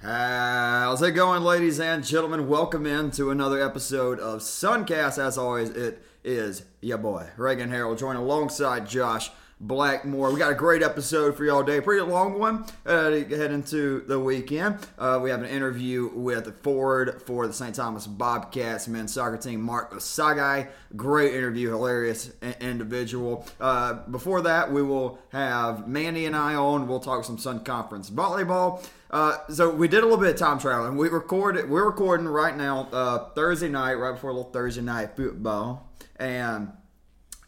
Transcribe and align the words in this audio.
How's 0.00 1.02
it 1.02 1.10
going, 1.10 1.42
ladies 1.42 1.80
and 1.80 2.04
gentlemen? 2.04 2.46
Welcome 2.46 2.86
in 2.86 3.10
to 3.12 3.32
another 3.32 3.60
episode 3.60 4.20
of 4.20 4.42
Suncast. 4.42 5.18
As 5.18 5.36
always, 5.36 5.70
it 5.70 6.00
is 6.22 6.62
your 6.80 6.98
boy, 6.98 7.30
Reagan 7.36 7.70
Harold, 7.72 7.98
joined 7.98 8.16
alongside 8.16 8.86
Josh 8.88 9.32
Blackmore. 9.60 10.32
We 10.32 10.38
got 10.38 10.52
a 10.52 10.54
great 10.54 10.82
episode 10.82 11.36
for 11.36 11.44
y'all 11.44 11.64
today. 11.64 11.80
Pretty 11.80 12.02
long 12.02 12.38
one 12.38 12.64
uh, 12.86 13.10
to 13.10 13.36
head 13.36 13.50
into 13.50 14.04
the 14.06 14.18
weekend. 14.18 14.78
Uh, 14.96 15.18
we 15.22 15.30
have 15.30 15.42
an 15.42 15.48
interview 15.48 16.10
with 16.14 16.62
Ford 16.62 17.22
for 17.26 17.46
the 17.46 17.52
St. 17.52 17.74
Thomas 17.74 18.06
Bobcats 18.06 18.86
men's 18.86 19.12
soccer 19.12 19.36
team, 19.36 19.60
Mark 19.60 19.92
Osaghe. 19.92 20.68
Great 20.96 21.34
interview, 21.34 21.70
hilarious 21.70 22.32
individual. 22.60 23.46
Uh, 23.60 23.94
before 24.10 24.42
that, 24.42 24.72
we 24.72 24.82
will 24.82 25.18
have 25.30 25.88
Manny 25.88 26.26
and 26.26 26.36
I 26.36 26.54
on. 26.54 26.86
We'll 26.86 27.00
talk 27.00 27.24
some 27.24 27.38
Sun 27.38 27.64
Conference 27.64 28.10
volleyball. 28.10 28.86
Uh, 29.10 29.38
so 29.48 29.70
we 29.70 29.88
did 29.88 30.00
a 30.00 30.06
little 30.06 30.18
bit 30.18 30.30
of 30.30 30.36
time 30.36 30.58
traveling. 30.58 30.96
We 30.96 31.08
recorded. 31.08 31.68
We're 31.68 31.86
recording 31.86 32.28
right 32.28 32.56
now 32.56 32.88
uh, 32.92 33.30
Thursday 33.30 33.68
night, 33.68 33.94
right 33.94 34.12
before 34.12 34.30
a 34.30 34.34
little 34.34 34.50
Thursday 34.50 34.82
night 34.82 35.16
football, 35.16 35.90
and 36.16 36.72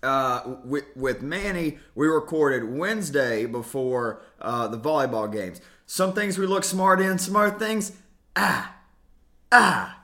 uh, 0.03 0.57
with, 0.65 0.85
with 0.97 1.23
Manny, 1.23 1.79
we 1.95 2.07
recorded 2.07 2.77
Wednesday 2.77 3.47
before 3.47 4.21
uh, 4.41 4.69
the 4.69 4.79
volleyball 4.79 5.31
games. 5.31 5.61
Some 5.87 6.13
things 6.13 6.39
we 6.39 6.47
look 6.47 6.65
smart 6.65 7.01
in, 7.01 7.19
some 7.19 7.37
other 7.37 7.59
things, 7.59 7.93
ah, 8.37 8.75
ah, 9.51 10.01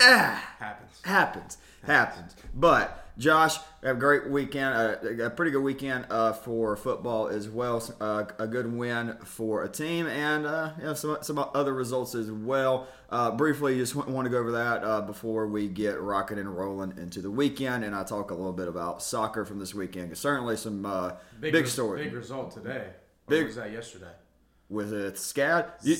ah, 0.00 0.54
happens. 0.58 1.00
happens, 1.04 1.58
happens. 1.84 2.36
But 2.54 3.06
Josh, 3.16 3.58
have 3.88 3.96
a 3.96 3.98
great 3.98 4.28
weekend, 4.28 4.74
uh, 4.74 5.24
a 5.24 5.30
pretty 5.30 5.50
good 5.50 5.62
weekend 5.62 6.06
uh, 6.10 6.32
for 6.32 6.76
football 6.76 7.28
as 7.28 7.48
well. 7.48 7.82
Uh, 8.00 8.24
a 8.38 8.46
good 8.46 8.72
win 8.72 9.16
for 9.24 9.64
a 9.64 9.68
team, 9.68 10.06
and 10.06 10.46
uh, 10.46 10.72
you 10.78 10.84
know, 10.84 10.94
some, 10.94 11.16
some 11.22 11.38
other 11.54 11.72
results 11.72 12.14
as 12.14 12.30
well. 12.30 12.88
Uh, 13.08 13.30
briefly, 13.30 13.76
just 13.78 13.94
want 13.96 14.26
to 14.26 14.30
go 14.30 14.38
over 14.38 14.52
that 14.52 14.84
uh, 14.84 15.00
before 15.00 15.46
we 15.46 15.66
get 15.68 16.00
rocking 16.00 16.38
and 16.38 16.54
rolling 16.54 16.92
into 16.98 17.22
the 17.22 17.30
weekend, 17.30 17.84
and 17.84 17.94
I 17.94 18.04
talk 18.04 18.30
a 18.30 18.34
little 18.34 18.52
bit 18.52 18.68
about 18.68 19.02
soccer 19.02 19.44
from 19.44 19.58
this 19.58 19.74
weekend. 19.74 20.16
Certainly, 20.16 20.58
some 20.58 20.82
big, 21.40 21.52
big 21.52 21.66
story. 21.66 22.04
Big 22.04 22.12
result 22.12 22.52
today. 22.52 22.88
Big, 23.28 23.42
what 23.42 23.46
was 23.46 23.56
that 23.56 23.72
yesterday? 23.72 24.12
Was 24.68 24.92
it 24.92 25.14
SCAD? 25.14 25.70
You, 25.82 25.96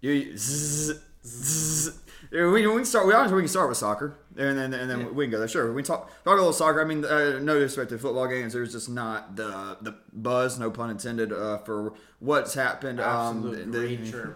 you, 0.00 0.12
you, 0.12 0.36
zzz, 0.36 1.00
zzz, 1.24 2.00
we, 2.30 2.42
we 2.50 2.62
can 2.62 2.84
start. 2.84 3.06
We 3.06 3.14
honestly 3.14 3.36
we 3.36 3.42
can 3.42 3.48
start 3.48 3.68
with 3.68 3.78
soccer, 3.78 4.16
and 4.36 4.58
then 4.58 4.72
and 4.74 4.90
then 4.90 5.00
yeah. 5.00 5.08
we 5.08 5.24
can 5.24 5.30
go 5.30 5.38
there. 5.38 5.48
Sure, 5.48 5.72
we 5.72 5.82
can 5.82 5.86
talk 5.86 6.10
talk 6.24 6.34
a 6.34 6.36
little 6.36 6.52
soccer. 6.52 6.80
I 6.80 6.84
mean, 6.84 7.04
uh, 7.04 7.38
no 7.38 7.58
disrespect 7.58 7.90
to 7.90 7.98
football 7.98 8.26
games. 8.28 8.52
There's 8.52 8.72
just 8.72 8.88
not 8.88 9.36
the 9.36 9.78
the 9.80 9.96
buzz, 10.12 10.58
no 10.58 10.70
pun 10.70 10.90
intended, 10.90 11.32
uh, 11.32 11.58
for 11.58 11.94
what's 12.18 12.54
happened. 12.54 13.00
Absolute 13.00 13.64
um, 13.64 13.70
great 13.70 14.04
the, 14.04 14.34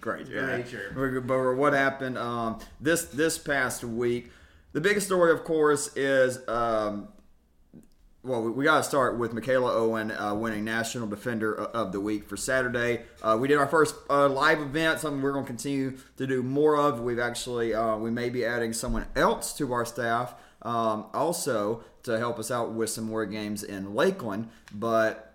Great, 0.00 0.26
yeah. 0.30 0.62
But 0.94 1.56
what 1.56 1.72
happened 1.72 2.18
um, 2.18 2.58
this 2.80 3.04
this 3.06 3.38
past 3.38 3.84
week? 3.84 4.30
The 4.72 4.80
biggest 4.80 5.06
story, 5.06 5.32
of 5.32 5.44
course, 5.44 5.94
is 5.96 6.46
um, 6.48 7.08
well, 8.24 8.40
we, 8.42 8.64
got 8.64 8.76
to 8.76 8.82
start 8.84 9.18
with 9.18 9.32
Michaela 9.32 9.72
Owen 9.74 10.12
uh, 10.12 10.32
winning 10.34 10.64
National 10.64 11.08
Defender 11.08 11.56
of 11.56 11.90
the 11.90 12.00
Week 12.00 12.28
for 12.28 12.36
Saturday. 12.36 13.02
Uh, 13.20 13.36
we 13.40 13.48
did 13.48 13.58
our 13.58 13.66
first 13.66 13.96
uh, 14.08 14.28
live 14.28 14.60
event, 14.60 15.00
something 15.00 15.20
we're 15.20 15.32
going 15.32 15.44
to 15.44 15.48
continue 15.48 15.98
to 16.18 16.26
do 16.28 16.40
more 16.40 16.76
of. 16.76 17.00
We've 17.00 17.18
actually, 17.18 17.74
uh, 17.74 17.96
we 17.96 18.12
may 18.12 18.30
be 18.30 18.44
adding 18.44 18.72
someone 18.72 19.06
else 19.16 19.52
to 19.54 19.72
our 19.72 19.84
staff 19.84 20.34
um, 20.62 21.06
also 21.12 21.82
to 22.04 22.16
help 22.16 22.38
us 22.38 22.52
out 22.52 22.72
with 22.72 22.90
some 22.90 23.04
more 23.04 23.26
games 23.26 23.64
in 23.64 23.92
Lakeland, 23.92 24.50
but 24.72 25.34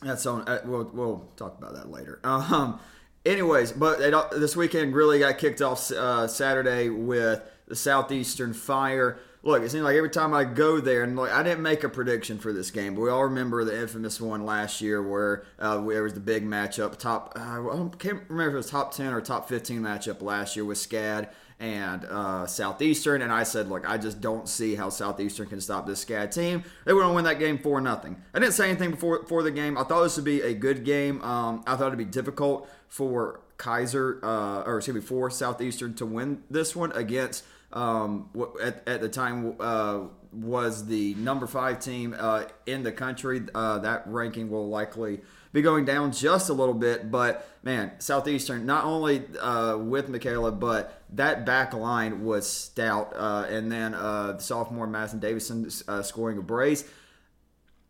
that's 0.00 0.24
on, 0.24 0.48
uh, 0.48 0.62
we'll, 0.64 0.90
we'll 0.94 1.28
talk 1.36 1.58
about 1.58 1.74
that 1.74 1.90
later. 1.90 2.18
Um, 2.24 2.80
anyways, 3.26 3.72
but 3.72 4.00
it, 4.00 4.14
this 4.32 4.56
weekend 4.56 4.94
really 4.94 5.18
got 5.18 5.36
kicked 5.36 5.60
off 5.60 5.90
uh, 5.90 6.26
Saturday 6.26 6.88
with 6.88 7.42
the 7.68 7.76
Southeastern 7.76 8.54
Fire 8.54 9.18
look, 9.42 9.62
it 9.62 9.70
seems 9.70 9.84
like 9.84 9.96
every 9.96 10.10
time 10.10 10.34
I 10.34 10.44
go 10.44 10.80
there, 10.80 11.02
and 11.02 11.16
like 11.16 11.32
I 11.32 11.42
didn't 11.42 11.62
make 11.62 11.84
a 11.84 11.88
prediction 11.88 12.38
for 12.38 12.52
this 12.52 12.70
game, 12.70 12.94
but 12.94 13.00
we 13.02 13.10
all 13.10 13.24
remember 13.24 13.64
the 13.64 13.78
infamous 13.78 14.20
one 14.20 14.44
last 14.44 14.80
year 14.80 15.02
where 15.02 15.44
uh, 15.58 15.78
there 15.84 16.02
was 16.02 16.14
the 16.14 16.20
big 16.20 16.44
matchup, 16.44 16.98
top 16.98 17.32
uh, 17.36 17.40
I 17.40 17.88
can't 17.98 18.22
remember 18.28 18.48
if 18.48 18.54
it 18.54 18.56
was 18.56 18.70
top 18.70 18.94
ten 18.94 19.12
or 19.12 19.20
top 19.20 19.48
fifteen 19.48 19.80
matchup 19.80 20.22
last 20.22 20.56
year 20.56 20.64
with 20.64 20.78
SCAD 20.78 21.28
and 21.58 22.04
uh, 22.06 22.44
Southeastern, 22.44 23.22
and 23.22 23.32
I 23.32 23.44
said, 23.44 23.68
look, 23.68 23.88
I 23.88 23.96
just 23.96 24.20
don't 24.20 24.48
see 24.48 24.74
how 24.74 24.88
Southeastern 24.88 25.46
can 25.46 25.60
stop 25.60 25.86
this 25.86 26.04
SCAD 26.04 26.34
team. 26.34 26.64
They 26.84 26.92
were 26.92 27.02
going 27.02 27.12
to 27.12 27.14
win 27.14 27.24
that 27.26 27.38
game 27.38 27.58
for 27.58 27.80
nothing. 27.80 28.20
I 28.34 28.40
didn't 28.40 28.54
say 28.54 28.68
anything 28.68 28.90
before 28.90 29.24
for 29.26 29.44
the 29.44 29.52
game. 29.52 29.78
I 29.78 29.84
thought 29.84 30.02
this 30.02 30.16
would 30.16 30.24
be 30.24 30.40
a 30.40 30.54
good 30.54 30.84
game. 30.84 31.22
Um, 31.22 31.62
I 31.64 31.76
thought 31.76 31.86
it'd 31.86 31.98
be 31.98 32.04
difficult 32.04 32.68
for 32.88 33.42
Keiser, 33.58 34.20
uh, 34.24 34.62
or 34.66 34.78
excuse 34.78 34.96
me, 34.96 35.00
for 35.00 35.30
Southeastern 35.30 35.94
to 35.94 36.06
win 36.06 36.42
this 36.50 36.74
one 36.74 36.90
against 36.92 37.44
um, 37.72 38.28
at, 38.62 38.86
at 38.86 39.00
the 39.00 39.08
time 39.08 39.56
uh, 39.60 40.00
was 40.32 40.86
the 40.86 41.14
number 41.14 41.46
five 41.46 41.80
team 41.80 42.14
uh, 42.18 42.44
in 42.66 42.82
the 42.82 42.92
country. 42.92 43.42
Uh, 43.54 43.78
that 43.78 44.06
ranking 44.06 44.50
will 44.50 44.68
likely 44.68 45.20
be 45.52 45.60
going 45.60 45.84
down 45.84 46.12
just 46.12 46.48
a 46.48 46.52
little 46.52 46.74
bit, 46.74 47.10
but 47.10 47.46
man, 47.62 47.92
Southeastern 47.98 48.64
not 48.64 48.84
only 48.84 49.22
uh, 49.38 49.76
with 49.76 50.08
Michaela, 50.08 50.50
but 50.50 51.02
that 51.10 51.44
back 51.44 51.74
line 51.74 52.24
was 52.24 52.48
stout. 52.48 53.12
Uh, 53.14 53.46
and 53.48 53.70
then 53.70 53.94
uh, 53.94 54.38
sophomore 54.38 54.86
Madison 54.86 55.18
Davison 55.18 55.70
scoring 56.02 56.38
a 56.38 56.42
brace. 56.42 56.84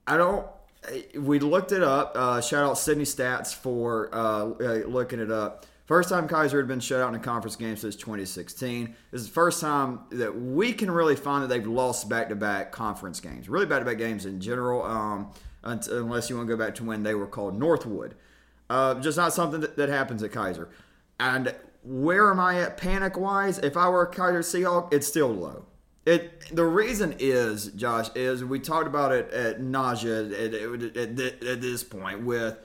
I 0.07 0.17
don't 0.17 0.47
we 1.17 1.39
looked 1.39 1.73
it 1.73 1.83
up. 1.83 2.13
Uh, 2.17 2.41
shout 2.41 2.65
out 2.65 2.79
Sydney 2.79 3.05
Stats 3.05 3.55
for 3.55 4.11
uh, 4.13 4.45
looking 4.45 5.21
it 5.21 5.31
up. 5.31 5.67
First 5.85 6.09
time 6.09 6.29
Keiser 6.29 6.59
had 6.59 6.69
been 6.69 6.81
shut 6.81 7.01
out 7.01 7.09
in 7.09 7.17
a 7.17 7.23
conference 7.23 7.57
game 7.57 7.77
since 7.77 7.97
2016. 7.97 8.95
This 9.11 9.21
is 9.23 9.27
the 9.27 9.33
first 9.33 9.61
time 9.61 10.01
that 10.11 10.41
we 10.41 10.73
can 10.73 10.91
really 10.91 11.17
find 11.17 11.43
that 11.43 11.49
they've 11.49 11.67
lost 11.67 12.09
back 12.09 12.29
to 12.29 12.37
back 12.37 12.71
conference 12.71 13.19
games. 13.19 13.49
Really 13.49 13.67
back 13.67 13.81
to 13.81 13.85
back 13.85 13.99
games 13.99 14.25
in 14.25 14.41
general, 14.41 14.85
um, 14.85 15.33
unless 15.65 16.31
you 16.31 16.37
want 16.37 16.49
to 16.49 16.57
go 16.57 16.65
back 16.65 16.77
to 16.77 16.85
when 16.85 17.03
they 17.03 17.15
were 17.15 17.27
called 17.27 17.59
Northwood. 17.59 18.15
Uh, 18.71 18.95
just 19.01 19.19
not 19.19 19.33
something 19.33 19.61
that, 19.61 19.77
that, 19.77 19.89
happens 19.89 20.23
at 20.23 20.31
Keiser. 20.31 20.69
And 21.19 21.55
where 21.83 22.31
am 22.31 22.39
I 22.39 22.61
at 22.61 22.77
panic 22.77 23.19
wise? 23.19 23.59
If 23.59 23.77
I 23.77 23.89
were 23.89 24.05
a 24.05 24.11
Keiser 24.11 24.39
Seahawk, 24.39 24.95
it's 24.95 25.07
still 25.07 25.29
low. 25.29 25.67
It 26.07 26.55
the 26.55 26.65
reason 26.65 27.15
is 27.19 27.67
Josh 27.67 28.09
is 28.17 28.43
we 28.43 28.59
talked 28.59 28.87
about 28.87 29.13
it 29.13 29.31
at 29.31 29.61
nausea 29.61 30.25
at, 30.25 30.55
at, 30.55 30.97
at, 30.97 31.45
at 31.45 31.61
this 31.61 31.85
point 31.85 32.23
with 32.23 32.59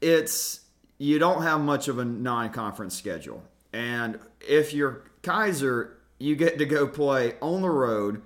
it's 0.00 0.60
you 0.98 1.18
don't 1.18 1.42
have 1.42 1.60
much 1.60 1.88
of 1.88 1.98
a 1.98 2.04
non-conference 2.04 2.96
schedule. 2.96 3.42
And 3.72 4.18
if 4.40 4.72
you're 4.72 5.04
Keiser, 5.22 5.92
you 6.18 6.36
get 6.36 6.58
to 6.58 6.64
go 6.66 6.86
play 6.86 7.34
on 7.40 7.62
the 7.62 7.70
road 7.70 8.22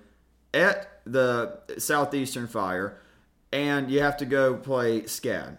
at 0.55 1.01
the 1.05 1.61
Southeastern 1.79 2.47
Fire, 2.47 2.99
and 3.53 3.91
you 3.91 4.01
have 4.01 4.17
to 4.19 4.25
go 4.25 4.55
play 4.55 5.03
SCAD. 5.03 5.59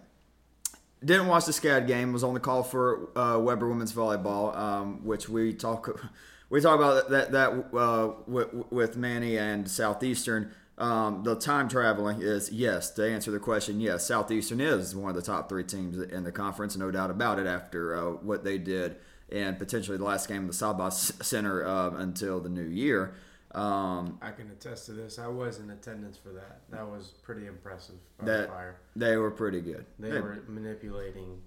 Didn't 1.04 1.28
watch 1.28 1.46
the 1.46 1.52
SCAD 1.52 1.86
game. 1.86 2.14
Was 2.14 2.24
on 2.24 2.34
the 2.34 2.40
call 2.40 2.64
for 2.64 3.10
uh, 3.18 3.38
Webber 3.40 3.68
women's 3.68 3.94
volleyball, 3.94 4.56
um, 4.56 5.06
which 5.06 5.28
we 5.28 5.54
talk 5.54 6.00
we 6.50 6.62
talk 6.62 6.76
about 6.76 7.10
that 7.10 7.32
that 7.34 7.78
uh, 7.78 8.14
with, 8.26 8.54
with 8.72 8.98
Manny 8.98 9.38
and 9.38 9.70
Southeastern. 9.70 10.52
Um, 10.78 11.24
the 11.24 11.36
time 11.36 11.70
traveling 11.70 12.22
is 12.22 12.52
yes. 12.52 12.90
To 12.92 13.08
answer 13.08 13.32
the 13.32 13.40
question, 13.40 13.80
yes, 13.80 14.08
Southeastern 14.08 14.60
is 14.60 14.96
one 14.96 15.10
of 15.10 15.16
the 15.16 15.22
top 15.22 15.48
three 15.48 15.64
teams 15.64 15.98
in 15.98 16.24
the 16.24 16.32
conference, 16.32 16.76
no 16.76 16.90
doubt 16.90 17.12
about 17.12 17.40
it. 17.40 17.46
After 17.46 17.96
uh, 17.96 18.12
what 18.14 18.44
they 18.44 18.58
did 18.58 18.98
and 19.32 19.58
potentially 19.58 19.98
the 19.98 20.04
last 20.04 20.28
game 20.28 20.44
of 20.44 20.48
the 20.48 20.54
Sabas 20.54 21.24
Center 21.24 21.66
uh, 21.66 21.92
until 21.92 22.40
the 22.40 22.50
new 22.50 22.66
year. 22.66 23.16
Um, 23.54 24.18
I 24.22 24.32
can 24.32 24.50
attest 24.50 24.88
to 24.88 24.94
this. 24.94 25.20
I 25.20 25.28
was 25.28 25.60
in 25.60 25.70
attendance 25.70 26.18
for 26.18 26.30
that. 26.30 26.62
That 26.72 26.88
was 26.88 27.14
pretty 27.24 27.46
impressive. 27.46 27.96
That 28.22 28.50
fire. 28.50 28.78
they 28.96 29.16
were 29.18 29.32
pretty 29.32 29.62
good. 29.62 29.86
They, 30.00 30.10
they 30.10 30.22
were 30.22 30.44
manipulating 30.48 31.40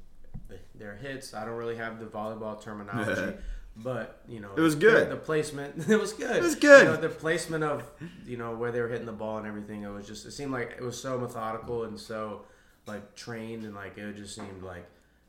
their 0.75 0.95
hits. 0.97 1.35
I 1.35 1.45
don't 1.45 1.57
really 1.57 1.77
have 1.77 1.99
the 1.99 2.07
volleyball 2.07 2.61
terminology. 2.61 3.37
But 3.79 4.21
you 4.29 4.41
know, 4.41 4.51
it 4.57 4.61
was 4.61 4.75
good. 4.75 5.11
The, 5.11 5.17
the, 5.17 5.21
placement, 5.21 5.89
it 5.89 6.01
was 6.01 6.13
good. 6.13 6.37
It 6.37 6.43
was 6.43 6.55
good. 6.55 6.87
You 6.87 6.93
know, 6.93 6.97
the 6.97 7.09
placement 7.09 7.63
of 7.63 7.85
you 8.27 8.37
know 8.37 8.55
where 8.55 8.73
they 8.73 8.81
were 8.81 8.89
hitting 8.89 9.07
the 9.07 9.13
ball 9.13 9.39
and 9.39 9.47
everything. 9.47 9.83
It 9.83 9.91
was 9.91 10.07
just. 10.07 10.25
It 10.25 10.33
seemed 10.33 10.53
like 10.53 10.77
it 10.79 10.83
was 10.83 11.01
so 11.01 11.19
methodical 11.19 11.85
and 11.85 11.99
so 11.99 12.43
like 12.87 13.15
trained 13.15 13.65
and 13.65 13.75
like 13.75 13.99
it 13.99 14.17
just 14.17 14.35
seemed 14.35 14.63
like 14.63 14.87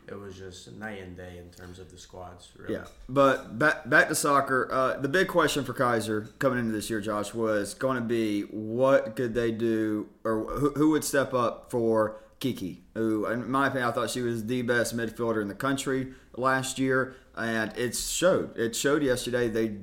it 0.08 0.18
was 0.18 0.38
just 0.38 0.72
night 0.74 1.02
and 1.02 1.18
day 1.18 1.38
in 1.38 1.50
terms 1.50 1.80
of 1.80 1.92
the 1.92 1.98
squads. 1.98 2.50
Really. 2.58 2.76
Yeah, 2.76 2.86
but 3.10 3.60
back 3.60 3.90
back 3.90 4.08
to 4.08 4.16
soccer. 4.16 4.70
Uh, 4.72 4.98
the 4.98 5.10
big 5.10 5.28
question 5.28 5.66
for 5.66 5.74
Keiser 5.74 6.38
coming 6.40 6.60
into 6.60 6.72
this 6.72 6.90
year, 6.90 7.02
Josh, 7.02 7.34
was 7.34 7.74
going 7.74 7.96
to 7.96 8.02
be 8.02 8.44
what 8.44 9.16
could 9.16 9.34
they 9.34 9.52
do, 9.52 10.08
or 10.24 10.46
who, 10.46 10.72
who 10.72 10.90
would 10.92 11.04
step 11.04 11.34
up 11.34 11.70
for 11.70 12.22
Kiki, 12.40 12.84
who, 12.94 13.26
in 13.26 13.50
my 13.50 13.68
opinion, 13.68 13.90
I 13.90 13.92
thought 13.92 14.10
she 14.10 14.22
was 14.22 14.46
the 14.46 14.62
best 14.62 14.96
midfielder 14.96 15.42
in 15.42 15.48
the 15.48 15.56
country 15.56 16.14
last 16.36 16.80
year 16.80 17.16
and 17.38 17.78
it 17.78 17.96
showed. 17.96 18.58
It 18.58 18.76
showed 18.76 19.04
yesterday. 19.04 19.48
They 19.48 19.76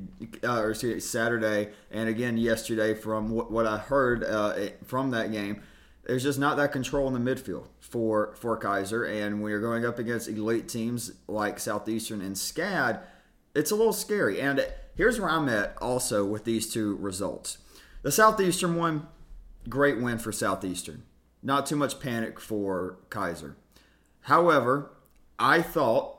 uh, 0.42 0.60
or 0.60 0.74
Saturday, 0.74 1.70
and 1.90 2.08
again 2.08 2.36
yesterday 2.36 2.94
from 2.94 3.30
what, 3.30 3.50
what 3.50 3.66
I 3.66 3.78
heard 3.78 4.24
uh, 4.24 4.54
from 4.84 5.10
that 5.10 5.32
game. 5.32 5.62
there's 6.06 6.22
just 6.22 6.38
not 6.38 6.56
that 6.56 6.72
control 6.72 7.06
in 7.08 7.24
the 7.24 7.34
midfield 7.34 7.66
for 7.80 8.34
for 8.36 8.58
Keiser. 8.58 9.08
And 9.08 9.40
when 9.40 9.50
you're 9.50 9.60
going 9.60 9.84
up 9.84 9.98
against 9.98 10.28
elite 10.28 10.68
teams 10.68 11.12
like 11.26 11.58
Southeastern 11.58 12.20
and 12.20 12.36
SCAD, 12.36 13.00
it's 13.54 13.70
a 13.70 13.76
little 13.76 13.92
scary. 13.92 14.40
And 14.40 14.66
here's 14.96 15.20
where 15.20 15.30
I'm 15.30 15.48
at 15.48 15.76
also 15.80 16.24
with 16.24 16.44
these 16.44 16.72
two 16.72 16.96
results. 16.96 17.58
The 18.02 18.12
Southeastern 18.12 18.76
one, 18.76 19.06
great 19.68 20.00
win 20.00 20.18
for 20.18 20.32
Southeastern. 20.32 21.04
Not 21.42 21.66
too 21.66 21.76
much 21.76 22.00
panic 22.00 22.40
for 22.40 22.98
Keiser. 23.10 23.54
However, 24.22 24.90
I 25.38 25.62
thought 25.62 26.13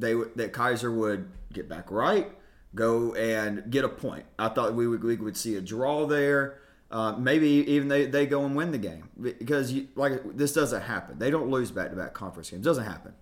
they 0.00 0.14
that 0.14 0.52
Keiser 0.52 0.94
would 0.94 1.30
get 1.52 1.68
back 1.68 1.90
right, 1.90 2.30
go 2.74 3.14
and 3.14 3.70
get 3.70 3.84
a 3.84 3.88
point. 3.88 4.24
I 4.38 4.48
thought 4.48 4.74
we 4.74 4.86
would 4.86 5.02
we 5.02 5.16
would 5.16 5.36
see 5.36 5.56
a 5.56 5.60
draw 5.60 6.06
there. 6.06 6.58
Uh, 6.90 7.12
maybe 7.12 7.46
even 7.46 7.86
they, 7.86 8.06
they 8.06 8.26
go 8.26 8.44
and 8.44 8.56
win 8.56 8.72
the 8.72 8.78
game 8.78 9.08
because 9.20 9.72
you, 9.72 9.86
like 9.94 10.36
this 10.36 10.52
doesn't 10.52 10.82
happen. 10.82 11.18
They 11.20 11.30
don't 11.30 11.48
lose 11.48 11.70
back 11.70 11.90
to 11.90 11.96
back 11.96 12.14
conference 12.14 12.50
games. 12.50 12.66
It 12.66 12.68
doesn't 12.68 12.84
happen. 12.84 13.14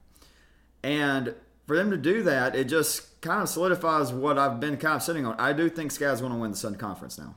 And 0.83 1.35
for 1.67 1.77
them 1.77 1.91
to 1.91 1.99
do 1.99 2.23
that, 2.23 2.57
it 2.57 2.65
just 2.65 3.21
kind 3.21 3.43
of 3.43 3.49
solidifies 3.49 4.11
what 4.11 4.39
I've 4.39 4.59
been 4.59 4.79
kind 4.79 4.97
of 4.97 5.03
sitting 5.03 5.27
on. 5.27 5.39
I 5.39 5.53
do 5.53 5.69
think 5.69 5.93
SCAD's 5.93 6.21
going 6.21 6.33
to 6.33 6.39
win 6.39 6.53
the 6.53 6.57
Sun 6.57 6.77
Conference 6.77 7.19
now. 7.19 7.35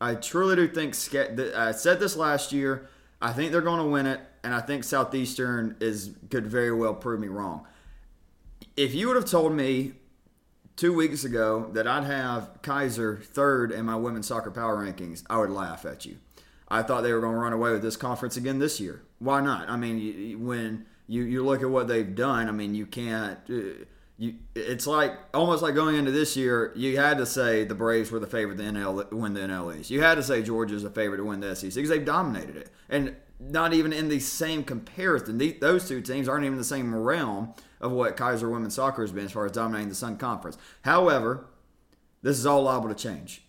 I 0.00 0.14
truly 0.14 0.54
do 0.54 0.68
think 0.68 0.94
SCAD. 0.94 1.56
I 1.56 1.72
said 1.72 1.98
this 1.98 2.16
last 2.16 2.52
year. 2.52 2.88
I 3.20 3.32
think 3.32 3.50
they're 3.50 3.60
going 3.60 3.80
to 3.80 3.88
win 3.88 4.06
it, 4.06 4.20
and 4.44 4.54
I 4.54 4.60
think 4.60 4.84
Southeastern 4.84 5.76
is 5.80 6.12
could 6.30 6.46
very 6.46 6.72
well 6.72 6.94
prove 6.94 7.18
me 7.18 7.26
wrong. 7.26 7.66
If 8.78 8.94
you 8.94 9.08
would 9.08 9.16
have 9.16 9.24
told 9.24 9.52
me 9.54 9.94
two 10.76 10.94
weeks 10.94 11.24
ago 11.24 11.68
that 11.72 11.88
I'd 11.88 12.04
have 12.04 12.62
Keiser 12.62 13.20
third 13.20 13.72
in 13.72 13.84
my 13.84 13.96
women's 13.96 14.28
soccer 14.28 14.52
power 14.52 14.76
rankings, 14.76 15.24
I 15.28 15.38
would 15.38 15.50
laugh 15.50 15.84
at 15.84 16.06
you. 16.06 16.18
I 16.68 16.82
thought 16.82 17.00
they 17.02 17.12
were 17.12 17.20
going 17.20 17.34
to 17.34 17.40
run 17.40 17.52
away 17.52 17.72
with 17.72 17.82
this 17.82 17.96
conference 17.96 18.36
again 18.36 18.60
this 18.60 18.78
year. 18.78 19.02
Why 19.18 19.40
not? 19.40 19.68
I 19.68 19.76
mean, 19.76 20.46
when 20.46 20.86
you, 21.08 21.24
you 21.24 21.44
look 21.44 21.62
at 21.62 21.68
what 21.68 21.88
they've 21.88 22.14
done, 22.14 22.48
I 22.48 22.52
mean, 22.52 22.76
you 22.76 22.86
can't. 22.86 23.40
Uh, 23.50 23.84
you, 24.16 24.34
it's 24.54 24.86
like 24.86 25.18
almost 25.34 25.60
like 25.60 25.74
going 25.74 25.96
into 25.96 26.12
this 26.12 26.36
year, 26.36 26.72
you 26.76 26.98
had 26.98 27.18
to 27.18 27.26
say 27.26 27.64
the 27.64 27.74
Braves 27.74 28.12
were 28.12 28.20
the 28.20 28.28
favorite 28.28 28.58
to 28.58 28.62
NL 28.62 29.10
win 29.10 29.34
the 29.34 29.40
NL 29.40 29.76
East. 29.76 29.90
You 29.90 30.02
had 30.02 30.14
to 30.14 30.22
say 30.22 30.40
Georgia's 30.40 30.84
the 30.84 30.90
favorite 30.90 31.18
to 31.18 31.24
win 31.24 31.40
the 31.40 31.56
SEC 31.56 31.74
because 31.74 31.90
they've 31.90 32.04
dominated 32.04 32.56
it, 32.56 32.70
and 32.88 33.16
not 33.40 33.74
even 33.74 33.92
in 33.92 34.08
the 34.08 34.20
same 34.20 34.62
comparison. 34.62 35.38
those 35.60 35.88
two 35.88 36.00
teams 36.00 36.28
aren't 36.28 36.44
even 36.44 36.54
in 36.54 36.58
the 36.58 36.64
same 36.64 36.94
realm 36.94 37.54
of 37.80 37.92
what 37.92 38.16
Keiser 38.16 38.50
women's 38.50 38.74
soccer 38.74 39.02
has 39.02 39.12
been 39.12 39.26
as 39.26 39.32
far 39.32 39.46
as 39.46 39.52
dominating 39.52 39.88
the 39.88 39.94
Sun 39.94 40.18
Conference. 40.18 40.58
However, 40.82 41.46
this 42.22 42.38
is 42.38 42.46
all 42.46 42.62
liable 42.62 42.88
to 42.88 42.94
change. 42.94 43.42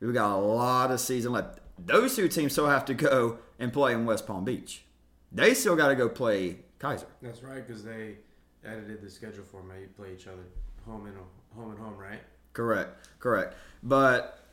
We've 0.00 0.12
got 0.12 0.34
a 0.34 0.36
lot 0.36 0.90
of 0.90 1.00
season 1.00 1.32
left. 1.32 1.60
Those 1.78 2.16
two 2.16 2.28
teams 2.28 2.52
still 2.52 2.68
have 2.68 2.84
to 2.86 2.94
go 2.94 3.38
and 3.58 3.72
play 3.72 3.92
in 3.92 4.04
West 4.06 4.26
Palm 4.26 4.44
Beach. 4.44 4.84
They 5.32 5.54
still 5.54 5.76
got 5.76 5.88
to 5.88 5.94
go 5.94 6.08
play 6.08 6.58
Keiser. 6.80 7.06
That's 7.22 7.42
right, 7.42 7.66
because 7.66 7.84
they 7.84 8.16
edited 8.64 9.02
the 9.02 9.10
schedule 9.10 9.44
for 9.44 9.62
them. 9.62 9.72
You 9.80 9.88
play 9.96 10.12
each 10.14 10.26
other 10.26 10.42
home 10.84 11.06
and 11.06 11.16
home 11.54 11.70
and 11.70 11.78
home, 11.78 11.96
right? 11.96 12.20
Correct, 12.52 13.08
correct. 13.20 13.54
But 13.82 14.46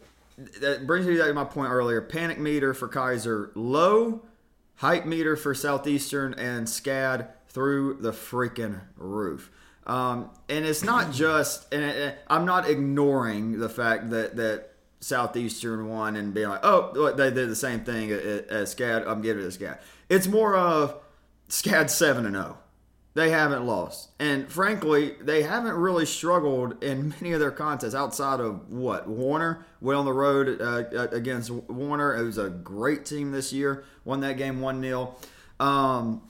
that 0.60 0.88
brings 0.88 1.06
me 1.06 1.18
back 1.18 1.28
to 1.28 1.34
my 1.34 1.44
point 1.44 1.72
earlier. 1.72 2.02
Panic 2.02 2.40
meter 2.40 2.74
for 2.74 2.88
Keiser 2.88 3.52
low, 3.56 4.24
hype 4.76 5.06
meter 5.06 5.36
for 5.36 5.54
Southeastern 5.54 6.34
and 6.34 6.68
SCAD 6.68 7.28
through 7.54 7.98
the 8.02 8.12
freaking 8.12 8.82
roof. 8.98 9.50
Um, 9.86 10.32
and 10.50 10.66
it's 10.66 10.84
not 10.84 11.12
just, 11.14 11.72
and 11.74 12.16
I'm 12.28 12.46
not 12.46 12.70
ignoring 12.70 13.60
the 13.60 13.70
fact 13.70 14.10
that 14.10 14.36
that 14.36 14.72
Southeastern 15.00 15.90
won 15.90 16.16
and 16.16 16.34
being 16.34 16.50
like, 16.50 16.62
oh, 16.64 17.14
they 17.14 17.30
did 17.30 17.50
the 17.50 17.56
same 17.56 17.82
thing 17.82 18.12
as 18.12 18.74
SCAD. 18.74 19.08
I'm 19.08 19.22
giving 19.22 19.46
it 19.46 19.52
to 19.52 19.58
SCAD. 19.58 19.80
It's 20.10 20.28
more 20.28 20.56
of 20.56 20.96
SCAD 21.50 21.90
seven 21.90 22.26
and 22.26 22.36
zero. 22.36 22.58
Oh. 22.58 22.60
They 23.16 23.30
haven't 23.30 23.68
lost, 23.68 24.10
and 24.20 24.52
frankly, 24.52 25.14
they 25.22 25.44
haven't 25.44 25.76
really 25.76 26.08
struggled 26.08 26.84
in 26.84 27.10
many 27.10 27.34
of 27.34 27.40
their 27.40 27.52
contests 27.52 27.94
outside 27.94 28.40
of 28.40 28.72
what 28.72 29.08
Warner 29.08 29.64
went 29.82 30.00
on 30.00 30.06
the 30.06 30.14
road 30.14 30.60
uh, 30.60 31.10
against 31.12 31.52
Warner. 31.52 32.16
It 32.16 32.24
was 32.24 32.40
a 32.40 32.50
great 32.50 33.06
team 33.06 33.32
this 33.32 33.54
year. 33.54 33.84
Won 34.04 34.22
that 34.22 34.38
game 34.38 34.62
one 34.62 34.82
0 34.82 35.16
um, 35.60 36.24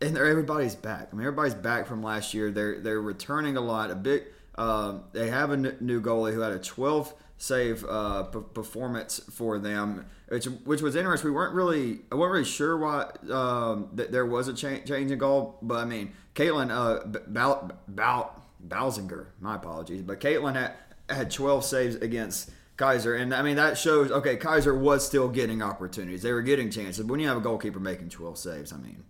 and 0.00 0.16
everybody's 0.16 0.74
back. 0.74 1.08
I 1.12 1.16
mean, 1.16 1.26
everybody's 1.26 1.54
back 1.54 1.86
from 1.86 2.02
last 2.02 2.34
year. 2.34 2.50
They're 2.50 2.80
they're 2.80 3.00
returning 3.00 3.56
a 3.56 3.60
lot. 3.60 3.90
A 3.90 3.94
big. 3.94 4.24
Um, 4.56 5.04
they 5.12 5.30
have 5.30 5.50
a 5.50 5.56
new 5.56 6.00
goalie 6.00 6.34
who 6.34 6.40
had 6.40 6.52
a 6.52 6.58
12 6.58 7.14
save 7.36 7.84
uh, 7.84 8.24
p- 8.24 8.40
performance 8.52 9.20
for 9.30 9.58
them, 9.58 10.06
which 10.28 10.46
which 10.64 10.82
was 10.82 10.96
interesting. 10.96 11.30
We 11.30 11.36
weren't 11.36 11.54
really 11.54 12.00
I 12.10 12.16
wasn't 12.16 12.32
really 12.32 12.44
sure 12.44 12.76
why 12.76 13.10
um, 13.30 13.88
that 13.94 14.10
there 14.10 14.26
was 14.26 14.48
a 14.48 14.54
cha- 14.54 14.84
change 14.84 15.10
in 15.10 15.18
goal, 15.18 15.58
but 15.62 15.76
I 15.76 15.84
mean, 15.84 16.12
Caitlin 16.34 16.70
uh, 16.70 17.06
Bal- 17.06 17.70
Bal- 17.86 18.42
Balzinger, 18.60 19.28
my 19.40 19.56
apologies, 19.56 20.02
but 20.02 20.20
Caitlin 20.20 20.54
had 20.54 20.72
had 21.08 21.30
12 21.30 21.64
saves 21.64 21.96
against. 21.96 22.50
Keiser, 22.76 23.20
and 23.20 23.34
I 23.34 23.42
mean 23.42 23.56
that 23.56 23.76
shows. 23.76 24.12
Okay, 24.12 24.36
Keiser 24.36 24.78
was 24.78 25.04
still 25.04 25.28
getting 25.28 25.62
opportunities; 25.62 26.22
they 26.22 26.30
were 26.30 26.42
getting 26.42 26.70
chances. 26.70 27.04
When 27.04 27.18
you 27.18 27.26
have 27.26 27.36
a 27.36 27.40
goalkeeper 27.40 27.80
making 27.80 28.10
12 28.10 28.38
saves, 28.38 28.72
I 28.72 28.76
mean, 28.76 29.02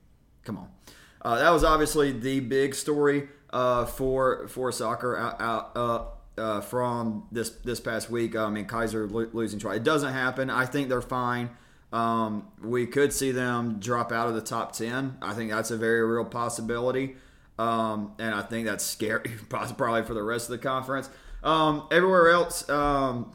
come 0.49 0.57
on. 0.57 0.69
Uh, 1.21 1.39
that 1.39 1.51
was 1.51 1.63
obviously 1.63 2.11
the 2.11 2.41
big 2.41 2.75
story 2.75 3.29
uh, 3.51 3.85
for 3.85 4.49
for 4.49 4.73
soccer 4.73 5.17
out, 5.17 5.77
out 5.77 6.19
uh, 6.39 6.61
from 6.63 7.27
this 7.31 7.51
this 7.51 7.81
past 7.81 8.11
week. 8.11 8.35
I 8.35 8.49
mean, 8.49 8.67
Keiser 8.67 9.11
lo- 9.11 9.29
losing 9.33 9.59
try. 9.59 9.75
It 9.75 9.85
doesn't 9.85 10.13
happen. 10.13 10.49
I 10.49 10.65
think 10.65 10.89
they're 10.89 11.03
fine. 11.03 11.51
Um, 11.93 12.49
we 12.63 12.87
could 12.87 13.13
see 13.13 13.31
them 13.31 13.79
drop 13.79 14.11
out 14.11 14.29
of 14.29 14.35
the 14.35 14.41
top 14.41 14.73
ten. 14.73 15.19
I 15.21 15.35
think 15.35 15.51
that's 15.51 15.71
a 15.71 15.77
very 15.77 16.05
real 16.05 16.25
possibility, 16.25 17.17
um, 17.59 18.13
and 18.19 18.35
I 18.35 18.43
think 18.43 18.67
that's 18.67 18.85
scary, 18.85 19.31
probably 19.49 20.03
for 20.05 20.15
the 20.15 20.23
rest 20.23 20.47
of 20.47 20.53
the 20.53 20.59
conference. 20.59 21.11
Um, 21.45 21.87
everywhere 21.91 22.31
else, 22.31 22.69
um, 22.69 23.33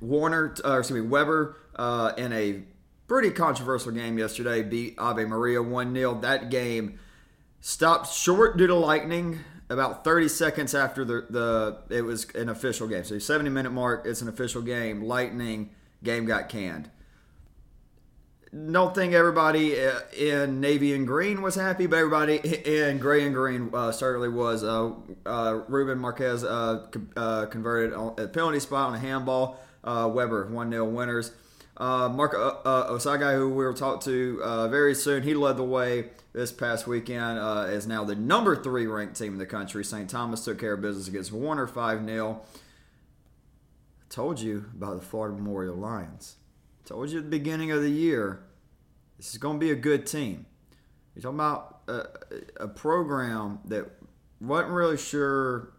Warner, 0.00 0.52
excuse 0.52 0.90
me, 0.90 1.00
Webber 1.00 1.56
uh, 1.76 2.12
in 2.16 2.32
a 2.32 2.62
pretty 3.06 3.30
controversial 3.30 3.92
game 3.92 4.18
yesterday, 4.18 4.62
beat 4.62 4.98
Ave 4.98 5.24
Maria 5.24 5.62
one 5.62 5.94
0 5.94 6.20
That 6.20 6.50
game 6.50 6.98
stopped 7.60 8.12
short 8.12 8.56
due 8.56 8.66
to 8.66 8.74
lightning 8.74 9.40
about 9.70 10.04
30 10.04 10.28
seconds 10.28 10.74
after 10.74 11.04
the, 11.04 11.26
the 11.30 11.78
it 11.94 12.02
was 12.02 12.26
an 12.34 12.48
official 12.48 12.86
game. 12.86 13.04
So 13.04 13.18
70 13.18 13.50
minute 13.50 13.70
mark, 13.70 14.06
it's 14.06 14.22
an 14.22 14.28
official 14.28 14.62
game. 14.62 15.02
Lightning 15.02 15.70
game 16.02 16.26
got 16.26 16.48
canned. 16.48 16.90
Don't 18.70 18.94
think 18.94 19.14
everybody 19.14 19.84
uh, 19.84 19.98
in 20.16 20.60
navy 20.60 20.94
and 20.94 21.08
green 21.08 21.42
was 21.42 21.56
happy, 21.56 21.86
but 21.88 21.96
everybody 21.96 22.36
in 22.64 22.98
gray 22.98 23.24
and 23.24 23.34
green 23.34 23.70
uh, 23.74 23.90
certainly 23.90 24.28
was. 24.28 24.62
Uh, 24.62 24.92
uh, 25.26 25.62
Ruben 25.66 25.98
Marquez 25.98 26.44
uh, 26.44 26.86
uh, 27.16 27.46
converted 27.46 27.94
on 27.94 28.14
a 28.16 28.28
penalty 28.28 28.60
spot 28.60 28.90
on 28.90 28.94
a 28.94 28.98
handball. 28.98 29.58
Webber 29.84 30.46
1 30.46 30.70
0 30.70 30.84
winners. 30.84 31.32
Uh, 31.76 32.08
Mark 32.08 32.34
uh, 32.34 32.54
uh, 32.64 32.90
Osaghe, 32.92 33.34
who 33.34 33.48
we 33.48 33.66
will 33.66 33.74
talk 33.74 34.02
to 34.02 34.38
very 34.70 34.94
soon, 34.94 35.22
he 35.22 35.34
led 35.34 35.56
the 35.56 35.64
way 35.64 36.10
this 36.32 36.52
past 36.52 36.86
weekend 36.86 37.38
uh, 37.38 37.66
is 37.68 37.86
now 37.86 38.04
the 38.04 38.14
number 38.14 38.54
three 38.54 38.86
ranked 38.86 39.16
team 39.16 39.32
in 39.32 39.38
the 39.38 39.46
country. 39.46 39.84
St. 39.84 40.08
Thomas 40.08 40.44
took 40.44 40.58
care 40.58 40.74
of 40.74 40.82
business 40.82 41.08
against 41.08 41.32
Warner 41.32 41.66
5 41.66 42.04
0. 42.04 42.40
Told 44.08 44.40
you 44.40 44.66
about 44.76 45.00
the 45.00 45.06
Florida 45.06 45.36
Memorial 45.36 45.76
Lions. 45.76 46.36
Told 46.84 47.10
you 47.10 47.18
at 47.18 47.24
the 47.24 47.30
beginning 47.30 47.72
of 47.72 47.82
the 47.82 47.90
year, 47.90 48.44
this 49.16 49.32
is 49.32 49.38
going 49.38 49.58
to 49.58 49.64
be 49.64 49.72
a 49.72 49.76
good 49.76 50.06
team. 50.06 50.46
You're 51.14 51.22
talking 51.22 51.38
about 51.38 51.80
a, 51.88 52.64
a 52.64 52.68
program 52.68 53.60
that 53.66 53.90
wasn't 54.40 54.70
really 54.72 54.98
sure 54.98 55.72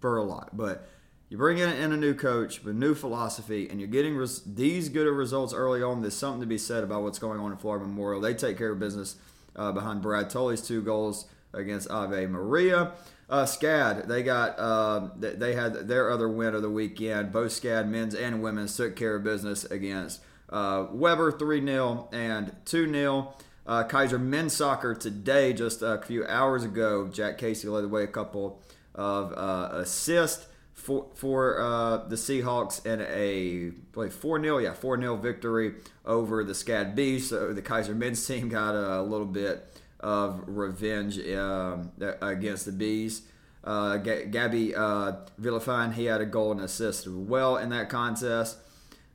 for 0.00 0.16
a 0.16 0.22
lot, 0.22 0.56
but 0.56 0.88
you 1.28 1.36
bring 1.36 1.58
in, 1.58 1.92
a 1.92 1.96
new 1.96 2.14
coach 2.14 2.64
with 2.64 2.74
new 2.74 2.94
philosophy, 2.94 3.68
and 3.68 3.80
you're 3.80 3.88
getting 3.88 4.16
res- 4.16 4.42
these 4.44 4.88
good 4.88 5.06
results 5.06 5.52
early 5.52 5.82
on. 5.82 6.00
There's 6.00 6.14
something 6.14 6.40
to 6.40 6.46
be 6.46 6.58
said 6.58 6.82
about 6.82 7.02
what's 7.02 7.18
going 7.18 7.38
on 7.38 7.52
in 7.52 7.58
Florida 7.58 7.84
Memorial. 7.84 8.20
They 8.20 8.34
take 8.34 8.56
care 8.56 8.72
of 8.72 8.78
business 8.78 9.16
uh, 9.54 9.72
behind 9.72 10.00
Brad 10.00 10.30
Tully's 10.30 10.62
two 10.62 10.80
goals 10.80 11.26
against 11.52 11.90
Ave 11.90 12.26
Maria. 12.26 12.92
Uh, 13.28 13.44
SCAD, 13.44 14.08
they 14.08 14.22
got 14.22 14.58
uh, 14.58 15.08
they 15.16 15.54
had 15.54 15.86
their 15.86 16.10
other 16.10 16.30
win 16.30 16.54
of 16.54 16.62
the 16.62 16.70
weekend. 16.70 17.30
Both 17.30 17.60
SCAD 17.60 17.86
men's 17.86 18.14
and 18.14 18.42
women's 18.42 18.74
took 18.74 18.96
care 18.96 19.16
of 19.16 19.24
business 19.24 19.66
against 19.66 20.22
uh, 20.48 20.86
Webber 20.90 21.30
3 21.30 21.62
0 21.62 22.08
and 22.10 22.56
2 22.64 22.90
0. 22.90 23.34
Uh, 23.66 23.84
Keiser 23.84 24.18
men's 24.18 24.54
soccer 24.54 24.94
today, 24.94 25.52
just 25.52 25.82
a 25.82 26.00
few 26.06 26.26
hours 26.26 26.64
ago, 26.64 27.06
Jack 27.08 27.36
Casey 27.36 27.68
led 27.68 27.84
the 27.84 27.88
way 27.88 28.02
a 28.02 28.06
couple 28.06 28.62
of 28.94 29.34
uh, 29.36 29.68
assists 29.72 30.46
for 30.88 31.06
for 31.12 31.60
uh, 31.60 31.98
the 32.08 32.16
Seahawks 32.16 32.84
in 32.86 33.02
a 33.02 33.72
like 33.94 34.10
four 34.10 34.40
0 34.40 34.56
yeah 34.56 34.72
four 34.72 34.98
0 34.98 35.16
victory 35.16 35.74
over 36.06 36.42
the 36.42 36.54
Scad 36.54 36.94
Bees. 36.94 37.28
So 37.28 37.52
the 37.52 37.60
Keiser 37.60 37.94
men's 37.94 38.26
team 38.26 38.48
got 38.48 38.74
a, 38.74 39.02
little 39.02 39.26
bit 39.26 39.78
of 40.00 40.42
revenge 40.46 41.18
um, 41.34 41.92
against 42.22 42.64
the 42.64 42.72
Bees. 42.72 43.22
Uh, 43.62 43.98
Gabby 43.98 44.74
uh, 44.74 45.12
Villafine, 45.38 45.92
he 45.92 46.06
had 46.06 46.22
a 46.22 46.26
goal 46.26 46.52
and 46.52 46.62
assist 46.62 47.06
as 47.06 47.12
well 47.12 47.58
in 47.58 47.68
that 47.68 47.90
contest. 47.90 48.56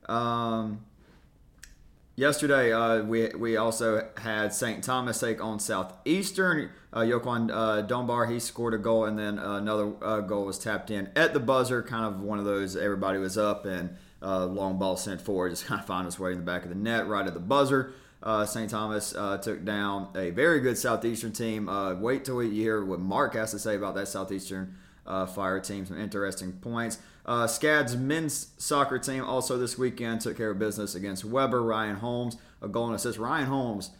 Um, 0.08 0.84
yesterday, 2.16 2.72
uh, 2.72 3.02
we 3.02 3.28
we 3.28 3.56
also 3.56 4.08
had 4.18 4.52
St. 4.52 4.82
Thomas 4.82 5.20
take 5.20 5.42
on 5.42 5.58
Southeastern. 5.58 6.70
Uh, 6.92 7.00
Yoquan 7.00 7.50
uh, 7.52 7.82
Dunbar 7.82 8.26
he 8.26 8.38
scored 8.38 8.74
a 8.74 8.78
goal, 8.78 9.04
and 9.04 9.18
then 9.18 9.38
another 9.38 9.92
uh, 10.02 10.20
goal 10.20 10.46
was 10.46 10.58
tapped 10.58 10.90
in 10.90 11.10
at 11.16 11.32
the 11.32 11.40
buzzer. 11.40 11.82
Kind 11.82 12.04
of 12.04 12.20
one 12.20 12.38
of 12.38 12.44
those 12.44 12.76
everybody 12.76 13.18
was 13.18 13.36
up 13.36 13.64
and 13.64 13.96
uh, 14.22 14.46
long 14.46 14.78
ball 14.78 14.96
sent 14.96 15.20
forward, 15.20 15.50
just 15.50 15.66
kind 15.66 15.80
of 15.80 15.86
found 15.86 16.06
its 16.06 16.18
way 16.18 16.32
in 16.32 16.38
the 16.38 16.44
back 16.44 16.62
of 16.62 16.68
the 16.68 16.74
net 16.74 17.06
right 17.06 17.26
at 17.26 17.34
the 17.34 17.40
buzzer. 17.40 17.92
Uh, 18.22 18.46
St. 18.46 18.70
Thomas 18.70 19.10
took 19.42 19.66
down 19.66 20.08
a 20.16 20.30
very 20.30 20.60
good 20.60 20.78
Southeastern 20.78 21.32
team. 21.32 21.68
Wait 22.00 22.24
till 22.24 22.36
we 22.36 22.50
hear 22.50 22.82
what 22.82 22.98
Mark 22.98 23.34
has 23.34 23.50
to 23.50 23.58
say 23.58 23.76
about 23.76 23.94
that 23.96 24.08
Southeastern 24.08 24.76
Fire 25.04 25.60
team. 25.60 25.84
Some 25.84 26.00
interesting 26.00 26.52
points. 26.52 26.98
Uh, 27.26 27.46
SCAD's 27.46 27.96
men's 27.96 28.48
soccer 28.58 28.98
team 28.98 29.24
also 29.24 29.56
this 29.56 29.78
weekend 29.78 30.20
took 30.20 30.36
care 30.36 30.50
of 30.50 30.58
business 30.58 30.94
against 30.94 31.24
Webber. 31.24 31.62
Ryan 31.62 31.96
Holmes, 31.96 32.36
a 32.60 32.68
goal 32.68 32.86
and 32.86 32.94
assist. 32.94 33.18
Ryan 33.18 33.46
Holmes, 33.46 33.90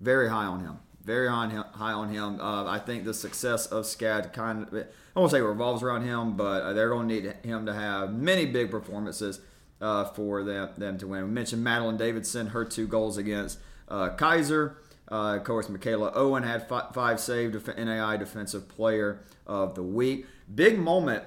very 0.00 0.28
high 0.28 0.44
on 0.44 0.60
him. 0.60 0.78
Very 1.02 1.28
high 1.28 1.44
on 1.44 1.50
him. 1.50 1.64
High 1.72 1.92
on 1.92 2.08
him. 2.10 2.40
Uh, 2.40 2.66
I 2.66 2.78
think 2.78 3.04
the 3.04 3.14
success 3.14 3.66
of 3.66 3.84
SCAD 3.84 4.32
kind 4.32 4.62
of, 4.62 4.74
I 4.74 5.18
won't 5.18 5.30
say 5.30 5.40
revolves 5.40 5.82
around 5.82 6.02
him, 6.02 6.36
but 6.36 6.72
they're 6.72 6.88
going 6.88 7.08
to 7.08 7.14
need 7.14 7.34
him 7.42 7.66
to 7.66 7.74
have 7.74 8.14
many 8.14 8.46
big 8.46 8.70
performances 8.70 9.40
uh, 9.80 10.04
for 10.04 10.42
them, 10.42 10.70
them 10.78 10.98
to 10.98 11.06
win. 11.06 11.24
We 11.24 11.30
mentioned 11.30 11.62
Madeline 11.62 11.98
Davidson, 11.98 12.48
her 12.48 12.64
two 12.64 12.86
goals 12.86 13.16
against 13.18 13.58
uh, 13.88 14.10
Keiser. 14.16 14.76
Uh, 15.10 15.36
of 15.36 15.44
course, 15.44 15.68
Michaela 15.68 16.12
Owen 16.14 16.42
had 16.42 16.66
five, 16.68 16.94
five 16.94 17.20
saved 17.20 17.54
NAI 17.76 18.16
Defensive 18.16 18.68
Player 18.68 19.20
of 19.46 19.74
the 19.74 19.82
Week. 19.82 20.26
Big 20.54 20.78
moment, 20.78 21.24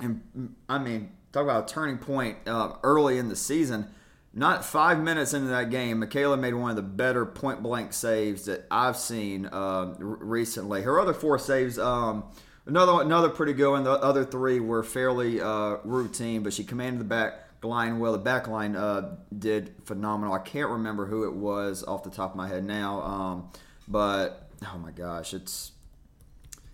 and 0.00 0.54
I 0.68 0.78
mean, 0.78 1.10
talk 1.32 1.42
about 1.44 1.70
a 1.70 1.72
turning 1.72 1.98
point 1.98 2.38
uh, 2.46 2.74
early 2.82 3.18
in 3.18 3.28
the 3.28 3.36
season. 3.36 3.88
Not 4.34 4.64
five 4.64 5.00
minutes 5.00 5.32
into 5.34 5.48
that 5.48 5.70
game, 5.70 6.00
Michaela 6.00 6.36
made 6.36 6.54
one 6.54 6.70
of 6.70 6.76
the 6.76 6.82
better 6.82 7.24
point 7.26 7.62
blank 7.62 7.92
saves 7.92 8.44
that 8.44 8.66
I've 8.70 8.96
seen 8.96 9.46
uh, 9.46 9.94
recently. 9.98 10.82
Her 10.82 11.00
other 11.00 11.14
four 11.14 11.38
saves, 11.38 11.78
um, 11.78 12.24
another 12.66 13.02
another 13.02 13.30
pretty 13.30 13.54
good 13.54 13.70
one. 13.70 13.84
The 13.84 13.92
other 13.92 14.24
three 14.24 14.60
were 14.60 14.82
fairly 14.82 15.40
uh, 15.40 15.78
routine, 15.82 16.42
but 16.42 16.52
she 16.52 16.62
commanded 16.62 17.00
the 17.00 17.04
back 17.04 17.40
line 17.64 17.98
well. 17.98 18.12
The 18.12 18.18
back 18.18 18.46
line 18.46 18.76
uh, 18.76 19.16
did 19.36 19.74
phenomenal. 19.84 20.34
I 20.34 20.40
can't 20.40 20.70
remember 20.70 21.06
who 21.06 21.24
it 21.24 21.34
was 21.34 21.82
off 21.82 22.04
the 22.04 22.10
top 22.10 22.32
of 22.32 22.36
my 22.36 22.48
head 22.48 22.64
now, 22.64 23.00
um, 23.02 23.48
but 23.88 24.50
oh 24.62 24.78
my 24.78 24.92
gosh, 24.92 25.34
it's 25.34 25.72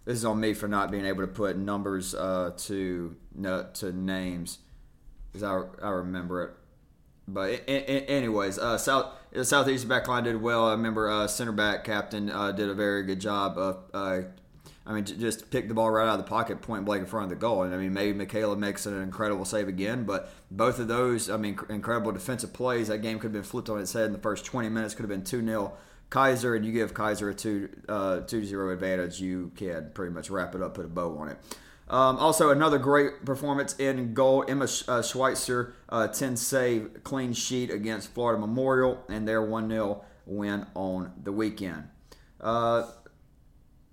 this 0.04 0.18
is 0.18 0.24
on 0.24 0.40
me 0.40 0.54
for 0.54 0.68
not 0.68 0.90
being 0.90 1.06
able 1.06 1.22
to 1.22 1.28
put 1.28 1.56
numbers 1.56 2.14
uh, 2.14 2.52
to 2.58 3.16
no, 3.34 3.66
to 3.74 3.92
names 3.92 4.58
because 5.32 5.42
I, 5.42 5.86
I 5.86 5.90
remember 5.90 6.42
it. 6.42 6.50
But 7.26 7.62
anyways, 7.66 8.58
uh, 8.58 8.76
South 8.76 9.12
the 9.32 9.44
Southeast 9.44 9.88
back 9.88 10.06
line 10.08 10.24
did 10.24 10.40
well. 10.40 10.66
I 10.66 10.72
remember 10.72 11.10
uh, 11.10 11.26
center 11.26 11.52
back 11.52 11.84
captain 11.84 12.30
uh, 12.30 12.52
did 12.52 12.68
a 12.68 12.74
very 12.74 13.02
good 13.02 13.20
job 13.20 13.56
of 13.56 13.78
uh, 13.94 14.22
I 14.86 14.92
mean, 14.92 15.04
just 15.04 15.50
pick 15.50 15.68
the 15.68 15.74
ball 15.74 15.90
right 15.90 16.06
out 16.06 16.18
of 16.18 16.24
the 16.24 16.28
pocket, 16.28 16.60
point 16.60 16.84
blank 16.84 17.00
in 17.00 17.06
front 17.06 17.24
of 17.24 17.30
the 17.30 17.36
goal. 17.36 17.62
And 17.62 17.74
I 17.74 17.78
mean, 17.78 17.94
maybe 17.94 18.16
Michaela 18.16 18.54
makes 18.54 18.84
an 18.84 19.00
incredible 19.00 19.46
save 19.46 19.66
again, 19.66 20.04
but 20.04 20.30
both 20.50 20.78
of 20.78 20.88
those, 20.88 21.30
I 21.30 21.38
mean, 21.38 21.58
incredible 21.70 22.12
defensive 22.12 22.52
plays. 22.52 22.88
That 22.88 22.98
game 22.98 23.18
could 23.18 23.28
have 23.28 23.32
been 23.32 23.42
flipped 23.44 23.70
on 23.70 23.80
its 23.80 23.94
head 23.94 24.06
in 24.06 24.12
the 24.12 24.18
first 24.18 24.44
20 24.44 24.68
minutes. 24.68 24.94
Could 24.94 25.04
have 25.04 25.10
been 25.10 25.24
2 25.24 25.44
0 25.44 25.72
Keiser, 26.14 26.54
and 26.54 26.64
you 26.64 26.70
give 26.70 26.94
Keiser 26.94 27.32
a 27.32 27.34
2 27.34 27.68
uh, 27.88 28.20
0 28.26 28.72
advantage. 28.72 29.20
You 29.20 29.50
can 29.56 29.90
pretty 29.94 30.12
much 30.12 30.30
wrap 30.30 30.54
it 30.54 30.62
up, 30.62 30.74
put 30.74 30.84
a 30.84 30.88
bow 30.88 31.18
on 31.18 31.28
it. 31.28 31.38
Um, 31.88 32.16
also, 32.18 32.50
another 32.50 32.78
great 32.78 33.24
performance 33.24 33.74
in 33.76 34.14
goal. 34.14 34.44
Emma 34.46 34.68
uh, 34.86 35.02
Schweitzer, 35.02 35.74
uh, 35.88 36.06
10 36.06 36.36
save, 36.36 37.02
clean 37.02 37.32
sheet 37.32 37.70
against 37.70 38.14
Florida 38.14 38.40
Memorial, 38.40 39.02
and 39.08 39.26
their 39.26 39.42
1 39.42 39.68
0 39.68 40.04
win 40.24 40.66
on 40.74 41.12
the 41.20 41.32
weekend. 41.32 41.88
Uh, 42.40 42.86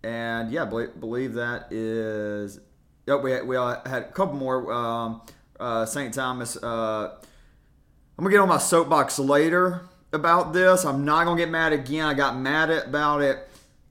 and 0.04 0.52
yeah, 0.52 0.66
believe, 0.66 1.00
believe 1.00 1.34
that 1.34 1.74
is. 1.74 2.60
Oh, 3.08 3.18
we 3.18 3.42
we 3.42 3.56
had 3.56 4.04
a 4.04 4.12
couple 4.12 4.36
more. 4.36 4.72
Um, 4.72 5.22
uh, 5.60 5.86
St. 5.86 6.14
Thomas. 6.14 6.56
Uh, 6.56 7.16
I'm 8.18 8.24
gonna 8.24 8.30
get 8.30 8.40
on 8.40 8.50
my 8.50 8.58
soapbox 8.58 9.18
later 9.18 9.90
about 10.14 10.54
this. 10.54 10.86
I'm 10.86 11.06
not 11.06 11.26
gonna 11.26 11.38
get 11.38 11.50
mad 11.50 11.74
again. 11.74 12.06
I 12.06 12.14
got 12.14 12.38
mad 12.38 12.70
about 12.70 13.22
it 13.22 13.48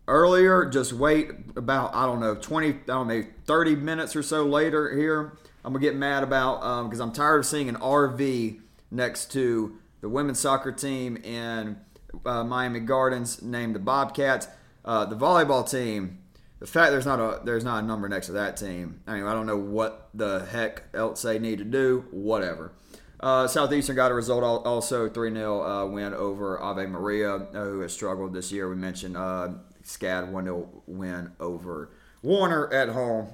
earlier. 0.07 0.67
Just 0.67 0.93
wait 0.93 1.31
about 1.57 1.95
I 1.95 2.07
don't 2.07 2.21
know 2.21 2.35
20, 2.35 2.69
I 2.69 2.73
don't 2.87 3.09
know 3.09 3.25
30 3.47 3.77
minutes 3.77 4.15
or 4.17 4.23
so 4.23 4.45
later 4.45 4.95
here. 4.95 5.37
I'm 5.65 5.73
gonna 5.73 5.83
get 5.83 5.95
mad 5.95 6.23
about 6.23 6.85
because 6.85 7.01
um, 7.01 7.09
I'm 7.09 7.15
tired 7.15 7.39
of 7.39 7.47
seeing 7.47 7.69
an 7.69 7.77
RV 7.77 8.61
next 8.91 9.33
to 9.33 9.77
the 10.01 10.09
women's 10.09 10.41
soccer 10.41 10.73
team 10.73 11.17
in 11.19 11.79
uh, 12.25 12.45
Miami 12.45 12.81
Gardens 12.81 13.43
named 13.43 13.75
the 13.75 13.81
Bobcats. 13.81 14.49
Uh, 14.85 15.05
the 15.05 15.17
volleyball 15.17 15.69
team, 15.69 16.19
the 16.59 16.67
fact 16.67 16.91
there's 16.91 17.07
not 17.07 17.21
a 17.21 17.45
there's 17.45 17.65
not 17.65 17.85
a 17.85 17.87
number 17.87 18.09
next 18.09 18.27
to 18.27 18.33
that 18.33 18.57
team. 18.57 19.01
I 19.07 19.15
mean, 19.17 19.25
I 19.25 19.35
don't 19.35 19.47
know 19.47 19.59
what 19.59 20.09
the 20.15 20.47
heck 20.47 20.85
else 20.95 21.23
they 21.23 21.39
need 21.39 21.59
to 21.59 21.65
do. 21.65 22.07
Whatever. 22.11 22.73
Uh, 23.21 23.47
Southeastern 23.47 23.97
got 23.97 24.11
a 24.11 24.15
result 24.15 24.65
also 24.65 25.09
3 25.09 25.35
0 25.35 25.63
uh, 25.63 25.87
win 25.87 26.15
over 26.15 26.61
Ave 26.61 26.87
Maria, 26.87 27.35
uh, 27.35 27.65
who 27.65 27.81
has 27.81 27.93
struggled 27.93 28.33
this 28.33 28.51
year. 28.51 28.69
We 28.69 28.77
mentioned 28.77 29.17
uh, 29.17 29.51
SCAD 29.85 30.31
1 30.31 30.45
0 30.45 30.83
win 30.87 31.33
over 31.39 31.91
Warner 32.23 32.73
at 32.73 32.89
home. 32.89 33.29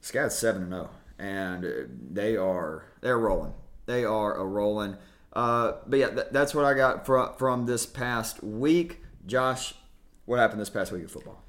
SCAD 0.00 0.30
7 0.30 0.68
0, 0.68 0.90
and 1.18 1.90
they 2.10 2.36
are 2.36 2.84
they're 3.00 3.18
rolling. 3.18 3.52
They 3.86 4.04
are 4.04 4.36
a 4.36 4.46
rolling. 4.46 4.96
Uh, 5.32 5.72
but 5.86 5.98
yeah, 5.98 6.10
th- 6.10 6.26
that's 6.30 6.54
what 6.54 6.64
I 6.64 6.74
got 6.74 7.04
from 7.04 7.34
from 7.34 7.66
this 7.66 7.86
past 7.86 8.42
week. 8.44 9.02
Josh, 9.26 9.74
what 10.24 10.38
happened 10.38 10.60
this 10.60 10.70
past 10.70 10.92
week 10.92 11.04
of 11.04 11.10
football? 11.10 11.42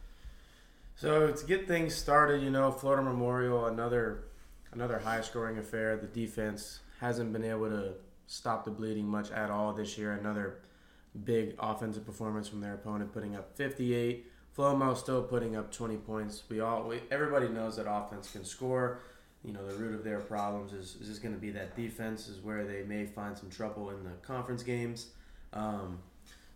So 0.96 1.32
to 1.32 1.46
get 1.46 1.68
things 1.68 1.96
started, 1.96 2.41
you 2.41 2.50
know, 2.50 2.72
Florida 2.72 3.03
Memorial, 3.03 3.68
another 3.68 4.24
another 4.72 5.00
high 5.00 5.22
scoring 5.22 5.60
affair. 5.60 5.96
The 5.96 6.08
defense 6.08 6.80
hasn't 7.01 7.34
been 7.34 7.43
able 7.43 7.67
to 7.67 7.93
stop 8.27 8.63
the 8.63 8.72
bleeding 8.72 9.08
much 9.08 9.31
at 9.31 9.50
all 9.50 9.74
this 9.74 9.98
year. 9.98 10.13
Another 10.13 10.60
big 11.25 11.55
offensive 11.60 12.05
performance 12.05 12.48
from 12.48 12.62
their 12.62 12.75
opponent, 12.75 13.12
putting 13.12 13.36
up 13.36 13.58
58. 13.58 14.27
Flomo 14.55 14.96
still 14.96 15.24
putting 15.24 15.55
up 15.55 15.72
20 15.72 15.98
points. 15.98 16.43
We 16.48 16.60
all, 16.60 16.88
we, 16.88 17.01
everybody 17.10 17.50
knows 17.50 17.75
that 17.77 17.91
offense 17.91 18.31
can 18.31 18.46
score. 18.46 19.00
You 19.43 19.53
know, 19.53 19.65
the 19.65 19.74
root 19.75 19.96
of 19.96 20.03
their 20.03 20.20
problems 20.20 20.74
is, 20.74 20.96
is 21.01 21.08
just 21.08 21.24
going 21.24 21.34
to 21.34 21.41
be 21.41 21.50
that 21.51 21.75
defense 21.75 22.27
is 22.27 22.39
where 22.39 22.65
they 22.65 22.84
may 22.84 23.05
find 23.05 23.36
some 23.36 23.50
trouble 23.50 23.89
in 23.89 24.03
the 24.03 24.12
conference 24.22 24.62
games. 24.62 25.08
Um, 25.53 26.00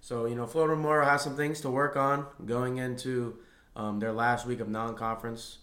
so, 0.02 0.28
you 0.28 0.36
know, 0.36 0.46
Florida 0.46 0.76
Memorial 0.76 1.10
has 1.10 1.24
some 1.24 1.36
things 1.36 1.62
to 1.62 1.70
work 1.72 1.96
on 1.96 2.28
going 2.46 2.78
into 2.78 3.40
um, 3.76 4.00
their 4.00 4.12
last 4.12 4.46
week 4.46 4.60
of 4.60 4.70
non 4.70 4.96
conference. 4.96 5.60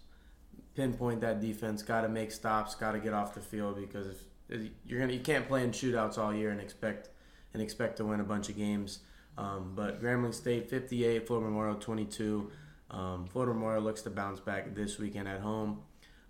Pinpoint 0.74 1.20
that 1.20 1.40
defense, 1.40 1.82
got 1.82 2.00
to 2.00 2.08
make 2.08 2.32
stops, 2.32 2.74
got 2.74 2.92
to 2.92 2.98
get 2.98 3.12
off 3.12 3.34
the 3.34 3.40
field 3.40 3.76
because 3.76 4.24
you're 4.48 5.00
gonna 5.00 5.12
you 5.12 5.20
can't 5.20 5.46
play 5.48 5.64
in 5.64 5.70
shootouts 5.70 6.18
all 6.18 6.34
year 6.34 6.50
and 6.50 6.60
expect 6.60 7.08
and 7.52 7.62
expect 7.62 7.96
to 7.98 8.04
win 8.04 8.20
a 8.20 8.24
bunch 8.24 8.48
of 8.48 8.56
games. 8.56 9.00
Um, 9.38 9.72
but 9.74 10.02
Grambling 10.02 10.34
State 10.34 10.68
58, 10.68 11.26
Florida 11.26 11.48
Memorial 11.48 11.76
22. 11.76 12.50
Um, 12.90 13.26
Florida 13.26 13.54
Memorial 13.54 13.82
looks 13.82 14.02
to 14.02 14.10
bounce 14.10 14.40
back 14.40 14.74
this 14.74 14.98
weekend 14.98 15.26
at 15.26 15.40
home. 15.40 15.82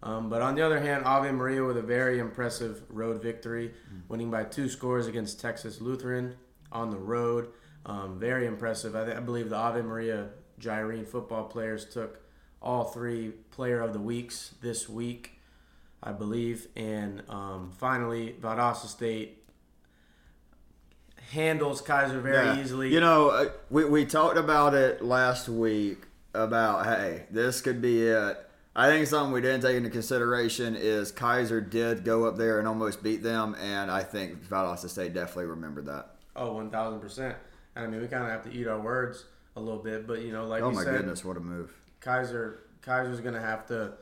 Um, 0.03 0.29
but 0.29 0.43
on 0.43 0.55
the 0.55 0.63
other 0.63 0.81
hand, 0.81 1.05
Ave 1.05 1.31
Maria 1.31 1.65
with 1.65 1.77
a 1.77 1.83
very 1.83 2.19
impressive 2.19 2.83
road 2.89 3.23
victory, 3.23 3.69
mm-hmm. 3.69 4.01
winning 4.09 4.31
by 4.31 4.45
two 4.45 4.69
scores 4.69 5.07
against 5.07 5.41
Texas 5.41 5.81
Lutheran 5.81 6.35
on 6.73 6.91
the 6.91 6.97
road. 6.97 7.49
Um, 7.87 8.19
very 8.19 8.47
impressive. 8.47 8.97
I, 8.97 9.05
th- 9.05 9.17
I, 9.17 9.21
believe 9.21 9.51
the 9.51 9.57
Ave 9.57 9.83
Maria 9.83 10.29
Gyrene 10.59 11.05
football 11.05 11.45
players 11.45 11.85
took 11.85 12.21
all 12.61 12.85
three 12.85 13.31
player 13.51 13.81
of 13.81 13.93
the 13.93 13.99
weeks 13.99 14.55
this 14.61 14.89
week, 14.89 15.32
I 16.03 16.13
believe. 16.13 16.69
And 16.77 17.23
um, 17.29 17.73
finally, 17.79 18.35
Valdosta 18.41 18.87
State 18.87 19.45
handles 21.31 21.83
Keiser 21.83 22.21
very 22.21 22.47
yeah. 22.47 22.61
easily. 22.61 22.93
You 22.93 23.01
know, 23.01 23.31
uh, 23.31 23.51
we, 23.71 23.85
we 23.85 24.05
talked 24.05 24.37
about 24.37 24.75
it 24.75 25.03
last 25.03 25.49
week 25.49 26.07
about, 26.35 26.87
hey, 26.87 27.25
this 27.31 27.61
could 27.61 27.81
be 27.81 28.03
it. 28.03 28.49
I 28.75 28.89
think 28.89 29.07
something 29.07 29.33
we 29.33 29.43
didn't 29.43 29.61
take 29.61 29.77
into 29.77 29.91
consideration 29.91 30.75
is 30.75 31.13
Keiser 31.13 31.69
did 31.69 32.05
go 32.05 32.25
up 32.25 32.39
there 32.39 32.59
and 32.59 32.67
almost 32.67 33.03
beat 33.03 33.23
them, 33.23 33.55
and 33.61 33.91
I 33.91 34.03
think 34.03 34.43
Valdosta 34.49 34.89
State 34.89 35.13
definitely 35.13 35.45
remembered 35.45 35.87
that. 35.87 36.17
Oh, 36.35 36.55
1,000%. 36.55 37.35
And 37.77 37.85
I 37.85 37.87
mean, 37.87 38.01
we 38.01 38.09
kind 38.09 38.25
of 38.25 38.31
have 38.31 38.43
to 38.45 38.53
eat 38.53 38.67
our 38.67 38.81
words 38.81 39.27
a 39.57 39.61
little 39.61 39.83
bit, 39.83 40.07
but 40.07 40.23
you 40.23 40.33
know, 40.33 40.47
like 40.47 40.63
oh 40.63 40.71
my 40.71 40.85
said, 40.85 40.97
goodness, 40.97 41.25
what 41.25 41.37
a 41.37 41.41
move! 41.41 41.73
Keiser 42.01 42.59
Keiser's 42.83 43.21
gonna 43.21 43.41
have 43.41 43.67
to, 43.67 43.93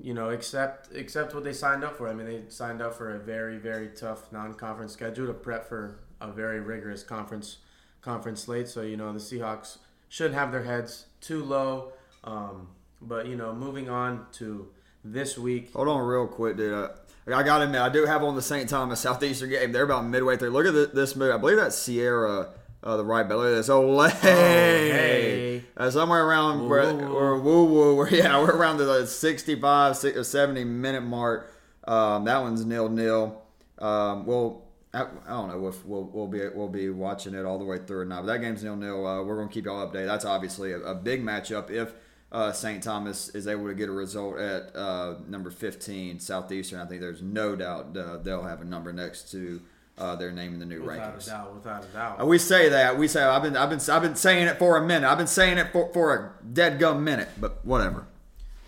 you 0.00 0.14
know, 0.14 0.30
accept 0.30 0.94
accept 0.94 1.34
what 1.34 1.44
they 1.44 1.52
signed 1.52 1.84
up 1.84 1.96
for. 1.96 2.08
I 2.08 2.14
mean, 2.14 2.26
they 2.26 2.42
signed 2.48 2.82
up 2.82 2.94
for 2.94 3.14
a 3.14 3.18
very 3.18 3.58
very 3.58 3.88
tough 3.88 4.30
non-conference 4.32 4.92
schedule 4.92 5.26
to 5.26 5.34
prep 5.34 5.68
for 5.68 6.00
a 6.20 6.30
very 6.30 6.60
rigorous 6.60 7.02
conference 7.02 7.58
conference 8.02 8.42
slate. 8.42 8.68
So 8.68 8.82
you 8.82 8.96
know, 8.96 9.12
the 9.12 9.18
Seahawks 9.18 9.78
shouldn't 10.08 10.34
have 10.34 10.52
their 10.52 10.64
heads 10.64 11.06
too 11.20 11.44
low. 11.44 11.92
Um, 12.24 12.68
but 13.00 13.26
you 13.26 13.36
know, 13.36 13.52
moving 13.52 13.88
on 13.88 14.26
to 14.34 14.68
this 15.04 15.38
week. 15.38 15.72
Hold 15.72 15.88
on, 15.88 16.00
real 16.06 16.26
quick, 16.26 16.56
dude. 16.56 16.72
Uh, 16.72 16.88
I 17.28 17.42
got 17.42 17.58
to 17.58 17.64
admit, 17.64 17.80
I 17.80 17.88
do 17.88 18.06
have 18.06 18.22
on 18.22 18.36
the 18.36 18.42
St. 18.42 18.68
Thomas 18.68 19.00
Southeastern 19.00 19.50
game. 19.50 19.72
They're 19.72 19.82
about 19.82 20.06
midway 20.06 20.36
through. 20.36 20.50
Look 20.50 20.66
at 20.66 20.94
this 20.94 21.16
movie. 21.16 21.32
I 21.32 21.38
believe 21.38 21.56
that's 21.56 21.76
Sierra. 21.76 22.50
Uh, 22.86 22.96
the 22.96 23.04
right 23.04 23.28
belly. 23.28 23.52
That's 23.52 23.68
Olay. 23.68 24.12
Oh, 24.12 24.20
hey. 24.20 25.64
Uh, 25.76 25.90
somewhere 25.90 26.24
around 26.24 26.60
woo, 26.60 26.68
where, 26.68 26.94
woo, 26.94 27.14
where 27.14 27.36
woo 27.36 27.64
woo. 27.64 27.96
Where 27.96 28.14
yeah, 28.14 28.40
we're 28.40 28.56
around 28.56 28.76
the 28.76 29.04
65, 29.04 29.96
70 29.96 30.62
minute 30.62 31.00
mark. 31.00 31.52
Um, 31.82 32.24
that 32.26 32.40
one's 32.40 32.64
nil 32.64 32.88
nil. 32.88 33.42
Um, 33.78 34.24
well, 34.24 34.68
I, 34.94 35.02
I, 35.02 35.30
don't 35.30 35.48
know 35.48 35.66
if 35.66 35.84
we'll, 35.84 36.04
we'll 36.04 36.28
be 36.28 36.48
we'll 36.54 36.68
be 36.68 36.88
watching 36.88 37.34
it 37.34 37.44
all 37.44 37.58
the 37.58 37.64
way 37.64 37.78
through 37.78 38.02
or 38.02 38.04
not. 38.04 38.24
But 38.24 38.34
that 38.34 38.38
game's 38.38 38.62
nil 38.62 38.76
nil. 38.76 39.04
Uh, 39.04 39.20
we're 39.24 39.36
gonna 39.36 39.50
keep 39.50 39.64
y'all 39.64 39.84
updated. 39.84 40.06
That's 40.06 40.24
obviously 40.24 40.70
a, 40.70 40.78
a 40.78 40.94
big 40.94 41.24
matchup 41.24 41.70
if 41.70 41.92
uh, 42.30 42.52
St. 42.52 42.84
Thomas 42.84 43.30
is 43.30 43.48
able 43.48 43.66
to 43.66 43.74
get 43.74 43.88
a 43.88 43.92
result 43.92 44.38
at 44.38 44.76
uh, 44.76 45.16
number 45.26 45.50
15, 45.50 46.20
Southeastern. 46.20 46.78
I 46.78 46.86
think 46.86 47.00
there's 47.00 47.22
no 47.22 47.56
doubt 47.56 47.96
uh, 47.96 48.18
they'll 48.18 48.44
have 48.44 48.60
a 48.60 48.64
number 48.64 48.92
next 48.92 49.32
to 49.32 49.60
uh, 49.98 50.16
their 50.16 50.30
name 50.30 50.52
in 50.52 50.60
the 50.60 50.66
new 50.66 50.82
without 50.82 51.14
rankings. 51.14 51.16
Without 51.16 51.40
a 51.40 51.44
doubt, 51.44 51.54
without 51.54 51.84
a 51.84 51.88
doubt. 51.88 52.20
Uh, 52.20 52.26
we 52.26 52.38
say 52.38 52.68
that. 52.68 52.98
We 52.98 53.08
say 53.08 53.22
I've 53.22 53.42
been 53.42 53.56
I've 53.56 53.70
been 53.70 53.80
I've 53.90 54.02
been 54.02 54.16
saying 54.16 54.46
it 54.46 54.58
for 54.58 54.76
a 54.76 54.86
minute. 54.86 55.08
I've 55.08 55.18
been 55.18 55.26
saying 55.26 55.58
it 55.58 55.72
for, 55.72 55.92
for 55.92 56.14
a 56.14 56.46
dead 56.46 56.78
gum 56.78 57.04
minute, 57.04 57.28
but 57.38 57.64
whatever. 57.64 58.06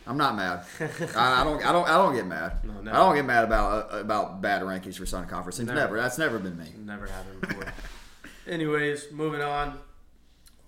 I'm 0.07 0.17
not 0.17 0.37
mad. 0.37 0.65
I, 1.15 1.43
I, 1.43 1.45
don't. 1.45 1.65
I 1.65 1.71
don't. 1.71 1.87
I 1.87 1.99
don't 1.99 2.15
get 2.15 2.27
mad. 2.27 2.65
No, 2.65 2.91
I 2.91 2.97
don't 2.97 3.15
get 3.15 3.27
mad 3.27 3.45
about 3.45 3.93
uh, 3.93 3.99
about 3.99 4.41
bad 4.41 4.63
rankings 4.63 4.97
for 4.97 5.05
Sun 5.05 5.27
Conference. 5.27 5.59
Never. 5.59 5.75
never. 5.75 6.01
That's 6.01 6.17
never 6.17 6.39
been 6.39 6.57
me. 6.57 6.73
Never 6.79 7.07
happened 7.07 7.41
before. 7.43 7.75
Anyways, 8.47 9.13
moving 9.13 9.43
on. 9.43 9.79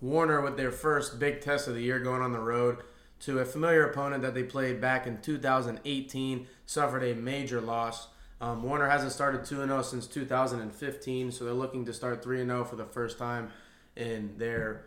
Warner 0.03 0.43
with 0.43 0.57
their 0.59 0.71
first 0.71 1.19
big 1.19 1.41
test 1.41 1.69
of 1.69 1.75
the 1.75 1.83
year, 1.83 1.99
going 1.99 2.21
on 2.21 2.33
the 2.33 2.41
road 2.41 2.79
to 3.21 3.39
a 3.39 3.45
familiar 3.45 3.85
opponent 3.89 4.23
that 4.23 4.35
they 4.35 4.43
played 4.43 4.81
back 4.81 5.07
in 5.07 5.21
2018, 5.21 6.47
suffered 6.67 7.03
a 7.03 7.15
major 7.15 7.61
loss. 7.61 8.09
Um, 8.41 8.63
Warner 8.63 8.89
hasn't 8.89 9.13
started 9.13 9.45
2 9.45 9.57
0 9.57 9.83
since 9.83 10.07
2015, 10.07 11.33
so 11.33 11.45
they're 11.45 11.53
looking 11.53 11.85
to 11.85 11.93
start 11.93 12.23
3 12.23 12.45
0 12.45 12.65
for 12.65 12.77
the 12.77 12.87
first 12.87 13.19
time 13.19 13.51
in 13.97 14.35
their 14.39 14.87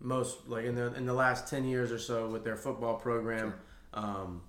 most, 0.00 0.48
like 0.48 0.64
in 0.64 0.74
the 0.74 0.94
in 0.94 1.06
the 1.06 1.12
last 1.12 1.48
10 1.48 1.64
years 1.64 1.90
or 1.90 1.98
so 1.98 2.28
with 2.28 2.44
their 2.44 2.56
football 2.56 2.94
program. 2.94 3.54
Um, 3.92 4.42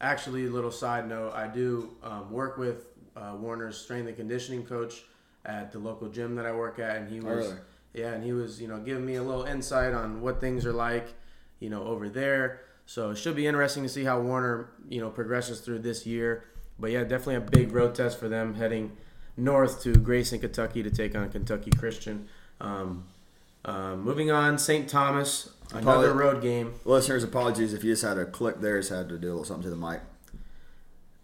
actually, 0.00 0.46
a 0.46 0.50
little 0.50 0.72
side 0.72 1.08
note, 1.08 1.32
I 1.32 1.46
do 1.46 1.90
um, 2.02 2.30
work 2.30 2.58
with 2.58 2.86
uh, 3.16 3.34
Warner's 3.38 3.78
strength 3.78 4.08
and 4.08 4.16
conditioning 4.16 4.64
coach 4.64 5.02
at 5.44 5.72
the 5.72 5.78
local 5.78 6.08
gym 6.08 6.34
that 6.36 6.46
I 6.46 6.52
work 6.52 6.78
at, 6.78 6.96
and 6.96 7.08
he 7.10 7.20
oh, 7.20 7.36
was, 7.36 7.54
yeah, 7.94 8.12
and 8.12 8.24
he 8.24 8.32
was, 8.32 8.60
you 8.60 8.68
know, 8.68 8.78
giving 8.78 9.04
me 9.04 9.16
a 9.16 9.22
little 9.22 9.44
insight 9.44 9.94
on 9.94 10.20
what 10.20 10.40
things 10.40 10.66
are 10.66 10.72
like, 10.72 11.14
you 11.60 11.70
know, 11.70 11.84
over 11.84 12.08
there. 12.08 12.60
So 12.86 13.10
it 13.10 13.16
should 13.16 13.36
be 13.36 13.46
interesting 13.46 13.82
to 13.84 13.88
see 13.88 14.04
how 14.04 14.20
Warner, 14.20 14.70
you 14.88 15.00
know, 15.00 15.10
progresses 15.10 15.60
through 15.60 15.80
this 15.80 16.04
year. 16.04 16.44
But 16.82 16.90
yeah, 16.90 17.04
definitely 17.04 17.36
a 17.36 17.40
big 17.40 17.72
road 17.72 17.94
test 17.94 18.18
for 18.18 18.28
them 18.28 18.56
heading 18.56 18.92
north 19.36 19.82
to 19.84 19.94
Grayson, 19.94 20.40
Kentucky 20.40 20.82
to 20.82 20.90
take 20.90 21.14
on 21.14 21.30
Kentucky 21.30 21.70
Christian. 21.70 22.28
Um, 22.60 23.04
uh, 23.64 23.94
moving 23.94 24.32
on, 24.32 24.58
St. 24.58 24.88
Thomas 24.88 25.50
Another 25.72 26.12
road 26.12 26.42
game. 26.42 26.74
Listeners, 26.84 27.24
apologies 27.24 27.72
if 27.72 27.82
you 27.82 27.92
just 27.92 28.02
had 28.02 28.14
to 28.14 28.26
click 28.26 28.60
there, 28.60 28.78
just 28.78 28.90
had 28.90 29.08
to 29.08 29.16
do 29.16 29.28
a 29.28 29.30
little 29.30 29.44
something 29.44 29.62
to 29.62 29.70
the 29.70 29.76
mic. 29.76 30.00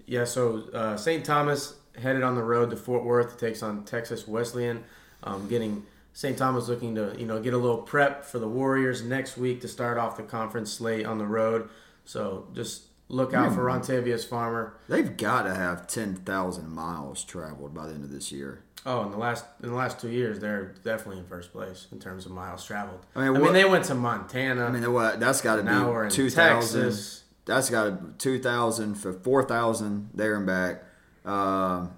Yeah, 0.07 0.25
so 0.25 0.69
uh, 0.73 0.97
St. 0.97 1.25
Thomas 1.25 1.75
headed 2.01 2.23
on 2.23 2.35
the 2.35 2.43
road 2.43 2.71
to 2.71 2.77
Fort 2.77 3.05
Worth 3.05 3.39
takes 3.39 3.63
on 3.63 3.85
Texas 3.85 4.27
Wesleyan, 4.27 4.85
um, 5.25 5.49
getting 5.49 5.85
St. 6.15 6.39
Thomas 6.39 6.69
looking 6.69 6.95
to 6.95 7.15
you 7.19 7.27
know 7.27 7.41
get 7.43 7.53
a 7.53 7.59
little 7.59 7.83
prep 7.83 8.25
for 8.25 8.39
the 8.39 8.49
Warriors 8.49 9.03
next 9.03 9.37
week 9.37 9.61
to 9.63 9.69
start 9.69 9.99
off 9.99 10.17
the 10.17 10.23
conference 10.23 10.73
slate 10.73 11.05
on 11.05 11.19
the 11.19 11.27
road. 11.27 11.69
So 12.05 12.47
just 12.55 12.85
look 13.09 13.35
out 13.35 13.55
for 13.55 13.65
Rontavious 13.65 14.27
Farmer. 14.27 14.75
They've 14.89 15.17
got 15.17 15.43
to 15.43 15.55
have 15.55 15.87
ten 15.87 16.15
thousand 16.17 16.71
miles 16.71 17.25
traveled 17.25 17.75
by 17.75 17.87
the 17.87 17.95
end 17.95 18.05
of 18.05 18.11
this 18.11 18.31
year. 18.33 18.63
Oh, 18.87 19.03
in 19.03 19.11
the 19.11 19.19
last 19.19 19.45
in 19.63 19.71
the 19.71 19.75
last 19.75 20.01
two 20.01 20.11
years, 20.11 20.39
they're 20.39 20.75
definitely 20.85 21.19
in 21.19 21.27
first 21.27 21.53
place 21.53 21.89
in 21.93 21.99
terms 21.99 22.27
of 22.27 22.33
miles 22.33 22.65
traveled. 22.65 23.05
I 23.15 23.29
mean, 23.29 23.37
I 23.37 23.41
mean 23.41 23.53
they 23.53 23.65
went 23.65 23.85
to 23.87 23.95
Montana. 23.95 24.67
I 24.67 24.71
mean, 24.71 24.93
what? 24.93 25.21
That's 25.21 25.41
got 25.41 25.57
to 25.57 25.63
be 25.63 26.15
two 26.15 26.31
thousand. 26.31 26.97
That's 27.45 27.71
got 27.71 27.85
to 27.85 28.15
two 28.19 28.39
thousand 28.39 28.95
for 28.95 29.13
four 29.13 29.43
thousand 29.43 30.11
there 30.15 30.37
and 30.37 30.47
back. 30.47 30.83
Um, 31.25 31.97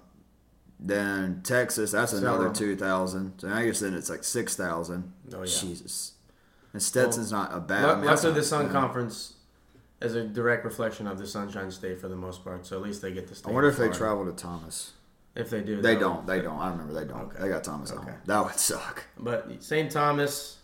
then 0.79 1.41
Texas, 1.43 1.91
that's 1.91 2.13
another 2.13 2.51
two 2.51 2.75
thousand. 2.75 3.39
So 3.39 3.47
now 3.47 3.59
you're 3.59 3.73
saying 3.73 3.93
it's 3.93 4.09
like 4.09 4.23
six 4.23 4.55
thousand. 4.55 5.13
Oh 5.33 5.43
yeah. 5.43 5.45
Jesus. 5.45 6.13
And 6.73 6.81
Stetson's 6.81 7.31
well, 7.31 7.43
not 7.43 7.55
a 7.55 7.59
bad. 7.59 7.85
I 7.85 7.95
mean, 7.95 8.33
the 8.33 8.43
Sun 8.43 8.67
bad. 8.67 8.71
Conference 8.71 9.33
is 10.01 10.15
a 10.15 10.23
direct 10.23 10.65
reflection 10.65 11.07
of 11.07 11.17
the 11.17 11.27
Sunshine 11.27 11.71
State 11.71 11.99
for 11.99 12.07
the 12.07 12.15
most 12.15 12.43
part. 12.43 12.65
So 12.65 12.77
at 12.77 12.83
least 12.83 13.01
they 13.01 13.11
get 13.11 13.27
to 13.27 13.35
stay. 13.35 13.49
I 13.49 13.53
wonder 13.53 13.69
if 13.69 13.77
they 13.77 13.89
travel 13.89 14.25
to 14.25 14.31
Thomas. 14.31 14.93
If 15.35 15.49
they 15.49 15.61
do, 15.61 15.81
they 15.81 15.95
don't. 15.95 16.27
They 16.27 16.41
don't. 16.41 16.59
I 16.59 16.69
remember 16.69 16.93
they 16.93 17.05
don't. 17.05 17.21
Okay. 17.21 17.43
They 17.43 17.49
got 17.49 17.63
Thomas 17.63 17.91
okay. 17.91 18.15
That 18.25 18.43
would 18.43 18.55
suck. 18.55 19.05
But 19.17 19.63
St. 19.63 19.89
Thomas 19.89 20.57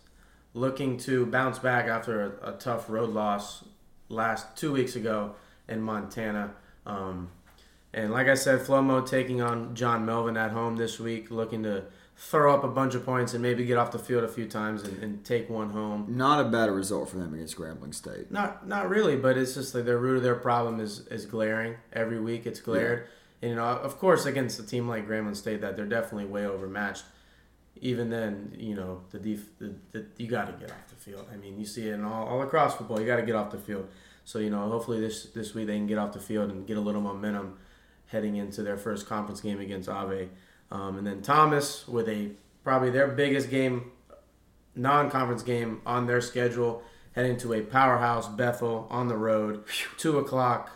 looking 0.52 0.98
to 0.98 1.24
bounce 1.26 1.58
back 1.58 1.86
after 1.86 2.38
a, 2.42 2.50
a, 2.50 2.52
tough 2.58 2.90
road 2.90 3.10
loss 3.10 3.64
last 4.08 4.56
two 4.56 4.72
weeks 4.72 4.96
ago 4.96 5.34
in 5.68 5.80
Montana. 5.80 6.52
Um, 6.84 7.30
and 7.94 8.12
like 8.12 8.28
I 8.28 8.34
said, 8.34 8.60
Flomo 8.60 9.08
taking 9.08 9.40
on 9.40 9.74
John 9.74 10.04
Melvin 10.04 10.36
at 10.36 10.50
home 10.50 10.76
this 10.76 11.00
week, 11.00 11.30
looking 11.30 11.62
to 11.62 11.84
throw 12.20 12.52
up 12.52 12.64
a 12.64 12.68
bunch 12.68 12.94
of 12.94 13.04
points 13.04 13.32
and 13.32 13.42
maybe 13.42 13.64
get 13.64 13.78
off 13.78 13.92
the 13.92 13.98
field 13.98 14.24
a 14.24 14.28
few 14.28 14.46
times 14.46 14.82
and, 14.82 15.02
and 15.02 15.24
take 15.24 15.48
one 15.48 15.70
home. 15.70 16.04
Not 16.08 16.44
a 16.44 16.48
bad 16.48 16.70
result 16.70 17.08
for 17.08 17.16
them 17.16 17.32
against 17.32 17.56
Grambling 17.56 17.94
State. 17.94 18.30
Not 18.30 18.66
not 18.66 18.88
really, 18.88 19.16
but 19.16 19.38
it's 19.38 19.54
just 19.54 19.74
like 19.74 19.84
the 19.84 19.96
root 19.96 20.18
of 20.18 20.22
their 20.22 20.34
problem 20.34 20.80
is 20.80 21.06
is 21.08 21.26
glaring 21.26 21.76
every 21.92 22.20
week. 22.20 22.46
It's 22.46 22.60
glared. 22.60 23.04
Yeah 23.04 23.12
and, 23.40 23.50
you 23.50 23.56
know, 23.56 23.64
of 23.64 23.98
course, 23.98 24.26
against 24.26 24.58
a 24.58 24.66
team 24.66 24.88
like 24.88 25.06
Grambling 25.06 25.36
State, 25.36 25.60
that 25.60 25.76
they're 25.76 25.86
definitely 25.86 26.26
way 26.26 26.46
overmatched. 26.46 27.04
Even 27.80 28.10
then, 28.10 28.54
you 28.58 28.74
know, 28.74 29.02
the, 29.10 29.18
def- 29.18 29.56
the, 29.58 29.74
the 29.92 30.06
you 30.16 30.26
got 30.26 30.46
to 30.46 30.52
get 30.52 30.70
off 30.72 30.88
the 30.88 30.96
field. 30.96 31.26
I 31.32 31.36
mean, 31.36 31.58
you 31.58 31.64
see 31.64 31.88
it 31.88 31.94
in 31.94 32.04
all, 32.04 32.26
all 32.26 32.42
across 32.42 32.74
football. 32.74 33.00
You 33.00 33.06
got 33.06 33.16
to 33.16 33.22
get 33.22 33.36
off 33.36 33.52
the 33.52 33.58
field. 33.58 33.88
So 34.24 34.40
you 34.40 34.50
know, 34.50 34.68
hopefully 34.68 35.00
this 35.00 35.26
this 35.26 35.54
week 35.54 35.68
they 35.68 35.76
can 35.76 35.86
get 35.86 35.96
off 35.96 36.12
the 36.12 36.20
field 36.20 36.50
and 36.50 36.66
get 36.66 36.76
a 36.76 36.80
little 36.80 37.00
momentum 37.00 37.56
heading 38.06 38.36
into 38.36 38.62
their 38.62 38.76
first 38.76 39.06
conference 39.06 39.40
game 39.40 39.60
against 39.60 39.88
Ave. 39.88 40.28
Um, 40.70 40.98
and 40.98 41.06
then 41.06 41.22
Thomas 41.22 41.88
with 41.88 42.08
a 42.08 42.30
probably 42.62 42.90
their 42.90 43.08
biggest 43.08 43.50
game, 43.50 43.90
non-conference 44.74 45.42
game 45.42 45.80
on 45.86 46.06
their 46.06 46.20
schedule, 46.20 46.82
heading 47.12 47.36
to 47.38 47.54
a 47.54 47.62
powerhouse 47.62 48.28
Bethel 48.28 48.86
on 48.90 49.08
the 49.08 49.16
road, 49.16 49.64
two 49.96 50.18
o'clock, 50.18 50.70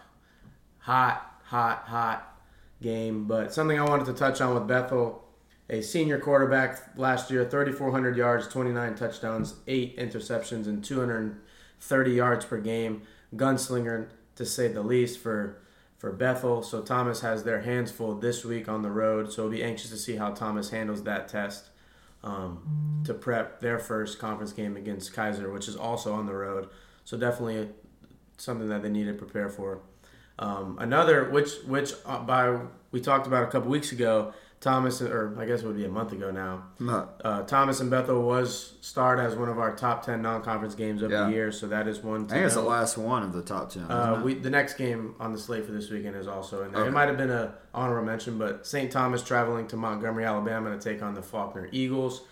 hot, 0.79 1.41
hot, 1.45 1.85
hot 1.87 2.39
game. 2.81 3.25
But 3.27 3.53
something 3.53 3.79
I 3.79 3.85
wanted 3.85 4.07
to 4.07 4.15
touch 4.15 4.41
on 4.41 4.55
with 4.55 4.67
Bethel, 4.67 5.23
a 5.71 5.81
senior 5.81 6.19
quarterback 6.19 6.99
last 6.99 7.31
year, 7.31 7.45
3,400 7.45 8.17
yards, 8.17 8.49
29 8.49 8.95
touchdowns, 8.95 9.55
eight 9.67 9.97
interceptions, 9.97 10.67
and 10.67 10.85
230 10.85 12.11
yards 12.11 12.45
per 12.45 12.59
game. 12.59 13.03
Gunslinger, 13.35 14.09
to 14.37 14.45
say 14.45 14.69
the 14.69 14.83
least, 14.83 15.19
for 15.19 15.62
for 16.03 16.11
Bethel. 16.11 16.65
So 16.65 16.83
Thomas 16.83 17.21
has 17.21 17.45
their 17.45 17.61
hands 17.61 17.93
full 17.93 18.17
this 18.17 18.45
week 18.45 18.69
on 18.69 18.83
the 18.83 18.91
road. 18.91 19.33
So 19.33 19.45
we'll 19.45 19.53
be 19.53 19.63
anxious 19.63 19.91
to 19.91 19.97
see 19.97 20.17
how 20.17 20.33
Thomas 20.33 20.71
handles 20.71 21.05
that 21.05 21.29
test 21.29 21.67
um, 22.25 23.05
to 23.05 23.15
prep 23.15 23.61
their 23.61 23.79
first 23.79 24.19
conference 24.19 24.53
game 24.53 24.77
against 24.77 25.13
Keiser, 25.15 25.53
which 25.53 25.69
is 25.69 25.77
also 25.77 26.13
on 26.13 26.27
the 26.27 26.35
road. 26.35 26.69
So 27.05 27.17
definitely 27.17 27.69
something 28.37 28.69
that 28.69 28.83
they 28.83 28.89
need 28.89 29.05
to 29.05 29.13
prepare 29.13 29.49
for. 29.49 29.83
Um, 30.41 30.77
another, 30.81 31.31
which 31.31 31.53
which 31.69 31.93
uh, 32.05 32.19
by 32.19 32.59
we 32.91 33.01
talked 33.01 33.29
about 33.29 33.45
a 33.45 33.47
couple 33.47 33.71
weeks 33.71 33.93
ago, 33.93 34.35
Thomas, 34.63 35.03
or 35.03 35.35
I 35.41 35.45
guess 35.45 35.63
it 35.63 35.67
would 35.67 35.77
be 35.77 35.85
a 35.85 35.91
month 35.91 36.13
ago 36.13 36.31
now. 36.31 36.63
Uh, 37.25 37.43
Thomas 37.43 37.81
and 37.81 37.91
Bethel 37.91 38.23
was 38.23 38.75
starred 38.81 39.19
as 39.19 39.35
one 39.35 39.49
of 39.49 39.59
our 39.59 39.75
top 39.75 40.07
ten 40.07 40.23
non-conference 40.23 40.77
games 40.77 41.03
of 41.03 41.11
yeah. 41.11 41.25
the 41.25 41.33
year, 41.33 41.51
so 41.51 41.67
that 41.67 41.89
is 41.89 41.99
one. 41.99 42.27
I 42.27 42.35
think 42.35 42.47
it's 42.47 42.55
the 42.55 42.63
last 42.63 42.97
one 42.97 43.25
of 43.25 43.33
the 43.33 43.43
top 43.43 43.71
ten. 43.71 43.91
Uh, 43.91 44.23
we 44.25 44.35
the 44.35 44.51
next 44.51 44.75
game 44.75 45.17
on 45.19 45.33
the 45.33 45.39
slate 45.39 45.67
for 45.67 45.73
this 45.73 45.91
weekend 45.91 46.15
is 46.15 46.29
also 46.29 46.63
in 46.63 46.71
there. 46.71 46.83
Okay. 46.83 46.91
It 46.91 46.93
might 46.93 47.09
have 47.09 47.17
been 47.17 47.33
a 47.33 47.55
honorable 47.75 48.07
mention, 48.07 48.39
but 48.39 48.65
St. 48.65 48.91
Thomas 48.91 49.25
traveling 49.25 49.67
to 49.67 49.77
Montgomery, 49.77 50.25
Alabama, 50.25 50.71
to 50.71 50.79
take 50.79 51.03
on 51.03 51.15
the 51.15 51.23
Faulkner 51.23 51.69
Eagles. 51.73 52.23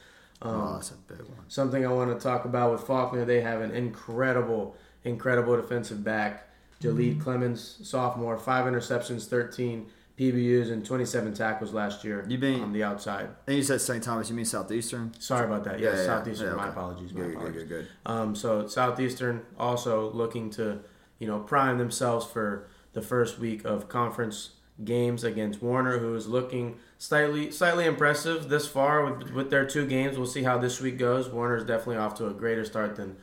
Um, 0.40 0.54
oh, 0.54 0.72
that's 0.74 0.92
a 0.92 0.94
big 0.94 1.22
one. 1.22 1.44
Something 1.48 1.84
I 1.84 1.88
want 1.88 2.16
to 2.16 2.22
talk 2.22 2.44
about 2.44 2.70
with 2.70 2.82
Faulkner, 2.82 3.24
they 3.24 3.40
have 3.40 3.60
an 3.60 3.72
incredible, 3.72 4.76
incredible 5.02 5.56
defensive 5.56 6.04
back. 6.04 6.46
Jalid 6.80 7.14
mm-hmm. 7.14 7.20
Clemens, 7.20 7.80
sophomore, 7.82 8.38
five 8.38 8.66
interceptions, 8.66 9.26
13 9.26 9.90
PBUs, 10.20 10.70
and 10.70 10.84
27 10.84 11.32
tackles 11.32 11.72
last 11.72 12.04
year 12.04 12.26
you 12.28 12.36
mean, 12.36 12.60
on 12.60 12.72
the 12.72 12.84
outside. 12.84 13.30
And 13.46 13.56
you 13.56 13.62
said 13.62 13.80
St. 13.80 14.04
Thomas, 14.04 14.28
you 14.28 14.36
mean 14.36 14.44
Southeastern? 14.44 15.14
Sorry 15.18 15.46
about 15.46 15.64
that. 15.64 15.80
Yes, 15.80 15.94
yeah, 15.94 16.00
yeah, 16.00 16.06
Southeastern. 16.06 16.46
Yeah, 16.46 16.52
okay. 16.52 16.62
My 16.62 16.68
apologies. 16.68 17.14
My 17.14 17.20
good, 17.20 17.30
apologies. 17.30 17.62
Good, 17.62 17.68
good, 17.68 17.86
good. 17.86 17.88
Um, 18.04 18.34
so 18.36 18.66
Southeastern 18.66 19.46
also 19.58 20.12
looking 20.12 20.50
to, 20.50 20.80
you 21.18 21.26
know, 21.26 21.38
prime 21.38 21.78
themselves 21.78 22.26
for 22.26 22.68
the 22.92 23.00
first 23.00 23.38
week 23.38 23.64
of 23.64 23.88
conference 23.88 24.50
games 24.84 25.24
against 25.24 25.62
Warner, 25.62 25.98
who 25.98 26.14
is 26.14 26.26
looking 26.26 26.76
slightly 26.98 27.50
slightly 27.50 27.86
impressive 27.86 28.50
this 28.50 28.66
far 28.66 29.06
with, 29.06 29.30
with 29.30 29.50
their 29.50 29.64
two 29.64 29.86
games. 29.86 30.18
We'll 30.18 30.26
see 30.26 30.42
how 30.42 30.58
this 30.58 30.82
week 30.82 30.98
goes. 30.98 31.30
Warner 31.30 31.56
is 31.56 31.64
definitely 31.64 31.96
off 31.96 32.14
to 32.16 32.26
a 32.26 32.34
greater 32.34 32.66
start 32.66 32.96
than 32.96 33.16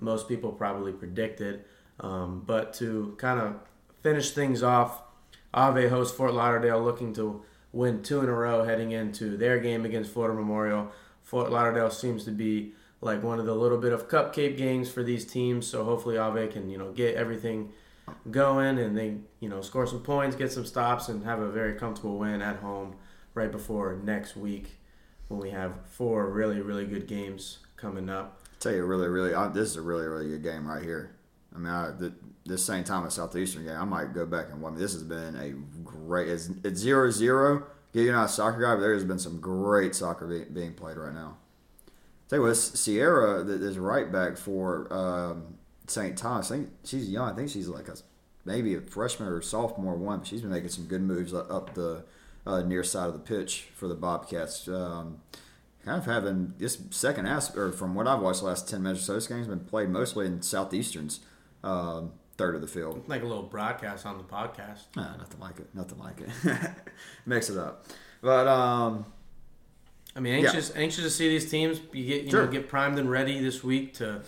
most 0.00 0.28
people 0.28 0.50
probably 0.50 0.92
predicted. 0.92 1.64
Um, 2.00 2.42
but 2.44 2.74
to 2.74 3.14
kind 3.18 3.40
of 3.40 3.56
finish 4.02 4.30
things 4.32 4.64
off, 4.64 5.02
Ave 5.54 5.88
hosts 5.88 6.16
Fort 6.16 6.34
Lauderdale, 6.34 6.82
looking 6.82 7.12
to 7.14 7.42
win 7.72 8.02
two 8.02 8.20
in 8.20 8.28
a 8.28 8.32
row 8.32 8.64
heading 8.64 8.92
into 8.92 9.36
their 9.36 9.58
game 9.58 9.84
against 9.84 10.10
Florida 10.10 10.34
Memorial. 10.34 10.90
Fort 11.22 11.50
Lauderdale 11.50 11.90
seems 11.90 12.24
to 12.24 12.30
be 12.30 12.72
like 13.00 13.22
one 13.22 13.38
of 13.38 13.46
the 13.46 13.54
little 13.54 13.78
bit 13.78 13.92
of 13.92 14.08
cupcake 14.08 14.56
games 14.56 14.90
for 14.90 15.02
these 15.02 15.24
teams, 15.24 15.66
so 15.66 15.84
hopefully 15.84 16.18
Ave 16.18 16.48
can 16.48 16.68
you 16.68 16.78
know 16.78 16.92
get 16.92 17.14
everything 17.14 17.72
going 18.30 18.78
and 18.78 18.96
they 18.96 19.18
you 19.40 19.48
know 19.48 19.60
score 19.60 19.86
some 19.86 20.02
points, 20.02 20.36
get 20.36 20.52
some 20.52 20.64
stops, 20.64 21.08
and 21.08 21.24
have 21.24 21.40
a 21.40 21.50
very 21.50 21.74
comfortable 21.74 22.18
win 22.18 22.42
at 22.42 22.56
home 22.56 22.96
right 23.34 23.52
before 23.52 23.98
next 24.02 24.36
week 24.36 24.78
when 25.28 25.40
we 25.40 25.50
have 25.50 25.72
four 25.86 26.30
really 26.30 26.60
really 26.60 26.86
good 26.86 27.06
games 27.06 27.58
coming 27.76 28.08
up. 28.10 28.40
I'll 28.44 28.58
tell 28.60 28.72
you, 28.74 28.84
really, 28.84 29.08
really, 29.08 29.34
I, 29.34 29.48
this 29.48 29.70
is 29.70 29.76
a 29.76 29.82
really, 29.82 30.06
really 30.06 30.28
good 30.28 30.42
game 30.42 30.66
right 30.66 30.82
here. 30.82 31.14
I 31.54 31.58
mean, 31.58 31.72
I, 31.72 31.90
the, 31.90 32.12
this 32.48 32.64
St. 32.64 32.86
Thomas 32.86 33.14
Southeastern 33.14 33.64
game, 33.64 33.76
I 33.76 33.84
might 33.84 34.12
go 34.14 34.26
back 34.26 34.46
and 34.50 34.60
watch. 34.60 34.74
This 34.76 34.92
has 34.92 35.02
been 35.02 35.36
a 35.36 35.50
great. 35.82 36.28
It's, 36.28 36.50
it's 36.64 36.80
zero 36.80 37.10
zero. 37.10 37.64
Yeah, 37.92 38.02
you're 38.02 38.14
not 38.14 38.26
a 38.26 38.28
soccer 38.28 38.60
guy, 38.60 38.74
but 38.74 38.80
there 38.80 38.94
has 38.94 39.04
been 39.04 39.18
some 39.18 39.40
great 39.40 39.94
soccer 39.94 40.26
be, 40.26 40.44
being 40.44 40.74
played 40.74 40.96
right 40.96 41.14
now. 41.14 41.36
Tell 42.28 42.40
you 42.40 42.44
what, 42.44 42.54
Sierra, 42.54 43.42
there's 43.42 43.78
right 43.78 44.12
back 44.12 44.36
for 44.36 44.92
um, 44.92 45.54
St. 45.86 46.16
Thomas. 46.16 46.50
I 46.50 46.56
think 46.56 46.70
she's 46.84 47.08
young. 47.08 47.30
I 47.30 47.34
think 47.34 47.48
she's 47.48 47.68
like 47.68 47.88
a 47.88 47.96
maybe 48.44 48.74
a 48.74 48.80
freshman 48.80 49.28
or 49.28 49.40
sophomore 49.40 49.94
one. 49.94 50.18
But 50.18 50.26
she's 50.26 50.42
been 50.42 50.50
making 50.50 50.70
some 50.70 50.84
good 50.84 51.02
moves 51.02 51.32
up 51.32 51.74
the 51.74 52.04
uh, 52.46 52.62
near 52.62 52.84
side 52.84 53.06
of 53.06 53.14
the 53.14 53.20
pitch 53.20 53.68
for 53.74 53.88
the 53.88 53.94
Bobcats. 53.94 54.68
Um, 54.68 55.20
kind 55.84 55.98
of 55.98 56.06
having 56.06 56.54
this 56.58 56.78
second 56.90 57.26
half, 57.26 57.56
or 57.56 57.72
from 57.72 57.94
what 57.94 58.06
I've 58.06 58.20
watched 58.20 58.40
the 58.40 58.46
last 58.46 58.68
10 58.68 58.82
minutes 58.82 59.02
or 59.02 59.04
so, 59.04 59.14
this 59.14 59.26
game's 59.26 59.46
been 59.46 59.60
played 59.60 59.88
mostly 59.88 60.26
in 60.26 60.42
Southeastern's 60.42 61.20
um, 61.64 62.12
third 62.38 62.54
of 62.54 62.60
the 62.60 62.66
field. 62.66 63.04
Like 63.06 63.22
a 63.22 63.26
little 63.26 63.42
broadcast 63.42 64.06
on 64.06 64.16
the 64.16 64.24
podcast. 64.24 64.84
Nah, 64.96 65.16
nothing 65.16 65.40
like 65.40 65.60
it. 65.60 65.68
Nothing 65.74 65.98
like 65.98 66.20
it. 66.20 66.30
Mix 67.26 67.50
it 67.50 67.58
up. 67.58 67.86
But, 68.22 68.46
um, 68.46 69.04
I 70.16 70.20
mean, 70.20 70.34
anxious 70.34 70.72
yeah. 70.74 70.80
anxious 70.80 71.04
to 71.04 71.10
see 71.10 71.28
these 71.28 71.50
teams. 71.50 71.80
You 71.92 72.06
get 72.06 72.24
you 72.24 72.30
sure. 72.30 72.46
know 72.46 72.50
get 72.50 72.68
primed 72.68 72.98
and 72.98 73.10
ready 73.10 73.40
this 73.40 73.62
week 73.62 73.94
to 73.94 74.22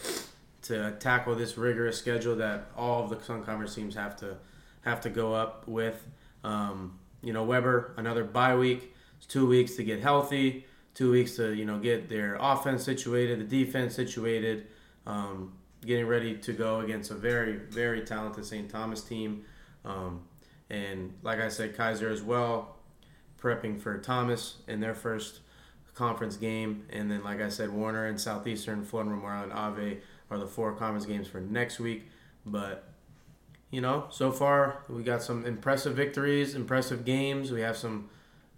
to 0.62 0.92
tackle 1.00 1.34
this 1.34 1.56
rigorous 1.56 1.98
schedule 1.98 2.36
that 2.36 2.70
all 2.76 3.02
of 3.02 3.10
the 3.10 3.20
Sun 3.24 3.44
Conference 3.44 3.74
teams 3.74 3.94
have 3.94 4.14
to 4.16 4.36
have 4.82 5.00
to 5.00 5.10
go 5.10 5.34
up 5.34 5.66
with. 5.66 6.06
Um, 6.44 6.98
you 7.22 7.32
know, 7.32 7.44
Webber 7.44 7.92
another 7.96 8.24
bye 8.24 8.54
week. 8.54 8.94
It's 9.16 9.26
two 9.26 9.46
weeks 9.46 9.74
to 9.76 9.82
get 9.82 10.00
healthy 10.00 10.64
two 10.94 11.10
weeks 11.10 11.36
to 11.36 11.54
you 11.54 11.64
know 11.64 11.78
get 11.78 12.08
their 12.08 12.36
offense 12.40 12.84
situated, 12.84 13.40
the 13.40 13.64
defense 13.64 13.94
situated, 13.94 14.66
um, 15.06 15.52
getting 15.84 16.06
ready 16.06 16.36
to 16.36 16.52
go 16.52 16.80
against 16.80 17.10
a 17.10 17.14
very 17.14 17.56
very 17.56 18.02
talented 18.02 18.44
St. 18.44 18.68
Thomas 18.70 19.02
team, 19.02 19.44
um, 19.84 20.22
and 20.68 21.14
like 21.22 21.40
I 21.40 21.48
said, 21.48 21.76
Keiser 21.76 22.10
as 22.10 22.22
well, 22.22 22.76
prepping 23.40 23.80
for 23.80 23.98
Thomas 23.98 24.56
in 24.68 24.80
their 24.80 24.94
first 24.94 25.40
conference 25.94 26.36
game, 26.36 26.86
and 26.90 27.10
then 27.10 27.24
like 27.24 27.40
I 27.40 27.48
said, 27.48 27.70
Warner 27.70 28.06
and 28.06 28.20
Southeastern, 28.20 28.84
Florida 28.84 29.10
Memorial, 29.10 29.44
and 29.44 29.52
Ave 29.52 29.98
are 30.30 30.38
the 30.38 30.46
four 30.46 30.72
conference 30.74 31.06
games 31.06 31.28
for 31.28 31.40
next 31.40 31.80
week, 31.80 32.08
but. 32.44 32.86
You 33.72 33.80
know, 33.80 34.06
so 34.10 34.32
far 34.32 34.82
we 34.88 35.04
got 35.04 35.22
some 35.22 35.46
impressive 35.46 35.94
victories, 35.94 36.56
impressive 36.56 37.04
games. 37.04 37.52
We 37.52 37.60
have 37.60 37.76
some, 37.76 38.10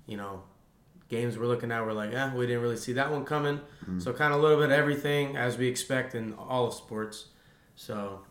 you 0.07 0.17
know, 0.17 0.45
games 1.13 1.39
we're 1.39 1.47
looking 1.47 1.71
at, 1.71 1.85
we're 1.85 1.93
like, 1.93 2.11
yeah, 2.11 2.35
we 2.35 2.47
didn't 2.47 2.63
really 2.63 2.77
see 2.77 2.95
that 2.95 3.13
one 3.13 3.25
coming. 3.25 3.59
Mm-hmm. 3.59 4.01
So 4.01 4.13
kind 4.13 4.33
of 4.33 4.41
a 4.41 4.43
little 4.43 4.57
bit 4.57 4.67
of 4.67 4.73
everything 4.73 5.37
as 5.37 5.59
we 5.59 5.69
expect 5.69 6.15
in 6.15 6.33
all 6.35 6.67
of 6.67 6.75
sports. 6.75 7.27
So 7.77 8.23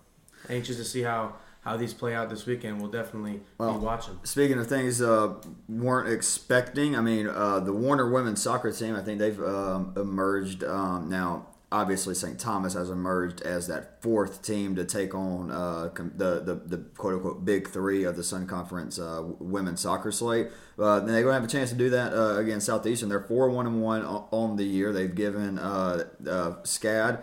anxious 0.50 0.78
to 0.78 0.84
see 0.84 1.04
how 1.04 1.36
how 1.62 1.78
these 1.78 1.94
play 1.94 2.16
out 2.16 2.28
this 2.28 2.48
weekend. 2.48 2.82
We'll 2.82 2.90
definitely 2.90 3.42
well, 3.60 3.78
be 3.78 3.86
watching. 3.86 4.20
Speaking 4.24 4.58
of 4.58 4.66
things 4.68 5.00
uh, 5.00 5.36
weren't 5.70 6.12
expecting, 6.12 6.96
I 6.96 7.02
mean, 7.02 7.28
uh, 7.28 7.60
the 7.60 7.72
Warner 7.72 8.10
women's 8.10 8.42
soccer 8.42 8.72
team, 8.72 8.96
I 8.96 9.02
think 9.04 9.20
they've 9.20 9.40
um, 9.40 9.94
emerged 9.96 10.64
um, 10.64 11.08
now 11.08 11.46
obviously 11.72 12.14
St. 12.14 12.40
Thomas 12.40 12.74
has 12.74 12.90
emerged 12.90 13.42
as 13.42 13.68
that 13.68 14.02
fourth 14.02 14.42
team 14.42 14.76
to 14.76 14.84
take 14.84 15.16
on 15.16 15.52
uh, 15.52 15.90
the, 15.96 16.42
the, 16.42 16.56
the 16.66 16.78
quote 16.98 17.16
unquote 17.16 17.46
big 17.46 17.70
three 17.70 18.04
of 18.04 18.16
the 18.16 18.24
Sun 18.24 18.48
Conference 18.48 19.00
uh, 19.00 19.24
women's 19.40 19.82
soccer 19.82 20.12
slate. 20.12 20.48
Uh, 20.78 21.00
they're 21.00 21.22
going 21.22 21.28
to 21.28 21.34
have 21.34 21.44
a 21.44 21.48
chance 21.48 21.70
to 21.70 21.76
do 21.76 21.90
that 21.90 22.14
uh, 22.14 22.38
against 22.38 22.66
Southeastern. 22.66 23.10
They're 23.10 23.22
four 23.22 23.50
one 23.50 23.68
and 23.68 23.82
one 23.82 24.04
on 24.04 24.58
the 24.58 24.66
year. 24.66 24.92
They've 24.92 25.14
given 25.14 25.60
uh, 25.60 26.06
uh, 26.28 26.52
SCAD. 26.64 27.22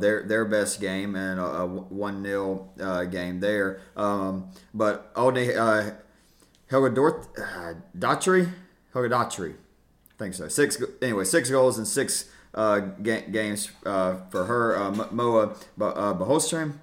their 0.00 0.22
their 0.26 0.44
best 0.44 0.80
game 0.80 1.14
and 1.14 1.40
a 1.40 1.66
one 1.66 2.22
0 2.22 2.70
game 3.10 3.40
there, 3.40 3.80
um, 3.96 4.50
but 4.74 5.14
Aldney 5.14 5.56
uh, 5.56 5.94
Helga 6.72 6.90
Dorth 6.90 7.26
uh, 7.38 7.74
Helga 8.94 9.08
Daughtry, 9.14 9.52
I 9.54 10.18
think 10.18 10.34
so. 10.34 10.48
Six 10.48 10.82
anyway, 11.02 11.24
six 11.24 11.50
goals 11.50 11.76
and 11.76 11.86
six 11.86 12.30
uh, 12.54 12.80
ga- 12.80 13.28
games 13.30 13.70
uh, 13.86 14.16
for 14.30 14.44
her. 14.44 14.76
Uh, 14.76 14.90
Moa 15.10 15.48
uh, 15.48 16.14
Bahostrom. 16.14 16.74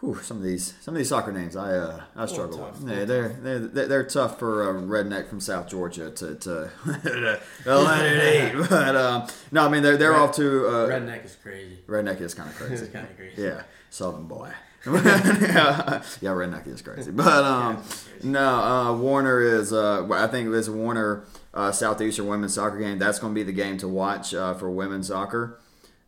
Whew, 0.00 0.20
some 0.22 0.36
of 0.38 0.42
these 0.42 0.74
some 0.82 0.94
of 0.94 0.98
these 0.98 1.08
soccer 1.08 1.32
names 1.32 1.56
I 1.56 1.76
uh, 1.76 2.02
I 2.14 2.26
struggle 2.26 2.58
with. 2.58 2.86
Yeah, 2.90 3.04
they're, 3.06 3.28
they're 3.28 3.86
they're 3.86 4.04
tough 4.04 4.38
for 4.38 4.68
a 4.68 4.74
redneck 4.74 5.28
from 5.28 5.40
South 5.40 5.66
Georgia 5.68 6.10
to 6.10 6.34
to, 6.34 6.70
let 7.64 8.04
it 8.04 8.54
eat. 8.54 8.66
But 8.68 8.96
um, 8.96 9.26
no, 9.50 9.64
I 9.64 9.68
mean 9.70 9.82
they're 9.82 9.96
they're 9.96 10.12
Red, 10.12 10.20
off 10.20 10.36
to 10.36 10.66
uh, 10.66 10.88
redneck 10.88 11.24
is 11.24 11.36
crazy. 11.36 11.78
Redneck 11.86 12.20
is 12.20 12.34
kind 12.34 12.50
of 12.50 12.56
crazy. 12.60 12.88
kind 12.88 13.08
of 13.08 13.16
crazy. 13.16 13.40
Yeah, 13.40 13.62
Southern 13.88 14.24
boy. 14.26 14.52
yeah, 14.84 16.02
yeah, 16.20 16.30
redneck 16.30 16.66
is 16.66 16.82
crazy. 16.82 17.10
But 17.10 17.42
um, 17.44 17.82
no, 18.22 18.46
uh, 18.46 18.96
Warner 18.98 19.40
is. 19.40 19.72
Uh, 19.72 20.06
I 20.12 20.26
think 20.26 20.50
this 20.50 20.68
Warner 20.68 21.24
uh, 21.54 21.72
Southeastern 21.72 22.26
women's 22.26 22.54
soccer 22.54 22.78
game. 22.78 22.98
That's 22.98 23.18
going 23.18 23.32
to 23.32 23.34
be 23.34 23.44
the 23.44 23.52
game 23.52 23.78
to 23.78 23.88
watch 23.88 24.34
uh, 24.34 24.54
for 24.54 24.70
women's 24.70 25.08
soccer. 25.08 25.60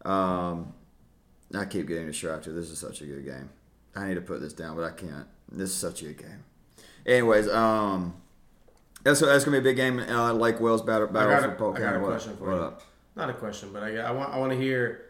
Um, 0.05 0.75
I 1.55 1.65
keep 1.65 1.87
getting 1.87 2.07
distracted. 2.07 2.53
This 2.53 2.71
is 2.71 2.79
such 2.79 3.01
a 3.01 3.07
good 3.07 3.25
game. 3.25 3.49
I 3.95 4.09
need 4.09 4.17
to 4.17 4.21
put 4.21 4.41
this 4.41 4.53
down, 4.53 4.77
but 4.77 4.85
I 4.85 4.91
can't. 4.91 5.27
This 5.51 5.71
is 5.71 5.77
such 5.77 6.03
a 6.03 6.07
good 6.07 6.19
game. 6.19 6.45
Anyways, 7.07 7.49
um, 7.49 8.15
that's, 9.05 9.21
that's 9.21 9.45
gonna 9.45 9.57
be 9.57 9.59
a 9.59 9.73
big 9.73 9.77
game. 9.77 10.01
Uh, 10.01 10.33
Lake 10.33 10.61
Wales 10.61 10.83
battle 10.83 11.07
battle 11.07 11.31
I 11.31 11.41
got 11.41 11.49
a, 11.49 11.53
for 11.53 11.59
Polk 11.59 11.77
I 11.77 11.81
got 11.81 11.97
a 11.97 12.01
question 12.01 12.37
for 12.37 12.53
you. 12.53 12.73
Not 13.15 13.31
a 13.31 13.35
question, 13.35 13.73
but 13.73 13.85
I, 13.85 13.97
I 13.99 14.11
want 14.11 14.35
I 14.35 14.39
want 14.39 14.53
to 14.53 14.59
hear 14.59 15.06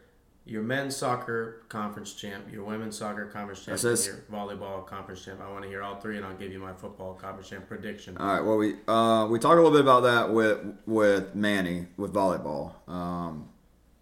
your 0.47 0.63
men's 0.63 0.97
soccer 0.97 1.63
conference 1.69 2.15
champ, 2.15 2.47
your 2.53 2.65
women's 2.65 2.97
soccer 2.97 3.27
conference 3.27 3.65
champ, 3.65 3.83
and 3.83 4.05
your 4.05 4.25
volleyball 4.31 4.87
conference 4.87 5.25
champ. 5.25 5.41
I 5.41 5.51
want 5.51 5.65
to 5.65 5.69
hear 5.69 5.83
all 5.83 5.97
three, 5.97 6.17
and 6.17 6.25
I'll 6.25 6.37
give 6.37 6.53
you 6.53 6.61
my 6.61 6.73
football 6.73 7.15
conference 7.15 7.49
champ 7.49 7.67
prediction. 7.67 8.17
All 8.17 8.27
right. 8.27 8.41
Well, 8.41 8.57
we 8.57 8.77
uh, 8.87 9.27
we 9.29 9.41
talked 9.41 9.59
a 9.59 9.63
little 9.63 9.73
bit 9.73 9.81
about 9.81 10.05
that 10.05 10.33
with 10.33 10.59
with 10.87 11.35
Manny 11.35 11.87
with 11.97 12.15
volleyball. 12.15 12.75
Um, 12.89 13.49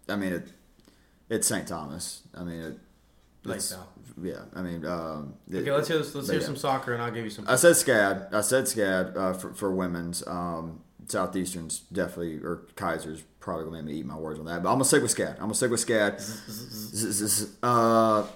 I 0.07 0.15
mean, 0.15 0.33
it, 0.33 0.47
it's 1.29 1.47
St. 1.47 1.67
Thomas. 1.67 2.21
I 2.35 2.43
mean, 2.43 2.61
it, 2.61 2.77
it's, 3.45 3.75
yeah. 4.21 4.41
I 4.53 4.61
mean, 4.61 4.85
um, 4.85 5.33
okay. 5.51 5.71
Let's 5.71 5.87
hear 5.87 5.97
this, 5.97 6.13
let's 6.13 6.29
hear 6.29 6.39
yeah. 6.39 6.45
some 6.45 6.55
soccer, 6.55 6.93
and 6.93 7.01
I'll 7.01 7.11
give 7.11 7.23
you 7.23 7.31
some. 7.31 7.45
I 7.47 7.55
said 7.55 7.73
SCAD. 7.73 8.31
I 8.31 8.41
said 8.41 8.65
SCAD 8.65 9.17
uh, 9.17 9.33
for 9.33 9.51
for 9.53 9.71
women's. 9.71 10.25
Um, 10.27 10.81
Southeastern's 11.07 11.79
definitely 11.79 12.37
or 12.37 12.65
Keiser's 12.75 13.23
probably 13.45 13.65
gonna 13.65 13.77
make 13.77 13.85
me 13.85 13.99
eat 13.99 14.05
my 14.05 14.17
words 14.17 14.39
on 14.39 14.45
that. 14.45 14.63
But 14.63 14.69
I'm 14.69 14.75
gonna 14.75 14.85
stick 14.85 15.03
with 15.03 15.15
SCAD. 15.15 15.35
I'm 15.35 15.41
gonna 15.41 15.53
stick 15.53 15.71
with 15.71 15.85
SCAD. 15.85 17.49
uh, 17.63 18.27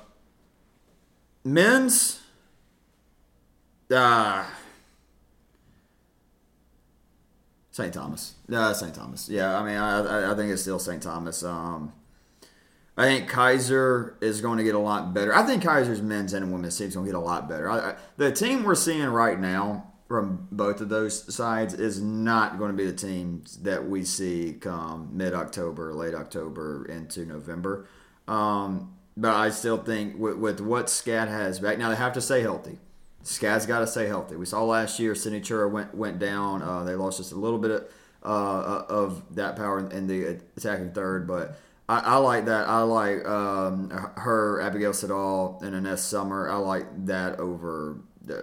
men's. 1.44 2.22
Ah. 3.92 4.48
Uh, 4.48 4.56
St. 7.72 7.94
Thomas. 7.94 8.36
Yeah, 8.48 8.74
St. 8.74 8.94
Thomas. 8.94 9.30
Yeah, 9.30 9.58
I 9.58 9.64
mean, 9.64 9.78
I, 9.78 10.32
I 10.32 10.36
think 10.36 10.52
it's 10.52 10.62
still 10.62 10.80
St. 10.80 11.02
Thomas. 11.02 11.44
Um, 11.44 11.94
I 12.98 13.06
think 13.06 13.30
Keiser 13.30 14.22
is 14.22 14.42
going 14.42 14.58
to 14.58 14.66
get 14.66 14.76
a 14.76 14.80
lot 14.80 15.14
better. 15.14 15.34
I 15.34 15.44
think 15.44 15.64
Keiser's 15.64 16.02
men's 16.02 16.34
and 16.34 16.52
women's 16.52 16.78
team 16.78 16.90
is 16.90 16.96
going 16.96 17.06
to 17.06 17.12
get 17.14 17.18
a 17.18 17.22
lot 17.22 17.48
better. 17.48 17.70
I, 17.70 17.92
I, 17.92 17.96
the 18.18 18.34
team 18.34 18.64
we're 18.64 18.76
seeing 18.76 19.06
right 19.06 19.40
now 19.40 19.89
from 20.10 20.48
both 20.52 20.82
of 20.82 20.90
those 20.90 21.34
sides 21.34 21.76
is 21.76 22.02
not 22.02 22.58
going 22.58 22.72
to 22.72 22.76
be 22.76 22.86
the 22.86 22.92
teams 22.92 23.58
that 23.58 23.88
we 23.88 24.04
see 24.04 24.58
come 24.60 25.08
mid 25.14 25.36
October, 25.36 25.94
late 25.94 26.16
October 26.16 26.84
into 26.86 27.28
November. 27.28 27.88
Um, 28.28 28.96
but 29.16 29.36
I 29.36 29.52
still 29.52 29.78
think 29.78 30.18
with, 30.18 30.38
with, 30.38 30.62
what 30.62 30.88
SCAD 30.88 31.28
has 31.28 31.60
back 31.60 31.78
now, 31.78 31.90
they 31.90 31.96
have 31.96 32.14
to 32.14 32.22
stay 32.22 32.42
healthy. 32.42 32.80
SCAD's 33.24 33.68
got 33.68 33.80
to 33.80 33.88
stay 33.88 34.08
healthy. 34.08 34.36
We 34.36 34.48
saw 34.48 34.64
last 34.64 35.00
year 35.00 35.14
Sydney 35.14 35.42
Chura 35.42 35.70
went 35.70 35.94
went 35.94 36.18
down. 36.18 36.64
Uh, 36.64 36.84
they 36.84 36.96
lost 36.96 37.18
just 37.18 37.32
a 37.32 37.36
little 37.36 37.60
bit 37.60 37.70
of, 37.70 37.84
uh, 38.24 38.86
of 38.90 39.36
that 39.36 39.56
power 39.58 39.88
in 39.92 40.08
the 40.08 40.40
attacking 40.58 40.92
third, 40.92 41.28
but. 41.28 41.58
I, 41.88 42.02
I 42.02 42.16
like 42.18 42.46
that. 42.46 42.68
I 42.68 42.84
like 42.84 43.28
um, 43.28 43.90
her, 43.90 44.62
Abigail 44.62 44.94
Siddall, 44.94 45.60
and 45.64 45.74
Ines 45.74 46.00
Summer. 46.04 46.48
I 46.48 46.58
like 46.58 46.86
that 47.08 47.40
over 47.40 47.98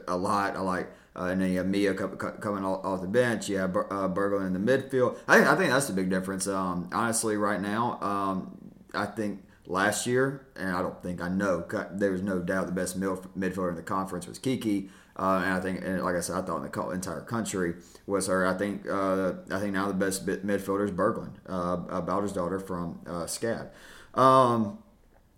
a 0.09 0.17
lot. 0.17 0.57
I 0.57 0.61
like 0.63 0.89
uh, 1.17 1.25
and 1.25 1.41
then 1.41 1.51
you 1.51 1.59
have 1.59 1.67
Mia 1.67 1.95
coming 1.95 2.65
off 2.65 3.01
the 3.01 3.09
bench. 3.09 3.49
You 3.49 3.59
have 3.59 3.75
uh, 3.75 4.09
Berglund 4.09 4.47
in 4.49 4.53
the 4.53 4.73
midfield. 4.73 5.17
I, 5.27 5.53
I 5.53 5.57
think 5.57 5.71
that's 5.71 5.87
the 5.87 5.95
big 5.95 6.11
difference. 6.11 6.47
Um, 6.47 6.91
honestly, 6.93 7.37
right 7.37 7.61
now, 7.61 7.99
um, 8.03 8.59
I 8.93 9.07
think 9.07 9.43
last 9.67 10.07
year, 10.07 10.47
and 10.57 10.77
I 10.77 10.83
don't 10.83 11.03
think 11.03 11.23
I 11.23 11.29
know, 11.29 11.67
there 11.93 12.13
was 12.13 12.23
no 12.23 12.41
doubt 12.41 12.67
the 12.67 12.73
best 12.73 13.01
midfielder 13.01 13.71
in 13.71 13.77
the 13.77 13.83
conference 13.83 14.27
was 14.27 14.39
Kiki. 14.39 14.91
Uh, 15.19 15.41
and 15.43 15.55
I 15.55 15.61
think, 15.61 15.83
and 15.83 16.03
like 16.03 16.15
I 16.15 16.21
said, 16.21 16.37
I 16.37 16.43
thought 16.43 16.63
in 16.63 16.71
the 16.71 16.91
entire 16.91 17.23
country 17.23 17.77
was 18.07 18.27
her. 18.27 18.47
I 18.47 18.53
think, 18.53 18.87
uh, 18.87 19.33
I 19.51 19.59
think 19.59 19.73
now 19.73 19.89
the 19.89 19.95
best 19.95 20.27
midfielder 20.27 20.85
is 20.85 20.91
Berglund, 20.91 21.37
uh, 21.49 22.03
Bowder's 22.03 22.33
daughter 22.35 22.59
from 22.59 23.01
uh, 23.07 23.25
SCAD. 23.25 23.71
Um, 24.13 24.79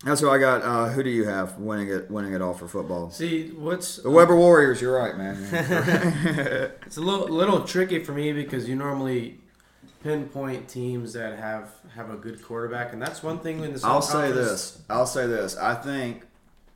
that's 0.05 0.21
who 0.21 0.31
I 0.31 0.39
got. 0.39 0.63
Uh, 0.63 0.89
who 0.91 1.03
do 1.03 1.11
you 1.11 1.25
have 1.25 1.59
winning 1.59 1.89
it? 1.89 2.11
Winning 2.11 2.33
it 2.33 2.41
all 2.41 2.55
for 2.55 2.69
football. 2.69 3.11
See, 3.11 3.49
what's 3.49 3.97
the 3.97 4.11
Webber 4.11 4.37
Warriors? 4.37 4.81
You're 4.81 4.97
right, 4.97 5.17
man. 5.17 5.37
it's 6.87 6.97
a 6.97 7.01
little 7.01 7.29
little 7.29 7.65
tricky 7.65 8.05
for 8.05 8.13
me 8.13 8.33
because 8.33 8.69
you 8.69 8.77
normally 8.77 9.41
pinpoint 10.03 10.69
teams 10.69 11.15
that 11.15 11.37
have 11.39 11.73
have 11.97 12.11
a 12.11 12.17
good 12.17 12.43
quarterback, 12.43 12.93
and 12.93 13.03
that's 13.03 13.25
one 13.25 13.41
thing 13.41 13.65
in 13.65 13.75
the. 13.75 13.81
I'll 13.83 14.01
say 14.01 14.31
this. 14.31 14.83
I'll 14.89 15.07
say 15.07 15.27
this. 15.27 15.57
I 15.57 15.75
think. 15.75 16.25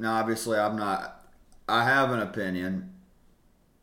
Now, 0.00 0.14
obviously, 0.14 0.58
I'm 0.58 0.76
not. 0.76 1.24
I 1.68 1.84
have 1.84 2.10
an 2.10 2.18
opinion. 2.18 2.92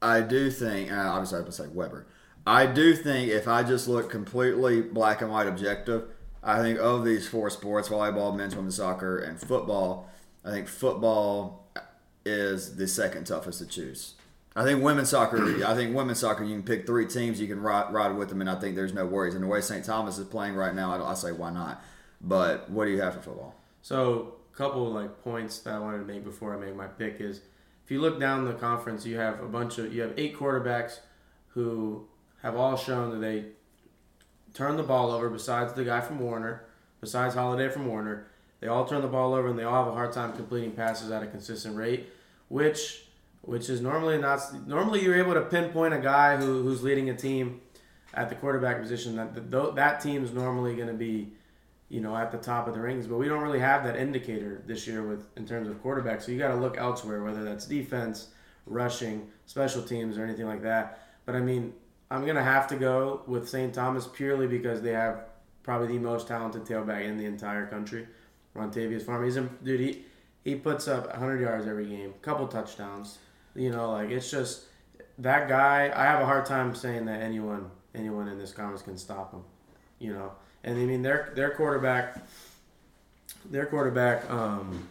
I 0.02 0.20
do 0.20 0.52
think. 0.52 0.92
obviously, 0.92 1.38
I 1.38 1.40
have 1.40 1.46
to 1.46 1.54
say 1.54 1.68
Webber. 1.68 2.08
I 2.46 2.66
do 2.66 2.94
think 2.94 3.30
if 3.30 3.48
I 3.48 3.64
just 3.64 3.88
look 3.88 4.10
completely 4.10 4.82
black 4.82 5.22
and 5.22 5.32
white 5.32 5.48
objective 5.48 6.10
I 6.42 6.60
think 6.60 6.80
of 6.80 7.04
these 7.04 7.28
four 7.28 7.50
sports 7.50 7.90
volleyball, 7.90 8.36
men's, 8.36 8.56
women's 8.56 8.78
soccer, 8.78 9.18
and 9.18 9.40
football 9.40 10.10
I 10.44 10.52
think 10.52 10.68
football 10.68 11.68
is 12.26 12.76
the 12.76 12.88
second 12.88 13.26
toughest 13.26 13.60
to 13.60 13.66
choose. 13.66 14.16
I 14.56 14.64
think 14.64 14.84
women's 14.84 15.10
soccer. 15.10 15.38
I 15.66 15.76
think 15.76 15.96
women's 15.96 16.20
soccer. 16.20 16.44
You 16.44 16.56
can 16.56 16.64
pick 16.64 16.86
three 16.86 17.06
teams. 17.06 17.40
You 17.40 17.48
can 17.48 17.62
ride, 17.62 17.94
ride 17.94 18.16
with 18.16 18.30
them, 18.30 18.42
and 18.42 18.50
I 18.50 18.56
think 18.56 18.76
there's 18.76 18.94
no 18.94 19.06
worries. 19.06 19.36
And 19.36 19.44
the 19.44 19.48
way 19.48 19.62
St. 19.62 19.84
Thomas 19.84 20.18
is 20.18 20.26
playing 20.26 20.56
right 20.56 20.74
now, 20.74 20.92
I, 20.94 21.12
I 21.12 21.14
say 21.14 21.32
why 21.32 21.52
not. 21.52 21.84
But 22.22 22.70
what 22.70 22.86
do 22.86 22.92
you 22.92 23.02
have 23.02 23.14
for 23.14 23.22
football? 23.22 23.56
So, 23.82 24.36
a 24.54 24.58
couple 24.58 24.92
like 24.92 25.22
points 25.24 25.60
that 25.60 25.74
I 25.74 25.80
wanted 25.80 26.00
to 26.00 26.06
make 26.06 26.24
before 26.24 26.56
I 26.56 26.60
make 26.60 26.76
my 26.76 26.88
pick 26.88 27.18
is, 27.20 27.42
if 27.86 27.92
you 27.92 28.02
look 28.02 28.20
down 28.20 28.46
the 28.46 28.54
conference, 28.54 29.06
you 29.06 29.18
have 29.18 29.42
a 29.42 29.48
bunch 29.48 29.78
of 29.78 29.94
you 29.94 30.02
have 30.02 30.14
eight 30.18 30.36
quarterbacks 30.36 31.00
who 31.50 32.08
have 32.42 32.56
all 32.56 32.76
shown 32.76 33.12
that 33.12 33.18
they 33.18 33.46
turn 34.54 34.78
the 34.78 34.84
ball 34.84 35.12
over 35.12 35.30
besides 35.30 35.74
the 35.74 35.84
guy 35.84 36.02
from 36.02 36.20
Warner, 36.20 36.66
besides 37.02 37.36
Holiday 37.36 37.70
from 37.70 37.86
Warner. 37.88 38.28
They 38.60 38.68
all 38.68 38.86
turn 38.86 39.02
the 39.02 39.08
ball 39.08 39.34
over 39.34 39.48
and 39.48 39.58
they 39.58 39.64
all 39.64 39.84
have 39.84 39.92
a 39.92 39.96
hard 39.96 40.12
time 40.12 40.34
completing 40.34 40.72
passes 40.72 41.12
at 41.12 41.24
a 41.24 41.28
consistent 41.28 41.76
rate, 41.76 42.10
which 42.50 43.04
which 43.42 43.70
is 43.70 43.82
normally 43.82 44.18
not 44.18 44.40
normally 44.68 45.02
you're 45.02 45.18
able 45.18 45.34
to 45.34 45.42
pinpoint 45.42 45.94
a 45.94 46.00
guy 46.00 46.36
who, 46.36 46.62
who's 46.62 46.84
leading 46.84 47.10
a 47.10 47.16
team 47.16 47.62
at 48.14 48.30
the 48.30 48.36
quarterback 48.36 48.82
position 48.82 49.16
that 49.16 49.52
that, 49.52 49.76
that 49.76 50.02
team's 50.02 50.34
normally 50.34 50.76
going 50.76 50.88
to 50.88 50.94
be 50.94 51.30
you 51.88 52.02
know 52.02 52.16
at 52.16 52.32
the 52.32 52.38
top 52.38 52.68
of 52.68 52.74
the 52.74 52.80
rings 52.80 53.08
but 53.08 53.18
we 53.18 53.28
don't 53.28 53.42
really 53.42 53.60
have 53.60 53.84
that 53.84 53.96
indicator 53.96 54.62
this 54.66 54.86
year 54.86 55.04
with 55.04 55.26
in 55.38 55.46
terms 55.46 55.70
of 55.70 55.82
quarterback 55.82 56.22
so 56.22 56.32
you 56.32 56.38
got 56.38 56.50
to 56.50 56.56
look 56.56 56.78
elsewhere 56.78 57.24
whether 57.24 57.44
that's 57.44 57.66
defense 57.66 58.28
rushing 58.66 59.28
special 59.46 59.82
teams 59.82 60.18
or 60.18 60.24
anything 60.24 60.46
like 60.46 60.62
that 60.62 61.08
but 61.26 61.36
i 61.36 61.40
mean 61.40 61.74
I'm 62.12 62.26
gonna 62.26 62.44
have 62.44 62.68
to 62.68 62.76
go 62.76 63.22
with 63.28 63.48
St. 63.48 63.74
Thomas 63.74 64.08
purely 64.08 64.48
because 64.48 64.82
they 64.82 64.94
have 64.94 65.26
probably 65.64 65.88
the 65.88 66.00
most 66.00 66.28
talented 66.28 66.66
tailback 66.66 67.06
in 67.06 67.18
the 67.18 67.26
entire 67.26 67.68
country. 67.68 68.08
Rontavious 68.56 69.04
Farmer. 69.04 69.26
He's 69.26 69.38
a, 69.38 69.42
dude. 69.64 69.80
He 69.80 70.06
he 70.44 70.56
puts 70.56 70.88
up 70.88 71.08
100 71.10 71.42
yards 71.42 71.68
every 71.68 71.86
game, 71.86 72.14
couple 72.22 72.48
touchdowns. 72.48 73.20
You 73.56 73.72
know, 73.72 73.92
like 73.92 74.10
it's 74.10 74.32
just 74.32 74.64
that 75.20 75.48
guy. 75.48 75.92
I 75.96 76.06
have 76.06 76.22
a 76.22 76.26
hard 76.26 76.46
time 76.46 76.74
saying 76.74 77.06
that 77.06 77.22
anyone 77.22 77.70
anyone 77.94 78.28
in 78.28 78.40
this 78.40 78.52
conference 78.52 78.82
can 78.82 78.98
stop 78.98 79.32
him. 79.34 79.44
You 80.00 80.14
know, 80.14 80.32
and 80.64 80.78
I 80.78 80.86
mean 80.86 81.04
their 81.04 81.32
their 81.36 81.52
quarterback, 81.52 82.18
their 83.50 83.68
quarterback, 83.68 84.30
um, 84.32 84.88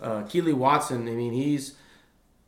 uh, 0.00 0.22
Keely 0.22 0.52
Watson. 0.52 1.08
I 1.08 1.12
mean 1.12 1.32
he's 1.32 1.74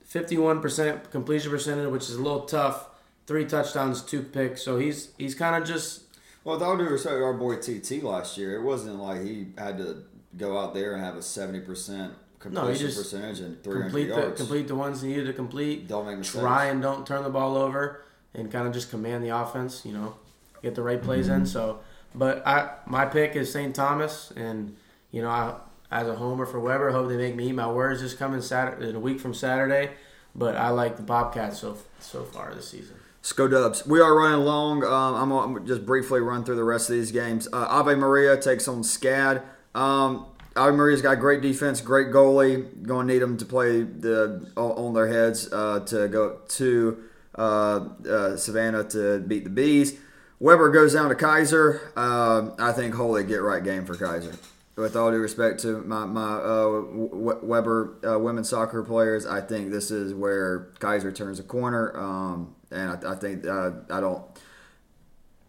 51% 0.08 1.10
completion 1.10 1.50
percentage, 1.50 1.90
which 1.90 2.04
is 2.04 2.14
a 2.14 2.22
little 2.22 2.42
tough 2.42 2.88
three 3.26 3.44
touchdowns, 3.44 4.02
two 4.02 4.22
picks. 4.22 4.62
So 4.62 4.78
he's 4.78 5.10
he's 5.18 5.34
kind 5.34 5.60
of 5.60 5.68
just. 5.68 6.02
Well, 6.44 6.56
with 6.56 6.62
all 6.62 6.76
due 6.76 6.84
respect, 6.84 7.16
our 7.16 7.34
boy 7.34 7.56
TT 7.56 8.02
last 8.02 8.38
year, 8.38 8.56
it 8.56 8.62
wasn't 8.62 9.00
like 9.00 9.22
he 9.22 9.48
had 9.58 9.78
to 9.78 10.04
go 10.36 10.56
out 10.58 10.74
there 10.74 10.94
and 10.94 11.02
have 11.02 11.16
a 11.16 11.22
seventy 11.22 11.60
percent 11.60 12.14
completion 12.38 12.68
no, 12.68 12.72
he 12.72 12.78
just 12.78 12.98
percentage 12.98 13.40
and 13.40 13.62
three 13.62 13.82
hundred 13.82 14.08
yards. 14.08 14.26
The, 14.26 14.36
complete 14.36 14.68
the 14.68 14.74
ones 14.74 15.02
he 15.02 15.08
needed 15.08 15.26
to 15.26 15.32
complete. 15.32 15.88
Don't 15.88 16.06
make 16.06 16.18
mistakes. 16.18 16.40
Try 16.40 16.66
and 16.66 16.80
don't 16.80 17.06
turn 17.06 17.22
the 17.24 17.30
ball 17.30 17.56
over, 17.56 18.04
and 18.34 18.50
kind 18.50 18.66
of 18.66 18.72
just 18.72 18.90
command 18.90 19.24
the 19.24 19.36
offense. 19.36 19.84
You 19.84 19.92
know, 19.92 20.14
get 20.62 20.74
the 20.74 20.82
right 20.82 21.02
plays 21.02 21.26
mm-hmm. 21.26 21.42
in. 21.42 21.46
So, 21.46 21.80
but 22.14 22.46
I 22.46 22.70
my 22.86 23.06
pick 23.06 23.36
is 23.36 23.52
St. 23.52 23.74
Thomas, 23.74 24.32
and 24.36 24.76
you 25.10 25.22
know, 25.22 25.30
I, 25.30 25.54
as 25.90 26.06
a 26.06 26.14
homer 26.14 26.46
for 26.46 26.60
Webber, 26.60 26.90
hope 26.90 27.08
they 27.08 27.16
make 27.16 27.34
me 27.34 27.48
eat 27.48 27.52
my 27.52 27.70
words 27.70 28.02
this 28.02 28.14
coming 28.14 28.42
Saturday, 28.42 28.88
in 28.88 28.96
a 28.96 29.00
week 29.00 29.20
from 29.20 29.34
Saturday. 29.34 29.92
But 30.34 30.56
I 30.56 30.68
like 30.68 30.96
the 30.96 31.02
Bobcats 31.02 31.58
so 31.58 31.78
so 32.00 32.24
far 32.24 32.54
this 32.54 32.68
season. 32.68 32.96
Sco 33.26 33.48
Dubs. 33.48 33.84
We 33.84 34.00
are 34.00 34.14
running 34.14 34.44
long. 34.44 34.84
Um, 34.84 35.14
I'm 35.16 35.28
going 35.30 35.54
to 35.60 35.66
just 35.66 35.84
briefly 35.84 36.20
run 36.20 36.44
through 36.44 36.54
the 36.54 36.62
rest 36.62 36.88
of 36.88 36.94
these 36.94 37.10
games. 37.10 37.48
Uh, 37.52 37.66
Ave 37.68 37.96
Maria 37.96 38.40
takes 38.40 38.68
on 38.68 38.84
SCAD. 38.84 39.42
Um, 39.74 40.26
Ave 40.54 40.76
Maria's 40.76 41.02
got 41.02 41.18
great 41.18 41.40
defense, 41.40 41.80
great 41.80 42.12
goalie. 42.12 42.84
Going 42.84 43.08
to 43.08 43.12
need 43.12 43.18
them 43.18 43.36
to 43.38 43.44
play 43.44 43.82
the 43.82 44.48
on 44.54 44.94
their 44.94 45.08
heads 45.08 45.52
uh, 45.52 45.80
to 45.86 46.06
go 46.06 46.38
to 46.50 47.02
uh, 47.36 47.88
uh, 48.08 48.36
Savannah 48.36 48.84
to 48.90 49.18
beat 49.18 49.42
the 49.42 49.50
Bees. 49.50 49.98
Webber 50.38 50.70
goes 50.70 50.94
down 50.94 51.08
to 51.08 51.16
Keiser. 51.16 51.80
Uh, 51.96 52.54
I 52.60 52.70
think 52.70 52.94
holy 52.94 53.24
get 53.24 53.42
right 53.42 53.62
game 53.62 53.86
for 53.86 53.96
Keiser. 53.96 54.38
With 54.76 54.94
all 54.94 55.10
due 55.10 55.16
respect 55.18 55.60
to 55.60 55.82
my 55.82 56.04
my 56.04 56.34
uh, 56.34 56.82
Webber 56.92 58.18
women's 58.18 58.50
soccer 58.50 58.82
players, 58.82 59.24
I 59.24 59.40
think 59.40 59.70
this 59.70 59.90
is 59.90 60.12
where 60.12 60.70
Keiser 60.80 61.14
turns 61.14 61.38
a 61.38 61.42
corner. 61.42 61.96
Um, 61.96 62.54
and 62.70 62.90
I, 62.90 63.12
I 63.12 63.14
think 63.14 63.46
uh, 63.46 63.70
I 63.90 64.00
don't. 64.00 64.22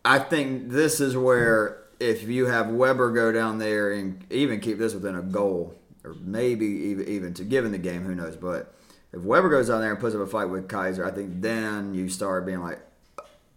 I 0.05 0.19
think 0.19 0.69
this 0.69 1.01
is 1.01 1.17
where 1.17 1.83
if 1.99 2.23
you 2.23 2.45
have 2.45 2.69
Webber 2.69 3.11
go 3.11 3.31
down 3.31 3.57
there 3.57 3.91
and 3.91 4.23
even 4.29 4.59
keep 4.59 4.77
this 4.77 4.93
within 4.93 5.15
a 5.15 5.21
goal, 5.21 5.75
or 6.03 6.15
maybe 6.21 6.65
even 6.65 7.07
even 7.07 7.33
to 7.35 7.43
given 7.43 7.71
the 7.71 7.77
game, 7.77 8.03
who 8.03 8.15
knows? 8.15 8.35
But 8.35 8.73
if 9.11 9.21
Webber 9.21 9.49
goes 9.49 9.67
down 9.67 9.81
there 9.81 9.91
and 9.91 9.99
puts 9.99 10.15
up 10.15 10.21
a 10.21 10.27
fight 10.27 10.45
with 10.45 10.67
Keiser, 10.67 11.05
I 11.05 11.13
think 11.13 11.41
then 11.41 11.93
you 11.93 12.09
start 12.09 12.45
being 12.45 12.61
like, 12.61 12.79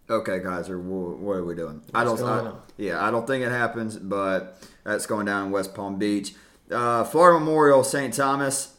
okay, 0.08 0.40
Keiser, 0.40 0.80
what 0.82 1.34
are 1.34 1.44
we 1.44 1.54
doing? 1.54 1.82
What's 1.90 1.94
I 1.94 2.04
don't. 2.04 2.22
I, 2.22 2.52
yeah, 2.76 3.04
I 3.04 3.10
don't 3.10 3.26
think 3.26 3.44
it 3.44 3.50
happens, 3.50 3.96
but 3.96 4.58
that's 4.84 5.06
going 5.06 5.26
down 5.26 5.46
in 5.46 5.52
West 5.52 5.74
Palm 5.74 5.98
Beach. 5.98 6.34
Uh, 6.70 7.04
Florida 7.04 7.38
Memorial, 7.38 7.82
St. 7.82 8.14
Thomas, 8.14 8.76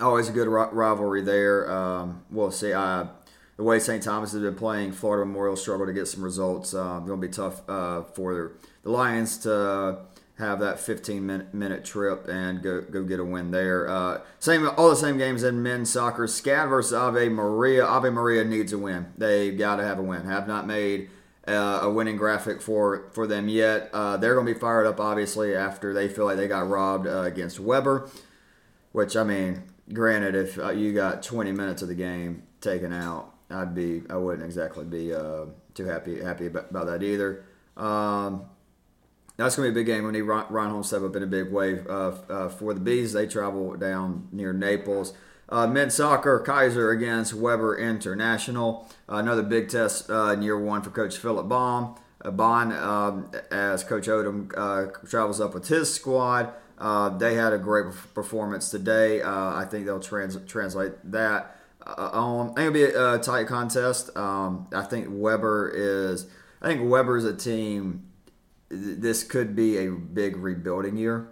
always 0.00 0.28
a 0.28 0.32
good 0.32 0.48
rivalry 0.48 1.22
there. 1.22 1.70
Um, 1.70 2.22
we'll 2.30 2.50
see. 2.50 2.72
I 2.72 3.08
the 3.56 3.62
way 3.62 3.78
St. 3.78 4.02
Thomas 4.02 4.32
has 4.32 4.42
been 4.42 4.54
playing, 4.54 4.92
Florida 4.92 5.24
Memorial 5.24 5.56
struggle 5.56 5.86
to 5.86 5.92
get 5.92 6.06
some 6.06 6.22
results. 6.22 6.74
Uh, 6.74 7.00
going 7.00 7.20
to 7.20 7.26
be 7.26 7.32
tough 7.32 7.68
uh, 7.68 8.02
for 8.02 8.52
the 8.82 8.90
Lions 8.90 9.38
to 9.38 9.98
have 10.38 10.60
that 10.60 10.78
15 10.78 11.24
minute, 11.24 11.54
minute 11.54 11.82
trip 11.82 12.28
and 12.28 12.62
go 12.62 12.82
go 12.82 13.02
get 13.02 13.18
a 13.18 13.24
win 13.24 13.50
there. 13.50 13.88
Uh, 13.88 14.20
same 14.38 14.68
all 14.76 14.90
the 14.90 14.96
same 14.96 15.16
games 15.16 15.42
in 15.42 15.62
men's 15.62 15.90
soccer. 15.90 16.26
SCAD 16.26 16.68
versus 16.68 16.92
Ave 16.92 17.30
Maria. 17.30 17.84
Ave 17.86 18.10
Maria 18.10 18.44
needs 18.44 18.72
a 18.72 18.78
win. 18.78 19.06
They've 19.16 19.56
got 19.56 19.76
to 19.76 19.84
have 19.84 19.98
a 19.98 20.02
win. 20.02 20.22
Have 20.26 20.46
not 20.46 20.66
made 20.66 21.08
uh, 21.46 21.80
a 21.82 21.90
winning 21.90 22.16
graphic 22.16 22.60
for 22.60 23.08
for 23.12 23.26
them 23.26 23.48
yet. 23.48 23.90
Uh, 23.92 24.16
they're 24.16 24.34
going 24.34 24.46
to 24.46 24.54
be 24.54 24.58
fired 24.58 24.86
up 24.86 25.00
obviously 25.00 25.54
after 25.54 25.92
they 25.92 26.08
feel 26.08 26.24
like 26.24 26.36
they 26.36 26.48
got 26.48 26.68
robbed 26.68 27.06
uh, 27.06 27.22
against 27.22 27.60
Webber. 27.60 28.08
Which 28.92 29.16
I 29.16 29.24
mean, 29.24 29.64
granted, 29.92 30.34
if 30.34 30.58
uh, 30.58 30.70
you 30.70 30.92
got 30.92 31.22
20 31.22 31.52
minutes 31.52 31.82
of 31.82 31.88
the 31.88 31.94
game 31.94 32.44
taken 32.60 32.92
out 32.92 33.36
I'd 33.50 33.74
be 33.74 34.02
I 34.10 34.16
wouldn't 34.16 34.44
exactly 34.44 34.84
be 34.84 35.14
uh, 35.14 35.46
too 35.74 35.84
happy 35.84 36.20
happy 36.22 36.46
about, 36.46 36.70
about 36.70 36.86
that 36.86 37.02
either. 37.02 37.44
Um, 37.76 38.46
that's 39.36 39.56
gonna 39.56 39.68
be 39.68 39.72
a 39.72 39.74
big 39.74 39.86
game. 39.86 40.04
We 40.04 40.12
need 40.12 40.22
Ron, 40.22 40.46
Ron 40.50 40.70
Holmes 40.70 40.88
step 40.88 41.02
up 41.02 41.14
in 41.14 41.22
a 41.22 41.28
big 41.28 41.52
way 41.52 41.78
uh, 41.88 42.48
for 42.48 42.74
the 42.74 42.80
bees. 42.80 43.12
They 43.12 43.26
travel 43.26 43.74
down 43.76 44.28
near 44.32 44.52
Naples. 44.52 45.12
Uh, 45.48 45.66
men's 45.66 45.94
soccer, 45.94 46.42
Keiser 46.44 46.94
against 46.94 47.32
Webber 47.32 47.78
International. 47.78 48.88
another 49.08 49.42
big 49.42 49.68
test 49.68 50.10
uh, 50.10 50.32
in 50.32 50.42
year 50.42 50.58
one 50.58 50.82
for 50.82 50.90
Coach 50.90 51.18
Philip 51.18 51.48
Baum. 51.48 51.94
Uh, 52.24 52.30
Bond, 52.30 52.72
um, 52.72 53.30
as 53.50 53.84
Coach 53.84 54.06
Odom 54.06 54.50
uh, 54.56 54.90
travels 55.06 55.40
up 55.40 55.54
with 55.54 55.68
his 55.68 55.92
squad. 55.92 56.52
they 57.18 57.34
had 57.34 57.52
a 57.52 57.58
great 57.58 57.86
performance 58.14 58.70
today. 58.70 59.22
I 59.22 59.66
think 59.70 59.86
they'll 59.86 60.00
trans- 60.00 60.38
translate 60.46 60.92
that 61.04 61.56
uh, 61.86 62.10
I 62.42 62.54
think 62.54 62.58
it'll 62.58 62.72
be 62.72 62.82
a, 62.84 63.14
a 63.14 63.18
tight 63.18 63.46
contest. 63.46 64.16
Um, 64.16 64.66
I 64.74 64.82
think 64.82 65.06
Webber 65.08 65.70
is. 65.74 66.26
I 66.60 66.68
think 66.68 66.90
Webber 66.90 67.16
is 67.16 67.24
a 67.24 67.36
team. 67.36 68.06
This 68.68 69.22
could 69.22 69.54
be 69.54 69.78
a 69.78 69.90
big 69.90 70.36
rebuilding 70.36 70.96
year 70.96 71.28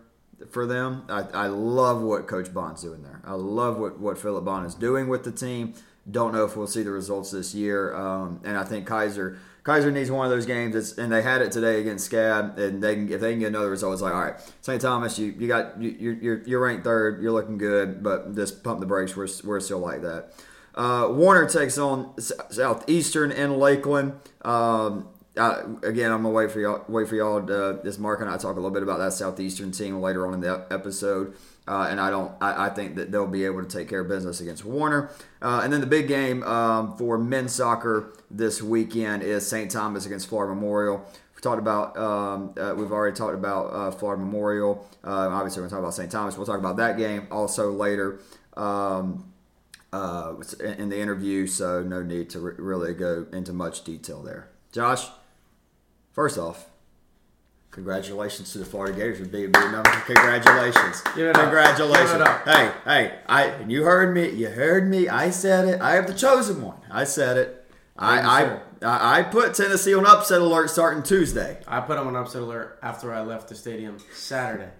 for 0.50 0.66
them. 0.66 1.04
I, 1.08 1.22
I 1.34 1.46
love 1.46 2.02
what 2.02 2.26
Coach 2.26 2.52
Bond's 2.52 2.82
doing 2.82 3.02
there. 3.02 3.20
I 3.24 3.34
love 3.34 3.78
what 3.78 3.98
what 3.98 4.18
Philip 4.18 4.44
Bond 4.44 4.66
is 4.66 4.74
doing 4.74 5.08
with 5.08 5.24
the 5.24 5.32
team. 5.32 5.74
Don't 6.10 6.32
know 6.32 6.44
if 6.44 6.56
we'll 6.56 6.66
see 6.66 6.82
the 6.82 6.90
results 6.90 7.30
this 7.30 7.54
year. 7.54 7.94
Um, 7.94 8.40
and 8.44 8.56
I 8.56 8.64
think 8.64 8.86
Keiser 8.86 9.38
Keiser 9.64 9.90
needs 9.90 10.10
one 10.10 10.26
of 10.26 10.30
those 10.30 10.44
games. 10.44 10.76
It's, 10.76 10.98
and 10.98 11.10
they 11.10 11.22
had 11.22 11.40
it 11.40 11.50
today 11.50 11.80
against 11.80 12.10
SCAD, 12.10 12.58
and 12.58 12.82
they 12.82 12.94
can 12.94 13.10
if 13.10 13.20
they 13.20 13.32
can 13.32 13.40
get 13.40 13.46
another 13.46 13.70
result, 13.70 13.94
it's 13.94 14.02
like 14.02 14.12
all 14.12 14.20
right, 14.20 14.34
St. 14.60 14.80
Thomas, 14.80 15.18
you 15.18 15.34
you 15.38 15.48
got 15.48 15.80
you, 15.80 15.90
you're 16.20 16.42
you're 16.44 16.60
ranked 16.60 16.84
third, 16.84 17.22
you're 17.22 17.32
looking 17.32 17.56
good, 17.56 18.02
but 18.02 18.34
just 18.34 18.62
pump 18.62 18.80
the 18.80 18.86
brakes. 18.86 19.16
We're 19.16 19.28
we're 19.42 19.60
still 19.60 19.78
like 19.78 20.02
that. 20.02 20.32
Uh, 20.74 21.08
Warner 21.10 21.48
takes 21.48 21.78
on 21.78 22.12
Southeastern 22.18 23.30
in 23.32 23.58
Lakeland. 23.58 24.14
Um, 24.42 25.08
again, 25.36 26.12
I'm 26.12 26.22
gonna 26.22 26.30
wait 26.30 26.50
for 26.50 26.60
y'all. 26.60 26.84
Wait 26.88 27.08
for 27.08 27.16
y'all. 27.16 27.44
To, 27.44 27.80
this 27.82 27.98
Mark 27.98 28.20
and 28.20 28.30
I 28.30 28.36
talk 28.36 28.52
a 28.52 28.60
little 28.60 28.70
bit 28.70 28.82
about 28.82 28.98
that 28.98 29.12
Southeastern 29.12 29.72
team 29.72 30.00
later 30.00 30.26
on 30.26 30.34
in 30.34 30.40
the 30.40 30.66
episode. 30.70 31.34
Uh, 31.66 31.88
and 31.90 31.98
I 31.98 32.10
don't. 32.10 32.30
I, 32.40 32.66
I, 32.66 32.68
think 32.68 32.96
that 32.96 33.10
they'll 33.10 33.26
be 33.26 33.46
able 33.46 33.64
to 33.64 33.68
take 33.68 33.88
care 33.88 34.00
of 34.00 34.08
business 34.08 34.40
against 34.40 34.66
Warner. 34.66 35.10
Uh, 35.40 35.62
and 35.64 35.72
then 35.72 35.80
the 35.80 35.86
big 35.86 36.08
game 36.08 36.42
um, 36.42 36.96
for 36.98 37.16
men's 37.16 37.54
soccer 37.54 38.12
this 38.30 38.60
weekend 38.62 39.22
is 39.22 39.48
St. 39.48 39.70
Thomas 39.70 40.04
against 40.04 40.28
Florida 40.28 40.54
Memorial. 40.54 41.02
We 41.34 41.40
talked 41.40 41.58
about. 41.58 41.96
Um, 41.96 42.52
uh, 42.60 42.74
we've 42.76 42.92
already 42.92 43.16
talked 43.16 43.34
about 43.34 43.72
uh, 43.72 43.90
Florida 43.92 44.22
Memorial. 44.22 44.86
Uh, 45.02 45.30
obviously, 45.30 45.62
we're 45.62 45.68
to 45.68 45.72
talk 45.72 45.80
about 45.80 45.94
St. 45.94 46.12
Thomas. 46.12 46.36
We'll 46.36 46.46
talk 46.46 46.58
about 46.58 46.76
that 46.76 46.98
game 46.98 47.28
also 47.30 47.72
later. 47.72 48.20
Um, 48.58 49.32
uh, 49.90 50.34
in 50.60 50.88
the 50.88 50.98
interview, 50.98 51.46
so 51.46 51.82
no 51.82 52.02
need 52.02 52.28
to 52.28 52.40
re- 52.40 52.54
really 52.58 52.92
go 52.94 53.26
into 53.32 53.52
much 53.52 53.84
detail 53.84 54.22
there. 54.22 54.48
Josh, 54.72 55.06
first 56.14 56.38
off, 56.38 56.70
Congratulations 57.74 58.52
to 58.52 58.58
the 58.58 58.64
Florida 58.64 58.96
Gators 58.96 59.18
for 59.18 59.24
being 59.24 59.50
big 59.50 59.72
number. 59.72 59.90
Congratulations. 60.06 61.00
Congratulations. 61.00 62.22
Hey, 62.44 62.70
hey, 62.84 63.18
I 63.26 63.64
you 63.66 63.82
heard 63.82 64.14
me. 64.14 64.30
You 64.30 64.46
heard 64.46 64.88
me. 64.88 65.08
I 65.08 65.30
said 65.30 65.66
it. 65.66 65.80
I 65.80 65.94
have 65.94 66.06
the 66.06 66.14
chosen 66.14 66.62
one. 66.62 66.76
I 66.88 67.02
said 67.02 67.36
it. 67.36 67.66
I, 67.98 68.60
I 68.80 69.18
I 69.18 69.22
put 69.24 69.54
Tennessee 69.54 69.92
on 69.92 70.06
upset 70.06 70.40
alert 70.40 70.70
starting 70.70 71.02
Tuesday. 71.02 71.58
I 71.66 71.80
put 71.80 71.96
them 71.96 72.06
on 72.06 72.14
upset 72.14 72.42
alert 72.42 72.78
after 72.80 73.12
I 73.12 73.22
left 73.22 73.48
the 73.48 73.56
stadium 73.56 73.98
Saturday. 74.14 74.70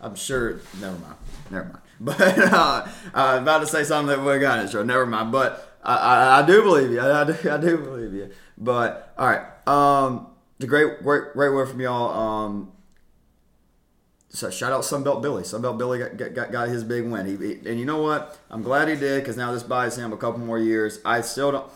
I'm 0.00 0.14
sure. 0.14 0.60
Never 0.80 0.98
mind. 0.98 1.16
Never 1.50 1.64
mind. 1.64 1.78
But 2.02 2.20
uh, 2.20 2.88
I 3.14 3.34
was 3.34 3.42
about 3.42 3.58
to 3.60 3.66
say 3.66 3.84
something 3.84 4.16
that 4.16 4.24
we 4.24 4.38
got 4.40 4.60
in 4.60 4.68
show. 4.68 4.82
Never 4.82 5.06
mind. 5.06 5.30
But 5.30 5.76
I, 5.84 5.94
I, 5.94 6.38
I, 6.40 6.46
do 6.46 6.62
believe 6.62 6.90
you. 6.90 7.00
I, 7.00 7.20
I, 7.20 7.24
do, 7.24 7.50
I 7.50 7.56
do 7.58 7.78
believe 7.78 8.12
you. 8.12 8.30
But 8.58 9.14
all 9.16 9.28
right. 9.28 9.68
Um, 9.68 10.31
a 10.62 10.66
great, 10.66 11.02
great, 11.02 11.32
great 11.32 11.50
word 11.50 11.68
from 11.68 11.80
y'all. 11.80 12.18
Um, 12.18 12.72
so 14.30 14.50
shout 14.50 14.72
out 14.72 14.82
Sunbelt 14.82 15.20
Billy. 15.20 15.42
Sunbelt 15.42 15.76
Billy 15.76 15.98
got, 15.98 16.34
got, 16.34 16.52
got 16.52 16.68
his 16.68 16.84
big 16.84 17.04
win. 17.04 17.26
He, 17.26 17.36
he, 17.36 17.68
and 17.68 17.78
you 17.78 17.84
know 17.84 18.00
what? 18.00 18.38
I'm 18.50 18.62
glad 18.62 18.88
he 18.88 18.96
did 18.96 19.22
because 19.22 19.36
now 19.36 19.52
this 19.52 19.62
buys 19.62 19.96
him 19.96 20.12
a 20.12 20.16
couple 20.16 20.40
more 20.40 20.58
years. 20.58 21.00
I 21.04 21.20
still 21.20 21.52
don't. 21.52 21.72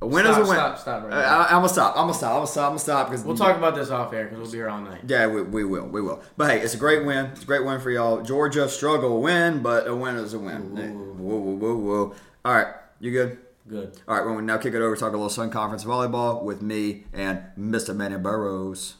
A 0.00 0.06
win 0.06 0.24
stop, 0.24 0.40
is 0.40 0.46
a 0.46 0.50
win. 0.50 0.58
Stop, 0.58 0.78
stop, 0.78 1.02
right 1.04 1.12
I, 1.12 1.44
am 1.46 1.58
gonna 1.58 1.68
stop. 1.68 1.96
I'm 1.96 2.02
gonna 2.02 2.14
stop. 2.14 2.30
I'm 2.30 2.38
gonna 2.38 2.46
stop. 2.48 2.64
I'm 2.64 2.70
gonna 2.70 2.78
stop 2.78 3.10
because 3.10 3.24
we'll 3.24 3.36
talk 3.36 3.56
about 3.56 3.74
this 3.74 3.90
off 3.90 4.12
air 4.12 4.24
because 4.24 4.38
we'll 4.38 4.50
be 4.50 4.58
here 4.58 4.68
all 4.68 4.80
night. 4.80 5.00
Yeah, 5.06 5.26
we, 5.26 5.42
we 5.42 5.64
will. 5.64 5.86
We 5.86 6.00
will. 6.00 6.22
But 6.36 6.50
hey, 6.50 6.60
it's 6.60 6.74
a 6.74 6.76
great 6.76 7.04
win. 7.04 7.26
It's 7.26 7.42
a 7.42 7.46
great 7.46 7.64
win 7.64 7.80
for 7.80 7.90
y'all. 7.90 8.22
Georgia 8.22 8.68
struggle 8.68 9.20
win, 9.20 9.60
but 9.60 9.88
a 9.88 9.94
win 9.94 10.16
is 10.16 10.34
a 10.34 10.38
win. 10.38 10.76
Whoa, 11.18 11.36
whoa, 11.36 11.54
whoa, 11.54 11.76
whoa. 11.76 12.14
All 12.44 12.54
right, 12.54 12.74
you 13.00 13.10
good? 13.10 13.38
Good. 13.68 14.00
All 14.08 14.16
right, 14.16 14.24
well, 14.24 14.34
we 14.34 14.42
now 14.42 14.56
kick 14.56 14.72
it 14.72 14.80
over, 14.80 14.96
talk 14.96 15.10
a 15.10 15.16
little 15.16 15.28
Sun 15.28 15.50
Conference 15.50 15.84
volleyball 15.84 16.42
with 16.42 16.62
me 16.62 17.04
and 17.12 17.42
Mr. 17.58 17.94
Manny 17.94 18.16
Burrows. 18.16 18.94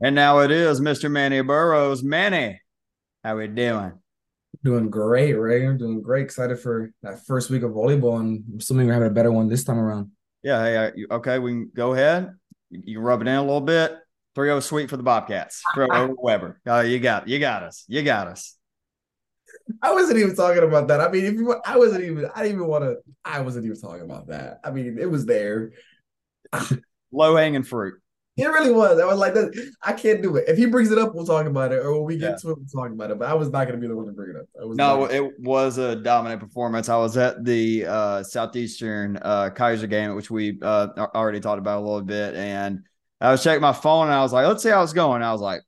And 0.00 0.14
now 0.14 0.38
it 0.38 0.52
is 0.52 0.80
Mr. 0.80 1.10
Manny 1.10 1.40
Burrows. 1.40 2.04
Manny, 2.04 2.60
how 3.24 3.36
we 3.36 3.48
doing? 3.48 3.94
Doing 4.62 4.88
great, 4.88 5.32
Ray. 5.32 5.66
I'm 5.66 5.78
doing 5.78 6.00
great. 6.00 6.22
Excited 6.22 6.60
for 6.60 6.92
that 7.02 7.26
first 7.26 7.50
week 7.50 7.64
of 7.64 7.72
volleyball, 7.72 8.20
and 8.20 8.44
I'm 8.52 8.58
assuming 8.58 8.86
we're 8.86 8.92
having 8.92 9.08
a 9.08 9.12
better 9.12 9.32
one 9.32 9.48
this 9.48 9.64
time 9.64 9.78
around. 9.78 10.12
Yeah. 10.44 10.62
Hey. 10.62 11.04
Okay. 11.10 11.38
We 11.40 11.50
can 11.50 11.70
go 11.74 11.92
ahead. 11.94 12.30
You 12.70 12.98
can 12.98 13.04
rub 13.04 13.20
it 13.20 13.28
in 13.28 13.34
a 13.34 13.42
little 13.42 13.60
bit. 13.60 13.96
3-0 14.36 14.62
sweep 14.62 14.90
for 14.90 14.96
the 14.96 15.02
Bobcats. 15.02 15.60
Throw 15.74 15.88
over 15.90 16.14
Webber. 16.16 16.60
Oh, 16.66 16.80
you 16.80 17.00
got 17.00 17.26
you 17.26 17.38
got 17.38 17.62
us. 17.62 17.84
You 17.88 18.02
got 18.02 18.28
us. 18.28 18.53
I 19.82 19.92
wasn't 19.92 20.18
even 20.18 20.36
talking 20.36 20.62
about 20.62 20.88
that. 20.88 21.00
I 21.00 21.10
mean, 21.10 21.24
if 21.24 21.34
you, 21.34 21.54
I 21.64 21.76
wasn't 21.76 22.04
even, 22.04 22.30
I 22.34 22.42
didn't 22.42 22.56
even 22.56 22.66
want 22.66 22.84
to. 22.84 22.96
I 23.24 23.40
wasn't 23.40 23.64
even 23.66 23.80
talking 23.80 24.02
about 24.02 24.28
that. 24.28 24.60
I 24.64 24.70
mean, 24.70 24.98
it 24.98 25.10
was 25.10 25.26
there. 25.26 25.72
Low 27.12 27.36
hanging 27.36 27.62
fruit. 27.62 27.94
It 28.36 28.46
really 28.46 28.72
was. 28.72 28.98
I 28.98 29.04
was 29.04 29.18
like, 29.18 29.34
I 29.80 29.92
can't 29.92 30.20
do 30.20 30.36
it. 30.36 30.48
If 30.48 30.58
he 30.58 30.66
brings 30.66 30.90
it 30.90 30.98
up, 30.98 31.14
we'll 31.14 31.24
talk 31.24 31.46
about 31.46 31.70
it. 31.70 31.76
Or 31.76 31.92
when 31.94 32.04
we 32.04 32.16
get 32.16 32.30
yeah. 32.30 32.36
to 32.36 32.50
it, 32.50 32.58
we'll 32.58 32.84
talk 32.84 32.90
about 32.92 33.12
it. 33.12 33.18
But 33.18 33.28
I 33.28 33.34
was 33.34 33.48
not 33.48 33.68
going 33.68 33.80
to 33.80 33.80
be 33.80 33.86
the 33.86 33.96
one 33.96 34.06
to 34.06 34.12
bring 34.12 34.30
it 34.30 34.36
up. 34.36 34.46
no, 34.74 35.04
it 35.04 35.38
was 35.38 35.78
a 35.78 35.94
dominant 35.94 36.40
performance. 36.40 36.88
I 36.88 36.96
was 36.96 37.16
at 37.16 37.44
the 37.44 37.86
uh, 37.86 38.22
Southeastern 38.24 39.18
uh, 39.22 39.50
Keiser 39.54 39.88
game, 39.88 40.16
which 40.16 40.32
we 40.32 40.58
uh, 40.62 40.88
already 41.14 41.38
talked 41.38 41.60
about 41.60 41.78
a 41.78 41.84
little 41.84 42.02
bit. 42.02 42.34
And 42.34 42.80
I 43.20 43.30
was 43.30 43.44
checking 43.44 43.62
my 43.62 43.72
phone 43.72 44.06
and 44.06 44.14
I 44.14 44.22
was 44.22 44.32
like, 44.32 44.48
let's 44.48 44.64
see 44.64 44.70
how 44.70 44.82
it's 44.82 44.92
going. 44.92 45.22
I 45.22 45.30
was 45.30 45.40
like, 45.40 45.62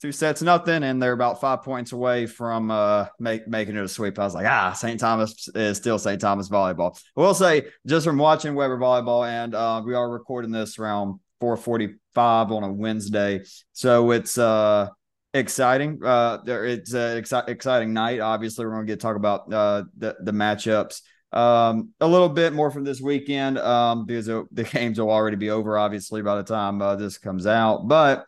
two 0.00 0.12
sets 0.12 0.42
nothing, 0.42 0.82
and 0.82 1.02
they're 1.02 1.12
about 1.12 1.40
five 1.40 1.62
points 1.62 1.92
away 1.92 2.26
from 2.26 2.70
uh, 2.70 3.06
make, 3.18 3.46
making 3.46 3.76
it 3.76 3.84
a 3.84 3.88
sweep. 3.88 4.18
I 4.18 4.24
was 4.24 4.34
like, 4.34 4.46
ah, 4.46 4.72
St. 4.72 4.98
Thomas 4.98 5.48
is 5.54 5.76
still 5.76 5.98
St. 5.98 6.20
Thomas 6.20 6.48
volleyball. 6.48 7.00
I 7.16 7.20
will 7.20 7.34
say, 7.34 7.66
just 7.86 8.06
from 8.06 8.18
watching 8.18 8.54
Webber 8.54 8.78
volleyball, 8.78 9.28
and 9.28 9.54
uh, 9.54 9.82
we 9.84 9.94
are 9.94 10.10
recording 10.10 10.50
this 10.50 10.78
around 10.78 11.20
4:45 11.42 11.96
on 12.16 12.64
a 12.64 12.72
Wednesday, 12.72 13.42
so 13.72 14.10
it's 14.10 14.38
uh, 14.38 14.88
exciting. 15.34 16.00
Uh, 16.04 16.38
it's 16.46 16.92
an 16.92 17.22
exci- 17.22 17.48
exciting 17.48 17.92
night. 17.92 18.20
Obviously, 18.20 18.64
we're 18.64 18.72
going 18.72 18.86
to 18.86 18.92
get 18.92 19.00
to 19.00 19.02
talk 19.02 19.16
about 19.16 19.52
uh, 19.52 19.84
the 19.96 20.16
the 20.22 20.32
matchups. 20.32 21.02
Um, 21.32 21.90
a 22.00 22.08
little 22.08 22.28
bit 22.28 22.52
more 22.52 22.72
from 22.72 22.82
this 22.82 23.00
weekend 23.00 23.56
um, 23.58 24.04
because 24.04 24.26
the 24.26 24.68
games 24.72 24.98
will 24.98 25.10
already 25.10 25.36
be 25.36 25.50
over, 25.50 25.78
obviously, 25.78 26.22
by 26.22 26.36
the 26.36 26.42
time 26.42 26.82
uh, 26.82 26.96
this 26.96 27.18
comes 27.18 27.46
out. 27.46 27.86
But 27.86 28.26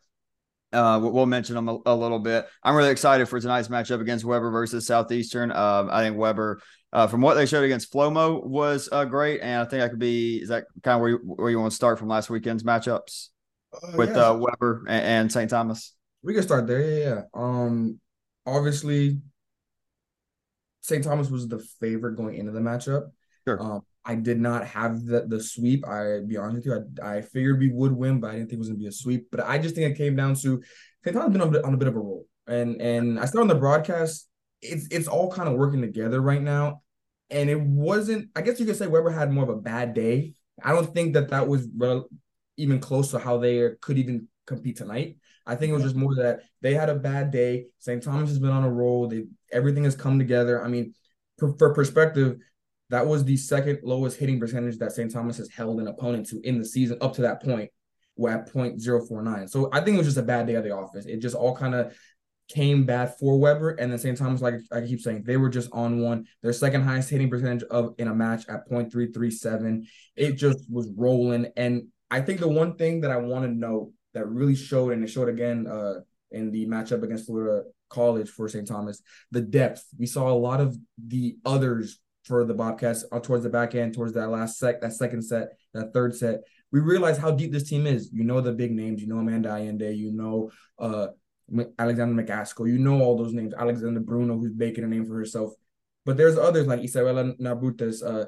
uh, 0.73 0.99
we'll 1.03 1.27
mention 1.27 1.55
them 1.55 1.69
a, 1.69 1.79
a, 1.87 1.95
little 1.95 2.19
bit. 2.19 2.47
I'm 2.63 2.75
really 2.75 2.91
excited 2.91 3.29
for 3.29 3.39
tonight's 3.41 3.69
matchup 3.69 4.01
against 4.01 4.25
Webber 4.25 4.51
versus 4.51 4.87
Southeastern. 4.87 5.53
Uh, 5.53 5.89
I 5.91 6.03
think 6.03 6.17
Webber, 6.17 6.61
uh, 6.93 7.07
from 7.07 7.21
what 7.21 7.35
they 7.35 7.47
showed 7.47 7.65
against 7.65 7.93
Flomo, 7.93 8.45
was 8.45 8.89
uh, 8.91 9.05
great, 9.05 9.41
and 9.41 9.61
I 9.61 9.65
think 9.65 9.83
I 9.83 9.89
could 9.89 9.99
be. 9.99 10.39
Is 10.39 10.49
that 10.49 10.65
kind 10.83 10.97
of 10.97 11.01
where 11.01 11.11
you, 11.11 11.19
where 11.25 11.51
you 11.51 11.59
want 11.59 11.73
to 11.73 11.77
start 11.77 11.99
from 11.99 12.09
last 12.09 12.31
weekend's 12.31 12.63
matchups 12.63 13.29
uh, 13.75 13.97
with 13.97 14.17
yeah. 14.17 14.31
Uh, 14.31 14.35
Webber 14.35 14.85
and, 14.89 15.05
and 15.05 15.33
St. 15.33 15.51
Thomas? 15.51 15.95
We 16.23 16.35
can 16.35 16.43
start 16.43 16.67
there. 16.67 16.81
Yeah, 16.81 17.05
yeah. 17.05 17.21
Um, 17.35 18.01
obviously, 18.47 19.21
St. 20.81 21.05
Thomas 21.05 21.31
was 21.31 21.49
the 21.49 21.59
favorite 21.81 22.17
going 22.17 22.37
into 22.37 22.53
the 22.53 22.61
matchup. 22.61 23.11
Sure. 23.47 23.61
Um, 23.61 23.83
I 24.05 24.17
did 24.17 24.41
not 24.41 24.67
have 24.67 25.05
the 25.05 25.27
the 25.27 25.43
sweep. 25.43 25.87
I 25.87 26.21
be 26.27 26.37
honest 26.37 26.57
with 26.57 26.67
you, 26.67 27.03
I, 27.03 27.17
I 27.17 27.23
figured 27.23 27.61
we 27.61 27.71
would 27.71 27.93
win, 27.93 28.21
but 28.21 28.31
I 28.31 28.35
didn't 28.35 28.49
think 28.49 28.59
it 28.59 28.59
was 28.59 28.69
gonna 28.69 28.79
be 28.79 28.87
a 28.87 28.93
sweep. 28.93 29.29
But 29.31 29.47
I 29.47 29.59
just 29.59 29.75
think 29.75 29.91
it 29.91 29.99
came 29.99 30.17
down 30.17 30.35
to. 30.37 30.63
Thomas 31.05 31.33
been 31.33 31.41
on, 31.41 31.57
on 31.65 31.75
a 31.75 31.77
bit 31.77 31.89
of 31.89 31.97
a 31.97 32.01
roll, 32.01 32.27
and 32.47 32.81
and 32.81 33.19
I 33.19 33.25
said 33.25 33.41
on 33.41 33.49
the 33.49 33.55
broadcast, 33.55 34.29
it's 34.61 34.87
it's 34.91 35.09
all 35.09 35.31
kind 35.31 35.49
of 35.49 35.57
working 35.57 35.81
together 35.81 36.21
right 36.21 36.43
now, 36.43 36.83
and 37.31 37.51
it 37.51 37.61
wasn't. 37.61 38.31
I 38.35 38.43
guess 38.43 38.61
you 38.61 38.67
could 38.67 38.77
say 38.77 38.87
Webber 38.87 39.11
had 39.11 39.33
more 39.33 39.45
of 39.45 39.51
a 39.51 39.57
bad 39.57 39.95
day. 39.95 40.35
I 40.63 40.73
don't 40.73 40.93
think 40.95 41.15
that 41.15 41.31
that 41.31 41.49
was 41.49 41.69
even 42.57 42.79
close 42.79 43.11
to 43.11 43.19
how 43.19 43.39
they 43.39 43.71
could 43.81 43.99
even 43.99 44.29
compete 44.47 44.77
tonight. 44.77 45.17
I 45.47 45.57
think 45.57 45.71
it 45.71 45.75
was 45.75 45.83
just 45.83 45.97
more 45.97 46.15
that 46.17 46.41
they 46.61 46.75
had 46.75 46.89
a 46.89 46.95
bad 46.95 47.31
day. 47.31 47.67
St. 47.79 48.03
Thomas 48.03 48.31
has 48.31 48.39
been 48.39 48.51
on 48.51 48.65
a 48.65 48.71
roll. 48.71 49.09
They 49.09 49.25
everything 49.51 49.85
has 49.85 49.97
come 49.97 50.19
together. 50.19 50.63
I 50.63 50.69
mean, 50.69 50.95
for 51.39 51.75
perspective, 51.75 52.39
that 52.93 53.07
was 53.07 53.25
the 53.25 53.39
second 53.39 53.81
lowest 53.83 54.19
hitting 54.19 54.39
percentage 54.39 54.77
that 54.77 54.93
St. 54.93 55.11
Thomas 55.11 55.39
has 55.39 55.51
held 55.51 55.81
an 55.81 55.89
opponent 55.89 56.29
to 56.29 56.41
in 56.43 56.59
the 56.59 56.65
season 56.65 56.99
up 57.01 57.15
to 57.15 57.23
that 57.23 57.43
point, 57.43 57.71
at 58.29 58.53
0.049. 58.53 59.49
So 59.49 59.71
I 59.73 59.81
think 59.81 59.95
it 59.95 59.99
was 59.99 60.09
just 60.09 60.19
a 60.19 60.23
bad 60.23 60.47
day 60.47 60.57
of 60.57 60.65
the 60.65 60.73
office. 60.73 61.07
It 61.07 61.17
just 61.17 61.35
all 61.35 61.57
kind 61.57 61.75
of 61.75 61.97
came 62.49 62.85
bad 62.85 63.15
for 63.19 63.39
Webber. 63.39 63.71
And 63.71 63.91
then 63.91 63.99
St. 63.99 64.19
Thomas, 64.19 64.43
like 64.43 64.57
I 64.71 64.83
keep 64.83 65.01
saying, 65.01 65.23
they 65.25 65.39
were 65.39 65.49
just 65.49 65.71
on 65.73 66.01
one. 66.01 66.27
Their 66.43 66.53
second 66.53 66.83
highest 66.83 67.09
hitting 67.09 67.31
percentage 67.31 67.63
of 67.71 67.95
in 67.97 68.09
a 68.09 68.15
match 68.15 68.45
at 68.51 68.69
0.337. 68.69 69.87
It 70.15 70.33
just 70.33 70.71
was 70.71 70.91
rolling. 70.95 71.47
And 71.57 71.89
I 72.11 72.21
think 72.21 72.41
the 72.41 72.49
one 72.49 72.77
thing 72.77 73.01
that 73.01 73.11
I 73.11 73.17
want 73.17 73.47
to 73.47 73.51
note 73.51 73.91
that 74.13 74.29
really 74.29 74.55
showed, 74.55 74.93
and 74.93 75.03
it 75.03 75.09
showed 75.09 75.31
again 75.31 75.67
uh, 75.67 76.01
in 76.31 76.51
the 76.51 76.67
matchup 76.67 77.03
against 77.03 77.25
Florida 77.25 77.65
College 77.89 78.29
for 78.29 78.51
St. 78.51 78.69
Thomas, 78.69 79.01
the 79.31 79.41
depth. 79.41 79.83
We 79.99 80.05
saw 80.05 80.31
a 80.31 80.37
lot 80.37 80.61
of 80.61 80.77
the 80.99 81.39
others 81.47 81.99
for 82.25 82.45
the 82.45 82.55
Bobcats 82.55 83.05
uh, 83.11 83.21
towards 83.21 83.43
the 83.43 83.51
back 83.51 83.75
end, 83.75 83.95
towards 83.95 84.13
that 84.15 84.29
last 84.29 84.59
set, 84.59 84.81
that 84.81 84.93
second 84.93 85.23
set, 85.23 85.51
that 85.75 85.93
third 85.93 86.15
set. 86.15 86.41
We 86.71 86.81
realize 86.81 87.19
how 87.19 87.31
deep 87.33 87.53
this 87.53 87.69
team 87.69 87.87
is. 87.87 88.11
You 88.13 88.25
know 88.25 88.41
the 88.41 88.53
big 88.53 88.73
names. 88.73 89.03
You 89.03 89.09
know 89.09 89.19
Amanda 89.19 89.51
Allende. 89.51 89.93
You 89.93 90.13
know 90.13 90.51
uh, 90.79 91.09
Alexander 91.79 92.23
McCaskill. 92.23 92.69
You 92.69 92.79
know 92.79 93.01
all 93.03 93.17
those 93.17 93.35
names. 93.35 93.53
Alexander 93.55 94.01
Bruno, 94.01 94.39
who's 94.39 94.55
making 94.55 94.85
a 94.85 94.87
name 94.87 95.05
for 95.05 95.15
herself. 95.15 95.53
But 96.05 96.17
there's 96.17 96.39
others 96.39 96.67
like 96.67 96.83
Isabella 96.83 97.35
Narbutas, 97.35 98.03
uh, 98.05 98.27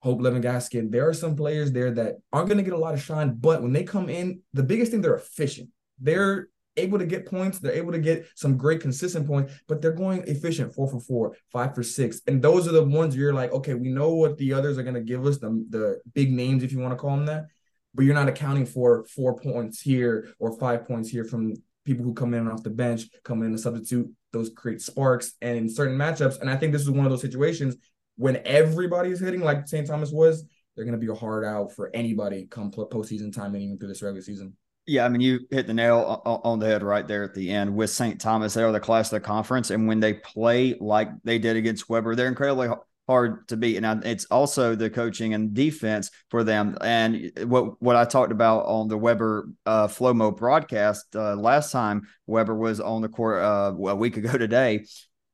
Hope 0.00 0.22
Levin 0.22 0.42
Gaskin. 0.42 0.90
There 0.90 1.08
are 1.08 1.14
some 1.14 1.36
players 1.36 1.72
there 1.72 1.90
that 1.92 2.16
aren't 2.32 2.48
going 2.48 2.58
to 2.58 2.64
get 2.64 2.72
a 2.72 2.78
lot 2.78 2.94
of 2.94 3.02
shine, 3.02 3.34
but 3.38 3.62
when 3.62 3.72
they 3.72 3.82
come 3.82 4.08
in, 4.08 4.40
the 4.54 4.62
biggest 4.62 4.90
thing 4.90 5.02
they're 5.02 5.16
efficient. 5.16 5.68
They're 5.98 6.48
able 6.80 6.98
to 6.98 7.06
get 7.06 7.26
points. 7.26 7.58
They're 7.58 7.72
able 7.72 7.92
to 7.92 7.98
get 7.98 8.26
some 8.34 8.56
great 8.56 8.80
consistent 8.80 9.26
points, 9.26 9.54
but 9.68 9.80
they're 9.80 9.92
going 9.92 10.24
efficient 10.26 10.74
four 10.74 10.88
for 10.88 11.00
four, 11.00 11.36
five 11.52 11.74
for 11.74 11.82
six. 11.82 12.20
And 12.26 12.42
those 12.42 12.66
are 12.66 12.72
the 12.72 12.84
ones 12.84 13.16
you're 13.16 13.34
like, 13.34 13.52
okay, 13.52 13.74
we 13.74 13.88
know 13.88 14.14
what 14.14 14.36
the 14.38 14.52
others 14.52 14.78
are 14.78 14.82
going 14.82 14.94
to 14.94 15.00
give 15.00 15.26
us, 15.26 15.38
the, 15.38 15.64
the 15.68 16.00
big 16.14 16.32
names, 16.32 16.62
if 16.62 16.72
you 16.72 16.78
want 16.78 16.92
to 16.92 16.96
call 16.96 17.16
them 17.16 17.26
that, 17.26 17.46
but 17.94 18.04
you're 18.04 18.14
not 18.14 18.28
accounting 18.28 18.66
for 18.66 19.04
four 19.04 19.36
points 19.36 19.80
here 19.80 20.28
or 20.38 20.58
five 20.58 20.86
points 20.86 21.08
here 21.08 21.24
from 21.24 21.54
people 21.84 22.04
who 22.04 22.14
come 22.14 22.34
in 22.34 22.48
off 22.48 22.62
the 22.62 22.70
bench, 22.70 23.04
come 23.24 23.42
in 23.42 23.54
a 23.54 23.58
substitute, 23.58 24.10
those 24.32 24.50
create 24.50 24.80
sparks. 24.80 25.32
And 25.40 25.56
in 25.56 25.68
certain 25.68 25.96
matchups, 25.96 26.40
and 26.40 26.50
I 26.50 26.56
think 26.56 26.72
this 26.72 26.82
is 26.82 26.90
one 26.90 27.06
of 27.06 27.10
those 27.10 27.22
situations 27.22 27.76
when 28.16 28.40
everybody 28.44 29.10
is 29.10 29.20
hitting 29.20 29.40
like 29.40 29.66
St. 29.66 29.86
Thomas 29.86 30.10
was, 30.10 30.44
they're 30.76 30.84
going 30.84 30.98
to 30.98 31.04
be 31.04 31.10
a 31.10 31.14
hard 31.14 31.44
out 31.44 31.72
for 31.72 31.90
anybody 31.94 32.46
come 32.50 32.70
postseason 32.70 33.34
time 33.34 33.54
and 33.54 33.62
even 33.62 33.78
through 33.78 33.88
this 33.88 34.02
regular 34.02 34.22
season. 34.22 34.56
Yeah, 34.90 35.04
I 35.04 35.08
mean, 35.08 35.20
you 35.20 35.46
hit 35.52 35.68
the 35.68 35.72
nail 35.72 36.20
on 36.24 36.58
the 36.58 36.66
head 36.66 36.82
right 36.82 37.06
there 37.06 37.22
at 37.22 37.32
the 37.32 37.48
end 37.48 37.76
with 37.76 37.90
St. 37.90 38.20
Thomas. 38.20 38.54
They 38.54 38.64
are 38.64 38.72
the 38.72 38.80
class 38.80 39.12
of 39.12 39.22
the 39.22 39.24
conference. 39.24 39.70
And 39.70 39.86
when 39.86 40.00
they 40.00 40.14
play 40.14 40.74
like 40.80 41.10
they 41.22 41.38
did 41.38 41.54
against 41.56 41.88
Webber, 41.88 42.16
they're 42.16 42.26
incredibly 42.26 42.70
hard 43.06 43.46
to 43.48 43.56
beat. 43.56 43.76
And 43.76 44.04
it's 44.04 44.24
also 44.32 44.74
the 44.74 44.90
coaching 44.90 45.32
and 45.32 45.54
defense 45.54 46.10
for 46.28 46.42
them. 46.42 46.76
And 46.80 47.30
what 47.44 47.80
what 47.80 47.94
I 47.94 48.04
talked 48.04 48.32
about 48.32 48.66
on 48.66 48.88
the 48.88 48.98
Webber 48.98 49.50
uh, 49.64 49.86
Flomo 49.86 50.36
broadcast 50.36 51.14
uh, 51.14 51.36
last 51.36 51.70
time 51.70 52.08
Webber 52.26 52.56
was 52.56 52.80
on 52.80 53.00
the 53.00 53.08
court 53.08 53.44
uh, 53.44 53.72
a 53.72 53.94
week 53.94 54.16
ago 54.16 54.36
today. 54.36 54.86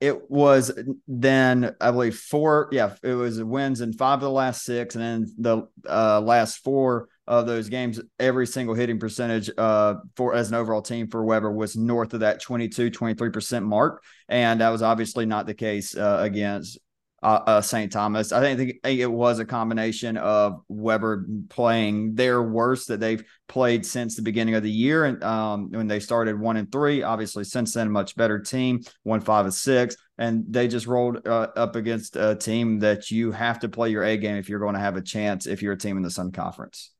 It 0.02 0.30
was 0.30 0.70
then 1.08 1.74
I 1.80 1.92
believe 1.92 2.18
four. 2.18 2.68
Yeah, 2.72 2.94
it 3.02 3.14
was 3.14 3.42
wins 3.42 3.80
in 3.80 3.94
five 3.94 4.16
of 4.16 4.20
the 4.20 4.30
last 4.30 4.64
six, 4.64 4.96
and 4.96 5.02
then 5.02 5.34
the 5.38 5.68
uh, 5.88 6.20
last 6.20 6.58
four 6.58 7.08
of 7.26 7.46
those 7.46 7.68
games, 7.68 8.00
every 8.18 8.46
single 8.46 8.74
hitting 8.74 8.98
percentage 8.98 9.50
uh, 9.58 9.94
for 10.16 10.34
as 10.34 10.48
an 10.48 10.54
overall 10.54 10.82
team 10.82 11.08
for 11.08 11.24
Webber 11.24 11.50
was 11.50 11.76
north 11.76 12.14
of 12.14 12.20
that 12.20 12.40
22, 12.40 12.90
23% 12.90 13.64
mark. 13.64 14.02
And 14.28 14.60
that 14.60 14.70
was 14.70 14.82
obviously 14.82 15.26
not 15.26 15.46
the 15.46 15.54
case 15.54 15.96
uh, 15.96 16.18
against 16.20 16.78
uh, 17.22 17.40
uh, 17.46 17.60
St. 17.60 17.90
Thomas. 17.90 18.30
I 18.30 18.54
think 18.54 18.74
it 18.84 19.10
was 19.10 19.38
a 19.38 19.44
combination 19.44 20.16
of 20.16 20.60
Webber 20.68 21.26
playing 21.48 22.14
their 22.14 22.42
worst 22.42 22.88
that 22.88 23.00
they've 23.00 23.24
played 23.48 23.86
since 23.86 24.14
the 24.14 24.22
beginning 24.22 24.54
of 24.54 24.62
the 24.62 24.70
year, 24.70 25.04
and 25.06 25.24
um, 25.24 25.70
when 25.70 25.88
they 25.88 25.98
started 25.98 26.38
one 26.38 26.56
and 26.56 26.70
three, 26.70 27.02
obviously 27.02 27.42
since 27.42 27.74
then 27.74 27.88
a 27.88 27.90
much 27.90 28.16
better 28.16 28.38
team, 28.38 28.82
one 29.02 29.20
five 29.20 29.46
and 29.46 29.54
six, 29.54 29.96
and 30.18 30.44
they 30.48 30.68
just 30.68 30.86
rolled 30.86 31.26
uh, 31.26 31.48
up 31.56 31.74
against 31.74 32.16
a 32.16 32.36
team 32.36 32.80
that 32.80 33.10
you 33.10 33.32
have 33.32 33.60
to 33.60 33.68
play 33.68 33.88
your 33.88 34.04
A 34.04 34.16
game 34.16 34.36
if 34.36 34.48
you're 34.48 34.60
going 34.60 34.74
to 34.74 34.80
have 34.80 34.96
a 34.96 35.02
chance 35.02 35.46
if 35.46 35.62
you're 35.62 35.72
a 35.72 35.78
team 35.78 35.96
in 35.96 36.02
the 36.02 36.10
Sun 36.10 36.32
Conference. 36.32 36.92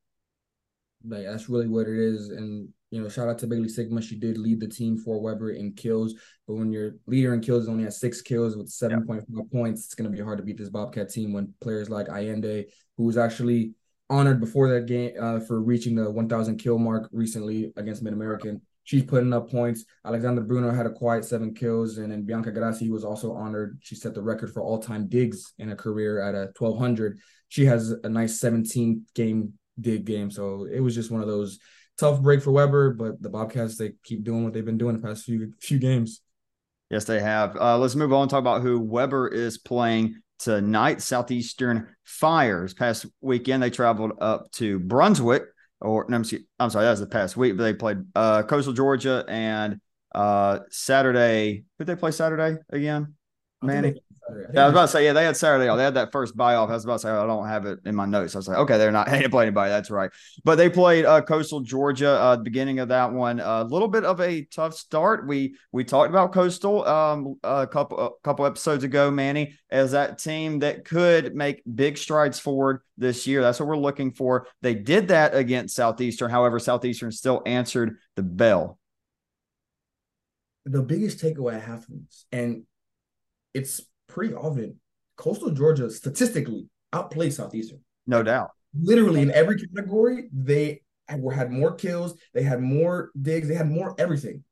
Like 1.08 1.24
that's 1.24 1.48
really 1.48 1.68
what 1.68 1.88
it 1.88 1.98
is, 1.98 2.28
and 2.30 2.68
you 2.90 3.02
know, 3.02 3.08
shout 3.08 3.28
out 3.28 3.38
to 3.40 3.46
Bailey 3.46 3.68
Sigma. 3.68 4.00
She 4.00 4.16
did 4.16 4.38
lead 4.38 4.60
the 4.60 4.68
team 4.68 4.96
for 4.96 5.20
Webber 5.20 5.50
in 5.50 5.72
kills, 5.72 6.14
but 6.46 6.54
when 6.54 6.72
your 6.72 6.96
leader 7.06 7.34
in 7.34 7.40
kills 7.40 7.68
only 7.68 7.84
has 7.84 8.00
six 8.00 8.22
kills 8.22 8.56
with 8.56 8.68
seven 8.68 9.06
point 9.06 9.20
five 9.20 9.28
yeah. 9.30 9.42
points, 9.52 9.84
it's 9.84 9.94
going 9.94 10.10
to 10.10 10.16
be 10.16 10.22
hard 10.22 10.38
to 10.38 10.44
beat 10.44 10.58
this 10.58 10.70
Bobcat 10.70 11.10
team. 11.10 11.32
When 11.32 11.52
players 11.60 11.90
like 11.90 12.08
Allende, 12.08 12.66
who 12.96 13.04
was 13.04 13.16
actually 13.16 13.74
honored 14.08 14.40
before 14.40 14.68
that 14.70 14.86
game 14.86 15.12
uh, 15.20 15.40
for 15.40 15.60
reaching 15.60 15.96
the 15.96 16.08
1,000 16.08 16.58
kill 16.58 16.78
mark 16.78 17.08
recently 17.12 17.72
against 17.76 18.02
Mid 18.02 18.12
American, 18.12 18.60
she's 18.84 19.02
putting 19.02 19.32
up 19.32 19.50
points. 19.50 19.84
Alexander 20.04 20.42
Bruno 20.42 20.70
had 20.70 20.86
a 20.86 20.90
quiet 20.90 21.24
seven 21.24 21.52
kills, 21.52 21.98
and 21.98 22.12
then 22.12 22.22
Bianca 22.22 22.52
Grassi 22.52 22.88
was 22.88 23.04
also 23.04 23.32
honored. 23.32 23.78
She 23.82 23.96
set 23.96 24.14
the 24.14 24.22
record 24.22 24.52
for 24.52 24.62
all 24.62 24.78
time 24.78 25.08
digs 25.08 25.52
in 25.58 25.70
a 25.70 25.76
career 25.76 26.20
at 26.22 26.34
a 26.34 26.52
1,200. 26.56 27.18
She 27.48 27.64
has 27.66 27.90
a 27.90 28.08
nice 28.08 28.40
17 28.40 29.06
game 29.14 29.54
dig 29.80 30.04
game, 30.04 30.30
so 30.30 30.66
it 30.70 30.80
was 30.80 30.94
just 30.94 31.10
one 31.10 31.20
of 31.20 31.28
those 31.28 31.58
tough 31.98 32.20
break 32.20 32.42
for 32.42 32.52
Webber, 32.52 32.92
but 32.92 33.20
the 33.20 33.28
Bobcats 33.28 33.76
they 33.76 33.92
keep 34.04 34.24
doing 34.24 34.44
what 34.44 34.52
they've 34.52 34.64
been 34.64 34.78
doing 34.78 34.96
the 34.96 35.02
past 35.06 35.24
few 35.24 35.52
few 35.60 35.78
games. 35.78 36.22
Yes, 36.90 37.04
they 37.04 37.20
have. 37.20 37.56
Uh, 37.56 37.78
let's 37.78 37.96
move 37.96 38.12
on 38.12 38.22
and 38.22 38.30
talk 38.30 38.40
about 38.40 38.62
who 38.62 38.80
Webber 38.80 39.28
is 39.28 39.58
playing 39.58 40.20
tonight. 40.38 41.02
Southeastern 41.02 41.88
Fires. 42.04 42.74
Past 42.74 43.06
weekend, 43.20 43.62
they 43.62 43.70
traveled 43.70 44.12
up 44.20 44.50
to 44.52 44.78
Brunswick, 44.78 45.44
or 45.80 46.06
no, 46.08 46.22
I'm 46.60 46.70
sorry, 46.70 46.84
that 46.84 46.90
was 46.90 47.00
the 47.00 47.06
past 47.06 47.36
week, 47.36 47.56
but 47.56 47.64
they 47.64 47.74
played 47.74 47.98
uh, 48.14 48.44
Coastal 48.44 48.72
Georgia 48.72 49.24
and 49.28 49.80
uh, 50.14 50.60
Saturday. 50.70 51.64
Who 51.78 51.84
did 51.84 51.96
they 51.96 51.98
play 51.98 52.12
Saturday 52.12 52.58
again? 52.70 53.14
Manny. 53.62 54.00
Yeah, 54.52 54.62
I 54.62 54.66
was 54.66 54.72
about 54.72 54.82
to 54.82 54.88
say, 54.88 55.04
yeah, 55.04 55.12
they 55.12 55.24
had 55.24 55.36
Saturday 55.36 55.68
off. 55.68 55.76
They 55.76 55.84
had 55.84 55.94
that 55.94 56.10
first 56.10 56.36
buy 56.36 56.56
off. 56.56 56.68
I 56.68 56.72
was 56.72 56.84
about 56.84 56.94
to 56.94 56.98
say, 57.00 57.10
I 57.10 57.26
don't 57.26 57.46
have 57.46 57.64
it 57.64 57.78
in 57.84 57.94
my 57.94 58.06
notes. 58.06 58.34
I 58.34 58.38
was 58.38 58.48
like, 58.48 58.58
okay, 58.58 58.76
they're 58.76 58.92
not, 58.92 59.06
they 59.10 59.18
didn't 59.18 59.30
play 59.30 59.44
anybody. 59.44 59.70
That's 59.70 59.90
right. 59.90 60.10
But 60.44 60.56
they 60.56 60.68
played 60.68 61.04
uh, 61.04 61.22
Coastal 61.22 61.60
Georgia 61.60 62.10
uh, 62.10 62.36
the 62.36 62.42
beginning 62.42 62.80
of 62.80 62.88
that 62.88 63.12
one. 63.12 63.40
A 63.40 63.64
little 63.64 63.88
bit 63.88 64.04
of 64.04 64.20
a 64.20 64.44
tough 64.44 64.74
start. 64.74 65.26
We 65.26 65.56
we 65.72 65.84
talked 65.84 66.10
about 66.10 66.32
Coastal 66.32 66.84
um, 66.86 67.36
a 67.44 67.66
couple 67.66 67.98
a 67.98 68.10
couple 68.22 68.46
episodes 68.46 68.84
ago, 68.84 69.10
Manny, 69.10 69.56
as 69.70 69.92
that 69.92 70.18
team 70.18 70.60
that 70.60 70.84
could 70.84 71.34
make 71.34 71.62
big 71.72 71.96
strides 71.96 72.38
forward 72.38 72.80
this 72.98 73.26
year. 73.26 73.42
That's 73.42 73.60
what 73.60 73.68
we're 73.68 73.76
looking 73.76 74.12
for. 74.12 74.48
They 74.62 74.74
did 74.74 75.08
that 75.08 75.34
against 75.34 75.76
Southeastern. 75.76 76.30
However, 76.30 76.58
Southeastern 76.58 77.12
still 77.12 77.42
answered 77.46 77.98
the 78.16 78.22
bell. 78.22 78.78
The 80.64 80.82
biggest 80.82 81.20
takeaway 81.20 81.54
I 81.54 81.60
have 81.60 81.84
from 81.84 82.06
this, 82.06 82.26
and 82.32 82.64
it's 83.54 83.80
pretty 84.16 84.32
often 84.32 84.80
Coastal 85.16 85.50
Georgia 85.50 85.90
statistically 85.90 86.68
outplayed 86.94 87.34
Southeastern. 87.34 87.80
No 88.06 88.22
doubt. 88.22 88.50
Literally 88.74 89.20
in 89.20 89.30
every 89.30 89.58
category, 89.58 90.30
they 90.32 90.80
had 91.06 91.52
more 91.52 91.74
kills, 91.74 92.14
they 92.32 92.42
had 92.42 92.62
more 92.62 93.10
digs, 93.20 93.46
they 93.46 93.54
had 93.54 93.68
more 93.68 93.94
everything. 93.98 94.42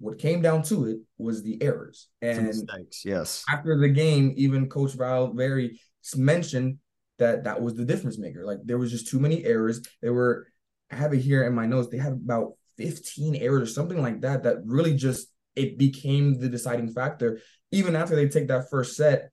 What 0.00 0.18
came 0.18 0.42
down 0.42 0.62
to 0.64 0.84
it 0.84 0.98
was 1.16 1.42
the 1.42 1.62
errors 1.62 2.08
and 2.20 2.46
mistakes. 2.46 3.06
Yes. 3.06 3.42
After 3.48 3.78
the 3.78 3.88
game, 3.88 4.34
even 4.36 4.68
Coach 4.68 4.92
Val 4.92 5.32
very 5.32 5.80
mentioned 6.14 6.76
that 7.18 7.44
that 7.44 7.62
was 7.62 7.74
the 7.74 7.86
difference 7.86 8.18
maker. 8.18 8.44
Like 8.44 8.58
there 8.64 8.76
was 8.76 8.90
just 8.90 9.08
too 9.08 9.18
many 9.18 9.44
errors. 9.44 9.80
They 10.02 10.10
were. 10.10 10.46
I 10.92 10.96
have 10.96 11.14
it 11.14 11.20
here 11.20 11.44
in 11.44 11.54
my 11.54 11.64
notes. 11.64 11.88
They 11.88 11.96
had 11.96 12.12
about 12.12 12.52
15 12.76 13.36
errors 13.36 13.62
or 13.62 13.72
something 13.72 14.02
like 14.02 14.20
that. 14.20 14.42
That 14.42 14.58
really 14.66 14.94
just 14.94 15.28
it 15.56 15.78
became 15.78 16.38
the 16.38 16.48
deciding 16.48 16.92
factor 16.92 17.40
even 17.72 17.96
after 17.96 18.14
they 18.14 18.28
take 18.28 18.48
that 18.48 18.70
first 18.70 18.96
set, 18.96 19.30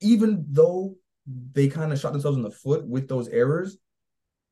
even 0.00 0.44
though 0.48 0.94
they 1.52 1.68
kind 1.68 1.92
of 1.92 1.98
shot 1.98 2.12
themselves 2.12 2.36
in 2.36 2.42
the 2.42 2.50
foot 2.50 2.86
with 2.86 3.08
those 3.08 3.28
errors, 3.28 3.78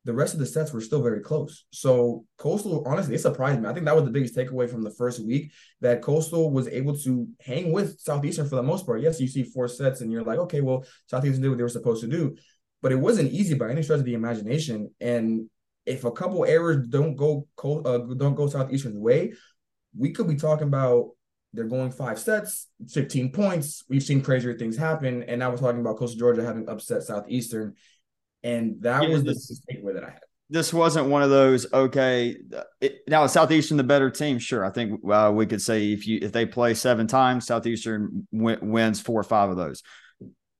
the 0.03 0.13
rest 0.13 0.33
of 0.33 0.39
the 0.39 0.45
sets 0.45 0.71
were 0.71 0.81
still 0.81 1.01
very 1.01 1.19
close. 1.19 1.65
So 1.71 2.25
Coastal, 2.37 2.83
honestly, 2.85 3.15
it 3.15 3.21
surprised 3.21 3.59
me. 3.59 3.67
I 3.67 3.73
think 3.73 3.85
that 3.85 3.95
was 3.95 4.05
the 4.05 4.11
biggest 4.11 4.35
takeaway 4.35 4.69
from 4.69 4.83
the 4.83 4.91
first 4.91 5.25
week 5.25 5.51
that 5.81 6.03
Coastal 6.03 6.51
was 6.51 6.67
able 6.67 6.95
to 6.99 7.27
hang 7.41 7.71
with 7.71 7.99
Southeastern 7.99 8.47
for 8.47 8.55
the 8.55 8.63
most 8.63 8.85
part. 8.85 9.01
Yes, 9.01 9.19
you 9.19 9.27
see 9.27 9.43
four 9.43 9.67
sets 9.67 10.01
and 10.01 10.11
you're 10.11 10.23
like, 10.23 10.37
okay, 10.39 10.61
well, 10.61 10.85
Southeastern 11.07 11.41
did 11.41 11.49
what 11.49 11.57
they 11.57 11.63
were 11.63 11.69
supposed 11.69 12.01
to 12.01 12.07
do, 12.07 12.35
but 12.83 12.91
it 12.91 12.99
wasn't 12.99 13.31
easy 13.31 13.55
by 13.55 13.71
any 13.71 13.81
stretch 13.81 13.99
of 13.99 14.05
the 14.05 14.13
imagination. 14.13 14.91
And 14.99 15.49
if 15.87 16.03
a 16.03 16.11
couple 16.11 16.45
errors 16.45 16.87
don't 16.87 17.15
go 17.15 17.47
uh, 17.63 17.97
don't 17.97 18.35
go 18.35 18.47
Southeastern's 18.47 18.97
way, 18.97 19.33
we 19.97 20.11
could 20.11 20.27
be 20.27 20.35
talking 20.35 20.67
about 20.67 21.11
they're 21.55 21.65
going 21.65 21.91
five 21.91 22.19
sets, 22.19 22.67
15 22.89 23.31
points. 23.31 23.83
We've 23.89 24.03
seen 24.03 24.21
crazier 24.21 24.57
things 24.57 24.75
happen. 24.75 25.23
And 25.23 25.43
I 25.43 25.47
was 25.47 25.61
talking 25.61 25.79
about 25.79 25.97
Coastal 25.97 26.19
Georgia 26.19 26.43
having 26.43 26.67
upset 26.67 27.03
Southeastern. 27.03 27.75
And 28.43 28.81
that 28.81 29.03
yeah, 29.03 29.09
was 29.09 29.23
the 29.23 29.33
takeaway 29.71 29.93
that 29.93 30.03
I 30.03 30.09
had. 30.11 30.19
This 30.49 30.71
wasn't 30.71 31.07
one 31.07 31.23
of 31.23 31.31
those, 31.31 31.71
okay, 31.73 32.37
it, 32.79 32.99
now 33.07 33.25
Southeastern 33.25 33.77
the 33.77 33.83
better 33.83 34.11
team. 34.11 34.37
Sure. 34.37 34.63
I 34.63 34.69
think 34.69 34.99
uh, 35.09 35.31
we 35.33 35.47
could 35.47 35.61
say 35.61 35.91
if 35.91 36.05
you 36.05 36.19
if 36.21 36.31
they 36.31 36.45
play 36.45 36.75
seven 36.75 37.07
times, 37.07 37.47
Southeastern 37.47 38.27
wins 38.31 39.01
four 39.01 39.19
or 39.19 39.23
five 39.23 39.49
of 39.49 39.57
those. 39.57 39.81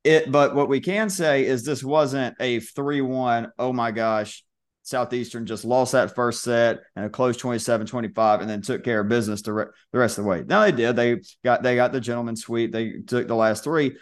It, 0.03 0.31
but 0.31 0.55
what 0.55 0.69
we 0.69 0.79
can 0.79 1.09
say 1.09 1.45
is 1.45 1.63
this 1.63 1.83
wasn't 1.83 2.35
a 2.39 2.59
3 2.59 3.01
1, 3.01 3.51
oh 3.59 3.73
my 3.73 3.91
gosh, 3.91 4.43
Southeastern 4.85 5.47
just 5.47 5.65
lost 5.65 5.93
that 5.93 6.13
first 6.13 6.43
set 6.43 6.79
and 6.95 7.05
a 7.05 7.09
close 7.09 7.35
27-25 7.37 8.41
and 8.41 8.49
then 8.49 8.61
took 8.61 8.83
care 8.83 8.99
of 8.99 9.09
business 9.09 9.41
the, 9.41 9.51
re- 9.51 9.65
the 9.91 9.97
rest 9.97 10.19
of 10.19 10.23
the 10.23 10.29
way. 10.29 10.43
Now 10.45 10.61
they 10.61 10.71
did. 10.71 10.95
They 10.95 11.21
got 11.43 11.63
they 11.63 11.75
got 11.75 11.91
the 11.91 11.99
gentleman 11.99 12.35
sweep. 12.35 12.71
They 12.71 12.91
took 13.05 13.27
the 13.27 13.35
last 13.35 13.63
three. 13.63 13.97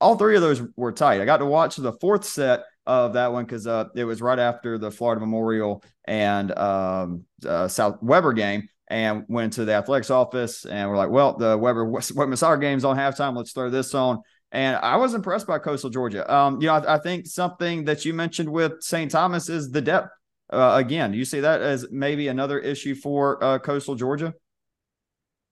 All 0.00 0.16
three 0.16 0.34
of 0.34 0.42
those 0.42 0.60
were 0.76 0.90
tight. 0.90 1.20
I 1.20 1.24
got 1.24 1.36
to 1.36 1.46
watch 1.46 1.76
the 1.76 1.92
fourth 1.94 2.24
set 2.24 2.64
of 2.84 3.12
that 3.12 3.32
one 3.32 3.44
because 3.44 3.66
uh, 3.66 3.84
it 3.94 4.04
was 4.04 4.20
right 4.20 4.38
after 4.38 4.76
the 4.76 4.90
Florida 4.90 5.20
Memorial 5.20 5.84
and 6.04 6.50
um, 6.58 7.24
uh, 7.46 7.68
South 7.68 8.02
Webber 8.02 8.32
game 8.32 8.68
and 8.88 9.24
went 9.28 9.54
to 9.54 9.64
the 9.64 9.72
athletics 9.72 10.10
office 10.10 10.66
and 10.66 10.90
we're 10.90 10.96
like, 10.96 11.10
well, 11.10 11.36
the 11.38 11.56
Webber 11.56 11.84
Webber 11.86 12.36
Soccer 12.36 12.60
game's 12.60 12.84
on 12.84 12.96
halftime. 12.96 13.36
Let's 13.36 13.52
throw 13.52 13.70
this 13.70 13.94
on. 13.94 14.20
And 14.50 14.76
I 14.76 14.96
was 14.96 15.14
impressed 15.14 15.46
by 15.46 15.58
Coastal 15.58 15.90
Georgia. 15.90 16.32
Um, 16.32 16.60
you 16.60 16.68
know, 16.68 16.74
I, 16.74 16.94
I, 16.94 16.98
think 16.98 17.26
something 17.26 17.84
that 17.86 18.04
you 18.04 18.14
mentioned 18.14 18.48
with 18.48 18.82
St. 18.82 19.10
Thomas 19.10 19.48
is 19.48 19.70
the 19.70 19.80
depth 19.80 20.10
uh, 20.54 20.76
again, 20.76 21.12
do 21.12 21.18
you 21.18 21.24
see 21.24 21.40
that 21.40 21.60
as 21.60 21.86
maybe 21.90 22.28
another 22.28 22.58
issue 22.58 22.94
for 22.94 23.42
uh, 23.42 23.58
Coastal 23.58 23.94
Georgia? 23.94 24.34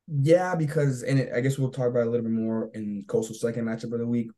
Yeah, 0.08 0.54
because 0.54 1.02
and 1.02 1.18
it, 1.18 1.32
I 1.34 1.40
guess 1.40 1.58
we'll 1.58 1.70
talk 1.70 1.88
about 1.88 2.06
a 2.06 2.10
little 2.10 2.24
bit 2.24 2.32
more 2.32 2.70
in 2.74 3.04
Coastal 3.06 3.34
second 3.34 3.64
matchup 3.64 3.92
of 3.92 3.98
the 3.98 4.06
week 4.06 4.30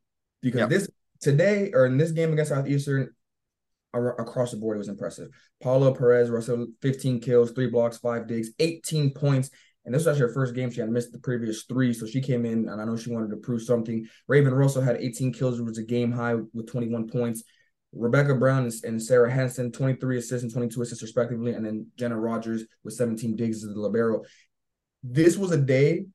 because 0.42 0.60
yep. 0.60 0.68
this 0.68 0.88
today 1.20 1.70
or 1.72 1.86
in 1.86 1.96
this 1.96 2.12
game 2.12 2.32
against 2.32 2.50
Southeastern 2.50 3.10
across 3.94 4.50
the 4.50 4.56
board 4.56 4.76
it 4.76 4.78
was 4.78 4.88
impressive. 4.88 5.30
Paula 5.62 5.94
Perez, 5.94 6.30
Russell, 6.30 6.66
15 6.82 7.20
kills, 7.20 7.52
three 7.52 7.68
blocks, 7.68 7.96
five 7.96 8.26
digs, 8.26 8.50
18 8.58 9.12
points. 9.12 9.50
And 9.84 9.94
this 9.94 10.00
was 10.00 10.08
actually 10.08 10.28
her 10.28 10.34
first 10.34 10.54
game. 10.54 10.70
She 10.70 10.80
had 10.80 10.90
missed 10.90 11.12
the 11.12 11.18
previous 11.18 11.64
three. 11.64 11.92
So 11.92 12.06
she 12.06 12.20
came 12.20 12.44
in 12.44 12.68
and 12.68 12.80
I 12.80 12.84
know 12.84 12.96
she 12.96 13.12
wanted 13.12 13.30
to 13.30 13.36
prove 13.36 13.62
something. 13.62 14.06
Raven 14.26 14.54
Russell 14.54 14.82
had 14.82 14.96
18 14.96 15.32
kills, 15.32 15.60
which 15.60 15.68
was 15.68 15.78
a 15.78 15.84
game 15.84 16.10
high 16.10 16.34
with 16.34 16.66
21 16.66 17.08
points. 17.08 17.44
Rebecca 17.94 18.34
Brown 18.34 18.70
and 18.84 19.02
Sarah 19.02 19.30
Henson, 19.30 19.72
23 19.72 20.18
assists 20.18 20.42
and 20.42 20.52
22 20.52 20.82
assists 20.82 21.02
respectively, 21.02 21.52
and 21.52 21.64
then 21.64 21.86
Jenna 21.96 22.18
Rogers 22.18 22.64
with 22.82 22.94
17 22.94 23.36
digs 23.36 23.64
as 23.64 23.74
the 23.74 23.80
libero. 23.80 24.22
This 25.02 25.36
was 25.36 25.52
a 25.52 25.58
day 25.58 26.06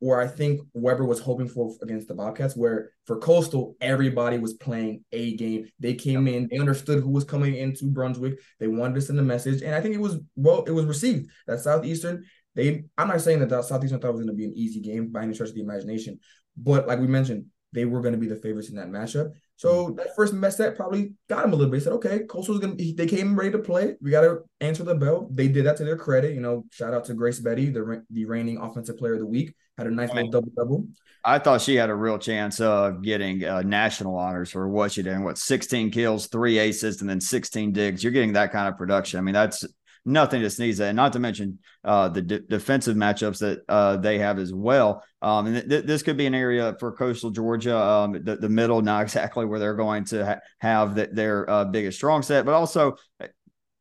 where 0.00 0.20
I 0.20 0.26
think 0.26 0.60
Webber 0.74 1.04
was 1.04 1.20
hoping 1.20 1.48
for 1.48 1.74
against 1.80 2.08
the 2.08 2.14
Bobcats, 2.14 2.54
where 2.54 2.90
for 3.06 3.18
Coastal, 3.18 3.74
everybody 3.80 4.38
was 4.38 4.52
playing 4.54 5.02
a 5.12 5.34
game. 5.36 5.66
They 5.80 5.94
came 5.94 6.28
in, 6.28 6.48
they 6.50 6.58
understood 6.58 7.02
who 7.02 7.10
was 7.10 7.24
coming 7.24 7.54
into 7.56 7.86
Brunswick. 7.86 8.38
They 8.60 8.68
wanted 8.68 8.96
to 8.96 9.00
send 9.00 9.18
a 9.18 9.22
message, 9.22 9.62
and 9.62 9.74
I 9.74 9.80
think 9.80 9.94
it 9.94 10.00
was 10.00 10.18
well, 10.36 10.62
it 10.64 10.72
was 10.72 10.84
received. 10.84 11.30
That 11.46 11.60
Southeastern, 11.60 12.24
they 12.54 12.84
I'm 12.98 13.08
not 13.08 13.22
saying 13.22 13.46
that 13.46 13.64
Southeastern 13.64 14.00
thought 14.00 14.08
it 14.08 14.12
was 14.12 14.20
going 14.20 14.36
to 14.36 14.38
be 14.38 14.44
an 14.44 14.54
easy 14.54 14.80
game 14.80 15.10
by 15.10 15.22
any 15.22 15.34
stretch 15.34 15.50
of 15.50 15.54
the 15.54 15.62
imagination, 15.62 16.18
but 16.56 16.86
like 16.86 17.00
we 17.00 17.06
mentioned, 17.06 17.46
they 17.72 17.84
were 17.84 18.02
going 18.02 18.14
to 18.14 18.20
be 18.20 18.28
the 18.28 18.36
favorites 18.36 18.68
in 18.68 18.76
that 18.76 18.88
matchup. 18.90 19.32
So 19.56 19.90
that 19.96 20.16
first 20.16 20.34
mess 20.34 20.56
set 20.56 20.76
probably 20.76 21.12
got 21.28 21.44
him 21.44 21.52
a 21.52 21.56
little 21.56 21.70
bit. 21.70 21.78
He 21.78 21.84
said, 21.84 21.92
okay, 21.94 22.20
Coastal's 22.20 22.58
gonna 22.58 22.74
they 22.74 23.06
came 23.06 23.36
ready 23.36 23.52
to 23.52 23.58
play. 23.58 23.94
We 24.00 24.10
gotta 24.10 24.38
answer 24.60 24.82
the 24.82 24.94
bell. 24.94 25.28
They 25.30 25.48
did 25.48 25.66
that 25.66 25.76
to 25.76 25.84
their 25.84 25.96
credit. 25.96 26.34
You 26.34 26.40
know, 26.40 26.64
shout 26.70 26.92
out 26.92 27.04
to 27.06 27.14
Grace 27.14 27.38
Betty, 27.38 27.70
the 27.70 28.02
the 28.10 28.24
reigning 28.24 28.58
offensive 28.58 28.98
player 28.98 29.14
of 29.14 29.20
the 29.20 29.26
week. 29.26 29.54
Had 29.78 29.86
a 29.86 29.90
nice 29.90 30.12
little 30.12 30.30
double 30.30 30.52
double. 30.56 30.86
I 31.24 31.38
thought 31.38 31.62
she 31.62 31.76
had 31.76 31.88
a 31.88 31.94
real 31.94 32.18
chance 32.18 32.60
of 32.60 33.02
getting 33.02 33.44
uh, 33.44 33.62
national 33.62 34.16
honors 34.16 34.50
for 34.50 34.68
what 34.68 34.92
she 34.92 35.02
did. 35.02 35.18
What 35.20 35.38
16 35.38 35.90
kills, 35.90 36.26
three 36.26 36.58
aces, 36.58 37.00
and 37.00 37.08
then 37.08 37.20
16 37.20 37.72
digs. 37.72 38.02
You're 38.02 38.12
getting 38.12 38.34
that 38.34 38.52
kind 38.52 38.68
of 38.68 38.76
production. 38.76 39.18
I 39.18 39.22
mean, 39.22 39.32
that's 39.32 39.64
nothing 40.04 40.42
to 40.42 40.50
sneeze 40.50 40.80
at. 40.80 40.88
And 40.88 40.96
not 40.96 41.12
to 41.14 41.18
mention 41.18 41.58
uh, 41.82 42.08
the 42.08 42.22
de- 42.22 42.40
defensive 42.40 42.96
matchups 42.96 43.38
that 43.38 43.60
uh, 43.68 43.96
they 43.96 44.18
have 44.18 44.38
as 44.38 44.52
well. 44.52 45.02
Um, 45.22 45.46
and 45.46 45.68
th- 45.68 45.84
this 45.84 46.02
could 46.02 46.16
be 46.16 46.26
an 46.26 46.34
area 46.34 46.76
for 46.78 46.92
Coastal 46.92 47.30
Georgia, 47.30 47.76
um, 47.78 48.12
the, 48.12 48.36
the, 48.36 48.48
middle, 48.48 48.82
not 48.82 49.02
exactly 49.02 49.44
where 49.44 49.58
they're 49.58 49.74
going 49.74 50.04
to 50.06 50.24
ha- 50.24 50.40
have 50.58 50.94
the, 50.94 51.08
their 51.10 51.48
uh, 51.48 51.64
biggest 51.64 51.98
strong 51.98 52.22
set, 52.22 52.44
but 52.44 52.54
also. 52.54 52.96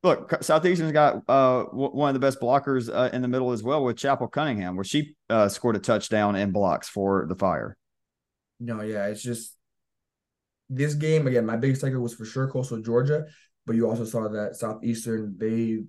Look, 0.05 0.43
Southeastern's 0.43 0.91
got 0.91 1.23
uh, 1.29 1.63
one 1.63 2.09
of 2.09 2.13
the 2.13 2.19
best 2.19 2.41
blockers 2.41 2.93
uh, 2.93 3.09
in 3.13 3.21
the 3.21 3.29
middle 3.29 3.53
as 3.53 3.63
well 3.63 3.85
with 3.85 3.95
Chapel 3.95 4.27
Cunningham, 4.27 4.75
where 4.75 4.83
she 4.83 5.15
uh, 5.29 5.47
scored 5.47 5.77
a 5.77 5.79
touchdown 5.79 6.35
and 6.35 6.51
blocks 6.51 6.89
for 6.89 7.25
the 7.29 7.35
Fire. 7.35 7.77
No, 8.59 8.81
yeah, 8.81 9.05
it's 9.05 9.23
just 9.23 9.55
this 10.69 10.93
game 10.95 11.25
again. 11.25 11.45
My 11.45 11.55
biggest 11.55 11.81
takeaway 11.81 12.01
was 12.01 12.13
for 12.13 12.25
sure 12.25 12.49
Coastal 12.49 12.81
Georgia, 12.81 13.27
but 13.65 13.77
you 13.77 13.89
also 13.89 14.03
saw 14.03 14.27
that 14.27 14.57
Southeastern 14.57 15.35
they 15.37 15.83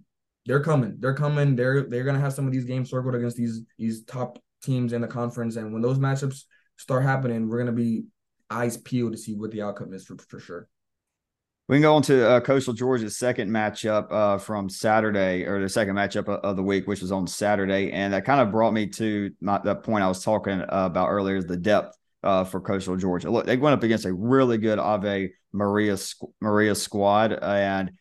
they're 0.46 0.62
coming. 0.62 0.96
They're 0.98 1.14
coming. 1.14 1.56
They're 1.56 1.82
they're 1.82 2.04
gonna 2.04 2.20
have 2.20 2.32
some 2.32 2.46
of 2.46 2.52
these 2.52 2.64
games 2.64 2.90
circled 2.90 3.14
against 3.14 3.36
these 3.36 3.62
these 3.78 4.04
top 4.04 4.38
teams 4.62 4.92
in 4.92 5.00
the 5.00 5.08
conference. 5.08 5.56
And 5.56 5.72
when 5.72 5.82
those 5.82 5.98
matchups 5.98 6.44
start 6.76 7.02
happening, 7.02 7.48
we're 7.48 7.58
gonna 7.58 7.72
be 7.72 8.04
eyes 8.50 8.76
peeled 8.76 9.12
to 9.12 9.18
see 9.18 9.34
what 9.34 9.50
the 9.50 9.62
outcome 9.62 9.92
is 9.94 10.04
for, 10.04 10.16
for 10.28 10.38
sure. 10.38 10.68
We 11.66 11.76
can 11.76 11.82
go 11.82 11.94
on 11.94 12.02
to 12.02 12.28
uh, 12.28 12.40
Coastal 12.40 12.74
Georgia's 12.74 13.16
second 13.16 13.50
matchup 13.50 14.12
uh, 14.12 14.36
from 14.36 14.68
Saturday, 14.68 15.46
or 15.46 15.62
the 15.62 15.68
second 15.68 15.96
matchup 15.96 16.28
of 16.28 16.56
the 16.56 16.62
week, 16.62 16.86
which 16.86 17.00
was 17.00 17.10
on 17.10 17.26
Saturday, 17.26 17.90
and 17.90 18.12
that 18.12 18.26
kind 18.26 18.40
of 18.40 18.50
brought 18.50 18.72
me 18.72 18.86
to 18.88 19.30
my, 19.40 19.58
that 19.64 19.82
point 19.82 20.04
I 20.04 20.08
was 20.08 20.22
talking 20.22 20.60
uh, 20.60 20.66
about 20.70 21.08
earlier: 21.08 21.42
the 21.42 21.56
depth 21.56 21.96
uh, 22.22 22.44
for 22.44 22.60
Coastal 22.60 22.96
Georgia. 22.96 23.30
Look, 23.30 23.46
they 23.46 23.56
went 23.56 23.72
up 23.72 23.82
against 23.82 24.04
a 24.04 24.12
really 24.12 24.58
good 24.58 24.78
Ave 24.78 25.30
Maria 25.54 25.96
Maria 26.42 26.74
squad, 26.74 27.32
and 27.32 27.92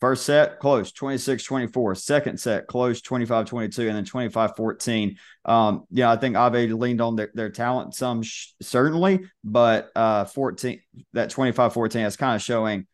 First 0.00 0.24
set, 0.24 0.58
close 0.60 0.92
26 0.92 1.44
24. 1.44 1.94
Second 1.94 2.40
set, 2.40 2.66
close 2.66 3.02
25 3.02 3.46
22, 3.46 3.86
and 3.86 3.96
then 3.96 4.04
25 4.04 4.56
14. 4.56 5.16
Um, 5.44 5.84
yeah, 5.90 6.10
I 6.10 6.16
think 6.16 6.36
Ave 6.36 6.68
leaned 6.68 7.02
on 7.02 7.16
their, 7.16 7.30
their 7.34 7.50
talent 7.50 7.94
some, 7.94 8.22
sh- 8.22 8.52
certainly, 8.62 9.20
but 9.44 9.90
uh, 9.94 10.24
14, 10.24 10.80
that 11.12 11.28
25 11.28 11.74
14 11.74 12.02
is 12.06 12.16
kind 12.16 12.34
of 12.34 12.40
showing 12.40 12.86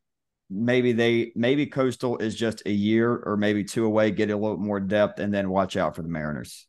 maybe 0.50 0.92
they, 0.92 1.30
maybe 1.36 1.66
Coastal 1.66 2.18
is 2.18 2.34
just 2.34 2.62
a 2.66 2.72
year 2.72 3.14
or 3.14 3.36
maybe 3.36 3.62
two 3.62 3.84
away, 3.84 4.10
get 4.10 4.30
a 4.30 4.36
little 4.36 4.56
more 4.56 4.80
depth, 4.80 5.20
and 5.20 5.32
then 5.32 5.48
watch 5.48 5.76
out 5.76 5.94
for 5.94 6.02
the 6.02 6.08
Mariners. 6.08 6.66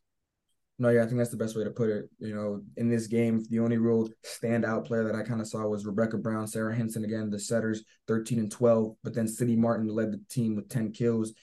No, 0.80 0.90
yeah, 0.90 1.02
I 1.02 1.06
think 1.06 1.18
that's 1.18 1.32
the 1.32 1.38
best 1.38 1.58
way 1.58 1.64
to 1.64 1.72
put 1.72 1.90
it. 1.90 2.10
You 2.20 2.36
know, 2.36 2.62
in 2.76 2.88
this 2.88 3.08
game, 3.08 3.44
the 3.50 3.60
only 3.60 3.78
real 3.78 4.10
standout 4.24 4.86
player 4.86 5.04
that 5.06 5.16
I 5.16 5.24
kind 5.24 5.42
of 5.42 5.48
saw 5.48 5.66
was 5.68 5.88
Rebecca 5.88 6.18
Brown, 6.18 6.48
Sarah 6.48 6.76
Henson 6.76 7.04
again, 7.04 7.32
the 7.32 7.40
setters, 7.40 7.84
13 8.08 8.38
and 8.40 8.52
12. 8.52 8.96
But 9.04 9.16
then 9.16 9.28
City 9.28 9.56
Martin 9.56 9.88
led 9.88 10.12
the 10.12 10.22
team 10.30 10.56
with 10.56 10.70
10 10.70 10.92
kills. 10.92 11.34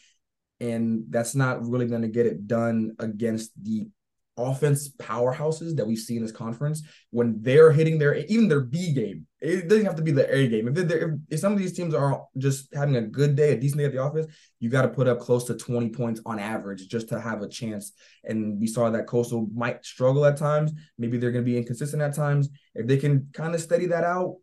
And 0.61 1.05
that's 1.11 1.35
not 1.35 1.66
really 1.66 1.87
going 1.87 2.03
to 2.03 2.09
get 2.09 2.26
it 2.26 2.47
done 2.47 2.95
against 3.01 3.51
the 3.61 3.89
offense 4.37 4.89
powerhouses 4.89 5.76
that 5.76 5.87
we 5.87 5.97
see 5.97 6.16
in 6.16 6.22
this 6.22 6.32
conference 6.32 6.82
when 7.11 7.41
they're 7.43 7.72
hitting 7.72 7.99
their 7.99 8.14
even 8.14 8.49
their 8.49 8.61
B 8.61 8.93
game. 8.93 9.26
It 9.45 9.68
doesn't 9.68 9.84
have 9.84 9.97
to 9.97 10.03
be 10.03 10.11
the 10.11 10.32
A 10.34 10.49
game. 10.49 10.68
If, 10.68 10.90
if, 10.90 11.11
if 11.28 11.40
some 11.40 11.53
of 11.53 11.59
these 11.59 11.74
teams 11.74 11.92
are 11.92 12.24
just 12.38 12.74
having 12.74 12.97
a 12.97 13.03
good 13.03 13.36
day, 13.36 13.53
a 13.53 13.61
decent 13.61 13.78
day 13.78 13.84
at 13.84 13.92
the 13.92 13.99
office, 13.99 14.26
you 14.59 14.70
got 14.70 14.82
to 14.82 14.88
put 14.88 15.07
up 15.07 15.20
close 15.20 15.45
to 15.45 15.55
20 15.55 15.90
points 15.90 16.22
on 16.24 16.38
average 16.38 16.88
just 16.88 17.11
to 17.11 17.20
have 17.20 17.42
a 17.42 17.49
chance. 17.49 17.92
And 18.24 18.59
we 18.59 18.66
saw 18.66 18.88
that 18.88 19.07
Coastal 19.07 19.47
might 19.55 19.84
struggle 19.84 20.24
at 20.24 20.38
times. 20.38 20.72
Maybe 20.97 21.18
they're 21.18 21.30
going 21.30 21.45
to 21.45 21.51
be 21.51 21.59
inconsistent 21.59 22.01
at 22.03 22.14
times. 22.14 22.49
If 22.74 22.86
they 22.86 22.97
can 22.97 23.28
kind 23.34 23.55
of 23.55 23.61
steady 23.61 23.86
that 23.86 24.03
out, 24.03 24.36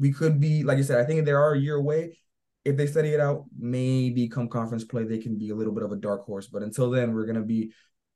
we 0.00 0.10
could 0.12 0.40
be, 0.40 0.64
like 0.64 0.78
I 0.78 0.82
said, 0.82 0.98
I 0.98 1.04
think 1.04 1.24
they 1.24 1.32
are 1.32 1.52
a 1.52 1.58
year 1.58 1.76
away. 1.76 2.18
If 2.64 2.76
they 2.76 2.88
study 2.88 3.10
it 3.10 3.20
out, 3.20 3.44
maybe 3.56 4.28
come 4.28 4.48
conference 4.48 4.84
play, 4.84 5.04
they 5.04 5.18
can 5.18 5.38
be 5.38 5.50
a 5.50 5.54
little 5.54 5.72
bit 5.72 5.84
of 5.84 5.92
a 5.92 5.96
dark 5.96 6.24
horse. 6.24 6.48
But 6.48 6.62
until 6.62 6.90
then, 6.90 7.14
we're 7.14 7.26
going 7.26 7.36
to 7.36 7.42
be 7.42 7.72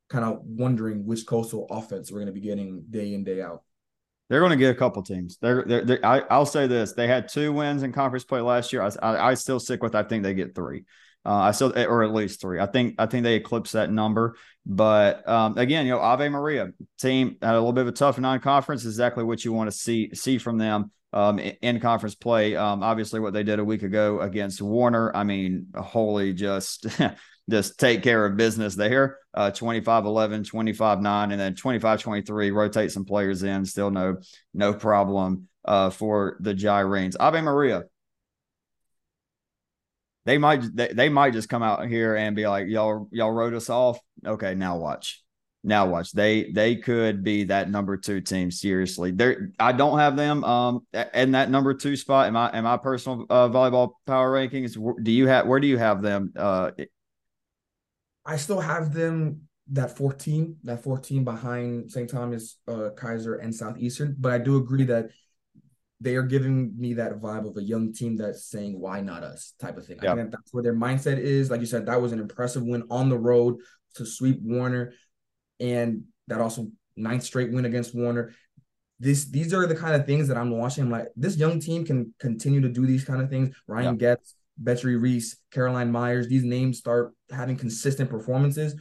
kind 0.09 0.25
of 0.25 0.41
wondering 0.43 1.07
which 1.07 1.27
coastal 1.27 1.67
offense 1.71 2.11
we're 2.11 2.19
going 2.19 2.27
to 2.27 2.33
be 2.33 2.41
getting 2.41 2.85
day 2.91 3.15
in 3.15 3.23
day 3.23 3.41
out. 3.41 3.63
They're 4.29 4.41
going 4.41 4.51
to 4.51 4.57
get 4.57 4.71
a 4.71 4.79
couple 4.79 5.03
teams. 5.03 5.37
They're, 5.41 5.65
they're, 5.67 5.85
they're 5.85 6.07
I, 6.07 6.39
will 6.39 6.47
say 6.47 6.67
this: 6.67 6.93
they 6.93 7.07
had 7.07 7.29
two 7.29 7.53
wins 7.53 7.83
in 7.83 7.93
conference 7.93 8.25
play 8.25 8.41
last 8.41 8.73
year. 8.73 8.83
I, 8.83 8.91
I, 9.03 9.29
I 9.31 9.35
still 9.35 9.61
stick 9.61 9.83
with. 9.83 9.95
I 9.95 10.03
think 10.03 10.23
they 10.23 10.35
get 10.35 10.55
three. 10.55 10.85
Uh, 11.27 11.37
I 11.37 11.51
still, 11.53 11.73
or 11.77 12.03
at 12.03 12.13
least 12.13 12.41
three. 12.41 12.61
I 12.61 12.67
think, 12.67 12.97
I 12.99 13.07
think 13.07 13.25
they 13.25 13.37
eclipse 13.37 13.73
that 13.73 13.91
number. 13.91 14.37
But 14.67 15.27
um, 15.29 15.57
again, 15.57 15.87
you 15.87 15.93
know, 15.93 16.01
Ave 16.01 16.29
Maria 16.29 16.73
team 16.99 17.37
had 17.41 17.53
a 17.53 17.59
little 17.59 17.73
bit 17.73 17.83
of 17.83 17.89
a 17.89 17.93
tough 17.93 18.19
non-conference. 18.19 18.85
Exactly 18.85 19.25
what 19.25 19.45
you 19.45 19.53
want 19.53 19.71
to 19.71 19.77
see 19.77 20.15
see 20.15 20.39
from 20.39 20.59
them 20.59 20.91
um, 21.15 21.39
in 21.39 21.81
conference 21.81 22.15
play. 22.15 22.57
Um, 22.57 22.83
obviously, 22.83 23.21
what 23.21 23.33
they 23.33 23.43
did 23.43 23.59
a 23.59 23.65
week 23.65 23.83
ago 23.83 24.21
against 24.21 24.61
Warner. 24.61 25.15
I 25.15 25.25
mean, 25.25 25.69
holy, 25.75 26.35
just 26.35 26.87
just 27.51 27.79
take 27.79 28.03
care 28.03 28.27
of 28.27 28.37
business 28.37 28.75
there. 28.75 29.19
Uh, 29.35 29.51
25 29.51 30.05
11, 30.05 30.45
25 30.45 31.01
9, 31.01 31.33
and 31.33 31.41
then 31.41 31.55
25 31.55 32.01
23, 32.01 32.51
rotate 32.53 32.93
some 32.93 33.05
players 33.05 33.43
in. 33.43 33.65
Still 33.65 33.91
no 33.91 34.19
no 34.53 34.73
problem 34.73 35.49
uh, 35.65 35.91
for 35.91 36.37
the 36.41 36.55
Gyrenes. 36.55 37.17
Ave 37.19 37.41
Maria. 37.41 37.85
They 40.27 40.39
might 40.39 40.65
they, 40.75 40.89
they 40.89 41.09
might 41.09 41.33
just 41.33 41.49
come 41.49 41.63
out 41.63 41.87
here 41.87 42.17
and 42.17 42.35
be 42.35 42.47
like, 42.47 42.69
y'all 42.69 43.09
y'all 43.11 43.33
wrote 43.33 43.55
us 43.55 43.69
off. 43.69 43.99
Okay, 44.25 44.55
now 44.55 44.79
watch. 44.79 45.23
Now 45.63 45.87
watch. 45.87 46.13
They 46.13 46.51
they 46.51 46.77
could 46.77 47.23
be 47.25 47.45
that 47.45 47.71
number 47.71 47.97
two 47.97 48.21
team. 48.21 48.51
Seriously, 48.51 49.11
there. 49.11 49.51
I 49.59 49.73
don't 49.73 49.99
have 49.99 50.17
them 50.17 50.45
um 50.45 50.87
in 51.13 51.33
that 51.33 51.51
number 51.51 51.75
two 51.75 51.97
spot 51.97 52.29
in 52.29 52.35
my 52.35 52.51
in 52.53 52.65
my 52.65 52.77
personal 52.77 53.27
uh, 53.29 53.49
volleyball 53.49 53.93
power 54.07 54.33
rankings. 54.33 54.77
Do 55.03 55.11
you 55.11 55.27
have 55.27 55.47
where 55.47 55.61
do 55.61 55.67
you 55.67 55.79
have 55.79 56.03
them 56.03 56.33
uh 56.37 56.71
I 58.25 58.37
still 58.37 58.61
have 58.61 58.93
them 58.93 59.43
that 59.71 59.97
14, 59.97 60.57
that 60.65 60.83
14 60.83 61.25
behind 61.25 61.91
St. 61.91 62.09
Thomas, 62.09 62.59
uh, 62.69 62.91
Keiser, 62.97 63.43
and 63.43 63.55
Southeastern. 63.55 64.17
But 64.19 64.33
I 64.33 64.39
do 64.39 64.57
agree 64.57 64.85
that 64.85 65.11
they 66.01 66.17
are 66.17 66.23
giving 66.23 66.73
me 66.79 66.95
that 66.95 67.21
vibe 67.21 67.49
of 67.49 67.57
a 67.57 67.63
young 67.63 67.93
team 67.93 68.17
that's 68.17 68.45
saying, 68.45 68.79
why 68.79 69.01
not 69.01 69.23
us 69.23 69.55
type 69.59 69.79
of 69.79 69.87
thing. 69.87 69.99
Yep. 70.03 70.13
I 70.13 70.17
think 70.17 70.31
that's 70.33 70.53
where 70.53 70.63
their 70.63 70.75
mindset 70.75 71.19
is. 71.19 71.51
Like 71.51 71.61
you 71.61 71.67
said, 71.67 71.87
that 71.87 72.01
was 72.01 72.13
an 72.13 72.21
impressive 72.21 72.63
win 72.63 72.85
on 72.91 73.09
the 73.09 73.19
road 73.19 73.57
to 73.95 74.05
sweep 74.05 74.39
Warner. 74.43 74.93
And 75.61 76.05
that 76.29 76.41
also 76.41 76.69
ninth 76.97 77.23
straight 77.23 77.53
win 77.53 77.65
against 77.65 77.95
Warner. 77.95 78.35
This 79.01 79.25
these 79.27 79.53
are 79.55 79.67
the 79.67 79.75
kind 79.75 79.95
of 79.95 80.07
things 80.07 80.29
that 80.29 80.37
I'm 80.37 80.51
watching. 80.51 80.85
I'm 80.85 80.91
like, 80.91 81.09
this 81.17 81.37
young 81.37 81.59
team 81.59 81.85
can 81.85 82.15
continue 82.21 82.61
to 82.61 82.69
do 82.69 82.87
these 82.87 83.05
kind 83.05 83.23
of 83.23 83.31
things. 83.31 83.55
Ryan 83.67 83.99
yep. 83.99 84.19
Getz, 84.19 84.35
Betry 84.63 85.01
Reese, 85.01 85.37
Caroline 85.51 85.91
Myers, 85.91 86.29
these 86.29 86.45
names 86.45 86.79
start 86.79 87.13
having 87.31 87.57
consistent 87.57 88.09
performances, 88.09 88.75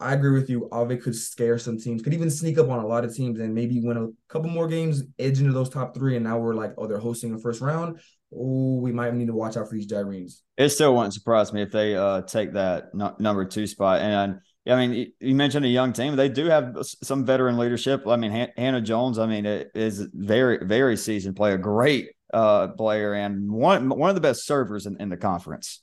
I 0.00 0.14
agree 0.14 0.30
with 0.30 0.48
you. 0.48 0.68
Ave 0.70 0.96
could 0.98 1.16
scare 1.16 1.58
some 1.58 1.76
teams, 1.76 2.02
could 2.02 2.14
even 2.14 2.30
sneak 2.30 2.56
up 2.58 2.68
on 2.68 2.78
a 2.78 2.86
lot 2.86 3.04
of 3.04 3.14
teams 3.14 3.40
and 3.40 3.52
maybe 3.52 3.80
win 3.80 3.96
a 3.96 4.32
couple 4.32 4.48
more 4.48 4.68
games, 4.68 5.02
edge 5.18 5.40
into 5.40 5.52
those 5.52 5.68
top 5.68 5.94
three. 5.94 6.14
And 6.14 6.24
now 6.24 6.38
we're 6.38 6.54
like, 6.54 6.72
oh, 6.78 6.86
they're 6.86 6.98
hosting 6.98 7.34
the 7.34 7.40
first 7.40 7.60
round. 7.60 7.98
Oh, 8.32 8.76
we 8.76 8.92
might 8.92 9.12
need 9.14 9.26
to 9.26 9.34
watch 9.34 9.56
out 9.56 9.68
for 9.68 9.74
these 9.74 9.88
Gyrenes. 9.88 10.42
It 10.56 10.68
still 10.68 10.94
wouldn't 10.94 11.14
surprise 11.14 11.52
me 11.52 11.62
if 11.62 11.72
they 11.72 11.96
uh, 11.96 12.22
take 12.22 12.52
that 12.52 12.94
number 12.94 13.44
two 13.44 13.66
spot. 13.66 14.00
And 14.00 14.38
I 14.68 14.86
mean, 14.86 15.12
you 15.18 15.34
mentioned 15.34 15.64
a 15.64 15.68
young 15.68 15.92
team. 15.92 16.14
They 16.14 16.28
do 16.28 16.44
have 16.46 16.76
some 16.82 17.24
veteran 17.24 17.56
leadership. 17.58 18.06
I 18.06 18.16
mean, 18.16 18.50
Hannah 18.56 18.82
Jones. 18.82 19.18
I 19.18 19.26
mean, 19.26 19.46
is 19.46 20.06
very, 20.12 20.64
very 20.64 20.96
seasoned 20.96 21.36
player, 21.36 21.58
great 21.58 22.10
uh, 22.32 22.68
player, 22.68 23.14
and 23.14 23.50
one 23.50 23.88
one 23.88 24.10
of 24.10 24.14
the 24.14 24.20
best 24.20 24.46
servers 24.46 24.86
in, 24.86 25.00
in 25.00 25.08
the 25.08 25.16
conference. 25.16 25.82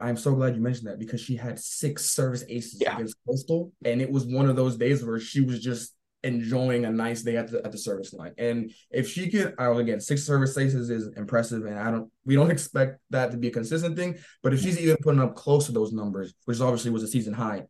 I'm 0.00 0.16
so 0.16 0.34
glad 0.34 0.54
you 0.54 0.60
mentioned 0.60 0.88
that 0.88 0.98
because 0.98 1.20
she 1.20 1.36
had 1.36 1.58
six 1.58 2.06
service 2.06 2.44
aces 2.48 2.80
yeah. 2.80 2.94
against 2.94 3.16
Coastal, 3.26 3.72
and 3.84 4.02
it 4.02 4.10
was 4.10 4.26
one 4.26 4.48
of 4.48 4.56
those 4.56 4.76
days 4.76 5.04
where 5.04 5.20
she 5.20 5.40
was 5.40 5.60
just 5.60 5.94
enjoying 6.24 6.86
a 6.86 6.90
nice 6.90 7.22
day 7.22 7.36
at 7.36 7.50
the 7.50 7.64
at 7.64 7.70
the 7.70 7.78
service 7.78 8.12
line. 8.12 8.32
And 8.38 8.72
if 8.90 9.08
she 9.08 9.30
could, 9.30 9.54
I 9.58 9.66
again, 9.66 10.00
six 10.00 10.24
service 10.24 10.56
aces 10.56 10.90
is 10.90 11.08
impressive, 11.16 11.64
and 11.66 11.78
I 11.78 11.90
don't 11.90 12.10
we 12.24 12.34
don't 12.34 12.50
expect 12.56 12.98
that 13.10 13.30
to 13.30 13.36
be 13.36 13.48
a 13.48 13.52
consistent 13.52 13.96
thing. 13.96 14.18
But 14.42 14.54
if 14.54 14.60
she's 14.60 14.80
even 14.80 14.96
putting 15.00 15.20
up 15.20 15.36
close 15.36 15.66
to 15.66 15.72
those 15.72 15.92
numbers, 15.92 16.34
which 16.46 16.60
obviously 16.60 16.90
was 16.90 17.02
a 17.02 17.08
season 17.08 17.34
high, 17.34 17.64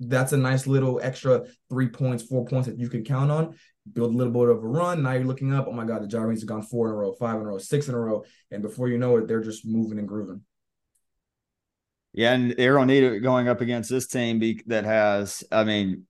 that's 0.00 0.32
a 0.32 0.36
nice 0.36 0.66
little 0.66 1.00
extra 1.02 1.44
three 1.68 1.88
points, 1.88 2.22
four 2.22 2.44
points 2.44 2.68
that 2.68 2.78
you 2.78 2.88
can 2.88 3.04
count 3.04 3.30
on. 3.30 3.56
Build 3.92 4.14
a 4.14 4.16
little 4.16 4.32
bit 4.32 4.48
of 4.48 4.64
a 4.64 4.66
run. 4.66 5.02
Now 5.02 5.12
you're 5.12 5.24
looking 5.24 5.54
up. 5.54 5.66
Oh 5.68 5.72
my 5.72 5.84
God, 5.84 6.02
the 6.02 6.08
Gyrenes 6.08 6.40
have 6.40 6.48
gone 6.48 6.62
four 6.62 6.88
in 6.88 6.94
a 6.94 6.96
row, 6.96 7.12
five 7.12 7.36
in 7.36 7.42
a 7.42 7.44
row, 7.44 7.58
six 7.58 7.88
in 7.88 7.94
a 7.94 7.98
row, 7.98 8.24
and 8.50 8.62
before 8.62 8.88
you 8.88 8.98
know 8.98 9.16
it, 9.16 9.28
they're 9.28 9.42
just 9.42 9.64
moving 9.66 9.98
and 9.98 10.08
grooving. 10.08 10.42
Yeah, 12.12 12.32
and 12.32 12.54
Aaron 12.58 12.88
Nita 12.88 13.20
going 13.20 13.46
up 13.46 13.60
against 13.60 13.90
this 13.90 14.06
team 14.06 14.38
be, 14.38 14.62
that 14.66 14.84
has, 14.84 15.44
I 15.52 15.64
mean, 15.64 16.04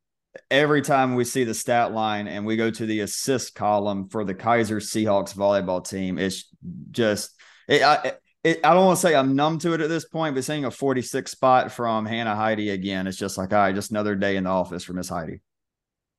every 0.51 0.81
time 0.81 1.17
we 1.17 1.25
see 1.25 1.45
the 1.45 1.53
stat 1.53 1.93
line 1.93 2.29
and 2.29 2.47
we 2.47 2.57
go 2.57 2.71
to 2.71 2.87
the 2.87 3.01
assist 3.01 3.55
column 3.55 4.09
for 4.09 4.25
the 4.25 4.35
Keiser 4.35 4.77
Seahawks 4.77 5.35
volleyball 5.35 5.87
team, 5.87 6.17
it's 6.19 6.49
just 6.93 7.35
it, 7.69 7.83
I, 7.83 8.13
it, 8.47 8.61
I 8.65 8.75
don't 8.75 8.87
want 8.87 8.97
to 8.97 9.03
say 9.03 9.17
I'm 9.17 9.35
numb 9.35 9.59
to 9.59 9.73
it 9.75 9.81
at 9.81 9.89
this 9.89 10.05
point, 10.05 10.37
but 10.37 10.45
seeing 10.45 10.65
a 10.65 10.71
46 10.71 11.29
spot 11.29 11.73
from 11.73 12.07
Hannah 12.07 12.37
Heidi 12.37 12.71
again, 12.71 13.09
it's 13.09 13.19
just 13.19 13.37
like, 13.37 13.53
all 13.53 13.59
right, 13.59 13.75
just 13.75 13.91
another 13.91 14.15
day 14.15 14.37
in 14.37 14.45
the 14.45 14.51
office 14.51 14.85
for 14.85 14.93
Miss 14.93 15.09
Heidi. 15.09 15.41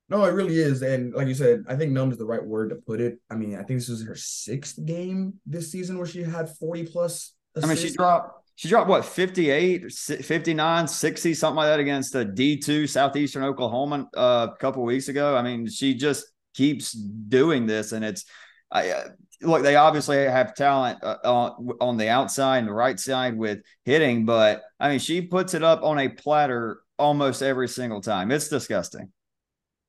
No, 0.10 0.26
it 0.26 0.32
really 0.32 0.58
is. 0.58 0.82
And 0.82 1.14
like 1.14 1.28
you 1.28 1.34
said, 1.34 1.64
I 1.70 1.76
think 1.76 1.94
numb 1.94 2.12
is 2.12 2.18
the 2.18 2.26
right 2.26 2.44
word 2.44 2.70
to 2.72 2.76
put 2.76 3.00
it. 3.00 3.20
I 3.30 3.36
mean, 3.36 3.56
I 3.56 3.64
think 3.64 3.80
this 3.80 3.88
is 3.88 4.06
her 4.06 4.16
sixth 4.16 4.84
game 4.86 5.36
this 5.46 5.72
season 5.72 5.98
where 5.98 6.06
she 6.06 6.22
had 6.22 6.50
40 6.58 6.88
plus. 6.88 7.34
Assists. 7.56 7.64
I 7.64 7.74
mean, 7.74 7.78
she 7.78 7.96
dropped 7.96 8.44
she 8.56 8.68
dropped 8.68 8.90
what 8.90 9.06
58 9.06 9.92
59 9.92 10.88
60 10.88 11.34
something 11.34 11.56
like 11.56 11.68
that 11.68 11.80
against 11.80 12.14
a 12.16 12.26
d2 12.26 12.90
southeastern 12.90 13.44
oklahoma 13.44 14.08
uh, 14.16 14.48
a 14.52 14.58
couple 14.58 14.84
weeks 14.84 15.10
ago 15.10 15.36
i 15.36 15.42
mean 15.44 15.68
she 15.68 15.94
just 15.94 16.26
keeps 16.56 16.92
doing 16.92 17.68
this 17.68 17.92
and 17.92 18.04
it's 18.04 18.26
I, 18.72 18.90
uh, 18.90 19.08
look 19.42 19.64
they 19.64 19.76
obviously 19.76 20.18
have 20.18 20.56
talent 20.56 20.98
uh, 21.04 21.18
on, 21.24 21.70
on 21.80 21.98
the 21.98 22.10
outside 22.10 22.60
and 22.60 22.68
the 22.68 22.74
right 22.74 23.00
side 23.00 23.38
with 23.38 23.60
hitting 23.86 24.26
but 24.26 24.64
i 24.80 24.90
mean 24.90 25.00
she 25.00 25.22
puts 25.22 25.54
it 25.54 25.64
up 25.64 25.84
on 25.84 26.00
a 26.00 26.10
platter 26.10 26.82
almost 26.98 27.42
every 27.42 27.68
single 27.68 28.02
time 28.02 28.32
it's 28.32 28.48
disgusting 28.48 29.12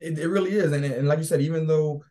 it, 0.01 0.19
it 0.19 0.29
really 0.29 0.53
is 0.53 0.73
and, 0.73 0.85
and 0.85 1.09
like 1.09 1.19
you 1.19 1.25
said 1.25 1.41
even 1.41 1.67
though 1.67 2.03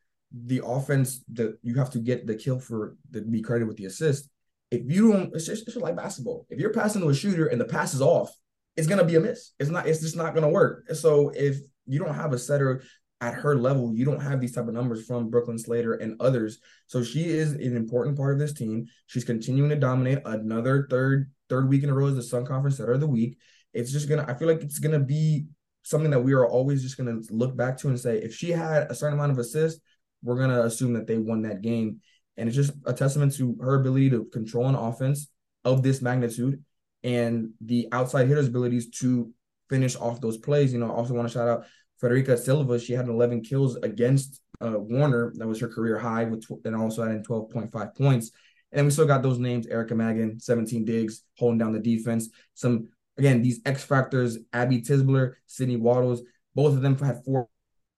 the 0.46 0.62
offense 0.66 1.24
that 1.32 1.58
you 1.62 1.76
have 1.76 1.90
to 1.90 2.00
get 2.00 2.28
the 2.28 2.36
kill 2.36 2.60
for 2.60 2.98
to 3.14 3.22
be 3.22 3.42
credited 3.42 3.68
with 3.68 3.78
the 3.78 3.86
assist 3.86 4.30
if 4.72 4.82
you 4.86 5.14
don't, 5.14 5.34
it's 5.34 5.46
just, 5.46 5.64
it's 5.64 5.74
just 5.74 5.84
like 5.84 5.96
basketball. 5.96 6.46
If 6.50 6.60
you're 6.60 6.74
passing 6.74 7.02
to 7.02 7.10
a 7.10 7.14
shooter 7.14 7.48
and 7.48 7.60
the 7.60 7.66
pass 7.66 7.94
is 7.94 8.02
off, 8.02 8.32
it's 8.76 8.88
gonna 8.88 9.06
be 9.06 9.16
a 9.16 9.20
miss. 9.20 9.54
It's 9.60 9.70
not. 9.70 9.88
It's 9.88 10.02
just 10.02 10.16
not 10.16 10.36
gonna 10.36 10.50
work. 10.50 10.86
So 10.94 11.30
if 11.30 11.58
you 11.88 12.00
don't 12.00 12.14
have 12.14 12.34
a 12.34 12.38
setter 12.38 12.84
at 13.20 13.34
her 13.34 13.56
level, 13.56 13.94
you 13.94 14.06
don't 14.06 14.22
have 14.22 14.40
these 14.40 14.54
type 14.54 14.68
of 14.68 14.74
numbers 14.74 15.06
from 15.06 15.30
Brooklyn 15.30 15.58
Slater 15.58 15.94
and 15.94 16.20
others. 16.22 16.60
So 16.86 17.04
she 17.04 17.26
is 17.26 17.54
an 17.54 17.76
important 17.76 18.16
part 18.16 18.34
of 18.34 18.40
this 18.40 18.54
team. 18.54 18.88
She's 19.08 19.24
continuing 19.24 19.70
to 19.70 19.76
dominate. 19.76 20.20
Another 20.26 20.88
third 20.90 21.32
third 21.50 21.70
week 21.70 21.84
in 21.84 21.90
a 21.90 21.94
row 21.94 22.08
as 22.08 22.16
the 22.16 22.24
Sun 22.24 22.46
Conference 22.46 22.78
Setter 22.78 22.94
of 22.94 23.00
the 23.00 23.08
Week. 23.08 23.38
It's 23.74 23.92
just 23.92 24.08
gonna. 24.08 24.26
I 24.28 24.36
feel 24.36 24.48
like 24.48 24.62
it's 24.62 24.80
gonna 24.80 25.00
be 25.00 25.48
something 25.84 26.12
that 26.12 26.20
we 26.20 26.34
are 26.34 26.48
always 26.48 26.84
just 26.84 26.98
gonna 26.98 27.20
look 27.30 27.56
back 27.56 27.78
to 27.78 27.88
and 27.88 28.00
say 28.00 28.18
if 28.18 28.36
she 28.36 28.52
had 28.52 28.92
a 28.92 28.96
certain 28.96 29.18
amount 29.18 29.32
of 29.32 29.40
assists, 29.40 29.82
we're 30.22 30.40
gonna 30.40 30.62
assume 30.64 30.94
that 30.94 31.08
they 31.08 31.18
won 31.18 31.42
that 31.44 31.62
game. 31.62 32.02
And 32.36 32.48
it's 32.48 32.56
just 32.56 32.74
a 32.86 32.94
testament 32.94 33.34
to 33.36 33.58
her 33.62 33.80
ability 33.80 34.12
to 34.12 34.26
control 34.26 34.68
an 34.68 34.76
offense 34.76 35.28
of 35.66 35.82
this 35.82 36.04
magnitude 36.04 36.64
and 37.04 37.52
the 37.62 37.88
outside 37.92 38.28
hitter's 38.28 38.48
abilities 38.48 38.90
to 39.00 39.32
finish 39.70 39.96
off 39.96 40.22
those 40.22 40.38
plays. 40.38 40.72
You 40.72 40.80
know, 40.80 40.92
I 40.92 40.94
also 40.94 41.14
want 41.14 41.28
to 41.28 41.34
shout 41.34 41.48
out 41.48 41.66
Frederica 41.98 42.38
Silva. 42.38 42.80
She 42.80 42.94
had 42.94 43.08
11 43.08 43.42
kills 43.42 43.76
against 43.78 44.42
uh, 44.62 44.78
Warner. 44.78 45.34
That 45.36 45.48
was 45.48 45.60
her 45.60 45.68
career 45.68 45.98
high, 45.98 46.26
with 46.26 46.46
tw- 46.46 46.66
and 46.66 46.76
also 46.76 47.04
adding 47.04 47.24
12.5 47.24 47.96
points. 47.96 48.32
And 48.72 48.86
we 48.86 48.92
still 48.92 49.06
got 49.06 49.24
those 49.24 49.40
names: 49.40 49.68
Erica 49.68 49.96
Magan, 49.96 50.40
17 50.40 50.86
digs, 50.86 51.24
holding 51.38 51.58
down 51.58 51.74
the 51.74 51.80
defense. 51.80 52.30
Some 52.54 52.90
again, 53.18 53.42
these 53.42 53.62
X 53.66 53.84
factors: 53.84 54.38
Abby 54.54 54.82
Tisbler, 54.82 55.34
Sydney 55.46 55.78
Waddles. 55.78 56.22
Both 56.56 56.74
of 56.74 56.82
them 56.82 56.98
had 56.98 57.24
four, 57.24 57.48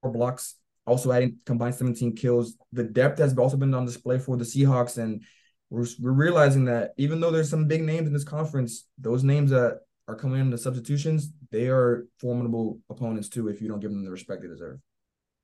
four 0.02 0.12
blocks 0.12 0.56
also 0.89 1.12
adding 1.12 1.38
combined 1.45 1.76
17 1.76 2.16
kills. 2.16 2.56
The 2.74 2.84
depth 2.84 3.20
has 3.20 3.38
also 3.38 3.58
been 3.58 3.74
on 3.74 3.86
display 3.86 4.18
for 4.18 4.36
the 4.36 4.43
Seahawks, 4.43 4.97
and 4.97 5.24
we're, 5.70 5.86
we're 6.00 6.12
realizing 6.12 6.66
that 6.66 6.93
even 6.97 7.20
though 7.20 7.32
there's 7.32 7.50
some 7.50 7.68
big 7.68 7.84
names 7.84 8.08
in 8.08 8.14
this 8.14 8.24
conference, 8.24 8.88
those 8.97 9.24
names 9.24 9.52
that 9.52 9.82
are 10.10 10.16
coming 10.16 10.41
in 10.41 10.49
the 10.49 10.57
substitutions, 10.57 11.32
they 11.51 11.68
are 11.68 12.07
formidable 12.20 12.80
opponents 12.89 13.30
too 13.30 13.47
if 13.47 13.62
you 13.62 13.68
don't 13.68 13.80
give 13.80 13.91
them 13.91 14.03
the 14.03 14.10
respect 14.10 14.41
they 14.41 14.47
deserve. 14.47 14.80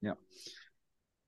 Yeah. 0.01 0.13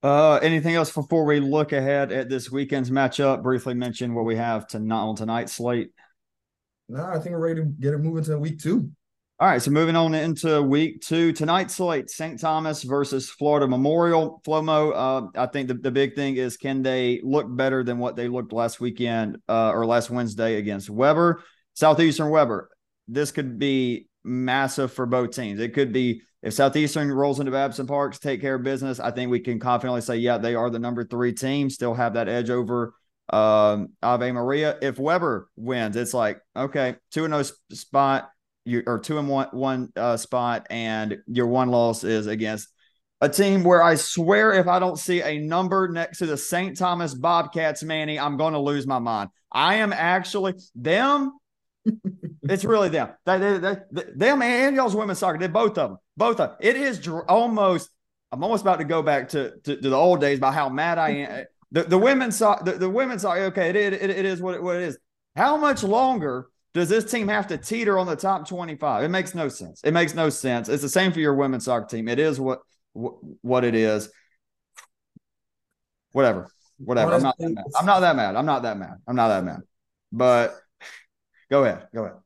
Uh, 0.02 0.38
anything 0.38 0.74
else 0.74 0.92
before 0.92 1.24
we 1.24 1.40
look 1.40 1.72
ahead 1.72 2.12
at 2.12 2.30
this 2.30 2.52
weekend's 2.52 2.90
matchup? 2.90 3.44
Briefly 3.44 3.76
mention 3.76 4.16
what 4.16 4.26
we 4.26 4.36
have 4.36 4.68
tonight 4.68 4.96
on 4.96 5.16
tonight's 5.16 5.54
slate. 5.54 5.92
No, 6.90 7.04
I 7.06 7.20
think 7.20 7.32
we're 7.32 7.48
ready 7.48 7.62
to 7.62 7.68
get 7.68 7.94
it 7.94 8.00
moving 8.00 8.24
to 8.24 8.40
week 8.40 8.60
two. 8.60 8.90
All 9.40 9.48
right, 9.48 9.62
so 9.62 9.70
moving 9.70 9.96
on 9.96 10.16
into 10.16 10.64
week 10.64 11.02
two, 11.02 11.32
tonight's 11.32 11.76
slate: 11.76 12.10
St. 12.10 12.40
Thomas 12.40 12.82
versus 12.82 13.30
Florida 13.30 13.68
Memorial. 13.68 14.42
Flomo, 14.48 14.94
uh, 14.96 15.40
I 15.40 15.46
think 15.46 15.68
the, 15.68 15.76
the 15.76 15.92
big 15.92 16.16
thing 16.16 16.38
is 16.38 16.58
can 16.58 16.82
they 16.82 17.22
look 17.24 17.46
better 17.56 17.84
than 17.84 18.00
what 18.00 18.16
they 18.16 18.30
looked 18.30 18.52
last 18.52 18.80
weekend 18.80 19.38
uh, 19.48 19.70
or 19.70 19.86
last 19.86 20.10
Wednesday 20.10 20.56
against 20.56 20.90
Webber, 20.90 21.44
Southeastern 21.76 22.32
Webber. 22.32 22.70
This 23.08 23.32
could 23.32 23.58
be 23.60 24.08
massive 24.24 24.93
for 24.93 25.05
both 25.05 25.32
teams. 25.32 25.60
It 25.60 25.74
could 25.74 25.93
be 25.93 26.22
if 26.43 26.53
Southeastern 26.53 27.12
rolls 27.12 27.39
into 27.39 27.51
Babson 27.51 27.88
Parks, 27.88 28.20
take 28.20 28.41
care 28.41 28.55
of 28.55 28.64
business. 28.64 28.99
I 28.99 29.12
think 29.12 29.32
we 29.32 29.39
can 29.39 29.60
confidently 29.60 30.01
say, 30.01 30.18
yeah, 30.18 30.38
they 30.38 30.55
are 30.55 30.70
the 30.70 30.80
number 30.80 31.03
three 31.03 31.34
team. 31.34 31.70
Still 31.70 31.93
have 31.93 32.14
that 32.14 32.30
edge 32.30 32.49
over 32.49 32.93
um, 33.30 33.89
Ave 34.03 34.32
Maria. 34.32 34.78
If 34.82 34.99
Webber 34.99 35.49
wins, 35.55 35.95
it's 35.95 36.14
like 36.14 36.39
okay, 36.55 36.95
two 37.12 37.26
and 37.26 37.32
no 37.32 37.43
spot 37.72 38.30
you 38.66 38.84
or 38.86 38.99
two 38.99 39.18
and 39.18 39.28
one 39.28 39.47
one 39.51 39.91
uh, 39.95 40.18
spot, 40.18 40.68
and 40.70 41.18
your 41.28 41.47
one 41.47 41.70
loss 41.70 42.03
is 42.03 42.28
against 42.28 42.70
a 43.20 43.30
team 43.30 43.64
where 43.64 43.82
I 43.82 43.95
swear 43.95 44.53
if 44.53 44.68
I 44.68 44.80
don't 44.80 44.97
see 44.97 45.22
a 45.22 45.39
number 45.39 45.88
next 45.88 46.20
to 46.20 46.28
the 46.28 46.38
St. 46.38 46.78
Thomas 46.78 47.16
Bobcats, 47.16 47.82
Manny, 47.82 48.20
I'm 48.20 48.38
going 48.38 48.53
to 48.53 48.60
lose 48.60 48.86
my 48.86 48.99
mind. 48.99 49.30
I 49.51 49.76
am 49.76 49.91
actually 49.91 50.53
them. 50.76 51.34
It's 52.44 52.66
really 52.66 52.90
them. 52.90 53.10
They, 53.26 53.38
they, 53.38 53.76
they, 53.92 54.04
them 54.16 54.42
and 54.42 54.76
y'all's 54.76 54.96
women's 54.96 55.20
soccer. 55.20 55.38
They 55.38 55.48
both 55.48 55.78
of 55.78 55.92
them. 55.92 55.98
Both 56.16 56.40
of 56.40 56.50
them. 56.50 56.58
It 56.60 56.76
is 56.76 57.00
dr- 57.00 57.26
almost. 57.28 57.90
I'm 58.32 58.44
almost 58.44 58.62
about 58.62 58.80
to 58.80 58.86
go 58.86 59.02
back 59.02 59.30
to, 59.30 59.58
to, 59.64 59.76
to 59.78 59.90
the 59.90 59.96
old 59.96 60.20
days 60.20 60.38
about 60.38 60.54
how 60.54 60.70
mad 60.70 60.98
I 60.98 61.10
am. 61.10 61.46
The, 61.70 61.84
the 61.84 61.98
women's 61.98 62.38
soccer. 62.38 62.64
The, 62.64 62.78
the 62.78 62.90
women's 62.90 63.24
soccer. 63.24 63.42
Okay, 63.48 63.70
it, 63.72 63.76
it, 63.76 64.10
it 64.10 64.26
is 64.26 64.42
what 64.42 64.56
it, 64.56 64.64
what 64.64 64.78
it 64.78 64.84
is. 64.84 64.98
How 65.36 65.58
much 65.58 65.84
longer 65.84 66.48
does 66.74 66.88
this 66.88 67.12
team 67.12 67.28
have 67.28 67.48
to 67.48 67.58
teeter 67.58 68.00
on 68.00 68.08
the 68.08 68.16
top 68.16 68.48
25? 68.48 69.04
It 69.04 69.10
makes 69.10 69.36
no 69.36 69.50
sense. 69.50 69.82
It 69.84 69.92
makes 69.92 70.14
no 70.14 70.30
sense. 70.30 70.70
It's 70.70 70.82
the 70.82 70.88
same 70.88 71.12
for 71.12 71.20
your 71.20 71.34
women's 71.34 71.66
soccer 71.66 71.86
team. 71.86 72.08
It 72.08 72.20
is 72.20 72.40
what 72.40 72.62
what 72.94 73.66
it 73.66 73.76
is. 73.76 74.10
Whatever. 76.14 76.50
Whatever. 76.78 77.14
I'm 77.14 77.22
not, 77.22 77.36
I'm 77.40 77.86
not 77.86 78.00
that 78.00 78.16
mad. 78.16 78.36
I'm 78.36 78.46
not 78.46 78.62
that 78.64 78.78
mad. 78.78 78.96
I'm 79.08 79.16
not 79.16 79.28
that 79.30 79.44
mad. 79.44 79.60
But 80.12 80.56
go 81.50 81.64
ahead. 81.64 81.88
Go 81.94 82.06
ahead. 82.06 82.18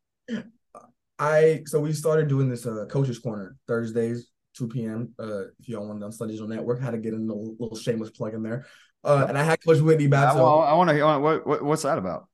I 1.20 1.62
so 1.66 1.80
we 1.80 1.94
started 1.94 2.28
doing 2.28 2.50
this 2.50 2.66
uh 2.66 2.86
coaches 2.90 3.20
corner 3.20 3.56
Thursdays, 3.68 4.32
2 4.58 4.68
p.m. 4.68 5.14
Uh 5.20 5.44
if 5.60 5.68
y'all 5.70 5.88
want 5.88 6.04
on 6.04 6.12
Studies 6.12 6.42
on 6.42 6.50
Network, 6.50 6.82
how 6.82 6.92
to 6.92 6.98
get 6.98 7.14
in 7.14 7.30
a 7.30 7.34
little 7.34 7.76
shameless 7.76 8.12
plug 8.12 8.34
in 8.34 8.44
there. 8.44 8.66
Uh 9.04 9.26
and 9.28 9.38
I 9.38 9.44
had 9.44 9.64
Coach 9.64 9.80
Whitney 9.80 10.08
back. 10.08 10.30
I, 10.30 10.36
well, 10.36 10.62
I 10.62 10.74
want 10.74 10.90
to 10.90 11.20
what, 11.20 11.46
what 11.46 11.64
what's 11.64 11.84
that 11.84 11.98
about? 11.98 12.28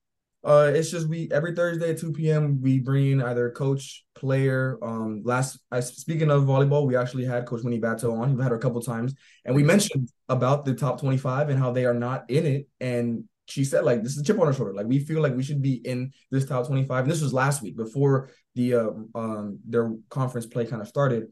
Uh, 0.44 0.72
it's 0.74 0.90
just 0.90 1.10
we 1.10 1.28
every 1.32 1.54
Thursday 1.54 1.90
at 1.90 1.98
two 1.98 2.14
p.m. 2.14 2.62
we 2.62 2.80
bring 2.80 3.12
in 3.12 3.22
either 3.22 3.52
coach, 3.52 4.06
player. 4.16 4.78
Um, 4.82 5.22
last 5.26 5.60
I 5.72 5.82
speaking 5.82 6.32
of 6.32 6.44
volleyball, 6.44 6.88
we 6.88 6.96
actually 6.96 7.26
had 7.26 7.46
Coach 7.46 7.64
Winnie 7.64 7.80
Bateau 7.80 8.14
on. 8.14 8.30
We've 8.30 8.42
had 8.42 8.52
her 8.52 8.58
a 8.58 8.60
couple 8.62 8.82
times, 8.82 9.14
and 9.44 9.56
we 9.56 9.64
mentioned 9.64 10.10
about 10.30 10.64
the 10.64 10.74
top 10.74 11.02
twenty-five 11.02 11.50
and 11.50 11.60
how 11.60 11.72
they 11.72 11.86
are 11.86 11.94
not 11.94 12.30
in 12.30 12.46
it. 12.46 12.70
And 12.80 13.26
she 13.48 13.64
said 13.64 13.84
like 13.84 14.04
this 14.04 14.14
is 14.14 14.20
a 14.20 14.24
chip 14.24 14.40
on 14.40 14.48
her 14.48 14.54
shoulder. 14.54 14.74
Like 14.74 14.86
we 14.86 15.00
feel 15.00 15.22
like 15.22 15.36
we 15.36 15.44
should 15.44 15.62
be 15.62 15.76
in 15.76 16.12
this 16.32 16.46
top 16.46 16.68
twenty-five. 16.68 17.04
And 17.04 17.12
this 17.12 17.22
was 17.22 17.34
last 17.34 17.62
week 17.62 17.78
before 17.78 18.30
the 18.56 18.76
uh, 18.76 18.90
um 19.16 19.60
their 19.66 19.94
conference 20.10 20.46
play 20.46 20.66
kind 20.66 20.82
of 20.82 20.88
started. 20.88 21.28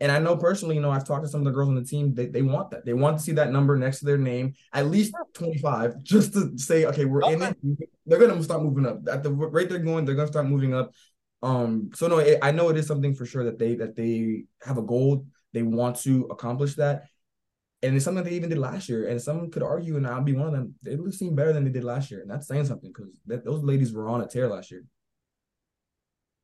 And 0.00 0.10
I 0.10 0.18
know 0.18 0.36
personally, 0.36 0.76
you 0.76 0.80
know, 0.80 0.90
I've 0.90 1.06
talked 1.06 1.24
to 1.24 1.28
some 1.28 1.42
of 1.42 1.44
the 1.44 1.50
girls 1.50 1.68
on 1.68 1.74
the 1.74 1.84
team. 1.84 2.14
They, 2.14 2.26
they 2.26 2.40
want 2.40 2.70
that. 2.70 2.86
They 2.86 2.94
want 2.94 3.18
to 3.18 3.22
see 3.22 3.32
that 3.32 3.52
number 3.52 3.76
next 3.76 3.98
to 3.98 4.06
their 4.06 4.16
name, 4.16 4.54
at 4.72 4.86
least 4.86 5.12
25, 5.34 6.02
just 6.02 6.32
to 6.32 6.56
say, 6.56 6.86
okay, 6.86 7.04
we're 7.04 7.22
okay. 7.22 7.34
in 7.34 7.42
it. 7.42 7.58
They're 8.06 8.18
gonna 8.18 8.42
start 8.42 8.62
moving 8.62 8.86
up. 8.86 9.00
At 9.08 9.22
the 9.22 9.30
rate 9.30 9.68
they're 9.68 9.78
going, 9.78 10.06
they're 10.06 10.14
gonna 10.14 10.28
start 10.28 10.46
moving 10.46 10.72
up. 10.72 10.92
Um, 11.42 11.90
so 11.94 12.06
no, 12.06 12.18
it, 12.18 12.38
I 12.40 12.50
know 12.50 12.70
it 12.70 12.76
is 12.76 12.86
something 12.86 13.14
for 13.14 13.26
sure 13.26 13.44
that 13.44 13.58
they 13.58 13.74
that 13.74 13.94
they 13.94 14.44
have 14.62 14.78
a 14.78 14.82
goal. 14.82 15.26
They 15.52 15.62
want 15.62 15.96
to 16.00 16.26
accomplish 16.30 16.76
that. 16.76 17.04
And 17.82 17.96
it's 17.96 18.04
something 18.04 18.22
they 18.22 18.32
even 18.32 18.50
did 18.50 18.58
last 18.58 18.88
year. 18.88 19.08
And 19.08 19.20
someone 19.20 19.50
could 19.50 19.62
argue, 19.62 19.96
and 19.96 20.06
I'll 20.06 20.22
be 20.22 20.34
one 20.34 20.48
of 20.48 20.52
them, 20.52 20.74
they 20.82 20.96
seem 21.10 21.34
better 21.34 21.52
than 21.52 21.64
they 21.64 21.70
did 21.70 21.84
last 21.84 22.10
year. 22.10 22.20
And 22.20 22.30
that's 22.30 22.46
saying 22.46 22.66
something 22.66 22.92
because 22.92 23.10
those 23.26 23.62
ladies 23.62 23.92
were 23.92 24.08
on 24.08 24.20
a 24.20 24.26
tear 24.26 24.48
last 24.48 24.70
year. 24.70 24.84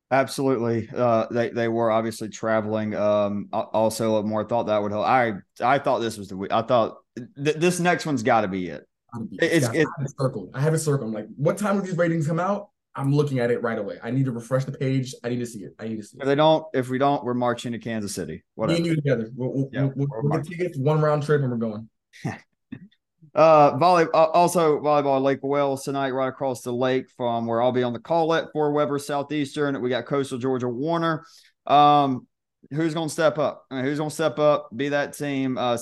Absolutely. 0.09 0.89
Uh, 0.95 1.27
they 1.29 1.49
they 1.49 1.67
were 1.67 1.91
obviously 1.91 2.29
traveling. 2.29 2.95
Um, 2.95 3.49
also, 3.51 4.17
a 4.17 4.23
more 4.23 4.45
thought 4.45 4.67
that 4.67 4.81
would 4.81 4.91
help. 4.91 5.05
I 5.05 5.33
I 5.61 5.79
thought 5.79 5.99
this 5.99 6.17
was 6.17 6.29
the 6.29 6.37
week. 6.37 6.51
I 6.53 6.61
thought 6.61 6.99
th- 7.17 7.57
this 7.57 7.79
next 7.81 8.05
one's 8.05 8.23
got 8.23 8.41
to 8.41 8.47
be 8.47 8.69
it. 8.69 8.87
It's, 9.33 9.65
it's, 9.65 9.67
I 9.67 9.77
have 9.77 9.87
it 10.05 10.11
circled. 10.17 10.51
I 10.53 10.61
have 10.61 10.73
it 10.73 10.79
circled. 10.79 11.09
I'm 11.09 11.13
like, 11.13 11.27
what 11.35 11.57
time 11.57 11.75
will 11.75 11.83
these 11.83 11.97
ratings 11.97 12.25
come 12.25 12.39
out? 12.39 12.69
I'm 12.97 13.13
looking 13.13 13.37
at 13.37 13.51
it 13.51 13.61
right 13.61 13.77
away. 13.77 13.99
I 14.01 14.09
need 14.09 14.25
to 14.25 14.31
refresh 14.31 14.65
the 14.65 14.71
page. 14.71 15.13
I 15.23 15.29
need 15.29 15.39
to 15.39 15.45
see 15.45 15.59
it. 15.59 15.75
I 15.79 15.87
need 15.87 15.97
to 15.97 16.03
see 16.03 16.17
it. 16.17 16.21
If 16.23 16.27
they 16.27 16.33
don't, 16.33 16.65
if 16.73 16.89
we 16.89 16.97
don't, 16.97 17.23
we're 17.23 17.35
marching 17.35 17.71
to 17.73 17.79
Kansas 17.79 18.15
City. 18.15 18.43
Whatever. 18.55 18.73
Me 18.73 18.77
and 18.77 18.85
you 18.87 18.95
together. 18.95 19.29
We'll, 19.35 19.53
we'll, 19.53 19.69
yeah, 19.71 19.89
we'll, 19.95 20.07
we'll 20.09 20.39
get 20.39 20.47
tickets, 20.47 20.79
one 20.79 20.99
round 20.99 21.21
trip, 21.21 21.43
and 21.43 21.51
we're 21.51 21.57
going. 21.57 21.87
uh, 23.35 23.77
volley, 23.77 24.07
uh, 24.11 24.25
also 24.25 24.79
volleyball 24.79 25.21
Lake 25.21 25.43
Wales 25.43 25.83
tonight, 25.83 26.09
right 26.09 26.27
across 26.27 26.63
the 26.63 26.73
lake 26.73 27.05
from 27.15 27.45
where 27.45 27.61
I'll 27.61 27.71
be 27.71 27.83
on 27.83 27.93
the 27.93 27.99
call 27.99 28.33
at 28.33 28.51
for 28.51 28.71
Webber 28.71 28.97
Southeastern. 28.97 29.79
We 29.79 29.89
got 29.91 30.07
Coastal 30.07 30.39
Georgia 30.39 30.67
Warner. 30.67 31.23
Um, 31.67 32.25
who's 32.71 32.95
going 32.95 33.09
to 33.09 33.13
step 33.13 33.37
up? 33.37 33.63
I 33.69 33.75
mean, 33.75 33.85
who's 33.85 33.99
going 33.99 34.09
to 34.09 34.15
step 34.15 34.39
up? 34.39 34.69
Be 34.75 34.89
that 34.89 35.15
team. 35.15 35.59
Uh, 35.59 35.77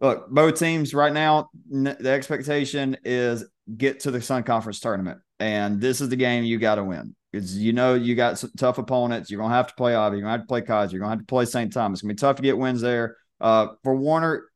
look, 0.00 0.28
both 0.28 0.58
teams 0.58 0.92
right 0.92 1.14
now, 1.14 1.48
the 1.70 2.10
expectation 2.10 2.98
is 3.04 3.46
get 3.76 4.00
to 4.00 4.10
the 4.10 4.20
Sun 4.20 4.44
Conference 4.44 4.80
tournament, 4.80 5.20
and 5.38 5.80
this 5.80 6.00
is 6.00 6.08
the 6.08 6.16
game 6.16 6.44
you 6.44 6.58
got 6.58 6.76
to 6.76 6.84
win. 6.84 7.14
Because 7.30 7.58
you 7.58 7.74
know 7.74 7.94
you 7.94 8.14
got 8.14 8.38
some 8.38 8.50
tough 8.56 8.78
opponents. 8.78 9.30
You're 9.30 9.40
gonna 9.40 9.54
have 9.54 9.66
to 9.66 9.74
play 9.74 9.94
Ivy. 9.94 10.16
You're 10.16 10.22
gonna 10.22 10.32
have 10.32 10.42
to 10.42 10.46
play 10.46 10.62
Keiser. 10.62 10.92
You're 10.92 11.00
gonna 11.00 11.10
have 11.10 11.18
to 11.18 11.26
play 11.26 11.44
St. 11.44 11.72
Thomas. 11.72 11.98
It's 11.98 12.02
gonna 12.02 12.14
be 12.14 12.18
tough 12.18 12.36
to 12.36 12.42
get 12.42 12.56
wins 12.56 12.80
there. 12.80 13.16
Uh, 13.38 13.68
for 13.84 13.94
Warner, 13.94 14.48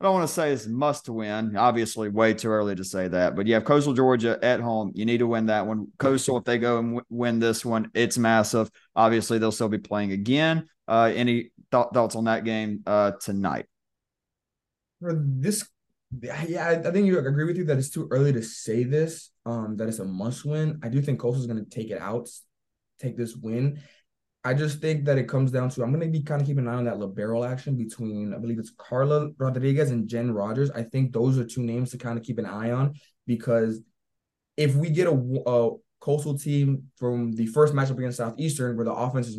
I 0.00 0.04
don't 0.04 0.14
want 0.14 0.28
to 0.28 0.32
say 0.32 0.52
it's 0.52 0.66
must 0.66 1.08
win. 1.10 1.56
Obviously, 1.56 2.08
way 2.08 2.32
too 2.32 2.48
early 2.48 2.74
to 2.74 2.84
say 2.84 3.08
that. 3.08 3.36
But 3.36 3.46
you 3.46 3.54
have 3.54 3.66
Coastal 3.66 3.92
Georgia 3.92 4.38
at 4.40 4.60
home. 4.60 4.92
You 4.94 5.04
need 5.04 5.18
to 5.18 5.26
win 5.26 5.46
that 5.46 5.66
one. 5.66 5.88
Coastal, 5.98 6.38
if 6.38 6.44
they 6.44 6.56
go 6.56 6.78
and 6.78 6.88
w- 6.96 7.06
win 7.10 7.38
this 7.38 7.66
one, 7.66 7.90
it's 7.92 8.16
massive. 8.16 8.70
Obviously, 8.96 9.38
they'll 9.38 9.52
still 9.52 9.68
be 9.68 9.78
playing 9.78 10.12
again. 10.12 10.68
Uh, 10.88 11.12
any 11.14 11.50
th- 11.70 11.86
thoughts 11.92 12.16
on 12.16 12.24
that 12.24 12.44
game 12.44 12.80
uh, 12.86 13.12
tonight? 13.20 13.66
For 15.00 15.12
this 15.14 15.68
yeah, 16.18 16.68
I, 16.68 16.72
I 16.72 16.92
think 16.92 17.06
you 17.06 17.18
agree 17.18 17.44
with 17.44 17.56
you 17.56 17.64
that 17.64 17.78
it's 17.78 17.90
too 17.90 18.08
early 18.10 18.32
to 18.32 18.42
say 18.42 18.84
this. 18.84 19.30
Um, 19.46 19.76
that 19.76 19.88
it's 19.88 20.00
a 20.00 20.04
must 20.04 20.44
win. 20.44 20.80
I 20.82 20.88
do 20.88 21.00
think 21.00 21.20
Coastal's 21.20 21.46
going 21.46 21.64
to 21.64 21.70
take 21.70 21.90
it 21.90 22.00
out, 22.00 22.28
take 22.98 23.16
this 23.16 23.36
win. 23.36 23.80
I 24.42 24.54
just 24.54 24.80
think 24.80 25.04
that 25.04 25.18
it 25.18 25.28
comes 25.28 25.50
down 25.50 25.68
to 25.70 25.82
I'm 25.82 25.92
going 25.92 26.00
to 26.00 26.18
be 26.18 26.22
kind 26.22 26.40
of 26.40 26.46
keeping 26.46 26.66
an 26.66 26.72
eye 26.72 26.76
on 26.76 26.84
that 26.84 26.98
libero 26.98 27.44
action 27.44 27.76
between 27.76 28.32
I 28.32 28.38
believe 28.38 28.58
it's 28.58 28.72
Carla 28.76 29.28
Rodriguez 29.38 29.90
and 29.90 30.08
Jen 30.08 30.32
Rogers. 30.32 30.70
I 30.70 30.82
think 30.82 31.12
those 31.12 31.38
are 31.38 31.44
two 31.44 31.62
names 31.62 31.90
to 31.90 31.98
kind 31.98 32.18
of 32.18 32.24
keep 32.24 32.38
an 32.38 32.46
eye 32.46 32.70
on 32.70 32.94
because 33.26 33.80
if 34.56 34.74
we 34.74 34.88
get 34.90 35.06
a, 35.06 35.42
a 35.46 35.70
coastal 36.00 36.38
team 36.38 36.84
from 36.96 37.32
the 37.32 37.46
first 37.46 37.74
matchup 37.74 37.98
against 37.98 38.16
Southeastern 38.16 38.76
where 38.76 38.86
the 38.86 38.92
offense 38.92 39.28
is 39.28 39.38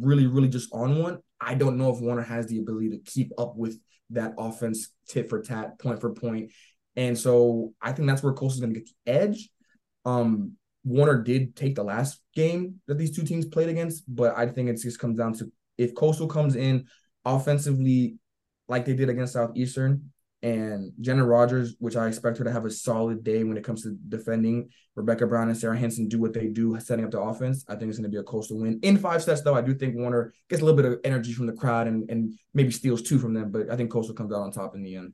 really 0.00 0.26
really 0.26 0.48
just 0.48 0.72
on 0.72 1.02
one, 1.02 1.18
I 1.38 1.54
don't 1.54 1.76
know 1.76 1.94
if 1.94 2.00
Warner 2.00 2.22
has 2.22 2.46
the 2.46 2.60
ability 2.60 2.90
to 2.90 2.98
keep 2.98 3.32
up 3.36 3.56
with 3.56 3.78
that 4.10 4.34
offense 4.38 4.90
tit 5.08 5.28
for 5.28 5.40
tat, 5.40 5.78
point 5.78 6.00
for 6.00 6.12
point. 6.14 6.52
And 6.96 7.18
so 7.18 7.72
I 7.80 7.92
think 7.92 8.08
that's 8.08 8.22
where 8.22 8.32
Coastal's 8.32 8.60
going 8.60 8.74
to 8.74 8.80
get 8.80 8.90
the 9.06 9.12
edge. 9.12 9.50
Um, 10.04 10.52
Warner 10.84 11.22
did 11.22 11.56
take 11.56 11.74
the 11.74 11.84
last 11.84 12.20
game 12.34 12.80
that 12.86 12.98
these 12.98 13.14
two 13.14 13.22
teams 13.22 13.46
played 13.46 13.68
against, 13.68 14.04
but 14.08 14.36
I 14.36 14.46
think 14.46 14.68
it 14.68 14.80
just 14.80 14.98
comes 14.98 15.18
down 15.18 15.34
to 15.34 15.52
if 15.76 15.94
Coastal 15.94 16.26
comes 16.26 16.56
in 16.56 16.86
offensively 17.24 18.16
like 18.68 18.84
they 18.84 18.94
did 18.94 19.08
against 19.08 19.34
Southeastern, 19.34 20.12
and 20.42 20.92
Jenna 21.00 21.24
Rogers, 21.24 21.76
which 21.78 21.96
I 21.96 22.08
expect 22.08 22.38
her 22.38 22.44
to 22.44 22.52
have 22.52 22.64
a 22.64 22.70
solid 22.70 23.22
day 23.22 23.44
when 23.44 23.56
it 23.56 23.64
comes 23.64 23.82
to 23.82 23.96
defending. 24.08 24.70
Rebecca 24.96 25.26
Brown 25.26 25.48
and 25.48 25.56
Sarah 25.56 25.76
Henson 25.78 26.08
do 26.08 26.18
what 26.18 26.32
they 26.32 26.46
do, 26.46 26.78
setting 26.80 27.04
up 27.04 27.10
the 27.10 27.20
offense. 27.20 27.64
I 27.68 27.76
think 27.76 27.90
it's 27.90 27.98
going 27.98 28.10
to 28.10 28.14
be 28.14 28.20
a 28.20 28.22
coastal 28.22 28.58
win. 28.58 28.80
In 28.82 28.96
five 28.96 29.22
sets, 29.22 29.42
though, 29.42 29.54
I 29.54 29.60
do 29.60 29.74
think 29.74 29.96
Warner 29.96 30.32
gets 30.48 30.62
a 30.62 30.64
little 30.64 30.80
bit 30.80 30.90
of 30.90 31.00
energy 31.04 31.32
from 31.32 31.46
the 31.46 31.52
crowd 31.52 31.86
and, 31.86 32.10
and 32.10 32.38
maybe 32.54 32.70
steals 32.70 33.02
two 33.02 33.18
from 33.18 33.34
them, 33.34 33.50
but 33.50 33.70
I 33.70 33.76
think 33.76 33.90
coastal 33.90 34.14
comes 34.14 34.32
out 34.32 34.40
on 34.40 34.50
top 34.50 34.74
in 34.74 34.82
the 34.82 34.96
end. 34.96 35.12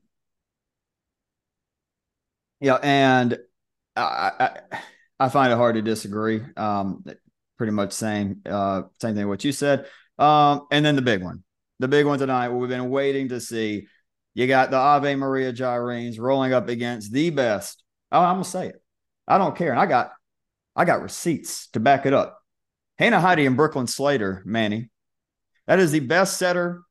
Yeah, 2.61 2.79
and 2.83 3.39
I 3.97 4.33
I, 4.39 4.79
I 5.19 5.29
find 5.29 5.53
it 5.53 5.57
hard 5.57 5.75
to 5.75 5.83
disagree. 5.83 6.41
Um, 6.57 7.05
pretty 7.59 7.73
much 7.73 7.93
same 7.93 8.43
uh 8.47 8.83
same 9.01 9.15
thing 9.15 9.29
what 9.29 9.45
you 9.45 9.53
said. 9.53 9.87
Um, 10.19 10.67
and 10.71 10.85
then 10.85 10.97
the 10.97 11.03
big 11.03 11.23
one, 11.23 11.43
the 11.79 11.89
big 11.89 12.07
one 12.07 12.19
tonight, 12.19 12.49
what 12.49 12.61
we've 12.61 12.71
been 12.71 12.91
waiting 12.91 13.29
to 13.29 13.41
see 13.41 13.87
you 14.37 14.47
got 14.47 14.71
the 14.71 14.77
Ave 14.77 15.17
Maria 15.17 15.51
Gyrenes 15.51 16.21
rolling 16.21 16.53
up 16.53 16.69
against 16.69 17.11
the 17.11 17.31
best. 17.31 17.83
Oh, 18.13 18.21
I'm 18.21 18.35
gonna 18.35 18.45
say 18.45 18.69
it. 18.69 18.83
I 19.27 19.39
don't 19.39 19.57
care, 19.57 19.71
and 19.71 19.81
I 19.81 19.87
got 19.87 20.13
I 20.77 20.85
got 20.85 21.01
receipts 21.01 21.69
to 21.69 21.81
back 21.81 22.05
it 22.05 22.13
up. 22.13 22.39
Hannah 22.99 23.19
Heidi 23.19 23.47
and 23.47 23.57
Brooklyn 23.57 23.87
Slater, 23.87 24.43
Manny. 24.45 24.91
That 25.67 25.79
is 25.79 25.91
the 25.91 26.01
best 26.01 26.37
setter 26.37 26.83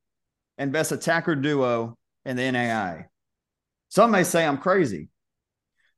and 0.58 0.74
best 0.74 0.92
attacker 0.92 1.36
duo 1.36 1.96
in 2.26 2.36
the 2.36 2.52
NAI. 2.52 3.06
Some 3.90 4.10
may 4.10 4.24
say 4.24 4.44
I'm 4.44 4.58
crazy. 4.58 5.10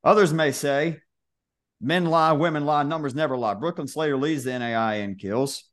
Others 0.03 0.33
may 0.33 0.51
say 0.51 0.99
men 1.79 2.07
lie, 2.07 2.33
women 2.33 2.65
lie, 2.65 2.83
numbers 2.83 3.15
never 3.15 3.37
lie. 3.37 3.53
Brooklyn 3.53 3.87
Slater 3.87 4.17
leads 4.17 4.43
the 4.43 4.59
NAI 4.59 4.95
in 4.95 5.15
kills. 5.15 5.63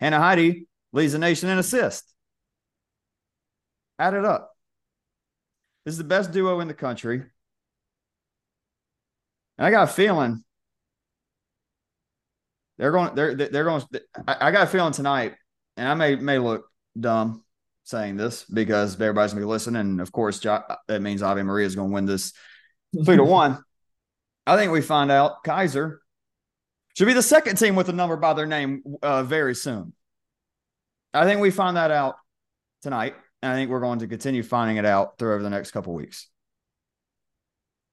Hannah 0.00 0.18
Heidi 0.18 0.66
leads 0.92 1.12
the 1.12 1.20
nation 1.20 1.50
in 1.50 1.58
assists. 1.58 2.12
Add 4.00 4.14
it 4.14 4.24
up. 4.24 4.53
This 5.84 5.92
is 5.92 5.98
the 5.98 6.04
best 6.04 6.32
duo 6.32 6.60
in 6.60 6.68
the 6.68 6.74
country. 6.74 7.22
And 9.58 9.66
I 9.66 9.70
got 9.70 9.84
a 9.84 9.92
feeling 9.92 10.44
they're 12.78 12.92
going. 12.92 13.14
They're 13.14 13.34
they're 13.34 13.64
going. 13.64 13.82
I, 14.26 14.50
got 14.50 14.64
a 14.64 14.66
feeling 14.66 14.92
tonight, 14.92 15.34
and 15.76 15.88
I 15.88 15.94
may 15.94 16.16
may 16.16 16.38
look 16.38 16.66
dumb 16.98 17.44
saying 17.84 18.16
this 18.16 18.44
because 18.44 18.94
everybody's 18.94 19.32
gonna 19.32 19.46
be 19.46 19.50
listening. 19.50 19.80
And 19.80 20.00
of 20.00 20.10
course, 20.10 20.40
that 20.40 21.00
means 21.00 21.22
Ave 21.22 21.42
Maria 21.42 21.66
is 21.66 21.76
going 21.76 21.90
to 21.90 21.94
win 21.94 22.06
this 22.06 22.32
three 23.04 23.16
to 23.16 23.24
one. 23.24 23.62
I 24.46 24.56
think 24.56 24.72
we 24.72 24.80
find 24.80 25.10
out 25.10 25.44
Keiser 25.44 25.98
should 26.96 27.06
be 27.06 27.12
the 27.12 27.22
second 27.22 27.56
team 27.56 27.76
with 27.76 27.88
a 27.88 27.92
number 27.92 28.16
by 28.16 28.34
their 28.34 28.46
name 28.46 28.82
uh, 29.02 29.22
very 29.22 29.54
soon. 29.54 29.92
I 31.12 31.24
think 31.24 31.40
we 31.40 31.52
find 31.52 31.76
that 31.76 31.92
out 31.92 32.16
tonight. 32.82 33.14
And 33.44 33.52
I 33.52 33.56
think 33.56 33.70
we're 33.70 33.80
going 33.80 33.98
to 33.98 34.06
continue 34.06 34.42
finding 34.42 34.78
it 34.78 34.86
out 34.86 35.18
through 35.18 35.34
over 35.34 35.42
the 35.42 35.50
next 35.50 35.72
couple 35.72 35.92
weeks. 35.92 36.30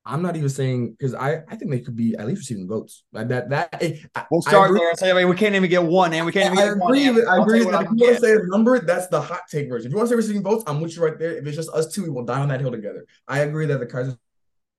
I'm 0.06 0.22
not 0.22 0.38
even 0.38 0.48
saying 0.48 0.92
because 0.92 1.14
I, 1.14 1.42
I 1.46 1.58
think 1.58 1.72
they 1.72 1.82
could 1.82 1.98
be 1.98 2.16
at 2.16 2.26
least 2.26 2.40
receiving 2.40 2.70
votes. 2.70 3.04
Like 3.12 3.28
that 3.28 3.50
that 3.50 3.84
we'll 4.32 4.42
start 4.42 4.72
there 4.74 4.90
and 4.90 4.98
say 4.98 5.12
I 5.12 5.14
mean 5.14 5.28
we 5.28 5.36
can't 5.36 5.54
even 5.54 5.70
get 5.70 5.84
one 5.84 6.14
and 6.14 6.26
we 6.26 6.32
can't 6.32 6.54
even 6.54 6.58
I, 6.58 6.68
get 6.68 6.78
agree 6.78 7.06
one. 7.08 7.16
With, 7.16 7.28
I 7.28 7.42
agree. 7.42 7.60
If 7.60 7.66
you 7.66 7.72
want 7.72 8.00
to 8.00 8.20
say 8.20 8.32
a 8.32 8.40
number, 8.46 8.80
that's 8.80 9.08
the 9.08 9.20
hot 9.20 9.42
take 9.52 9.68
version. 9.68 9.88
If 9.88 9.92
you 9.92 9.98
want 9.98 10.08
to 10.08 10.14
say 10.14 10.16
receiving 10.16 10.42
votes, 10.42 10.64
I'm 10.68 10.80
with 10.80 10.96
you 10.96 11.04
right 11.04 11.20
there. 11.20 11.34
If 11.34 11.46
it's 11.46 11.58
just 11.58 11.70
us 11.72 11.94
two, 11.94 12.04
we 12.04 12.10
will 12.10 12.24
die 12.24 12.40
on 12.40 12.48
that 12.48 12.62
hill 12.62 12.72
together. 12.72 13.06
I 13.28 13.40
agree 13.40 13.66
that 13.66 13.82
the 13.82 13.88
Keiser 13.88 14.18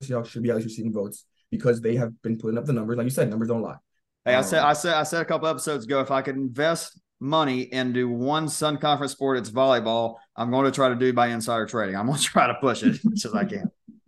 Seahawks 0.03 0.25
should 0.25 0.41
be 0.41 0.49
at 0.49 0.55
least 0.55 0.65
receiving 0.65 0.91
votes 0.91 1.25
because 1.51 1.81
they 1.81 1.97
have 1.97 2.19
been 2.23 2.39
putting 2.39 2.57
up 2.57 2.65
the 2.65 2.73
numbers. 2.73 2.97
Like 2.97 3.05
you 3.05 3.11
said, 3.11 3.29
numbers 3.29 3.47
don't 3.47 3.61
lie. 3.61 3.77
Hey, 4.25 4.33
um, 4.33 4.39
I 4.39 4.41
said 4.41 4.63
I 4.63 4.73
said 4.73 4.93
I 4.95 5.03
said 5.03 5.21
a 5.21 5.25
couple 5.25 5.47
episodes 5.47 5.85
ago 5.85 6.01
if 6.01 6.09
I 6.09 6.23
could 6.23 6.35
invest 6.35 6.99
money 7.23 7.61
into 7.61 8.09
one 8.09 8.49
Sun 8.49 8.77
Conference 8.77 9.13
sport, 9.13 9.37
it's 9.37 9.49
volleyball. 9.49 10.17
I'm 10.35 10.51
going 10.51 10.65
to 10.65 10.71
try 10.71 10.89
to 10.89 10.95
do 10.95 11.13
by 11.13 11.27
insider 11.27 11.65
trading. 11.65 11.95
I'm 11.95 12.05
going 12.05 12.17
to 12.19 12.23
try 12.23 12.47
to 12.47 12.55
push 12.55 12.83
it 12.83 12.89
as 12.89 13.03
much 13.03 13.25
as 13.25 13.33
I 13.33 13.45
can. 13.45 13.71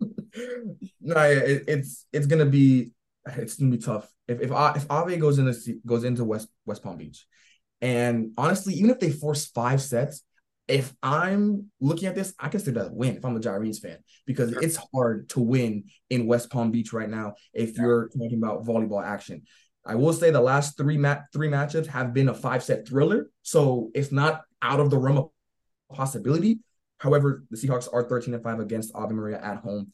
no, 1.00 1.20
it, 1.22 1.64
it's 1.66 2.06
it's 2.12 2.26
going 2.26 2.44
to 2.44 2.50
be 2.50 2.92
it's 3.26 3.56
going 3.56 3.72
to 3.72 3.76
be 3.76 3.82
tough. 3.82 4.08
If 4.28 4.40
if 4.40 4.50
if 4.50 4.90
Ave 4.90 5.16
goes 5.16 5.38
into 5.38 5.54
goes 5.84 6.04
into 6.04 6.24
West 6.24 6.48
West 6.66 6.82
Palm 6.82 6.98
Beach, 6.98 7.26
and 7.80 8.32
honestly, 8.36 8.74
even 8.74 8.90
if 8.90 9.00
they 9.00 9.10
force 9.10 9.46
five 9.46 9.80
sets, 9.80 10.22
if 10.68 10.92
I'm 11.02 11.70
looking 11.80 12.08
at 12.08 12.14
this, 12.14 12.34
I 12.38 12.48
consider 12.48 12.80
that 12.80 12.90
a 12.90 12.94
win 12.94 13.16
if 13.16 13.24
I'm 13.24 13.36
a 13.36 13.40
Gyrenes 13.40 13.80
fan 13.80 13.98
because 14.26 14.50
sure. 14.50 14.62
it's 14.62 14.78
hard 14.92 15.28
to 15.30 15.40
win 15.40 15.84
in 16.10 16.26
West 16.26 16.50
Palm 16.50 16.70
Beach 16.70 16.92
right 16.92 17.08
now 17.08 17.34
if 17.54 17.76
yeah. 17.76 17.82
you're 17.82 18.08
talking 18.08 18.38
about 18.38 18.64
volleyball 18.64 19.04
action. 19.04 19.42
I 19.86 19.94
will 19.94 20.12
say 20.12 20.30
the 20.30 20.40
last 20.40 20.76
three 20.76 20.98
mat 20.98 21.26
three 21.32 21.48
matchups 21.48 21.86
have 21.86 22.12
been 22.12 22.28
a 22.28 22.34
five 22.34 22.62
set 22.62 22.86
thriller, 22.88 23.30
so 23.42 23.90
it's 23.94 24.12
not 24.12 24.42
out 24.60 24.80
of 24.80 24.90
the 24.90 24.98
realm 24.98 25.18
of 25.18 25.30
possibility. 25.92 26.58
However, 26.98 27.44
the 27.50 27.56
Seahawks 27.56 27.88
are 27.92 28.02
13 28.02 28.34
and 28.34 28.42
5 28.42 28.60
against 28.60 28.94
Ave 28.94 29.14
Maria 29.14 29.40
at 29.42 29.58
home. 29.58 29.92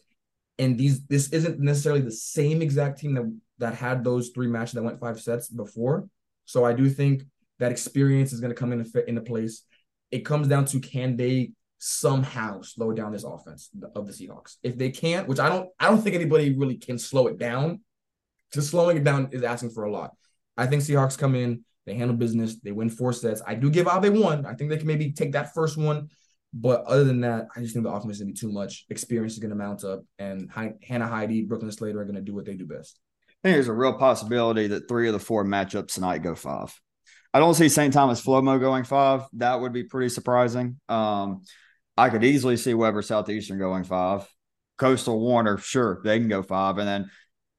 And 0.59 0.79
these 0.79 1.05
this 1.07 1.31
isn't 1.33 1.61
necessarily 1.61 2.01
the 2.01 2.13
same 2.13 2.63
exact 2.63 3.01
team 3.01 3.15
that, 3.15 3.39
that 3.59 3.75
had 3.75 4.05
those 4.05 4.31
three 4.31 4.47
matches 4.47 4.75
that 4.75 4.83
went 4.83 5.01
five 5.01 5.21
sets 5.21 5.49
before. 5.49 6.09
So 6.45 6.65
I 6.65 6.73
do 6.73 6.89
think 6.89 7.25
that 7.59 7.73
experience 7.73 8.33
is 8.33 8.41
going 8.41 8.51
to 8.51 8.59
come 8.59 8.73
into 8.73 8.85
fit 8.85 9.09
into 9.09 9.21
place. 9.21 9.65
It 10.11 10.21
comes 10.21 10.49
down 10.49 10.67
to 10.67 10.81
can 10.81 11.17
they 11.17 11.53
somehow 11.79 12.61
slow 12.63 12.93
down 12.93 13.13
this 13.13 13.25
offense 13.25 13.71
of 13.97 14.07
the 14.07 14.13
Seahawks. 14.13 14.57
If 14.63 14.79
they 14.79 14.91
can't, 14.91 15.27
which 15.27 15.41
I 15.41 15.49
don't 15.49 15.69
I 15.81 15.89
don't 15.89 16.01
think 16.01 16.15
anybody 16.15 16.57
really 16.57 16.77
can 16.77 16.99
slow 16.99 17.27
it 17.27 17.39
down 17.39 17.81
just 18.53 18.71
slowing 18.71 18.97
it 18.97 19.05
down 19.05 19.29
is 19.33 19.43
asking 19.43 19.71
for 19.71 19.85
a 19.85 19.93
lot. 19.93 20.13
I 20.57 20.67
think 20.67 20.83
Seahawks 20.83 21.19
come 21.19 21.35
in, 21.35 21.65
they 21.87 21.95
handle 21.95 22.17
business, 22.17 22.61
they 22.61 22.73
win 22.73 22.91
four 22.91 23.13
sets. 23.13 23.43
I 23.47 23.55
do 23.55 23.71
give 23.71 23.89
Ave 23.89 24.11
one. 24.11 24.47
I 24.47 24.55
think 24.55 24.71
they 24.71 24.77
can 24.77 24.87
maybe 24.87 25.13
take 25.13 25.33
that 25.33 25.55
first 25.55 25.77
one. 25.77 26.09
But 26.55 26.85
other 26.85 27.05
than 27.05 27.23
that, 27.23 27.49
I 27.57 27.61
just 27.61 27.73
think 27.73 27.85
the 27.85 27.91
offense 27.91 28.17
is 28.17 28.21
going 28.21 28.35
to 28.35 28.35
be 28.35 28.39
too 28.39 28.53
much. 28.53 28.85
Experience 28.91 29.33
is 29.33 29.39
going 29.39 29.51
to 29.51 29.57
mount 29.57 29.85
up, 29.85 30.05
and 30.19 30.51
Hannah 30.83 31.07
Heidi, 31.07 31.43
Brooklyn 31.43 31.73
Slater 31.73 32.01
are 32.01 32.05
going 32.05 32.17
to 32.17 32.21
do 32.21 32.35
what 32.35 32.45
they 32.45 32.55
do 32.55 32.67
best. 32.67 32.99
I 33.29 33.49
think 33.49 33.57
there's 33.57 33.69
a 33.69 33.73
real 33.73 33.95
possibility 33.95 34.67
that 34.69 34.87
three 34.87 35.09
of 35.09 35.15
the 35.15 35.19
four 35.19 35.45
matchups 35.45 35.95
tonight 35.95 36.19
go 36.19 36.35
five. 36.35 36.79
I 37.35 37.39
don't 37.39 37.55
see 37.55 37.71
St. 37.71 37.93
Thomas 37.93 38.21
Flomo 38.21 38.61
going 38.61 38.85
five. 38.85 39.23
That 39.33 39.61
would 39.61 39.73
be 39.73 39.85
pretty 39.85 40.11
surprising. 40.11 40.79
Um, 40.89 41.43
I 41.97 42.11
could 42.11 42.23
easily 42.23 42.59
see 42.59 42.75
Webber 42.75 43.03
Southeastern 43.03 43.59
going 43.59 43.85
five. 43.85 44.29
Coastal 44.77 45.19
Warner, 45.19 45.57
sure, 45.57 46.01
they 46.05 46.19
can 46.19 46.29
go 46.29 46.43
five. 46.43 46.79
And 46.79 46.87
then 46.87 47.11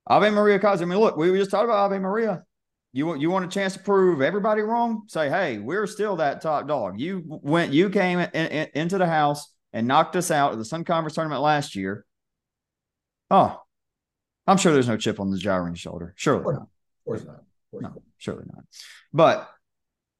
Ave 0.08 0.30
Maria 0.32 0.60
Keiser. 0.60 0.82
I 0.82 0.86
mean, 0.86 1.00
look, 1.00 1.18
we 1.18 1.38
just 1.38 1.52
talked 1.52 1.66
about 1.66 1.86
Ave 1.86 2.00
Maria. 2.00 2.44
You 2.92 3.08
want 3.08 3.22
you 3.22 3.32
want 3.32 3.46
a 3.46 3.48
chance 3.48 3.74
to 3.74 3.80
prove 3.80 4.22
everybody 4.22 4.62
wrong? 4.62 5.04
Say, 5.08 5.30
hey, 5.30 5.58
we're 5.58 5.88
still 5.88 6.18
that 6.18 6.42
top 6.42 6.68
dog. 6.68 7.00
You 7.00 7.24
went, 7.26 7.74
you 7.74 7.90
came 7.90 8.20
in, 8.20 8.30
in, 8.30 8.70
into 8.76 8.98
the 8.98 9.08
house 9.08 9.52
and 9.72 9.88
knocked 9.88 10.16
us 10.16 10.30
out 10.30 10.52
of 10.52 10.60
the 10.60 10.66
Sun 10.66 10.84
Conference 10.84 11.16
tournament 11.16 11.42
last 11.42 11.76
year. 11.76 12.06
Oh, 13.32 13.60
I'm 14.46 14.58
sure 14.58 14.74
there's 14.74 14.88
no 14.88 14.98
chip 14.98 15.20
on 15.20 15.32
the 15.32 15.38
Gyrene's 15.38 15.80
shoulder. 15.80 16.14
Surely 16.16 16.54
not. 16.54 16.62
Of 16.62 16.68
course 17.06 17.26
not. 17.26 17.36
Of 17.36 17.72
course 17.72 17.82
no, 17.82 17.90
not. 17.90 18.02
surely 18.18 18.44
not. 18.54 18.64
But 19.12 19.50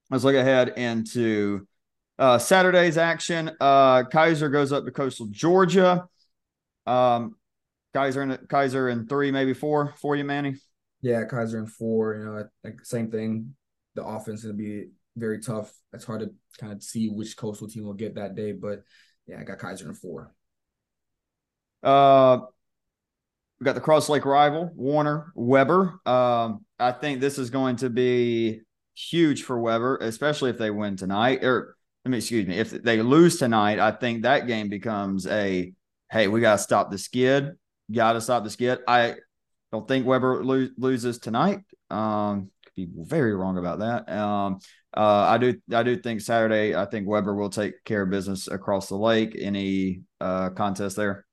let's 0.10 0.24
look 0.24 0.36
ahead 0.36 0.70
into 0.70 1.68
uh, 2.18 2.40
Saturday's 2.40 2.98
action. 2.98 3.52
Uh, 3.60 4.04
Keiser 4.04 4.52
goes 4.52 4.72
up 4.72 4.86
to 4.86 4.92
Coastal 4.92 5.28
Georgia. 5.30 6.08
Um, 6.88 7.36
Keiser 7.94 8.24
and 8.24 8.34
Keiser 8.48 8.92
in 8.92 9.08
three, 9.08 9.32
maybe 9.32 9.54
four 9.54 9.94
for 10.02 10.16
you, 10.16 10.24
Manny. 10.24 10.56
Yeah, 11.02 11.24
Keiser 11.26 11.56
in 11.56 11.68
four. 11.68 12.16
You 12.16 12.26
know, 12.26 12.48
like 12.64 12.86
same 12.86 13.12
thing. 13.12 13.56
The 13.96 14.04
offense 14.04 14.40
is 14.40 14.46
gonna 14.46 14.58
be 14.58 14.88
very 15.16 15.40
tough. 15.40 15.72
It's 15.94 16.06
hard 16.06 16.22
to 16.22 16.32
kind 16.60 16.74
of 16.74 16.82
see 16.82 17.10
which 17.10 17.38
coastal 17.38 17.68
team 17.68 17.86
will 17.86 17.94
get 17.94 18.16
that 18.16 18.36
day, 18.36 18.52
but 18.52 18.84
yeah, 19.28 19.40
I 19.40 19.44
got 19.44 19.60
Keiser 19.60 19.86
in 19.86 19.94
four. 19.94 20.34
Uh, 21.82 22.40
we 23.60 23.66
got 23.66 23.76
the 23.76 23.82
Cross 23.82 24.10
Lake 24.10 24.26
rival 24.26 24.72
Warner 24.76 25.32
Webber. 25.36 26.00
Um, 26.06 26.66
I 26.80 26.92
think 26.92 27.20
this 27.20 27.38
is 27.38 27.50
going 27.50 27.78
to 27.78 27.90
be 27.90 28.62
huge 28.96 29.44
for 29.44 29.60
Webber, 29.60 29.98
especially 29.98 30.50
if 30.50 30.58
they 30.58 30.72
win 30.72 30.96
tonight. 30.96 31.44
Or 31.44 31.76
let 32.04 32.12
me 32.12 32.18
excuse 32.18 32.48
me, 32.48 32.58
if 32.58 32.72
they 32.72 33.02
lose 33.02 33.38
tonight, 33.38 33.80
I 33.80 33.92
think 33.92 34.24
that 34.24 34.48
game 34.48 34.70
becomes 34.70 35.28
a 35.28 35.74
hey, 36.12 36.28
we 36.28 36.42
got 36.42 36.54
to 36.54 36.64
stop 36.64 36.92
the 36.92 36.98
skid. 36.98 37.54
Got 37.92 38.14
to 38.14 38.22
stop 38.22 38.44
the 38.44 38.50
skid. 38.50 38.80
I 38.88 39.16
don't 39.72 39.88
think 39.88 40.06
Webber 40.06 40.44
lo- 40.44 40.70
loses 40.78 41.20
tonight. 41.20 41.60
Um, 41.90 42.52
could 42.66 42.76
be 42.76 42.88
very 42.96 43.36
wrong 43.36 43.58
about 43.58 43.80
that. 43.80 44.10
Um, 44.10 44.60
uh, 44.96 45.28
I 45.30 45.38
do, 45.38 45.56
I 45.74 45.84
do 45.84 45.98
think 45.98 46.22
Saturday. 46.22 46.76
I 46.76 46.86
think 46.86 47.08
Webber 47.08 47.36
will 47.36 47.50
take 47.50 47.84
care 47.84 48.04
of 48.04 48.10
business 48.10 48.48
across 48.48 48.88
the 48.88 48.98
lake. 48.98 49.36
Any 49.40 50.02
uh, 50.22 50.52
contest 50.52 50.96
there? 50.96 51.26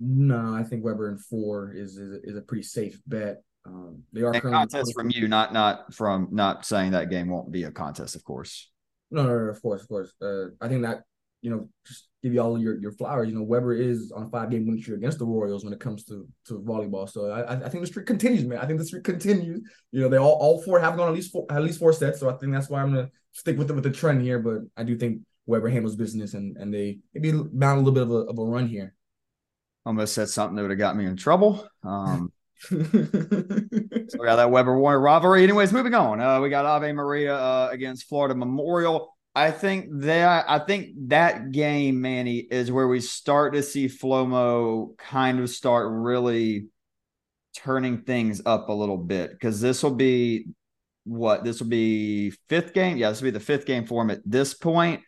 No, 0.00 0.54
I 0.54 0.62
think 0.62 0.84
Webber 0.84 1.10
in 1.10 1.18
four 1.18 1.72
is 1.72 1.96
is, 1.96 2.20
is 2.22 2.36
a 2.36 2.42
pretty 2.42 2.62
safe 2.62 3.00
bet. 3.06 3.42
Um, 3.66 4.04
they 4.12 4.22
are 4.22 4.32
contest 4.40 4.94
from 4.94 5.10
you, 5.10 5.28
not 5.28 5.52
not 5.52 5.92
from 5.92 6.28
not 6.30 6.64
saying 6.64 6.92
that 6.92 7.10
game 7.10 7.28
won't 7.28 7.50
be 7.50 7.64
a 7.64 7.70
contest, 7.70 8.14
of 8.14 8.24
course. 8.24 8.70
No, 9.10 9.24
no, 9.24 9.28
no 9.30 9.50
of 9.50 9.60
course, 9.60 9.82
of 9.82 9.88
course. 9.88 10.12
Uh, 10.22 10.50
I 10.60 10.68
think 10.68 10.82
that 10.82 11.02
you 11.42 11.50
know 11.50 11.68
just 11.86 12.08
give 12.22 12.34
you 12.34 12.40
all 12.40 12.58
your, 12.58 12.78
your 12.80 12.92
flowers. 12.92 13.28
You 13.28 13.34
know, 13.34 13.42
Webber 13.42 13.72
is 13.72 14.12
on 14.14 14.24
a 14.24 14.28
five 14.28 14.50
game 14.50 14.66
winning 14.66 14.82
streak 14.82 14.98
against 14.98 15.18
the 15.18 15.26
Royals 15.26 15.64
when 15.64 15.72
it 15.72 15.80
comes 15.80 16.04
to, 16.04 16.26
to 16.46 16.60
volleyball. 16.60 17.08
So 17.08 17.30
I, 17.30 17.54
I 17.54 17.68
think 17.68 17.82
the 17.82 17.86
streak 17.86 18.06
continues, 18.06 18.44
man. 18.44 18.58
I 18.58 18.66
think 18.66 18.78
the 18.78 18.84
streak 18.84 19.04
continues. 19.04 19.60
You 19.92 20.00
know, 20.00 20.08
they 20.08 20.16
all, 20.16 20.32
all 20.32 20.62
four 20.62 20.80
have 20.80 20.96
gone 20.96 21.08
at 21.08 21.14
least 21.14 21.32
four 21.32 21.46
at 21.50 21.62
least 21.62 21.78
four 21.78 21.92
sets. 21.92 22.20
So 22.20 22.28
I 22.28 22.34
think 22.34 22.52
that's 22.52 22.68
why 22.68 22.82
I'm 22.82 22.92
gonna 22.92 23.10
stick 23.32 23.56
with 23.56 23.70
it 23.70 23.74
with 23.74 23.84
the 23.84 23.90
trend 23.90 24.22
here. 24.22 24.38
But 24.38 24.62
I 24.76 24.82
do 24.82 24.96
think 24.96 25.20
Webber 25.46 25.68
handles 25.68 25.96
business 25.96 26.34
and 26.34 26.56
and 26.56 26.74
they 26.74 26.98
maybe 27.14 27.32
bound 27.32 27.78
a 27.78 27.82
little 27.82 27.92
bit 27.92 28.02
of 28.02 28.10
a 28.10 28.30
of 28.30 28.38
a 28.38 28.44
run 28.44 28.66
here. 28.66 28.94
Almost 29.86 30.14
said 30.14 30.28
something 30.28 30.56
that 30.56 30.62
would 30.62 30.70
have 30.70 30.78
got 30.78 30.96
me 30.96 31.06
in 31.06 31.16
trouble. 31.16 31.66
Um 31.84 32.32
so 32.60 32.76
we 32.76 34.24
got 34.24 34.36
that 34.36 34.50
Webber 34.50 34.76
Warner 34.76 34.98
rivalry. 34.98 35.44
Anyways, 35.44 35.72
moving 35.72 35.94
on. 35.94 36.20
Uh, 36.20 36.40
we 36.40 36.48
got 36.48 36.66
Ave 36.66 36.92
Maria 36.92 37.36
uh, 37.36 37.68
against 37.70 38.08
Florida 38.08 38.34
Memorial. 38.34 39.16
I 39.34 39.50
think 39.50 39.86
that 40.00 40.46
I 40.48 40.58
think 40.58 40.90
that 41.08 41.52
game, 41.52 42.00
Manny, 42.00 42.38
is 42.38 42.72
where 42.72 42.88
we 42.88 43.00
start 43.00 43.54
to 43.54 43.62
see 43.62 43.86
Flomo 43.86 44.96
kind 44.98 45.40
of 45.40 45.48
start 45.50 45.88
really 45.90 46.66
turning 47.54 48.02
things 48.02 48.42
up 48.46 48.68
a 48.68 48.72
little 48.72 48.96
bit 48.96 49.30
because 49.30 49.60
this 49.60 49.82
will 49.82 49.94
be 49.94 50.46
what 51.04 51.44
this 51.44 51.60
will 51.60 51.68
be 51.68 52.30
fifth 52.48 52.72
game. 52.74 52.96
Yeah, 52.96 53.10
this 53.10 53.20
will 53.20 53.26
be 53.26 53.30
the 53.38 53.40
fifth 53.40 53.66
game 53.66 53.86
for 53.86 54.02
him 54.02 54.10
at 54.10 54.20
this 54.24 54.54
point. 54.54 55.02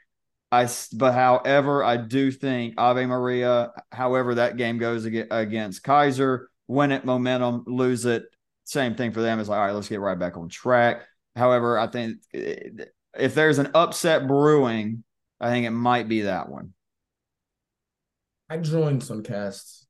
I 0.53 0.69
but 0.95 1.13
however, 1.13 1.85
I 1.85 1.97
do 1.97 2.31
think 2.31 2.75
Ave 2.77 3.07
Maria, 3.07 3.71
however 3.93 4.37
that 4.37 4.57
game 4.57 4.79
goes 4.79 5.05
against 5.05 5.85
Keiser, 5.85 6.47
win 6.67 6.91
it 6.91 7.05
momentum, 7.05 7.65
lose 7.67 8.05
it, 8.05 8.25
same 8.65 8.95
thing 8.95 9.13
for 9.13 9.21
them. 9.21 9.39
It's 9.39 9.49
like 9.49 9.59
all 9.59 9.67
right, 9.67 9.73
let's 9.73 9.89
get 9.89 10.01
right 10.01 10.19
back 10.19 10.37
on 10.37 10.49
track. 10.49 11.03
However, 11.37 11.79
I 11.79 11.87
think 11.87 12.19
eh, 12.35 12.71
if 13.19 13.35
there's 13.35 13.59
an 13.59 13.71
upset 13.75 14.27
brewing, 14.27 15.05
I 15.41 15.51
think 15.51 15.67
it 15.67 15.71
might 15.71 16.09
be 16.09 16.23
that 16.23 16.49
one. 16.49 16.75
I 18.49 18.59
joined 18.59 19.03
Suncast 19.03 19.87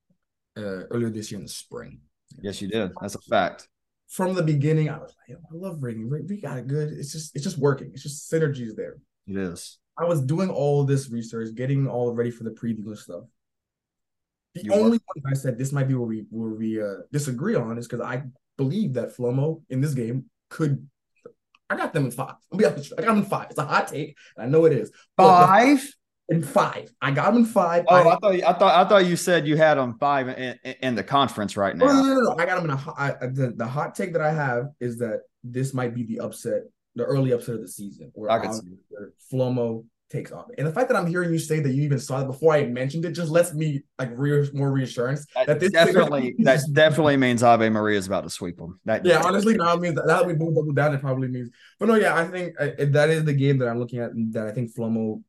uh, 0.57 0.85
earlier 0.91 1.11
this 1.11 1.31
year 1.31 1.39
in 1.39 1.45
the 1.45 1.51
spring. 1.51 2.01
Yes, 2.43 2.61
you 2.61 2.69
did. 2.69 2.93
That's 3.01 3.15
a 3.15 3.21
fact. 3.23 3.69
From 4.09 4.35
the 4.35 4.43
beginning, 4.43 4.89
I 4.89 4.99
was 4.99 5.15
like, 5.29 5.39
I 5.39 5.55
love 5.55 5.83
Ring. 5.83 6.11
We 6.29 6.41
got 6.41 6.59
it 6.59 6.67
good. 6.67 6.93
It's 6.93 7.13
just 7.13 7.35
it's 7.35 7.45
just 7.45 7.59
working. 7.59 7.91
It's 7.93 8.03
just 8.03 8.31
synergies 8.31 8.75
there. 8.77 8.99
It 9.27 9.37
is. 9.37 9.79
I 9.99 10.05
was 10.05 10.21
doing 10.21 10.51
all 10.51 10.85
this 10.85 11.11
research, 11.11 11.55
getting 11.55 11.87
all 11.87 12.13
ready 12.13 12.31
for 12.31 12.45
the 12.45 12.51
preview 12.51 12.87
and 12.87 12.99
stuff. 12.99 13.25
The 14.55 14.65
you 14.65 14.73
only 14.73 14.99
one 15.05 15.33
I 15.33 15.35
said 15.35 15.59
this 15.59 15.73
might 15.73 15.87
be 15.89 15.95
where 15.95 16.09
we 16.09 16.25
where 16.31 16.51
we 16.51 16.83
uh, 16.83 17.03
disagree 17.13 17.55
on 17.55 17.79
is 17.79 17.87
because 17.87 18.05
I 18.05 18.25
believe 18.57 18.95
that 18.95 19.17
Flomo 19.17 19.63
in 19.71 19.81
this 19.81 19.95
game 19.95 20.25
could 20.49 20.89
I 21.71 21.77
got 21.77 21.93
them 21.93 22.07
in 22.07 22.11
five. 22.11 22.35
I'll 22.53 22.59
be 22.59 22.67
honest, 22.67 22.93
I 22.99 23.03
got 23.03 23.15
them 23.15 23.19
in 23.19 23.25
five. 23.25 23.47
It's 23.51 23.59
a 23.59 23.65
hot 23.65 23.89
take, 23.89 24.17
I 24.37 24.47
know 24.47 24.67
it 24.67 24.73
is. 24.73 24.91
Five 25.17 25.89
in 26.29 26.43
five. 26.43 26.91
I 27.01 27.11
got 27.11 27.33
them 27.33 27.43
in 27.43 27.45
five. 27.45 27.85
Oh, 27.89 27.95
I, 27.95 28.01
I 28.01 28.19
thought 28.19 28.35
I 28.35 28.53
thought 28.53 28.87
I 28.87 28.89
thought 28.89 29.07
you 29.07 29.17
said 29.17 29.47
you 29.47 29.57
had 29.57 29.75
them 29.77 29.97
five 29.99 30.29
in, 30.29 30.59
in, 30.65 30.75
in 30.83 30.95
the 30.95 31.05
conference 31.05 31.57
right 31.57 31.75
oh, 31.75 31.87
now. 31.87 31.93
No, 31.93 32.03
no, 32.03 32.15
no, 32.15 32.21
no. 32.21 32.37
I 32.39 32.47
got 32.47 32.57
them 32.57 32.65
in 32.65 32.71
a. 32.71 32.95
I, 32.97 33.11
the, 33.27 33.55
the 33.57 33.67
hot 33.67 33.95
take 33.95 34.13
that 34.13 34.23
I 34.23 34.33
have 34.33 34.67
is 34.81 34.99
that 34.99 35.23
this 35.43 35.73
might 35.73 35.95
be 35.95 36.03
the 36.05 36.21
upset, 36.21 36.63
the 36.95 37.05
early 37.05 37.33
upset 37.33 37.57
of 37.57 37.61
the 37.63 37.69
season, 37.69 38.11
where, 38.15 38.31
I 38.31 38.39
where 38.39 39.13
Flomo 39.33 39.85
takes 40.11 40.33
off. 40.33 40.47
And 40.59 40.67
the 40.67 40.73
fact 40.73 40.89
that 40.89 40.97
I'm 40.97 41.07
hearing 41.07 41.33
you 41.33 41.39
say 41.39 41.61
that 41.61 41.73
you 41.73 41.83
even 41.83 41.99
saw 41.99 42.21
it 42.21 42.27
before 42.27 42.53
I 42.53 42.65
mentioned 42.67 43.05
it 43.05 43.13
just 43.13 43.31
lets 43.31 43.55
me 43.55 43.83
like 43.99 44.11
re- 44.13 44.51
more 44.53 44.71
reassurance 44.71 45.25
that, 45.35 45.47
that 45.47 45.61
this 45.61 45.71
definitely 45.71 46.35
that 46.41 46.61
definitely 46.73 47.17
means 47.17 47.43
Ave 47.43 47.69
Maria 47.71 47.99
is 47.99 48.07
about 48.07 48.25
to 48.25 48.31
sweep 48.31 48.59
them. 48.59 48.81
That 48.85 49.07
yeah, 49.07 49.23
honestly, 49.25 49.57
now 49.57 49.77
means 49.77 49.95
that, 49.95 50.07
that 50.07 50.27
we 50.27 50.35
move 50.35 50.55
double 50.55 50.73
down. 50.73 50.95
It 50.95 51.01
probably 51.01 51.29
means, 51.29 51.51
but 51.79 51.89
no, 51.89 51.95
yeah, 51.95 52.17
I 52.17 52.27
think 52.27 52.55
uh, 52.61 52.71
that 52.79 53.11
is 53.11 53.25
the 53.25 53.33
game 53.33 53.59
that 53.59 53.69
I'm 53.69 53.79
looking 53.79 54.01
at. 54.01 54.11
That 54.33 54.47
I 54.47 54.53
think 54.53 54.75
Flomo, 54.75 55.23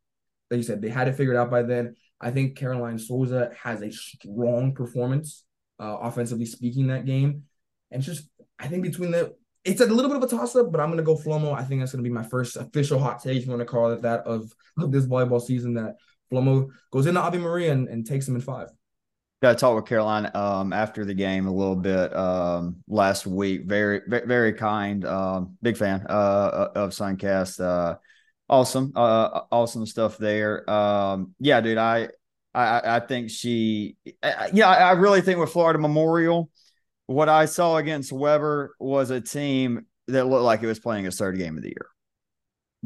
like 0.50 0.58
you 0.58 0.64
said, 0.64 0.82
they 0.82 0.90
had 0.90 1.08
it 1.08 1.16
figured 1.16 1.38
out 1.38 1.52
by 1.52 1.62
then. 1.62 1.96
I 2.20 2.32
think 2.32 2.58
Caroline 2.58 3.00
Souza 3.00 3.52
has 3.64 3.82
a 3.82 3.92
strong 3.92 4.74
performance, 4.74 5.44
uh, 5.80 5.98
offensively 6.02 6.46
speaking, 6.46 6.88
that 6.88 7.06
game, 7.06 7.44
and 7.92 8.02
just 8.02 8.28
I 8.60 8.68
think 8.68 8.84
between 8.84 9.12
the 9.12 9.36
it's 9.64 9.82
a 9.82 9.86
little 9.86 10.10
bit 10.10 10.18
of 10.18 10.24
a 10.24 10.28
toss 10.28 10.56
up, 10.56 10.72
but 10.72 10.82
I'm 10.82 10.90
gonna 10.90 11.04
go 11.04 11.16
Flomo. 11.16 11.54
I 11.54 11.64
think 11.64 11.82
that's 11.82 11.92
gonna 11.92 12.04
be 12.04 12.10
my 12.10 12.24
first 12.24 12.56
official 12.56 13.00
hot 13.00 13.22
take, 13.22 13.38
if 13.38 13.46
you 13.46 13.50
want 13.50 13.62
to 13.62 13.66
call 13.66 13.92
it 13.92 14.02
that, 14.02 14.22
of, 14.22 14.52
of 14.78 14.92
this 14.92 15.06
volleyball 15.06 15.42
season. 15.42 15.76
That 15.76 15.96
Flomo 16.32 16.70
goes 16.92 17.06
into 17.06 17.22
Ave 17.22 17.38
Maria 17.38 17.72
and, 17.72 17.88
and 17.88 18.06
takes 18.06 18.28
him 18.28 18.36
in 18.36 18.42
five. 18.42 18.70
Yeah, 19.42 19.52
I 19.52 19.54
talked 19.56 19.76
with 19.76 19.86
Caroline 19.86 20.30
um, 20.36 20.72
after 20.72 21.04
the 21.04 21.16
game 21.16 21.48
a 21.48 21.52
little 21.52 21.76
bit 21.76 22.16
um, 22.16 22.78
last 22.88 23.26
week. 23.26 23.64
Very, 23.66 24.02
very, 24.08 24.54
kind. 24.54 25.04
Um, 25.04 25.58
big 25.64 25.78
fan 25.78 26.06
uh, 26.08 26.70
of 26.76 26.92
Suncast. 26.92 27.60
Uh, 27.60 27.98
awesome, 28.48 28.92
uh, 28.96 29.42
awesome 29.52 29.88
stuff 29.88 30.20
there. 30.20 30.70
Um, 30.70 31.34
yeah, 31.40 31.60
dude, 31.60 31.80
I, 31.80 32.10
I, 32.54 32.98
I 32.98 33.00
think 33.00 33.32
she. 33.32 33.98
yeah, 34.54 34.70
I 34.70 34.92
really 34.92 35.22
think 35.22 35.40
with 35.40 35.52
Florida 35.52 35.80
Memorial 35.80 36.52
what 37.12 37.30
I 37.30 37.46
saw 37.46 37.78
against 37.78 38.12
Webber 38.12 38.76
was 38.80 39.10
a 39.10 39.22
team 39.22 39.86
that 40.08 40.26
looked 40.26 40.44
like 40.44 40.64
it 40.64 40.68
was 40.68 40.80
playing 40.80 41.06
its 41.06 41.18
third 41.18 41.38
game 41.38 41.58
of 41.58 41.64
the 41.64 41.70
year. 41.70 41.88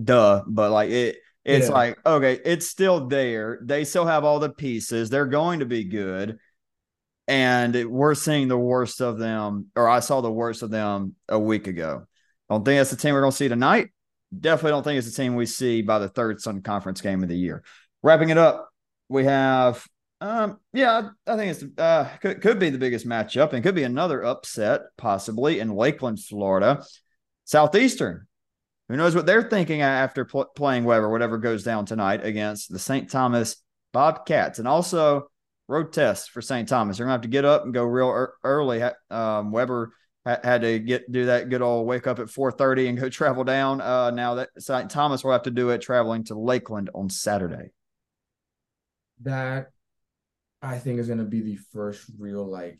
Duh, 0.01 0.43
but 0.47 0.71
like 0.71 0.89
it, 0.89 1.17
it's 1.43 1.67
yeah. 1.67 1.73
like 1.73 2.05
okay, 2.05 2.39
it's 2.43 2.67
still 2.67 3.07
there. 3.07 3.59
They 3.61 3.85
still 3.85 4.05
have 4.05 4.23
all 4.23 4.39
the 4.39 4.49
pieces. 4.49 5.09
They're 5.09 5.25
going 5.25 5.59
to 5.59 5.65
be 5.65 5.85
good, 5.85 6.37
and 7.27 7.85
we're 7.89 8.15
seeing 8.15 8.47
the 8.47 8.57
worst 8.57 9.01
of 9.01 9.17
them. 9.17 9.67
Or 9.75 9.87
I 9.87 9.99
saw 9.99 10.21
the 10.21 10.31
worst 10.31 10.63
of 10.63 10.71
them 10.71 11.15
a 11.29 11.39
week 11.39 11.67
ago. 11.67 12.07
Don't 12.49 12.65
think 12.65 12.79
that's 12.79 12.91
the 12.91 12.97
team 12.97 13.13
we're 13.13 13.21
going 13.21 13.31
to 13.31 13.37
see 13.37 13.47
tonight. 13.47 13.89
Definitely 14.37 14.71
don't 14.71 14.83
think 14.83 14.97
it's 14.97 15.09
the 15.09 15.21
team 15.21 15.35
we 15.35 15.45
see 15.45 15.81
by 15.81 15.99
the 15.99 16.09
third 16.09 16.41
Sun 16.41 16.61
Conference 16.61 17.01
game 17.01 17.23
of 17.23 17.29
the 17.29 17.37
year. 17.37 17.63
Wrapping 18.03 18.29
it 18.29 18.37
up, 18.37 18.69
we 19.07 19.23
have 19.25 19.85
um, 20.25 20.59
yeah, 20.73 21.09
I 21.27 21.37
think 21.37 21.51
it's 21.51 21.79
uh 21.79 22.09
could, 22.19 22.41
could 22.41 22.57
be 22.57 22.71
the 22.71 22.79
biggest 22.79 23.07
matchup 23.07 23.53
and 23.53 23.63
could 23.63 23.75
be 23.75 23.83
another 23.83 24.23
upset 24.23 24.81
possibly 24.97 25.59
in 25.59 25.69
Lakeland, 25.69 26.19
Florida. 26.19 26.83
Southeastern. 27.43 28.25
Who 28.89 28.97
knows 28.97 29.15
what 29.15 29.27
they're 29.27 29.43
thinking 29.43 29.81
after 29.81 30.25
pl- 30.25 30.49
playing 30.55 30.83
Webber, 30.83 31.09
whatever 31.11 31.37
goes 31.37 31.63
down 31.63 31.85
tonight 31.85 32.25
against 32.25 32.71
the 32.71 32.79
St. 32.79 33.09
Thomas 33.09 33.57
Bobcats, 33.93 34.57
and 34.57 34.67
also 34.67 35.29
road 35.67 35.93
test 35.93 36.31
for 36.31 36.41
St. 36.41 36.67
Thomas. 36.67 36.97
They're 36.97 37.05
gonna 37.05 37.13
have 37.13 37.21
to 37.21 37.27
get 37.27 37.45
up 37.45 37.63
and 37.63 37.73
go 37.73 37.83
real 37.83 38.09
er- 38.09 38.33
early. 38.43 38.81
Um, 39.11 39.51
Webber 39.51 39.91
had 40.25 40.61
to 40.61 40.79
get 40.79 41.11
do 41.11 41.27
that 41.27 41.49
good 41.49 41.61
old 41.61 41.85
wake 41.85 42.07
up 42.07 42.17
at 42.17 42.29
4:30 42.29 42.89
and 42.89 42.99
go 42.99 43.09
travel 43.09 43.43
down. 43.43 43.79
Uh, 43.79 44.09
now 44.09 44.35
that 44.35 44.49
St. 44.57 44.89
Thomas 44.89 45.23
will 45.23 45.33
have 45.33 45.43
to 45.43 45.51
do 45.51 45.69
it 45.69 45.81
traveling 45.81 46.23
to 46.25 46.35
Lakeland 46.35 46.89
on 46.95 47.09
Saturday. 47.09 47.69
That 49.21 49.71
I 50.65 50.77
think 50.77 50.99
is 50.99 51.07
going 51.07 51.19
to 51.19 51.25
be 51.25 51.41
the 51.41 51.57
first 51.71 52.05
real 52.17 52.45
like 52.45 52.79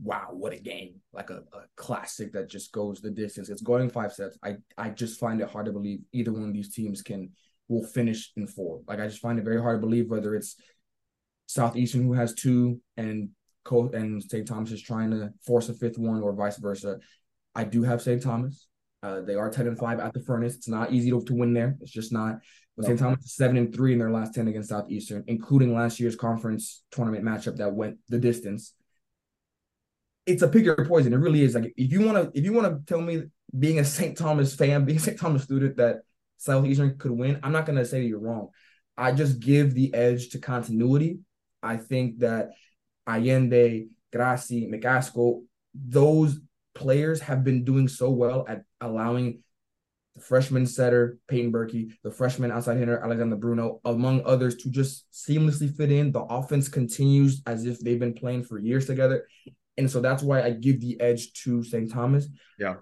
wow, 0.00 0.28
what 0.30 0.52
a 0.52 0.58
game. 0.58 1.00
Like 1.12 1.30
a, 1.30 1.42
a 1.52 1.62
classic 1.76 2.32
that 2.32 2.48
just 2.48 2.70
goes 2.72 3.00
the 3.00 3.10
distance. 3.10 3.48
It's 3.48 3.62
going 3.62 3.90
five 3.90 4.12
sets. 4.12 4.38
I 4.42 4.56
I 4.76 4.90
just 4.90 5.18
find 5.18 5.40
it 5.40 5.50
hard 5.50 5.66
to 5.66 5.72
believe 5.72 6.00
either 6.12 6.32
one 6.32 6.44
of 6.44 6.52
these 6.52 6.72
teams 6.74 7.02
can 7.02 7.30
will 7.68 7.84
finish 7.84 8.32
in 8.36 8.46
four. 8.46 8.80
Like 8.86 9.00
I 9.00 9.08
just 9.08 9.20
find 9.20 9.38
it 9.38 9.44
very 9.44 9.60
hard 9.60 9.80
to 9.80 9.86
believe 9.86 10.08
whether 10.08 10.34
it's 10.34 10.56
Southeastern 11.46 12.02
who 12.02 12.12
has 12.12 12.34
two 12.34 12.80
and 12.96 13.30
Co- 13.64 13.90
and 13.92 14.22
St. 14.22 14.48
Thomas 14.48 14.72
is 14.72 14.80
trying 14.80 15.10
to 15.10 15.30
force 15.44 15.68
a 15.68 15.74
fifth 15.74 15.98
one 15.98 16.22
or 16.22 16.32
vice 16.32 16.56
versa. 16.58 16.98
I 17.54 17.64
do 17.64 17.82
have 17.82 18.00
St. 18.00 18.22
Thomas. 18.22 18.66
Uh, 19.02 19.20
they 19.20 19.34
are 19.34 19.50
10 19.50 19.66
and 19.66 19.78
5 19.78 20.00
at 20.00 20.14
the 20.14 20.20
furnace. 20.20 20.54
It's 20.56 20.68
not 20.68 20.92
easy 20.92 21.10
to, 21.10 21.22
to 21.22 21.34
win 21.34 21.52
there. 21.52 21.76
It's 21.80 21.90
just 21.90 22.12
not. 22.12 22.38
St. 22.80 22.98
Thomas 22.98 23.24
is 23.24 23.34
7 23.34 23.56
and 23.56 23.74
3 23.74 23.92
in 23.92 23.98
their 23.98 24.10
last 24.10 24.34
10 24.34 24.48
against 24.48 24.68
Southeastern, 24.68 25.24
including 25.26 25.74
last 25.74 25.98
year's 25.98 26.16
conference 26.16 26.82
tournament 26.90 27.24
matchup 27.24 27.56
that 27.56 27.74
went 27.74 27.98
the 28.08 28.18
distance. 28.18 28.72
It's 30.26 30.42
a 30.42 30.48
pick 30.48 30.64
your 30.64 30.86
poison. 30.86 31.12
It 31.12 31.16
really 31.16 31.42
is. 31.42 31.54
Like 31.54 31.72
if 31.76 31.90
you 31.90 32.02
want 32.02 32.32
to 32.32 32.38
if 32.38 32.44
you 32.44 32.52
want 32.52 32.66
to 32.66 32.92
tell 32.92 33.00
me 33.00 33.24
being 33.58 33.78
a 33.78 33.84
St. 33.84 34.16
Thomas 34.16 34.54
fan, 34.54 34.84
being 34.86 34.98
a 34.98 35.00
St. 35.00 35.18
Thomas 35.18 35.42
student 35.42 35.76
that 35.76 36.02
Southeastern 36.36 36.98
could 36.98 37.10
win, 37.10 37.40
I'm 37.42 37.52
not 37.52 37.66
gonna 37.66 37.84
say 37.84 38.02
you're 38.02 38.20
wrong. 38.20 38.50
I 38.96 39.12
just 39.12 39.40
give 39.40 39.74
the 39.74 39.94
edge 39.94 40.30
to 40.30 40.38
continuity. 40.38 41.20
I 41.62 41.76
think 41.76 42.18
that 42.18 42.50
Allende, 43.06 43.88
Grassi, 44.12 44.68
McCaskill, 44.70 45.44
those 45.74 46.38
players 46.74 47.20
have 47.20 47.42
been 47.42 47.64
doing 47.64 47.88
so 47.88 48.10
well 48.10 48.44
at 48.48 48.62
allowing 48.80 49.42
the 50.18 50.24
freshman 50.24 50.66
setter, 50.66 51.18
Peyton 51.28 51.52
Berkey, 51.52 51.92
the 52.02 52.10
freshman 52.10 52.50
outside 52.50 52.76
hitter, 52.76 52.98
Alexander 52.98 53.36
Bruno, 53.36 53.80
among 53.84 54.22
others, 54.24 54.56
to 54.56 54.70
just 54.70 55.06
seamlessly 55.12 55.74
fit 55.74 55.92
in. 55.92 56.12
The 56.12 56.22
offense 56.22 56.68
continues 56.68 57.40
as 57.46 57.66
if 57.66 57.78
they've 57.80 57.98
been 57.98 58.14
playing 58.14 58.42
for 58.42 58.58
years 58.58 58.86
together. 58.86 59.26
And 59.76 59.90
so 59.90 60.00
that's 60.00 60.22
why 60.22 60.42
I 60.42 60.50
give 60.50 60.80
the 60.80 61.00
edge 61.00 61.32
to 61.44 61.62
St. 61.62 61.90
Thomas. 61.90 62.26
Yeah. 62.58 62.76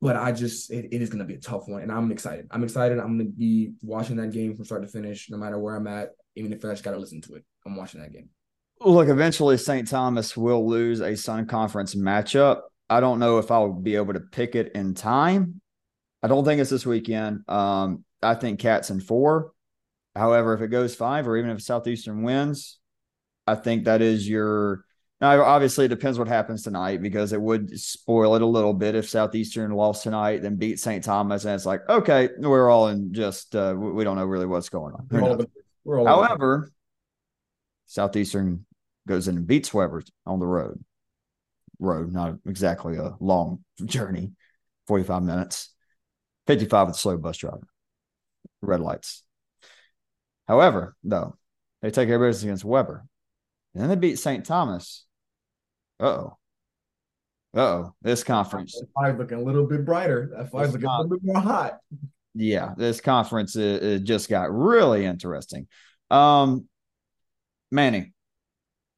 But 0.00 0.16
I 0.16 0.32
just, 0.32 0.70
it, 0.70 0.88
it 0.92 1.00
is 1.00 1.08
going 1.08 1.20
to 1.20 1.24
be 1.24 1.36
a 1.36 1.40
tough 1.40 1.66
one. 1.66 1.80
And 1.80 1.90
I'm 1.90 2.12
excited. 2.12 2.46
I'm 2.50 2.62
excited. 2.62 2.98
I'm 2.98 3.16
going 3.16 3.32
to 3.32 3.36
be 3.36 3.72
watching 3.82 4.16
that 4.16 4.32
game 4.32 4.54
from 4.54 4.66
start 4.66 4.82
to 4.82 4.88
finish, 4.88 5.30
no 5.30 5.38
matter 5.38 5.58
where 5.58 5.76
I'm 5.76 5.86
at, 5.86 6.10
even 6.36 6.52
if 6.52 6.62
I 6.64 6.68
just 6.68 6.84
got 6.84 6.90
to 6.90 6.98
listen 6.98 7.22
to 7.22 7.36
it. 7.36 7.44
I'm 7.64 7.76
watching 7.76 8.02
that 8.02 8.12
game. 8.12 8.28
Look, 8.80 9.08
eventually 9.08 9.56
St. 9.56 9.88
Thomas 9.88 10.36
will 10.36 10.68
lose 10.68 11.00
a 11.00 11.16
Sun 11.16 11.46
Conference 11.46 11.94
matchup. 11.94 12.60
I 12.90 13.00
don't 13.00 13.18
know 13.18 13.38
if 13.38 13.50
I'll 13.50 13.72
be 13.72 13.96
able 13.96 14.12
to 14.12 14.20
pick 14.20 14.54
it 14.54 14.72
in 14.74 14.92
time. 14.92 15.62
I 16.24 16.26
don't 16.26 16.42
think 16.42 16.58
it's 16.58 16.70
this 16.70 16.86
weekend. 16.86 17.46
Um, 17.50 18.02
I 18.22 18.34
think 18.34 18.58
Cats 18.58 18.88
in 18.88 18.98
four. 18.98 19.52
However, 20.16 20.54
if 20.54 20.62
it 20.62 20.68
goes 20.68 20.94
five, 20.94 21.28
or 21.28 21.36
even 21.36 21.50
if 21.50 21.60
Southeastern 21.60 22.22
wins, 22.22 22.78
I 23.46 23.56
think 23.56 23.84
that 23.84 24.00
is 24.00 24.26
your. 24.26 24.86
Now, 25.20 25.42
obviously, 25.42 25.84
it 25.84 25.88
depends 25.88 26.18
what 26.18 26.26
happens 26.26 26.62
tonight 26.62 27.02
because 27.02 27.34
it 27.34 27.40
would 27.40 27.78
spoil 27.78 28.36
it 28.36 28.42
a 28.42 28.46
little 28.46 28.72
bit 28.72 28.94
if 28.94 29.06
Southeastern 29.06 29.72
lost 29.72 30.02
tonight, 30.02 30.40
then 30.40 30.56
beat 30.56 30.80
St. 30.80 31.04
Thomas, 31.04 31.44
and 31.44 31.54
it's 31.54 31.66
like, 31.66 31.86
okay, 31.90 32.30
we're 32.38 32.70
all 32.70 32.88
in 32.88 33.12
just 33.12 33.54
uh, 33.54 33.74
we 33.76 34.02
don't 34.02 34.16
know 34.16 34.24
really 34.24 34.46
what's 34.46 34.70
going 34.70 34.94
on. 34.94 35.06
We're 35.10 35.22
all, 35.22 35.44
we're 35.84 36.00
all 36.00 36.06
However, 36.06 36.72
Southeastern 37.84 38.64
goes 39.06 39.28
in 39.28 39.36
and 39.36 39.46
beats 39.46 39.74
Webber 39.74 40.02
on 40.24 40.38
the 40.38 40.46
road. 40.46 40.82
Road, 41.78 42.14
not 42.14 42.36
exactly 42.46 42.96
a 42.96 43.12
long 43.20 43.62
journey, 43.84 44.32
45 44.86 45.22
minutes, 45.22 45.73
55 46.46 46.88
with 46.88 46.96
a 46.96 46.98
slow 46.98 47.16
bus 47.16 47.36
driver, 47.38 47.66
red 48.60 48.80
lights. 48.80 49.22
However, 50.46 50.94
though, 51.02 51.36
they 51.82 51.90
take 51.90 52.08
care 52.08 52.16
of 52.16 52.28
business 52.28 52.44
against 52.44 52.64
Webber. 52.64 53.04
And 53.74 53.82
then 53.82 53.90
they 53.90 53.96
beat 53.96 54.18
St. 54.18 54.44
Thomas. 54.44 55.04
Uh 55.98 56.04
oh. 56.04 56.38
Uh 57.56 57.60
oh. 57.60 57.94
This 58.02 58.24
conference. 58.24 58.80
Five 58.94 59.18
looking 59.18 59.38
a 59.38 59.42
little 59.42 59.66
bit 59.66 59.84
brighter. 59.84 60.30
That 60.36 60.50
five's 60.50 60.72
looking 60.72 60.86
con- 60.86 61.00
a 61.00 61.02
little 61.02 61.18
bit 61.18 61.24
more 61.24 61.42
hot. 61.42 61.78
Yeah, 62.34 62.74
this 62.76 63.00
conference 63.00 63.56
it, 63.56 63.82
it 63.82 64.04
just 64.04 64.28
got 64.28 64.52
really 64.52 65.04
interesting. 65.04 65.68
Um, 66.10 66.68
Manny, 67.70 68.12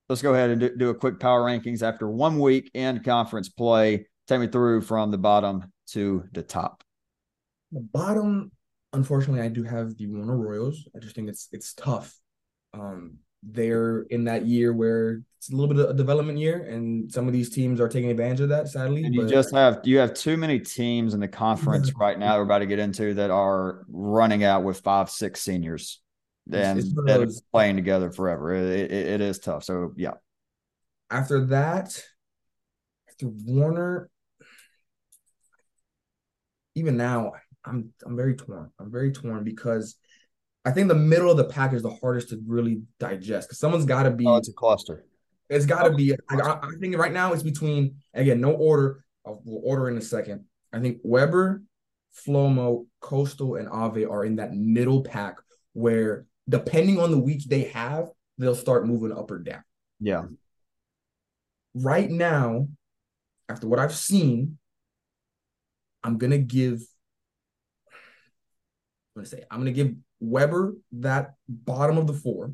let's 0.08 0.22
go 0.22 0.32
ahead 0.32 0.50
and 0.50 0.60
do, 0.60 0.76
do 0.76 0.90
a 0.90 0.94
quick 0.94 1.20
power 1.20 1.42
rankings 1.42 1.82
after 1.82 2.08
one 2.08 2.38
week 2.38 2.70
in 2.74 3.02
conference 3.02 3.48
play. 3.48 4.06
Take 4.26 4.40
me 4.40 4.46
through 4.48 4.82
from 4.82 5.10
the 5.10 5.18
bottom 5.18 5.70
to 5.88 6.24
the 6.32 6.42
top. 6.42 6.82
The 7.72 7.80
bottom, 7.80 8.52
unfortunately, 8.92 9.42
I 9.42 9.48
do 9.48 9.62
have 9.62 9.96
the 9.96 10.06
Warner 10.06 10.36
Royals. 10.36 10.88
I 10.94 10.98
just 10.98 11.14
think 11.14 11.28
it's 11.28 11.48
it's 11.52 11.74
tough. 11.74 12.14
Um, 12.72 13.18
they're 13.42 14.02
in 14.10 14.24
that 14.24 14.46
year 14.46 14.72
where 14.72 15.22
it's 15.38 15.50
a 15.50 15.56
little 15.56 15.72
bit 15.72 15.84
of 15.84 15.90
a 15.90 15.94
development 15.94 16.38
year, 16.38 16.62
and 16.62 17.10
some 17.10 17.26
of 17.26 17.32
these 17.32 17.50
teams 17.50 17.80
are 17.80 17.88
taking 17.88 18.10
advantage 18.10 18.40
of 18.40 18.48
that. 18.48 18.68
Sadly, 18.68 19.04
and 19.04 19.14
you 19.14 19.22
but... 19.22 19.30
just 19.30 19.54
have 19.54 19.80
you 19.84 19.98
have 19.98 20.14
too 20.14 20.36
many 20.36 20.58
teams 20.58 21.14
in 21.14 21.20
the 21.20 21.28
conference 21.28 21.92
right 21.98 22.18
now. 22.18 22.36
We're 22.36 22.44
about 22.44 22.58
to 22.58 22.66
get 22.66 22.78
into 22.78 23.14
that 23.14 23.30
are 23.30 23.84
running 23.88 24.44
out 24.44 24.64
with 24.64 24.80
five, 24.80 25.10
six 25.10 25.42
seniors 25.42 26.00
and 26.52 26.80
that 27.06 27.20
are 27.20 27.28
playing 27.52 27.76
together 27.76 28.10
forever. 28.10 28.54
It, 28.54 28.90
it, 28.90 28.92
it 28.92 29.20
is 29.20 29.38
tough. 29.38 29.64
So 29.64 29.92
yeah. 29.96 30.12
After 31.10 31.46
that, 31.46 32.02
after 33.08 33.28
Warner, 33.28 34.10
even 36.74 36.96
now, 36.96 37.32
I'm 37.66 37.92
I'm 38.04 38.16
very 38.16 38.34
torn. 38.34 38.70
I'm 38.78 38.90
very 38.90 39.12
torn 39.12 39.44
because 39.44 39.96
I 40.64 40.72
think 40.72 40.88
the 40.88 40.94
middle 40.94 41.30
of 41.30 41.36
the 41.36 41.44
pack 41.44 41.72
is 41.72 41.82
the 41.82 41.94
hardest 41.94 42.30
to 42.30 42.40
really 42.46 42.82
digest 42.98 43.48
because 43.48 43.58
someone's 43.58 43.84
got 43.84 44.04
to 44.04 44.10
be. 44.10 44.26
Oh, 44.26 44.36
it's 44.36 44.48
a 44.48 44.52
cluster. 44.52 45.04
It's 45.48 45.66
got 45.66 45.84
to 45.84 45.94
be. 45.94 46.12
Oh, 46.12 46.38
I, 46.40 46.66
I, 46.66 46.70
think 46.80 46.96
right 46.96 47.12
now 47.12 47.32
it's 47.32 47.42
between 47.42 47.96
again 48.14 48.40
no 48.40 48.52
order. 48.52 49.04
We'll 49.24 49.62
order 49.64 49.88
in 49.88 49.96
a 49.96 50.00
second. 50.00 50.44
I 50.72 50.80
think 50.80 50.98
Webber, 51.02 51.62
Flomo, 52.26 52.86
Coastal, 53.00 53.56
and 53.56 53.68
Ave 53.68 54.04
are 54.04 54.24
in 54.24 54.36
that 54.36 54.54
middle 54.54 55.02
pack 55.02 55.36
where 55.72 56.26
depending 56.48 56.98
on 56.98 57.10
the 57.10 57.18
week 57.18 57.44
they 57.46 57.64
have, 57.64 58.08
they'll 58.38 58.54
start 58.54 58.86
moving 58.86 59.16
up 59.16 59.30
or 59.30 59.38
down. 59.38 59.62
Yeah. 60.00 60.24
Right 61.74 62.10
now, 62.10 62.68
after 63.48 63.68
what 63.68 63.78
I've 63.78 63.94
seen, 63.94 64.58
I'm 66.02 66.18
gonna 66.18 66.38
give. 66.38 66.80
I'm 69.16 69.22
gonna 69.22 69.28
say 69.28 69.44
I'm 69.50 69.60
gonna 69.60 69.72
give 69.72 69.94
Webber 70.20 70.74
that 70.92 71.34
bottom 71.48 71.96
of 71.96 72.06
the 72.06 72.12
four. 72.12 72.52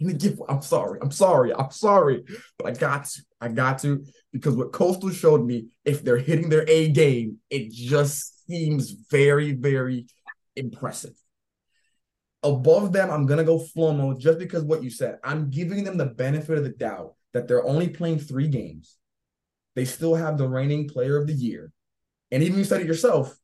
I'm 0.00 0.06
gonna 0.06 0.18
give. 0.18 0.42
I'm 0.48 0.60
sorry. 0.60 0.98
I'm 1.00 1.12
sorry. 1.12 1.54
I'm 1.54 1.70
sorry, 1.70 2.24
but 2.58 2.66
I 2.66 2.70
got 2.72 3.04
to. 3.04 3.22
I 3.40 3.48
got 3.48 3.78
to 3.80 4.04
because 4.32 4.56
what 4.56 4.72
Coastal 4.72 5.10
showed 5.10 5.46
me, 5.46 5.66
if 5.84 6.02
they're 6.02 6.16
hitting 6.16 6.48
their 6.48 6.64
A 6.68 6.88
game, 6.88 7.38
it 7.48 7.70
just 7.70 8.44
seems 8.46 8.90
very, 8.90 9.52
very 9.52 10.06
impressive. 10.56 11.14
Above 12.42 12.92
them, 12.92 13.08
I'm 13.10 13.26
gonna 13.26 13.44
go 13.44 13.58
Flomo 13.60 14.18
just 14.18 14.40
because 14.40 14.64
what 14.64 14.82
you 14.82 14.90
said. 14.90 15.18
I'm 15.22 15.48
giving 15.48 15.84
them 15.84 15.96
the 15.96 16.06
benefit 16.06 16.58
of 16.58 16.64
the 16.64 16.70
doubt 16.70 17.14
that 17.34 17.46
they're 17.46 17.64
only 17.64 17.88
playing 17.88 18.18
three 18.18 18.48
games. 18.48 18.96
They 19.76 19.84
still 19.84 20.16
have 20.16 20.38
the 20.38 20.48
reigning 20.48 20.88
player 20.88 21.16
of 21.16 21.28
the 21.28 21.32
year. 21.32 21.70
And 22.32 22.42
even 22.42 22.58
you 22.58 22.64
said 22.64 22.80
it 22.80 22.86
yourself, 22.88 23.36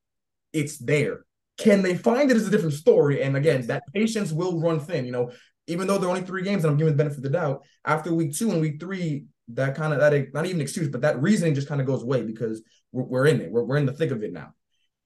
it's 0.53 0.79
there. 0.79 1.25
Can 1.59 1.83
they 1.83 1.97
find 1.97 2.31
it 2.31 2.37
is 2.37 2.47
a 2.47 2.51
different 2.51 2.75
story. 2.75 3.23
And 3.23 3.37
again, 3.37 3.67
that 3.67 3.83
patience 3.93 4.33
will 4.33 4.61
run 4.61 4.81
thin. 4.81 5.05
You 5.05 5.13
know, 5.13 5.33
even 5.67 5.87
though 5.87 5.99
they're 5.99 6.09
only 6.09 6.23
three 6.23 6.43
games 6.43 6.65
and 6.65 6.71
I'm 6.71 6.79
giving 6.79 6.95
the 6.95 6.99
benefit 6.99 7.19
of 7.19 7.25
the 7.25 7.31
doubt, 7.31 7.65
after 7.85 8.15
week 8.15 8.35
two 8.35 8.51
and 8.51 8.61
week 8.61 8.81
three, 8.81 9.27
that 9.49 9.75
kind 9.75 9.93
of 9.93 10.01
that 10.01 10.33
not 10.33 10.47
even 10.47 10.61
excuse, 10.61 10.89
but 10.89 11.01
that 11.03 11.21
reasoning 11.21 11.55
just 11.55 11.69
kind 11.69 11.81
of 11.81 11.87
goes 11.87 12.03
away 12.03 12.23
because 12.23 12.63
we're, 12.93 13.05
we're 13.05 13.27
in 13.27 13.41
it. 13.41 13.51
We're, 13.51 13.65
we're 13.65 13.77
in 13.77 13.87
the 13.87 13.93
thick 13.93 14.11
of 14.11 14.23
it 14.23 14.33
now. 14.33 14.55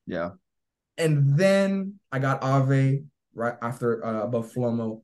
Yeah. 0.07 0.31
And 0.99 1.39
then 1.39 1.99
I 2.11 2.19
got 2.19 2.43
Ave 2.43 3.03
right 3.35 3.55
after 3.63 4.05
uh, 4.05 4.23
above 4.23 4.53
Flomo. 4.53 5.03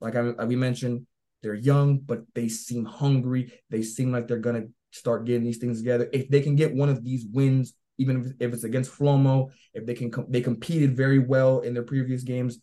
Like 0.00 0.16
I, 0.16 0.22
we 0.44 0.56
mentioned, 0.56 1.06
they're 1.42 1.54
young, 1.54 1.98
but 1.98 2.22
they 2.34 2.48
seem 2.48 2.84
hungry. 2.84 3.52
They 3.70 3.82
seem 3.82 4.12
like 4.12 4.28
they're 4.28 4.38
gonna 4.38 4.64
start 4.92 5.24
getting 5.24 5.44
these 5.44 5.58
things 5.58 5.78
together. 5.78 6.08
If 6.12 6.28
they 6.28 6.40
can 6.40 6.56
get 6.56 6.74
one 6.74 6.88
of 6.88 7.04
these 7.04 7.26
wins, 7.30 7.74
even 8.00 8.34
if, 8.40 8.52
it's 8.54 8.64
against 8.64 8.90
Flomo, 8.90 9.50
if 9.74 9.84
they 9.84 9.94
can, 9.94 10.10
they 10.28 10.40
competed 10.40 10.96
very 10.96 11.18
well 11.18 11.60
in 11.60 11.74
their 11.74 11.82
previous 11.82 12.22
games. 12.22 12.58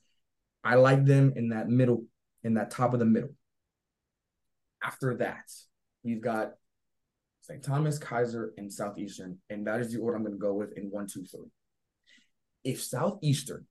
I 0.64 0.76
like 0.76 1.06
them 1.06 1.34
in 1.36 1.50
that 1.50 1.70
middle, 1.70 2.06
in 2.44 2.56
that 2.56 2.72
top 2.72 2.94
of 2.94 3.00
the 3.00 3.06
middle. 3.06 3.30
After 4.84 5.16
that, 5.18 5.46
we've 6.04 6.22
got 6.22 6.54
St. 7.42 7.64
Thomas, 7.64 8.00
Keiser, 8.00 8.50
and 8.58 8.74
Southeastern, 8.74 9.38
and 9.50 9.68
that 9.68 9.80
is 9.80 9.94
the 9.94 10.00
order 10.00 10.18
I'm 10.18 10.24
going 10.24 10.34
to 10.34 10.40
go 10.40 10.54
with 10.54 10.76
in 10.76 10.86
one, 10.86 11.06
two, 11.06 11.24
three. 11.24 11.52
If 12.64 12.84
Southeastern 12.84 13.68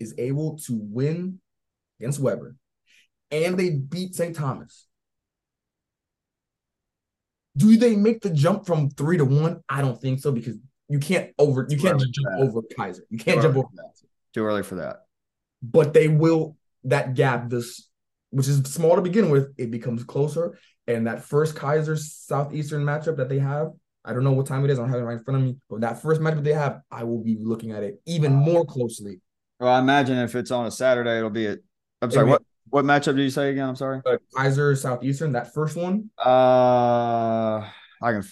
is 0.00 0.14
able 0.16 0.58
to 0.66 0.80
win 0.80 1.38
against 2.00 2.18
Webber, 2.18 2.56
and 3.30 3.58
they 3.58 3.70
beat 3.70 4.14
St. 4.14 4.34
Thomas, 4.34 4.85
Do 7.56 7.76
they 7.76 7.96
make 7.96 8.20
the 8.20 8.30
jump 8.30 8.66
from 8.66 8.90
three 8.90 9.16
to 9.18 9.24
one? 9.24 9.62
I 9.68 9.80
don't 9.80 10.00
think 10.00 10.20
so 10.20 10.30
because 10.32 10.56
you 10.88 10.98
can't 10.98 11.30
over 11.38 11.66
you 11.68 11.78
can't 11.78 11.98
jump 12.00 12.12
that. 12.14 12.38
over 12.40 12.60
Keiser. 12.78 13.00
You 13.10 13.18
can't 13.18 13.38
Too 13.38 13.42
jump 13.42 13.56
over 13.56 13.68
that. 13.74 13.92
Too 14.34 14.44
early 14.44 14.62
for 14.62 14.76
that. 14.76 15.04
but 15.62 15.92
they 15.94 16.08
will 16.08 16.56
that 16.84 17.14
gap 17.14 17.48
this 17.48 17.88
which 18.30 18.46
is 18.48 18.58
small 18.64 18.94
to 18.96 19.02
begin 19.02 19.30
with 19.30 19.52
it 19.56 19.70
becomes 19.70 20.04
closer 20.04 20.58
and 20.86 21.06
that 21.06 21.24
first 21.24 21.54
keiser 21.56 21.98
southeastern 21.98 22.84
matchup 22.84 23.16
that 23.16 23.28
they 23.28 23.38
have 23.38 23.68
i 24.04 24.12
don't 24.12 24.22
know 24.22 24.32
what 24.32 24.46
time 24.46 24.62
it 24.64 24.70
is 24.70 24.78
i 24.78 24.82
don't 24.82 24.90
have 24.90 25.00
it 25.00 25.04
right 25.04 25.16
in 25.18 25.24
front 25.24 25.38
of 25.40 25.42
me 25.44 25.56
but 25.70 25.80
that 25.80 26.00
first 26.02 26.20
matchup 26.20 26.44
they 26.44 26.52
have 26.52 26.80
i 26.90 27.02
will 27.02 27.22
be 27.24 27.38
looking 27.40 27.72
at 27.72 27.82
it 27.82 28.00
even 28.06 28.32
more 28.32 28.64
closely 28.64 29.20
Well, 29.58 29.72
I 29.72 29.78
imagine 29.80 30.18
if 30.18 30.34
it's 30.34 30.50
on 30.50 30.66
a 30.66 30.70
Saturday, 30.70 31.16
it'll 31.16 31.30
be 31.30 31.46
at. 31.46 31.58
I'm 32.02 32.10
sorry. 32.10 32.26
It'll 32.26 32.32
What 32.32 32.42
what 32.70 32.84
matchup 32.84 33.16
did 33.16 33.22
you 33.22 33.30
say 33.30 33.50
again? 33.50 33.68
I'm 33.68 33.76
sorry. 33.76 34.00
but 34.04 34.20
keiser 34.34 34.76
southeastern 34.76 35.32
that 35.32 35.52
first 35.54 35.76
one 35.76 36.10
Uh, 36.18 37.60
I 38.02 38.12
can. 38.12 38.24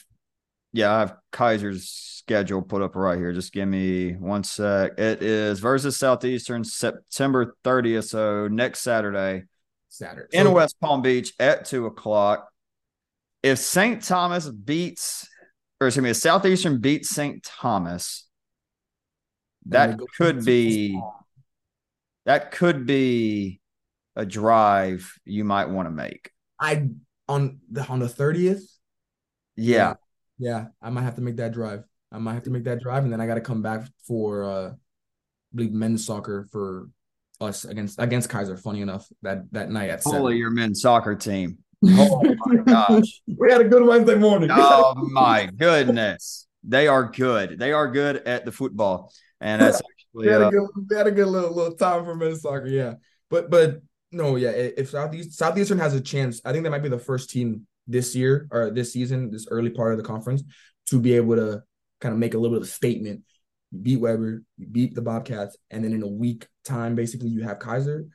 Yeah, 0.72 0.92
I 0.92 0.98
have 1.00 1.16
Keiser's 1.32 1.88
schedule 1.88 2.60
put 2.60 2.82
up 2.82 2.96
right 2.96 3.16
here. 3.16 3.32
Just 3.32 3.52
give 3.52 3.68
me 3.68 4.14
one 4.14 4.42
sec. 4.42 4.98
It 4.98 5.22
is 5.22 5.60
versus 5.60 5.96
Southeastern 5.96 6.64
September 6.64 7.54
30th, 7.64 8.08
so 8.08 8.48
next 8.48 8.80
Saturday 8.80 9.44
saturday 9.88 10.36
in 10.36 10.46
So- 10.46 10.52
West 10.52 10.74
Palm 10.80 11.00
Beach 11.02 11.32
at 11.38 11.64
two 11.64 11.86
o'clock. 11.86 12.48
If 13.44 13.58
St. 13.58 14.02
Thomas 14.02 14.48
beats, 14.48 15.28
or 15.80 15.86
excuse 15.86 16.02
me, 16.02 16.10
if 16.10 16.16
Southeastern 16.16 16.80
beats 16.80 17.10
St. 17.10 17.40
Thomas, 17.44 18.26
that 19.66 19.98
could 20.16 20.44
be 20.44 21.00
that 22.26 22.50
could 22.50 22.84
be 22.86 23.60
a 24.16 24.24
drive 24.26 25.12
you 25.24 25.44
might 25.44 25.68
want 25.68 25.86
to 25.86 25.90
make. 25.90 26.30
i 26.60 26.88
on 27.28 27.58
the 27.70 27.84
on 27.86 27.98
the 28.00 28.06
30th 28.06 28.62
Yeah. 29.56 29.94
yeah 30.38 30.66
i 30.82 30.90
might 30.90 31.02
have 31.02 31.16
to 31.16 31.22
make 31.22 31.36
that 31.36 31.52
drive 31.52 31.84
i 32.12 32.18
might 32.18 32.34
have 32.34 32.42
to 32.44 32.50
make 32.50 32.64
that 32.64 32.80
drive 32.80 33.04
and 33.04 33.12
then 33.12 33.20
i 33.20 33.26
got 33.26 33.34
to 33.36 33.40
come 33.40 33.62
back 33.62 33.86
for 34.06 34.44
uh 34.44 34.70
I 34.70 35.56
believe 35.56 35.72
men's 35.72 36.04
soccer 36.04 36.48
for 36.50 36.88
us 37.40 37.64
against 37.64 38.00
against 38.00 38.28
keiser 38.28 38.58
funny 38.58 38.80
enough 38.80 39.06
that 39.22 39.50
that 39.52 39.70
night 39.70 39.90
at. 39.90 40.02
Holy 40.02 40.36
your 40.36 40.50
men's 40.50 40.80
soccer 40.80 41.14
team. 41.14 41.58
Oh 41.86 42.22
my 42.46 42.56
gosh. 42.62 43.20
we 43.38 43.52
had 43.52 43.60
a 43.60 43.64
good 43.68 43.84
Wednesday 43.86 44.14
morning. 44.16 44.50
Oh 44.52 44.94
my 44.96 45.48
goodness. 45.56 46.46
They 46.62 46.88
are 46.88 47.04
good. 47.04 47.58
They 47.58 47.72
are 47.72 47.90
good 47.90 48.16
at 48.16 48.44
the 48.46 48.52
football. 48.52 49.12
And 49.40 49.60
that's 49.60 49.76
actually 49.76 49.92
we 50.26 50.32
had 50.32 50.42
uh, 50.42 50.48
a 50.48 50.50
good, 50.50 50.68
we 50.90 50.96
had 50.96 51.06
a 51.06 51.12
good 51.12 51.26
little 51.28 51.54
little 51.54 51.76
time 51.76 52.04
for 52.04 52.14
men's 52.16 52.40
soccer. 52.42 52.66
Yeah, 52.66 52.94
but 53.30 53.50
but 53.50 53.80
no, 54.14 54.36
yeah. 54.36 54.50
If 54.50 54.90
Southeast 54.90 55.32
Southeastern 55.32 55.78
has 55.78 55.94
a 55.94 56.00
chance, 56.00 56.40
I 56.44 56.52
think 56.52 56.64
that 56.64 56.70
might 56.70 56.82
be 56.82 56.88
the 56.88 56.98
first 56.98 57.30
team 57.30 57.66
this 57.86 58.14
year 58.14 58.48
or 58.50 58.70
this 58.70 58.92
season, 58.92 59.30
this 59.30 59.46
early 59.50 59.70
part 59.70 59.92
of 59.92 59.98
the 59.98 60.04
conference, 60.04 60.42
to 60.86 61.00
be 61.00 61.14
able 61.14 61.36
to 61.36 61.62
kind 62.00 62.12
of 62.12 62.18
make 62.18 62.34
a 62.34 62.38
little 62.38 62.56
bit 62.56 62.62
of 62.62 62.68
a 62.68 62.70
statement. 62.70 63.22
You 63.70 63.78
beat 63.80 64.00
Webber, 64.00 64.42
you 64.56 64.66
beat 64.66 64.94
the 64.94 65.02
Bobcats, 65.02 65.56
and 65.70 65.84
then 65.84 65.92
in 65.92 66.02
a 66.02 66.08
week 66.08 66.46
time, 66.64 66.94
basically, 66.94 67.28
you 67.28 67.42
have 67.42 67.58
Keiser. 67.58 68.08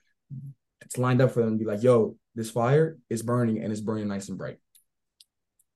It's 0.82 0.98
lined 0.98 1.22
up 1.22 1.32
for 1.32 1.42
them 1.42 1.58
to 1.58 1.64
be 1.64 1.70
like, 1.70 1.84
"Yo, 1.84 2.18
this 2.36 2.50
fire 2.50 2.98
is 3.10 3.22
burning 3.22 3.62
and 3.62 3.72
it's 3.72 3.82
burning 3.82 4.08
nice 4.08 4.30
and 4.30 4.38
bright." 4.38 4.58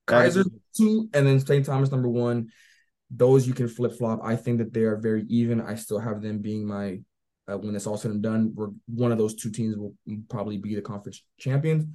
Keiser 0.08 0.46
two, 0.76 1.10
and 1.14 1.28
then 1.28 1.40
St. 1.40 1.66
Thomas 1.66 1.92
number 1.92 2.10
one. 2.10 2.50
Those 3.16 3.46
you 3.46 3.54
can 3.54 3.68
flip 3.68 3.94
flop. 3.98 4.22
I 4.24 4.36
think 4.36 4.58
that 4.58 4.74
they 4.74 4.84
are 4.84 4.96
very 4.96 5.24
even. 5.30 5.62
I 5.62 5.76
still 5.76 6.00
have 6.00 6.22
them 6.22 6.40
being 6.40 6.66
my 6.66 7.02
uh, 7.52 7.58
when 7.58 7.76
it's 7.76 7.88
all 7.88 7.98
said 7.98 8.12
and 8.12 8.22
done. 8.22 8.54
We're, 8.56 8.70
one 8.88 9.12
of 9.12 9.18
those 9.18 9.36
two 9.36 9.52
teams 9.52 9.78
will 9.78 9.94
probably 10.30 10.58
be 10.58 10.76
the 10.76 10.82
conference 10.82 11.24
champions. 11.40 11.86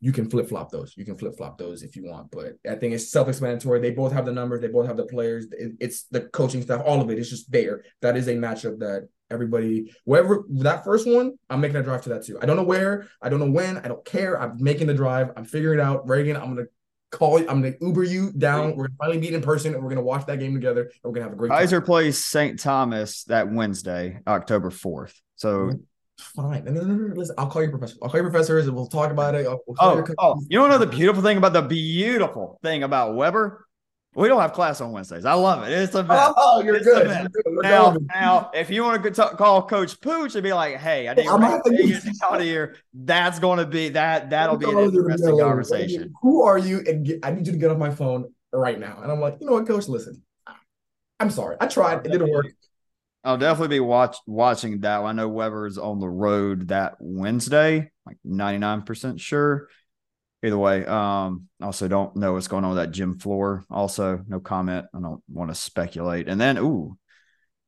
You 0.00 0.12
can 0.12 0.28
flip 0.28 0.48
flop 0.48 0.70
those. 0.70 0.92
You 0.96 1.04
can 1.04 1.16
flip 1.16 1.36
flop 1.36 1.56
those 1.56 1.82
if 1.82 1.96
you 1.96 2.04
want, 2.04 2.30
but 2.30 2.54
I 2.68 2.74
think 2.74 2.92
it's 2.92 3.10
self 3.10 3.28
explanatory. 3.28 3.80
They 3.80 3.92
both 3.92 4.12
have 4.12 4.26
the 4.26 4.32
numbers. 4.32 4.60
They 4.60 4.68
both 4.68 4.86
have 4.86 4.96
the 4.98 5.06
players. 5.06 5.46
It- 5.52 5.72
it's 5.80 6.04
the 6.10 6.22
coaching 6.22 6.62
staff. 6.62 6.82
All 6.84 7.00
of 7.00 7.10
it. 7.10 7.18
It's 7.18 7.30
just 7.30 7.50
there. 7.50 7.82
That 8.02 8.16
is 8.16 8.28
a 8.28 8.34
matchup 8.34 8.78
that 8.80 9.08
everybody, 9.30 9.90
wherever 10.04 10.44
that 10.50 10.84
first 10.84 11.08
one, 11.08 11.32
I'm 11.48 11.60
making 11.60 11.76
a 11.76 11.82
drive 11.82 12.02
to 12.02 12.10
that 12.10 12.24
too. 12.24 12.38
I 12.40 12.46
don't 12.46 12.56
know 12.56 12.62
where. 12.62 13.08
I 13.22 13.30
don't 13.30 13.40
know 13.40 13.50
when. 13.50 13.78
I 13.78 13.88
don't 13.88 14.04
care. 14.04 14.40
I'm 14.40 14.62
making 14.62 14.86
the 14.86 14.94
drive. 14.94 15.30
I'm 15.36 15.44
figuring 15.46 15.78
it 15.80 15.82
out. 15.82 16.06
Reagan, 16.06 16.36
I'm 16.36 16.54
gonna 16.54 16.66
call 17.10 17.40
you. 17.40 17.48
I'm 17.48 17.62
gonna 17.62 17.74
Uber 17.80 18.04
you 18.04 18.32
down. 18.32 18.76
We're 18.76 18.88
gonna 18.88 18.96
finally 18.98 19.18
meet 19.18 19.34
in 19.34 19.42
person, 19.42 19.74
and 19.74 19.82
we're 19.82 19.90
gonna 19.90 20.02
watch 20.02 20.26
that 20.26 20.38
game 20.38 20.54
together. 20.54 20.82
And 20.82 20.90
we're 21.04 21.12
gonna 21.12 21.24
have 21.24 21.32
a 21.32 21.36
great 21.36 21.50
time. 21.50 21.66
Keiser 21.66 21.84
plays 21.84 22.18
St. 22.18 22.58
Thomas 22.58 23.24
that 23.24 23.50
Wednesday, 23.50 24.20
October 24.26 24.70
4th. 24.70 25.14
So 25.36 25.72
Fine. 26.18 26.64
No, 26.64 26.72
no, 26.72 26.80
no, 26.82 26.94
no. 26.94 27.14
Listen, 27.14 27.34
I'll 27.36 27.48
call 27.48 27.62
your 27.62 27.70
professor. 27.70 27.96
I'll 28.02 28.08
call 28.08 28.20
your 28.20 28.30
professors, 28.30 28.66
and 28.66 28.74
we'll 28.74 28.86
talk 28.86 29.10
about 29.10 29.34
it. 29.34 29.46
We'll 29.46 29.76
call 29.76 29.90
oh, 29.90 29.96
your 29.96 30.14
oh, 30.18 30.40
you 30.48 30.58
don't 30.58 30.70
know 30.70 30.78
the 30.78 30.86
beautiful 30.86 31.22
thing 31.22 31.36
about 31.36 31.52
the 31.52 31.62
beautiful 31.62 32.58
thing 32.62 32.82
about 32.82 33.14
Webber? 33.14 33.65
We 34.16 34.28
don't 34.28 34.40
have 34.40 34.54
class 34.54 34.80
on 34.80 34.92
Wednesdays. 34.92 35.26
I 35.26 35.34
love 35.34 35.68
it. 35.68 35.72
It's 35.72 35.92
the 35.92 36.02
best. 36.02 36.32
Oh, 36.38 36.62
you're 36.62 36.76
It's 36.76 36.86
good. 36.86 37.06
You're 37.06 37.28
good. 37.28 37.62
Now, 37.62 37.94
now, 38.14 38.50
if 38.54 38.70
you 38.70 38.82
want 38.82 39.02
to 39.02 39.10
talk, 39.10 39.36
call 39.36 39.66
Coach 39.66 40.00
Pooch 40.00 40.34
and 40.34 40.42
be 40.42 40.54
like, 40.54 40.76
"Hey, 40.76 41.06
I 41.06 41.12
need 41.12 41.26
I'm 41.26 41.62
to 41.62 41.70
get 41.70 42.02
out 42.24 42.40
of 42.40 42.42
here," 42.42 42.76
that's 42.94 43.38
going 43.38 43.58
to 43.58 43.66
be 43.66 43.90
that. 43.90 44.30
That'll 44.30 44.56
be 44.56 44.70
an 44.70 44.78
interesting 44.78 45.38
conversation. 45.38 46.14
Who 46.22 46.42
are 46.44 46.56
you? 46.56 46.82
And 46.86 47.04
get, 47.04 47.20
I 47.22 47.30
need 47.32 47.46
you 47.46 47.52
to 47.52 47.58
get 47.58 47.70
off 47.70 47.76
my 47.76 47.90
phone 47.90 48.32
right 48.54 48.80
now. 48.80 49.00
And 49.02 49.12
I'm 49.12 49.20
like, 49.20 49.36
you 49.38 49.46
know 49.46 49.52
what, 49.52 49.66
coach? 49.66 49.86
Listen, 49.86 50.22
I'm 51.20 51.28
sorry. 51.30 51.58
I 51.60 51.66
tried. 51.66 52.06
It 52.06 52.12
didn't 52.12 52.30
work. 52.30 52.46
I'll 53.22 53.36
definitely 53.36 53.76
be 53.76 53.80
watch 53.80 54.16
watching 54.26 54.80
that. 54.80 55.02
one. 55.02 55.18
I 55.18 55.22
know 55.22 55.28
Webber's 55.28 55.76
on 55.76 56.00
the 56.00 56.08
road 56.08 56.68
that 56.68 56.94
Wednesday, 57.00 57.90
like 58.06 58.16
ninety 58.24 58.60
nine 58.60 58.80
percent 58.80 59.20
sure. 59.20 59.68
Either 60.46 60.56
way, 60.58 60.86
um, 60.86 61.48
also 61.60 61.88
don't 61.88 62.14
know 62.14 62.34
what's 62.34 62.46
going 62.46 62.62
on 62.62 62.70
with 62.70 62.78
that 62.78 62.92
gym 62.92 63.18
floor. 63.18 63.64
Also, 63.68 64.22
no 64.28 64.38
comment. 64.38 64.86
I 64.94 65.00
don't 65.00 65.20
want 65.28 65.50
to 65.50 65.56
speculate. 65.56 66.28
And 66.28 66.40
then, 66.40 66.56
ooh, 66.56 66.96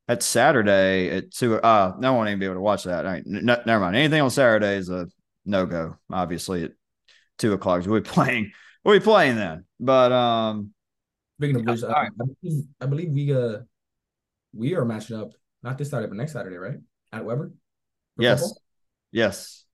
that's 0.07 0.25
Saturday 0.25 1.09
at 1.09 1.31
two. 1.31 1.55
Uh, 1.55 1.93
no 1.99 2.13
one 2.13 2.29
even 2.29 2.39
be 2.39 2.45
able 2.45 2.55
to 2.55 2.61
watch 2.61 2.85
that. 2.85 3.05
All 3.05 3.11
right, 3.11 3.23
n- 3.27 3.49
n- 3.49 3.63
never 3.65 3.79
mind. 3.83 3.97
Anything 3.97 4.21
on 4.21 4.29
Saturday 4.29 4.77
is 4.77 4.89
a 4.89 5.07
no 5.45 5.65
go. 5.65 5.97
Obviously, 6.09 6.63
at 6.63 6.71
two 7.37 7.51
o'clock 7.51 7.85
we'll 7.85 7.99
be 7.99 8.09
playing. 8.09 8.51
We'll 8.85 8.97
be 8.97 9.03
playing 9.03 9.35
then. 9.35 9.65
But 9.77 10.13
um, 10.13 10.73
Speaking 11.37 11.57
of 11.57 11.65
which, 11.65 11.83
I. 11.83 12.05
I, 12.05 12.09
believe, 12.41 12.63
I 12.79 12.85
believe 12.85 13.11
we 13.11 13.33
uh 13.33 13.57
we 14.53 14.75
are 14.75 14.85
matching 14.85 15.17
up 15.17 15.31
not 15.63 15.77
this 15.77 15.89
Saturday, 15.89 16.07
but 16.07 16.15
next 16.17 16.31
Saturday, 16.31 16.55
right? 16.55 16.77
At 17.11 17.25
Webber. 17.25 17.51
Yes, 18.17 18.39
football? 18.39 18.61
yes, 19.11 19.65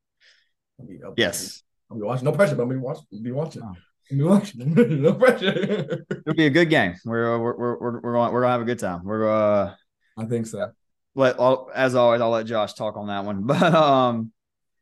I'll 0.79 0.87
be- 0.87 0.99
I'll 1.05 1.13
be- 1.13 1.21
yes. 1.21 1.61
I'll 1.89 1.97
be 1.97 2.03
watching. 2.03 2.25
No 2.25 2.31
pressure, 2.31 2.55
but 2.55 2.63
I'll 2.63 2.69
be 2.69 2.77
watching. 2.77 3.05
I'll 3.13 3.21
be 3.21 3.31
watching. 3.31 3.61
Oh. 3.63 3.75
Be 4.09 4.21
watching. 4.21 4.73
no 5.01 5.13
pressure. 5.13 6.05
It'll 6.09 6.35
be 6.35 6.45
a 6.45 6.51
good 6.51 6.69
game. 6.69 6.95
We're 7.05 7.39
we're 7.39 7.57
we're 7.57 7.79
we're, 7.79 7.99
we're 8.01 8.13
going 8.13 8.33
we're 8.33 8.41
gonna 8.41 8.51
have 8.51 8.61
a 8.61 8.65
good 8.65 8.79
time. 8.79 9.03
We're 9.03 9.27
uh 9.27 9.73
I 10.17 10.25
think 10.25 10.45
so. 10.47 10.71
let 11.15 11.39
I'll, 11.39 11.69
as 11.73 11.95
always 11.95 12.21
I'll 12.21 12.29
let 12.29 12.45
Josh 12.45 12.73
talk 12.73 12.97
on 12.97 13.07
that 13.07 13.25
one. 13.25 13.43
But 13.47 13.73
um 13.73 14.31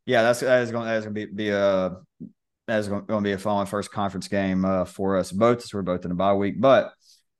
yeah, 0.05 0.23
that's 0.23 0.41
that 0.41 0.63
is 0.63 0.71
going 0.71 0.87
that 0.87 0.97
is 0.97 1.05
to 1.05 1.11
be 1.11 1.25
be 1.25 1.49
a 1.49 1.97
that 2.67 2.79
is 2.79 2.87
going 2.87 3.05
to 3.07 3.21
be 3.21 3.33
a 3.33 3.37
fun 3.37 3.65
first 3.65 3.91
conference 3.91 4.27
game 4.27 4.65
uh, 4.65 4.85
for 4.85 5.17
us 5.17 5.31
both. 5.31 5.63
as 5.63 5.73
We're 5.73 5.81
both 5.81 6.05
in 6.05 6.11
a 6.11 6.15
bye 6.15 6.33
week. 6.33 6.59
But 6.59 6.93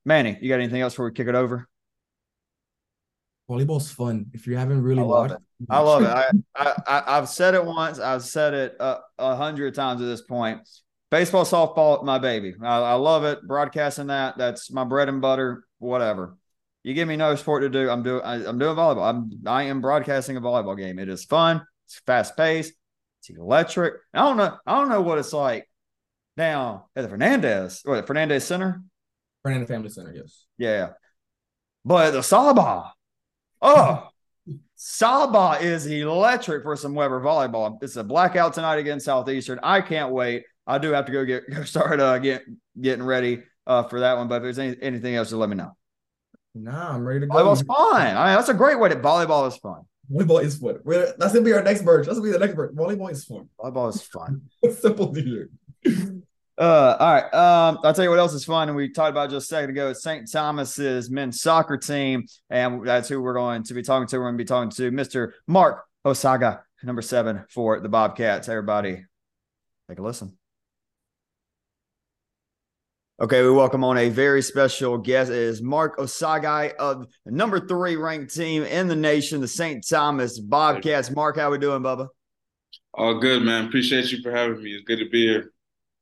Manny, 0.04 0.38
you 0.40 0.48
got 0.48 0.56
anything 0.60 0.80
else 0.80 0.94
before 0.94 1.06
we 1.06 1.12
kick 1.12 1.28
it 1.28 1.34
over? 1.34 1.68
Volleyball's 3.48 3.90
fun. 3.90 4.26
If 4.32 4.46
you 4.46 4.56
haven't 4.56 4.82
really 4.82 5.00
I 5.00 5.04
watched, 5.04 5.34
I 5.68 5.78
love 5.80 6.02
it. 6.02 6.42
I, 6.56 6.82
I, 6.86 7.18
I've 7.18 7.28
said 7.28 7.54
it 7.54 7.64
once. 7.64 7.98
I've 7.98 8.22
said 8.22 8.54
it 8.54 8.76
a, 8.80 8.98
a 9.18 9.36
hundred 9.36 9.74
times 9.74 10.00
at 10.00 10.06
this 10.06 10.22
point. 10.22 10.60
Baseball, 11.10 11.44
softball, 11.44 12.02
my 12.04 12.18
baby. 12.18 12.54
I, 12.62 12.78
I 12.78 12.94
love 12.94 13.24
it. 13.24 13.46
Broadcasting 13.46 14.06
that, 14.08 14.38
that's 14.38 14.72
my 14.72 14.84
bread 14.84 15.08
and 15.08 15.20
butter. 15.20 15.64
Whatever. 15.78 16.36
You 16.82 16.94
give 16.94 17.08
me 17.08 17.16
no 17.16 17.34
sport 17.34 17.62
to 17.62 17.68
do, 17.68 17.88
I'm 17.90 18.02
doing. 18.02 18.22
I, 18.22 18.46
I'm 18.46 18.58
doing 18.58 18.76
volleyball. 18.76 19.08
I'm 19.08 19.30
I 19.46 19.64
am 19.64 19.80
broadcasting 19.80 20.36
a 20.36 20.40
volleyball 20.40 20.76
game. 20.76 20.98
It 20.98 21.08
is 21.08 21.24
fun. 21.24 21.62
It's 21.86 22.00
fast 22.06 22.36
paced. 22.36 22.72
It's 23.20 23.30
electric. 23.30 23.94
I 24.12 24.20
don't 24.20 24.36
know. 24.36 24.56
I 24.66 24.78
don't 24.78 24.88
know 24.88 25.02
what 25.02 25.18
it's 25.18 25.32
like 25.32 25.68
now 26.36 26.86
at 26.96 27.02
the 27.02 27.08
Fernandez. 27.08 27.80
What 27.84 28.06
Fernandez 28.06 28.44
Center? 28.44 28.82
Fernandez 29.42 29.68
Family 29.68 29.88
Center, 29.90 30.12
yes. 30.14 30.46
Yeah. 30.58 30.90
But 31.84 32.12
the 32.12 32.22
Saba, 32.22 32.92
oh, 33.64 34.08
Saba 34.76 35.58
is 35.60 35.86
electric 35.86 36.62
for 36.62 36.76
some 36.76 36.94
Webber 36.94 37.20
volleyball. 37.20 37.82
It's 37.82 37.96
a 37.96 38.04
blackout 38.04 38.54
tonight 38.54 38.76
against 38.76 39.06
Southeastern. 39.06 39.58
I 39.62 39.80
can't 39.80 40.12
wait. 40.12 40.44
I 40.66 40.78
do 40.78 40.92
have 40.92 41.06
to 41.06 41.12
go 41.12 41.24
get 41.24 41.48
go 41.50 41.64
start 41.64 42.00
uh, 42.00 42.18
get 42.18 42.44
getting 42.80 43.04
ready 43.04 43.42
uh, 43.66 43.84
for 43.84 44.00
that 44.00 44.16
one. 44.16 44.28
But 44.28 44.36
if 44.36 44.42
there's 44.42 44.58
any, 44.58 44.76
anything 44.80 45.14
else, 45.16 45.28
just 45.28 45.38
let 45.38 45.48
me 45.48 45.56
know. 45.56 45.76
Nah, 46.54 46.94
I'm 46.94 47.04
ready 47.04 47.20
to 47.20 47.26
go. 47.26 47.34
Volleyball's 47.34 47.62
fun. 47.62 48.16
I 48.16 48.26
mean, 48.26 48.36
that's 48.36 48.48
a 48.48 48.54
great 48.54 48.78
way 48.78 48.88
to 48.88 48.96
volleyball 48.96 49.48
is 49.48 49.56
fun. 49.56 49.82
Volleyball 50.12 50.42
is 50.42 50.58
fun. 50.58 50.78
We're, 50.84 51.14
that's 51.18 51.32
gonna 51.32 51.44
be 51.44 51.52
our 51.52 51.62
next 51.62 51.82
merge. 51.82 52.06
That's 52.06 52.18
gonna 52.18 52.30
be 52.30 52.32
the 52.32 52.44
next 52.44 52.56
merge. 52.56 52.74
Volleyball 52.74 53.10
is 53.10 53.24
fun. 53.24 53.48
Volleyball 53.58 53.88
is 53.88 54.02
fun. 54.02 54.42
Simple 54.78 55.12
to 55.12 55.20
hear. 55.20 55.50
Uh, 56.56 56.96
all 57.00 57.12
right. 57.12 57.34
Um, 57.34 57.78
I'll 57.82 57.92
tell 57.94 58.04
you 58.04 58.10
what 58.10 58.18
else 58.18 58.32
is 58.32 58.44
fun. 58.44 58.68
And 58.68 58.76
we 58.76 58.88
talked 58.88 59.10
about 59.10 59.30
just 59.30 59.46
a 59.46 59.48
second 59.48 59.70
ago. 59.70 59.92
St. 59.92 60.30
Thomas's 60.30 61.10
men's 61.10 61.40
soccer 61.40 61.76
team, 61.76 62.26
and 62.48 62.86
that's 62.86 63.08
who 63.08 63.20
we're 63.20 63.34
going 63.34 63.64
to 63.64 63.74
be 63.74 63.82
talking 63.82 64.06
to. 64.08 64.18
We're 64.18 64.26
going 64.26 64.38
to 64.38 64.44
be 64.44 64.46
talking 64.46 64.70
to 64.70 64.92
Mr. 64.92 65.32
Mark 65.48 65.84
Osaghe, 66.06 66.60
number 66.84 67.02
seven 67.02 67.44
for 67.50 67.80
the 67.80 67.88
Bobcats. 67.88 68.48
Everybody, 68.48 69.04
take 69.88 69.98
a 69.98 70.02
listen. 70.02 70.38
Okay, 73.20 73.42
we 73.42 73.50
welcome 73.50 73.82
on 73.84 73.96
a 73.96 74.08
very 74.08 74.42
special 74.42 74.98
guest. 74.98 75.30
It 75.30 75.36
is 75.36 75.62
Mark 75.62 75.98
Osaghe 75.98 76.74
of 76.74 77.06
number 77.26 77.66
three 77.66 77.96
ranked 77.96 78.34
team 78.34 78.62
in 78.64 78.86
the 78.86 78.96
nation, 78.96 79.40
the 79.40 79.48
St. 79.48 79.84
Thomas 79.88 80.38
Bobcats. 80.38 81.10
Mark, 81.10 81.36
how 81.36 81.50
we 81.50 81.58
doing, 81.58 81.82
Bubba? 81.82 82.08
All 82.92 83.18
good, 83.18 83.42
man. 83.42 83.66
Appreciate 83.66 84.12
you 84.12 84.22
for 84.22 84.30
having 84.30 84.62
me. 84.62 84.70
It's 84.72 84.84
good 84.84 84.98
to 84.98 85.08
be 85.08 85.26
here. 85.26 85.53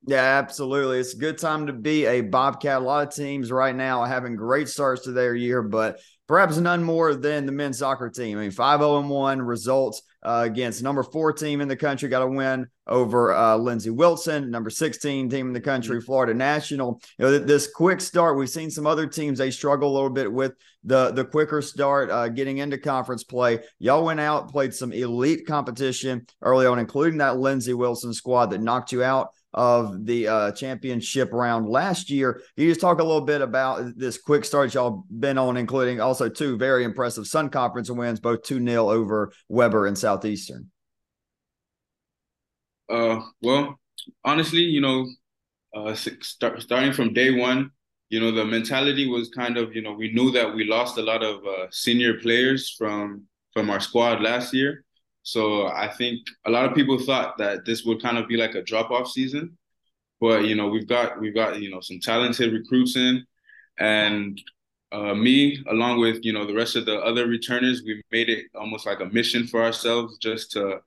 Yeah, 0.04 0.38
absolutely. 0.38 0.98
It's 0.98 1.14
a 1.14 1.18
good 1.18 1.38
time 1.38 1.68
to 1.68 1.72
be 1.72 2.06
a 2.06 2.22
Bobcat. 2.22 2.82
A 2.82 2.84
lot 2.84 3.06
of 3.06 3.14
teams 3.14 3.52
right 3.52 3.74
now 3.74 4.00
are 4.00 4.08
having 4.08 4.34
great 4.34 4.68
starts 4.68 5.02
to 5.02 5.12
their 5.12 5.36
year, 5.36 5.62
but 5.62 6.00
perhaps 6.26 6.56
none 6.56 6.82
more 6.82 7.14
than 7.14 7.46
the 7.46 7.52
men's 7.52 7.78
soccer 7.78 8.10
team. 8.10 8.36
I 8.36 8.42
mean, 8.42 8.50
5 8.50 8.80
0 8.80 9.00
1 9.02 9.42
results 9.42 10.02
uh, 10.24 10.42
against 10.44 10.82
number 10.82 11.04
four 11.04 11.32
team 11.32 11.60
in 11.60 11.68
the 11.68 11.76
country, 11.76 12.08
got 12.08 12.22
a 12.22 12.26
win 12.26 12.66
over 12.88 13.32
uh, 13.32 13.56
Lindsey 13.56 13.90
Wilson, 13.90 14.50
number 14.50 14.70
16 14.70 15.30
team 15.30 15.46
in 15.46 15.52
the 15.52 15.60
country, 15.60 15.98
mm-hmm. 15.98 16.04
Florida 16.04 16.34
National. 16.34 17.00
You 17.18 17.26
know, 17.26 17.38
this 17.38 17.70
quick 17.70 18.00
start, 18.00 18.36
we've 18.36 18.50
seen 18.50 18.70
some 18.70 18.88
other 18.88 19.06
teams, 19.06 19.38
they 19.38 19.52
struggle 19.52 19.88
a 19.88 19.94
little 19.94 20.10
bit 20.10 20.32
with 20.32 20.54
the, 20.82 21.12
the 21.12 21.24
quicker 21.24 21.62
start, 21.62 22.10
uh, 22.10 22.28
getting 22.28 22.58
into 22.58 22.76
conference 22.76 23.22
play. 23.22 23.60
Y'all 23.78 24.04
went 24.04 24.18
out, 24.18 24.50
played 24.50 24.74
some 24.74 24.92
elite 24.92 25.46
competition 25.46 26.26
early 26.40 26.66
on, 26.66 26.80
including 26.80 27.18
that 27.18 27.38
Lindsey 27.38 27.74
Wilson 27.74 28.12
squad 28.12 28.46
that 28.46 28.60
knocked 28.60 28.90
you 28.90 29.04
out 29.04 29.28
of 29.54 30.06
the 30.06 30.28
uh, 30.28 30.52
championship 30.52 31.30
round 31.32 31.68
last 31.68 32.10
year. 32.10 32.34
Can 32.56 32.64
you 32.64 32.70
just 32.70 32.80
talk 32.80 33.00
a 33.00 33.04
little 33.04 33.20
bit 33.20 33.40
about 33.40 33.96
this 33.96 34.18
quick 34.18 34.44
start 34.44 34.74
y'all 34.74 35.04
been 35.10 35.38
on, 35.38 35.56
including 35.56 36.00
also 36.00 36.28
two 36.28 36.56
very 36.56 36.84
impressive 36.84 37.26
Sun 37.26 37.50
Conference 37.50 37.90
wins, 37.90 38.20
both 38.20 38.42
2 38.42 38.64
0 38.64 38.90
over 38.90 39.32
Webber 39.48 39.86
and 39.86 39.96
Southeastern? 39.96 40.70
Uh, 42.88 43.20
well, 43.40 43.78
honestly, 44.24 44.60
you 44.60 44.80
know, 44.80 45.06
uh, 45.74 45.94
start, 45.94 46.60
starting 46.60 46.92
from 46.92 47.12
day 47.12 47.30
one, 47.30 47.70
you 48.10 48.20
know, 48.20 48.30
the 48.30 48.44
mentality 48.44 49.08
was 49.08 49.30
kind 49.30 49.56
of, 49.56 49.74
you 49.74 49.80
know, 49.80 49.92
we 49.92 50.12
knew 50.12 50.30
that 50.32 50.54
we 50.54 50.64
lost 50.64 50.98
a 50.98 51.02
lot 51.02 51.22
of 51.22 51.44
uh, 51.46 51.66
senior 51.70 52.20
players 52.20 52.74
from 52.76 53.24
from 53.54 53.70
our 53.70 53.80
squad 53.80 54.20
last 54.22 54.54
year. 54.54 54.84
So 55.22 55.68
I 55.68 55.88
think 55.88 56.20
a 56.46 56.50
lot 56.50 56.64
of 56.64 56.74
people 56.74 56.98
thought 56.98 57.38
that 57.38 57.64
this 57.64 57.84
would 57.84 58.02
kind 58.02 58.18
of 58.18 58.28
be 58.28 58.36
like 58.36 58.54
a 58.54 58.62
drop 58.62 58.90
off 58.90 59.08
season, 59.08 59.56
but 60.20 60.44
you 60.44 60.54
know 60.54 60.68
we've 60.68 60.88
got 60.88 61.20
we've 61.20 61.34
got 61.34 61.60
you 61.60 61.70
know 61.70 61.80
some 61.80 62.00
talented 62.00 62.52
recruits 62.52 62.96
in, 62.96 63.24
and 63.78 64.40
uh, 64.92 65.14
me 65.14 65.62
along 65.70 66.00
with 66.00 66.24
you 66.24 66.32
know 66.32 66.46
the 66.46 66.54
rest 66.54 66.76
of 66.76 66.86
the 66.86 66.98
other 67.00 67.26
returners, 67.26 67.82
we 67.84 68.02
made 68.10 68.28
it 68.28 68.46
almost 68.54 68.86
like 68.86 69.00
a 69.00 69.06
mission 69.06 69.46
for 69.46 69.62
ourselves 69.62 70.18
just 70.18 70.50
to 70.52 70.80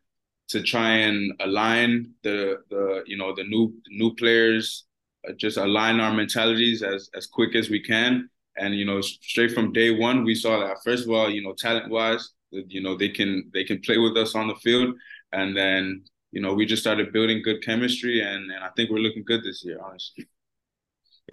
to 0.50 0.62
try 0.62 0.90
and 0.90 1.34
align 1.40 2.12
the 2.24 2.58
the 2.70 3.04
you 3.08 3.18
know 3.18 3.34
the 3.36 3.44
new 3.44 3.74
new 3.90 4.14
players, 4.16 4.86
uh, 5.28 5.34
just 5.34 5.58
align 5.58 6.00
our 6.00 6.14
mentalities 6.14 6.84
as 6.84 7.10
as 7.16 7.26
quick 7.28 7.56
as 7.56 7.70
we 7.70 7.82
can. 7.82 8.30
And 8.58 8.76
you 8.76 8.86
know, 8.86 9.02
straight 9.02 9.52
from 9.52 9.74
day 9.74 9.92
one, 9.92 10.24
we 10.24 10.36
saw 10.36 10.60
that 10.60 10.78
first 10.84 11.06
of 11.06 11.12
all, 11.12 11.30
you 11.30 11.42
know, 11.44 11.54
talent 11.54 11.90
wise, 11.90 12.32
you 12.68 12.82
know 12.82 12.96
they 12.96 13.10
can 13.10 13.50
they 13.54 13.64
can 13.64 13.80
play 13.82 13.98
with 13.98 14.18
us 14.18 14.36
on 14.36 14.48
the 14.48 14.56
field 14.56 14.96
and 15.32 15.56
then 15.56 16.04
you 16.32 16.42
know 16.42 16.54
we 16.54 16.66
just 16.66 16.82
started 16.82 17.14
building 17.14 17.42
good 17.44 17.64
chemistry 17.64 18.22
and, 18.22 18.52
and 18.52 18.64
i 18.64 18.70
think 18.76 18.90
we're 18.90 19.00
looking 19.00 19.24
good 19.26 19.44
this 19.44 19.64
year 19.64 19.80
honestly 19.84 20.28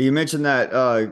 you 0.01 0.11
mentioned 0.11 0.47
that 0.47 0.73
uh, 0.73 1.07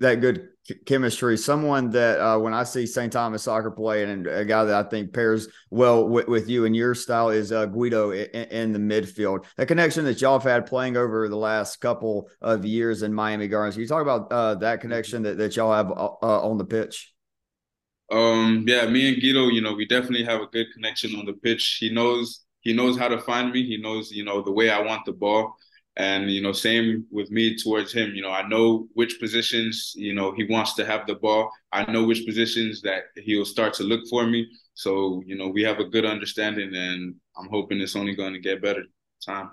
that 0.00 0.20
good 0.20 0.48
chemistry. 0.86 1.36
Someone 1.36 1.90
that 1.90 2.20
uh, 2.20 2.38
when 2.38 2.52
I 2.52 2.64
see 2.64 2.84
St. 2.84 3.12
Thomas 3.12 3.44
soccer 3.44 3.70
play, 3.70 4.02
and 4.02 4.26
a 4.26 4.44
guy 4.44 4.64
that 4.64 4.86
I 4.86 4.88
think 4.88 5.12
pairs 5.12 5.46
well 5.70 6.08
with, 6.08 6.26
with 6.26 6.48
you 6.48 6.64
and 6.64 6.74
your 6.74 6.96
style 6.96 7.30
is 7.30 7.52
uh, 7.52 7.66
Guido 7.66 8.10
in, 8.10 8.26
in, 8.26 8.72
the 8.72 8.78
midfield. 8.80 9.44
That 9.56 9.68
connection 9.68 10.04
that 10.06 10.20
y'all 10.20 10.38
have 10.38 10.50
had 10.50 10.66
playing 10.66 10.96
over 10.96 11.28
the 11.28 11.36
last 11.36 11.80
couple 11.80 12.28
of 12.40 12.64
years 12.64 13.02
in 13.02 13.14
Miami 13.14 13.46
Gardens. 13.46 13.76
Can 13.76 13.82
you 13.82 13.88
talk 13.88 14.02
about 14.02 14.32
uh, 14.32 14.56
that 14.56 14.80
connection 14.80 15.22
that, 15.22 15.38
that 15.38 15.54
y'all 15.54 15.72
have 15.72 15.92
uh, 15.92 16.48
on 16.48 16.58
the 16.58 16.64
pitch? 16.64 17.13
Um, 18.10 18.64
yeah, 18.66 18.86
me 18.86 19.08
and 19.08 19.20
Guido, 19.20 19.48
you 19.48 19.60
know, 19.60 19.74
we 19.74 19.86
definitely 19.86 20.24
have 20.24 20.40
a 20.40 20.46
good 20.46 20.66
connection 20.72 21.16
on 21.16 21.24
the 21.26 21.32
pitch. 21.32 21.78
He 21.80 21.90
knows 21.90 22.44
he 22.60 22.72
knows 22.72 22.98
how 22.98 23.08
to 23.08 23.20
find 23.20 23.52
me. 23.52 23.64
He 23.66 23.76
knows, 23.76 24.10
you 24.10 24.24
know, 24.24 24.42
the 24.42 24.50
way 24.52 24.70
I 24.70 24.80
want 24.80 25.04
the 25.04 25.12
ball. 25.12 25.54
And, 25.96 26.30
you 26.30 26.40
know, 26.40 26.52
same 26.52 27.06
with 27.10 27.30
me 27.30 27.56
towards 27.56 27.92
him. 27.92 28.14
You 28.14 28.22
know, 28.22 28.30
I 28.30 28.48
know 28.48 28.88
which 28.94 29.20
positions, 29.20 29.92
you 29.94 30.14
know, 30.14 30.32
he 30.32 30.44
wants 30.44 30.74
to 30.74 30.84
have 30.86 31.06
the 31.06 31.14
ball. 31.14 31.50
I 31.72 31.88
know 31.90 32.04
which 32.04 32.26
positions 32.26 32.80
that 32.82 33.04
he'll 33.16 33.44
start 33.44 33.74
to 33.74 33.84
look 33.84 34.00
for 34.08 34.26
me. 34.26 34.48
So, 34.72 35.22
you 35.26 35.36
know, 35.36 35.48
we 35.48 35.62
have 35.62 35.78
a 35.78 35.84
good 35.84 36.04
understanding 36.04 36.74
and 36.74 37.14
I'm 37.36 37.48
hoping 37.48 37.80
it's 37.80 37.96
only 37.96 38.16
going 38.16 38.32
to 38.32 38.40
get 38.40 38.62
better 38.62 38.84
time. 39.24 39.50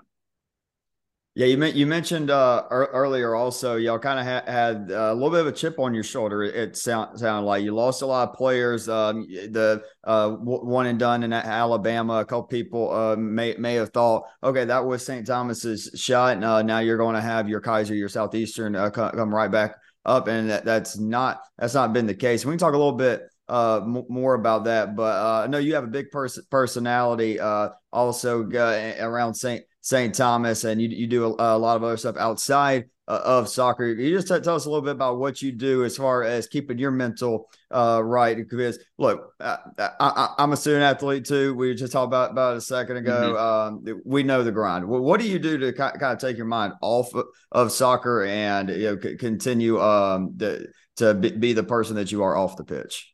Yeah, 1.34 1.46
you 1.46 1.64
you 1.64 1.86
mentioned 1.86 2.30
uh, 2.30 2.64
earlier 2.70 3.34
also 3.34 3.76
y'all 3.76 3.98
kind 3.98 4.20
of 4.20 4.26
ha- 4.26 4.52
had 4.52 4.90
a 4.90 5.14
little 5.14 5.30
bit 5.30 5.40
of 5.40 5.46
a 5.46 5.52
chip 5.52 5.78
on 5.78 5.94
your 5.94 6.04
shoulder. 6.04 6.42
It 6.42 6.76
sound, 6.76 7.18
sounded 7.18 7.46
like 7.46 7.64
you 7.64 7.74
lost 7.74 8.02
a 8.02 8.06
lot 8.06 8.28
of 8.28 8.34
players. 8.34 8.86
Um, 8.86 9.26
the 9.30 9.82
uh, 10.04 10.28
one 10.32 10.86
and 10.86 10.98
done 10.98 11.22
in 11.22 11.32
Alabama, 11.32 12.18
a 12.18 12.26
couple 12.26 12.48
people 12.48 12.92
uh, 12.92 13.16
may 13.16 13.54
may 13.56 13.74
have 13.76 13.94
thought, 13.94 14.24
okay, 14.44 14.66
that 14.66 14.84
was 14.84 15.06
St. 15.06 15.26
Thomas's 15.26 15.90
shot. 15.94 16.44
Uh, 16.44 16.60
now 16.60 16.80
you're 16.80 16.98
going 16.98 17.14
to 17.14 17.22
have 17.22 17.48
your 17.48 17.62
Keiser, 17.62 17.96
your 17.96 18.10
Southeastern 18.10 18.76
uh, 18.76 18.90
come 18.90 19.34
right 19.34 19.50
back 19.50 19.76
up, 20.04 20.28
and 20.28 20.50
that, 20.50 20.66
that's 20.66 20.98
not 20.98 21.40
that's 21.56 21.72
not 21.72 21.94
been 21.94 22.06
the 22.06 22.14
case. 22.14 22.44
We 22.44 22.52
can 22.52 22.58
talk 22.58 22.74
a 22.74 22.76
little 22.76 22.92
bit 22.92 23.22
uh, 23.48 23.80
m- 23.82 24.04
more 24.10 24.34
about 24.34 24.64
that. 24.64 24.96
But 24.96 25.16
uh, 25.16 25.42
I 25.44 25.46
know 25.46 25.56
you 25.56 25.76
have 25.76 25.84
a 25.84 25.88
big 25.88 26.10
pers- 26.10 26.44
personality 26.50 27.40
uh, 27.40 27.70
also 27.90 28.46
uh, 28.50 28.96
around 29.00 29.32
St. 29.32 29.64
St. 29.82 30.14
Thomas, 30.14 30.62
and 30.62 30.80
you, 30.80 30.88
you 30.88 31.06
do 31.08 31.24
a, 31.24 31.56
a, 31.56 31.58
lot 31.58 31.76
of 31.76 31.82
other 31.82 31.96
stuff 31.96 32.16
outside 32.16 32.84
uh, 33.08 33.20
of 33.24 33.48
soccer. 33.48 33.84
You 33.86 34.16
just 34.16 34.28
tell 34.28 34.54
us 34.54 34.64
a 34.64 34.70
little 34.70 34.80
bit 34.80 34.92
about 34.92 35.18
what 35.18 35.42
you 35.42 35.50
do 35.50 35.84
as 35.84 35.96
far 35.96 36.22
as 36.22 36.46
keeping 36.46 36.78
your 36.78 36.92
mental 36.92 37.50
uh, 37.72 38.00
right. 38.02 38.36
Because 38.36 38.78
look, 38.96 39.34
I, 39.40 40.34
am 40.38 40.52
a 40.52 40.56
student 40.56 40.84
athlete 40.84 41.24
too. 41.24 41.54
We 41.54 41.74
just 41.74 41.92
talked 41.92 42.06
about 42.06 42.30
about 42.30 42.56
a 42.56 42.60
second 42.60 42.98
ago. 42.98 43.34
Mm-hmm. 43.34 43.88
Um, 43.88 44.00
we 44.04 44.22
know 44.22 44.44
the 44.44 44.52
grind. 44.52 44.86
What 44.86 45.18
do 45.18 45.28
you 45.28 45.40
do 45.40 45.58
to 45.58 45.72
kind 45.72 46.00
of 46.00 46.18
take 46.18 46.36
your 46.36 46.46
mind 46.46 46.74
off 46.80 47.10
of 47.50 47.72
soccer 47.72 48.24
and 48.24 48.68
you 48.68 48.82
know 48.84 49.00
c- 49.00 49.16
continue 49.16 49.80
um, 49.80 50.32
the, 50.36 50.68
to 50.98 51.12
be 51.14 51.54
the 51.54 51.64
person 51.64 51.96
that 51.96 52.12
you 52.12 52.22
are 52.22 52.36
off 52.36 52.56
the 52.56 52.64
pitch? 52.64 53.12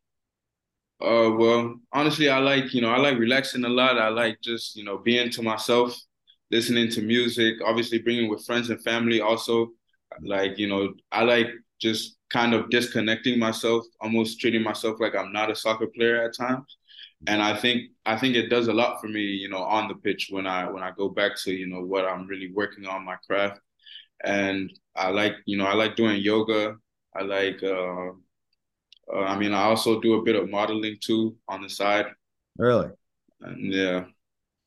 Uh, 1.00 1.30
well, 1.30 1.76
honestly, 1.94 2.28
I 2.28 2.40
like 2.40 2.74
you 2.74 2.82
know 2.82 2.90
I 2.90 2.98
like 2.98 3.16
relaxing 3.16 3.64
a 3.64 3.70
lot. 3.70 3.98
I 3.98 4.08
like 4.08 4.38
just 4.42 4.76
you 4.76 4.84
know 4.84 4.98
being 4.98 5.30
to 5.30 5.42
myself 5.42 5.98
listening 6.50 6.90
to 6.90 7.02
music, 7.02 7.56
obviously 7.64 7.98
bringing 7.98 8.28
with 8.28 8.44
friends 8.44 8.70
and 8.70 8.82
family. 8.82 9.20
Also, 9.20 9.70
like 10.22 10.58
you 10.58 10.68
know, 10.68 10.94
I 11.12 11.22
like 11.22 11.48
just 11.80 12.16
kind 12.30 12.54
of 12.54 12.70
disconnecting 12.70 13.38
myself, 13.38 13.84
almost 14.00 14.40
treating 14.40 14.62
myself 14.62 15.00
like 15.00 15.14
I'm 15.14 15.32
not 15.32 15.50
a 15.50 15.56
soccer 15.56 15.86
player 15.86 16.22
at 16.22 16.36
times. 16.36 16.76
And 17.26 17.42
I 17.42 17.56
think 17.56 17.90
I 18.06 18.16
think 18.16 18.36
it 18.36 18.48
does 18.48 18.68
a 18.68 18.72
lot 18.72 19.00
for 19.00 19.08
me, 19.08 19.22
you 19.22 19.48
know, 19.48 19.62
on 19.62 19.88
the 19.88 19.94
pitch 19.94 20.28
when 20.30 20.46
I 20.46 20.70
when 20.70 20.82
I 20.82 20.92
go 20.92 21.08
back 21.08 21.36
to 21.42 21.52
you 21.52 21.66
know 21.66 21.82
what 21.82 22.04
I'm 22.04 22.26
really 22.26 22.52
working 22.52 22.86
on 22.86 23.04
my 23.04 23.16
craft. 23.26 23.60
And 24.24 24.72
I 24.94 25.10
like 25.10 25.34
you 25.44 25.56
know 25.56 25.66
I 25.66 25.74
like 25.74 25.96
doing 25.96 26.22
yoga. 26.22 26.76
I 27.14 27.22
like. 27.22 27.62
Uh, 27.62 28.10
uh, 29.12 29.20
I 29.20 29.38
mean, 29.38 29.54
I 29.54 29.62
also 29.62 30.00
do 30.00 30.14
a 30.14 30.22
bit 30.22 30.36
of 30.36 30.50
modeling 30.50 30.98
too 31.00 31.36
on 31.48 31.62
the 31.62 31.68
side. 31.68 32.06
Really? 32.56 32.90
And 33.40 33.72
yeah. 33.72 34.04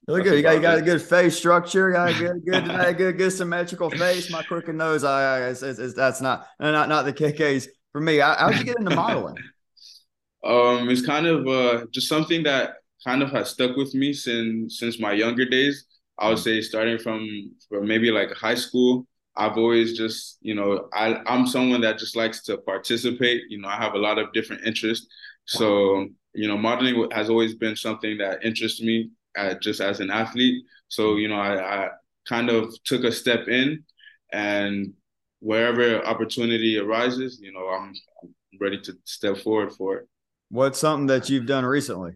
Really 0.07 0.23
good. 0.23 0.35
You 0.35 0.41
got 0.41 0.55
you 0.55 0.61
got 0.61 0.77
a 0.79 0.81
good 0.81 1.01
face 1.01 1.37
structure. 1.37 1.91
Got 1.91 2.09
a 2.09 2.13
good 2.13 2.45
good 2.45 2.65
good, 2.65 2.97
good, 2.97 3.17
good 3.17 3.31
symmetrical 3.31 3.89
face. 3.89 4.31
My 4.31 4.41
crooked 4.41 4.75
nose. 4.75 5.03
I, 5.03 5.37
I 5.37 5.49
it's, 5.49 5.61
it's, 5.61 5.93
that's 5.93 6.21
not 6.21 6.47
not 6.59 6.89
not 6.89 7.05
the 7.05 7.13
case 7.13 7.67
for 7.91 8.01
me. 8.01 8.17
How, 8.17 8.35
how'd 8.35 8.57
you 8.57 8.63
get 8.63 8.79
into 8.79 8.95
modeling? 8.95 9.35
um, 10.43 10.89
it's 10.89 11.05
kind 11.05 11.27
of 11.27 11.47
uh, 11.47 11.85
just 11.91 12.07
something 12.07 12.43
that 12.43 12.75
kind 13.05 13.21
of 13.21 13.29
has 13.31 13.51
stuck 13.51 13.75
with 13.77 13.93
me 13.93 14.11
since 14.13 14.79
since 14.79 14.99
my 14.99 15.11
younger 15.11 15.45
days. 15.45 15.85
I 16.17 16.29
would 16.29 16.39
say 16.39 16.61
starting 16.61 16.97
from 16.97 17.27
from 17.69 17.87
maybe 17.87 18.11
like 18.11 18.31
high 18.31 18.55
school. 18.55 19.05
I've 19.37 19.57
always 19.57 19.97
just, 19.97 20.39
you 20.41 20.55
know, 20.55 20.89
I, 20.93 21.21
I'm 21.25 21.47
someone 21.47 21.79
that 21.81 21.97
just 21.97 22.17
likes 22.17 22.43
to 22.43 22.57
participate. 22.57 23.43
You 23.47 23.61
know, 23.61 23.69
I 23.69 23.77
have 23.77 23.93
a 23.93 23.97
lot 23.97 24.17
of 24.17 24.33
different 24.33 24.65
interests. 24.65 25.07
So, 25.45 26.09
you 26.33 26.49
know, 26.49 26.57
modeling 26.57 27.09
has 27.11 27.29
always 27.29 27.55
been 27.55 27.77
something 27.77 28.17
that 28.17 28.43
interests 28.43 28.81
me 28.81 29.09
uh, 29.37 29.55
just 29.61 29.81
as 29.81 29.99
an 29.99 30.09
athlete. 30.09 30.63
So 30.87 31.15
you 31.15 31.27
know, 31.27 31.39
I, 31.39 31.85
I 31.85 31.89
kind 32.27 32.49
of 32.49 32.73
took 32.83 33.03
a 33.03 33.11
step 33.11 33.47
in, 33.47 33.83
and 34.31 34.93
wherever 35.39 36.05
opportunity 36.05 36.77
arises, 36.77 37.39
you 37.41 37.51
know, 37.51 37.67
I'm, 37.67 37.93
I'm 38.23 38.35
ready 38.59 38.79
to 38.81 38.93
step 39.05 39.37
forward 39.37 39.73
for 39.73 39.97
it. 39.97 40.07
What's 40.49 40.79
something 40.79 41.07
that 41.07 41.29
you've 41.29 41.45
done 41.45 41.65
recently? 41.65 42.15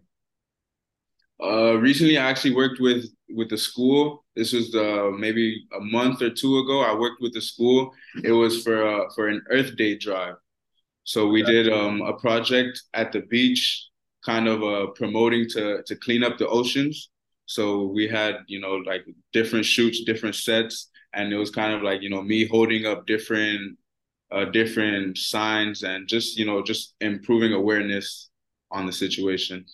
Uh, 1.42 1.74
recently, 1.78 2.16
I 2.16 2.30
actually 2.30 2.54
worked 2.54 2.80
with 2.80 3.06
with 3.30 3.50
the 3.50 3.58
school. 3.58 4.24
This 4.34 4.52
was 4.52 4.74
uh, 4.74 5.10
maybe 5.16 5.66
a 5.76 5.80
month 5.80 6.22
or 6.22 6.30
two 6.30 6.58
ago. 6.58 6.80
I 6.80 6.94
worked 6.94 7.20
with 7.20 7.34
the 7.34 7.40
school. 7.40 7.92
It 8.22 8.32
was 8.32 8.62
for 8.62 8.86
uh, 8.86 9.04
for 9.14 9.28
an 9.28 9.42
Earth 9.50 9.76
Day 9.76 9.98
drive. 9.98 10.36
So 11.04 11.28
we 11.28 11.42
did 11.42 11.72
um, 11.72 12.02
a 12.02 12.14
project 12.14 12.82
at 12.94 13.12
the 13.12 13.20
beach 13.20 13.86
kind 14.26 14.48
of 14.48 14.62
uh, 14.62 14.88
promoting 14.88 15.48
to 15.50 15.82
to 15.86 15.96
clean 15.96 16.24
up 16.24 16.38
the 16.38 16.48
oceans. 16.48 17.10
So 17.46 17.84
we 17.84 18.08
had 18.08 18.36
you 18.48 18.60
know 18.60 18.76
like 18.76 19.04
different 19.32 19.64
shoots, 19.64 20.04
different 20.04 20.34
sets, 20.34 20.90
and 21.14 21.32
it 21.32 21.36
was 21.36 21.50
kind 21.50 21.72
of 21.72 21.82
like 21.82 22.02
you 22.02 22.10
know 22.10 22.22
me 22.22 22.46
holding 22.46 22.86
up 22.86 23.06
different 23.06 23.78
uh, 24.32 24.46
different 24.46 25.16
signs 25.18 25.84
and 25.84 26.08
just 26.08 26.38
you 26.38 26.44
know 26.44 26.62
just 26.62 26.94
improving 27.00 27.52
awareness 27.52 28.30
on 28.72 28.86
the 28.86 28.92
situation. 28.92 29.64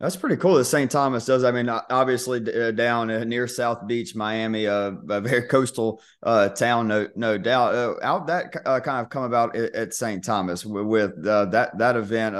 That's 0.00 0.14
pretty 0.14 0.36
cool 0.36 0.54
that 0.54 0.64
St. 0.64 0.88
Thomas 0.88 1.26
does. 1.26 1.42
I 1.42 1.50
mean, 1.50 1.68
obviously 1.68 2.40
uh, 2.54 2.70
down 2.70 3.10
uh, 3.10 3.24
near 3.24 3.48
South 3.48 3.84
Beach, 3.88 4.14
Miami, 4.14 4.68
uh, 4.68 4.92
a 5.08 5.20
very 5.20 5.42
coastal 5.48 6.00
uh, 6.22 6.50
town, 6.50 6.86
no, 6.86 7.08
no 7.16 7.36
doubt. 7.36 7.74
Uh, 7.74 7.94
how 8.00 8.20
that 8.20 8.54
uh, 8.64 8.78
kind 8.78 9.04
of 9.04 9.10
come 9.10 9.24
about 9.24 9.56
at, 9.56 9.74
at 9.74 9.94
St. 9.94 10.22
Thomas 10.22 10.64
with, 10.64 11.20
that 11.24 11.76
that 11.78 11.96
event 11.96 12.36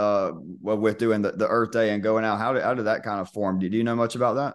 with 0.62 0.98
doing 0.98 1.22
the, 1.22 1.32
the 1.32 1.48
Earth 1.48 1.72
Day 1.72 1.90
and 1.90 2.02
going 2.02 2.24
out? 2.24 2.38
How 2.38 2.52
did 2.52 2.62
how 2.62 2.74
did 2.74 2.86
that 2.86 3.02
kind 3.02 3.20
of 3.20 3.28
form? 3.30 3.58
Do 3.58 3.66
you 3.66 3.82
know 3.82 3.96
much 3.96 4.14
about 4.14 4.34
that? 4.34 4.54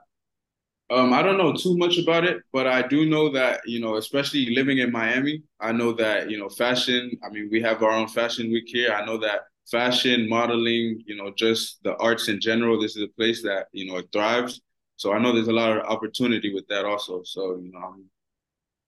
Um, 0.90 1.12
I 1.12 1.24
don't 1.24 1.38
know 1.38 1.54
too 1.54 1.76
much 1.78 1.98
about 1.98 2.24
it, 2.24 2.38
but 2.54 2.68
I 2.68 2.88
do 2.88 3.10
know 3.10 3.30
that 3.34 3.62
you 3.66 3.82
know, 3.82 3.98
especially 3.98 4.54
living 4.56 4.78
in 4.78 4.92
Miami, 4.92 5.44
I 5.60 5.74
know 5.74 5.92
that 5.94 6.30
you 6.30 6.38
know, 6.38 6.48
fashion. 6.48 7.12
I 7.22 7.30
mean, 7.30 7.50
we 7.52 7.62
have 7.62 7.84
our 7.84 7.92
own 7.92 8.08
fashion 8.08 8.50
week 8.50 8.66
here. 8.68 8.94
I 8.94 9.04
know 9.04 9.18
that 9.18 9.42
fashion, 9.70 10.28
modeling, 10.28 11.04
you 11.06 11.16
know, 11.16 11.32
just 11.36 11.82
the 11.84 11.96
arts 11.98 12.28
in 12.28 12.40
general. 12.40 12.80
This 12.80 12.96
is 12.96 13.04
a 13.04 13.08
place 13.08 13.42
that 13.44 13.68
you 13.72 13.86
know 13.92 13.98
it 13.98 14.10
thrives. 14.12 14.62
So 14.96 15.14
I 15.14 15.20
know 15.20 15.34
there's 15.34 15.48
a 15.48 15.54
lot 15.54 15.78
of 15.78 15.84
opportunity 15.86 16.54
with 16.54 16.68
that 16.68 16.86
also. 16.86 17.24
So 17.24 17.56
you 17.56 17.72
know, 17.72 17.80
I 17.80 17.92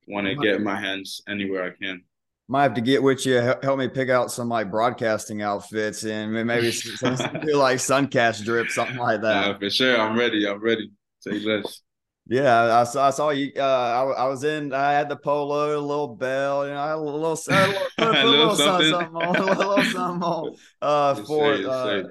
want 0.08 0.28
to 0.28 0.36
get 0.36 0.62
my 0.62 0.80
hands 0.80 1.22
anywhere 1.28 1.64
I 1.64 1.84
can. 1.84 2.04
Might 2.48 2.64
have 2.64 2.74
to 2.76 2.82
get 2.82 3.02
with 3.02 3.26
you. 3.26 3.38
Help 3.64 3.80
me 3.80 3.88
pick 3.88 4.10
out 4.10 4.32
some 4.32 4.50
like 4.50 4.70
broadcasting 4.70 5.42
outfits 5.42 6.06
and 6.06 6.32
maybe 6.32 6.72
some, 6.72 7.18
some 7.18 7.34
like 7.54 7.80
suncast 7.80 8.44
drip, 8.44 8.70
something 8.70 8.98
like 8.98 9.22
that. 9.22 9.48
Yeah, 9.48 9.58
for 9.58 9.70
sure. 9.72 10.00
I'm 10.00 10.18
ready. 10.18 10.48
I'm 10.48 10.62
ready. 10.62 10.92
Say 11.22 11.40
less. 11.40 11.82
Yeah, 12.28 12.80
I 12.80 12.84
saw, 12.86 13.08
I 13.08 13.10
saw 13.12 13.30
you. 13.30 13.52
Uh, 13.56 13.62
I, 13.62 14.24
I 14.24 14.28
was 14.28 14.44
in. 14.44 14.74
I 14.74 14.94
had 14.94 15.10
the 15.10 15.16
polo, 15.16 15.78
a 15.78 15.80
little 15.80 16.08
bell, 16.08 16.66
you 16.66 16.74
know, 16.74 16.96
a 16.96 16.98
little, 16.98 17.20
a 17.20 17.22
little, 17.22 17.38
a 17.48 17.66
little, 17.68 17.88
a 17.98 18.26
little 18.26 18.56
something. 18.56 18.90
something 18.90 19.16
on, 19.16 19.36
a 19.36 19.46
little 19.46 19.84
something 19.84 20.24
on. 20.24 20.56
Uh, 20.82 21.16
for 21.26 21.54
uh, 21.54 22.04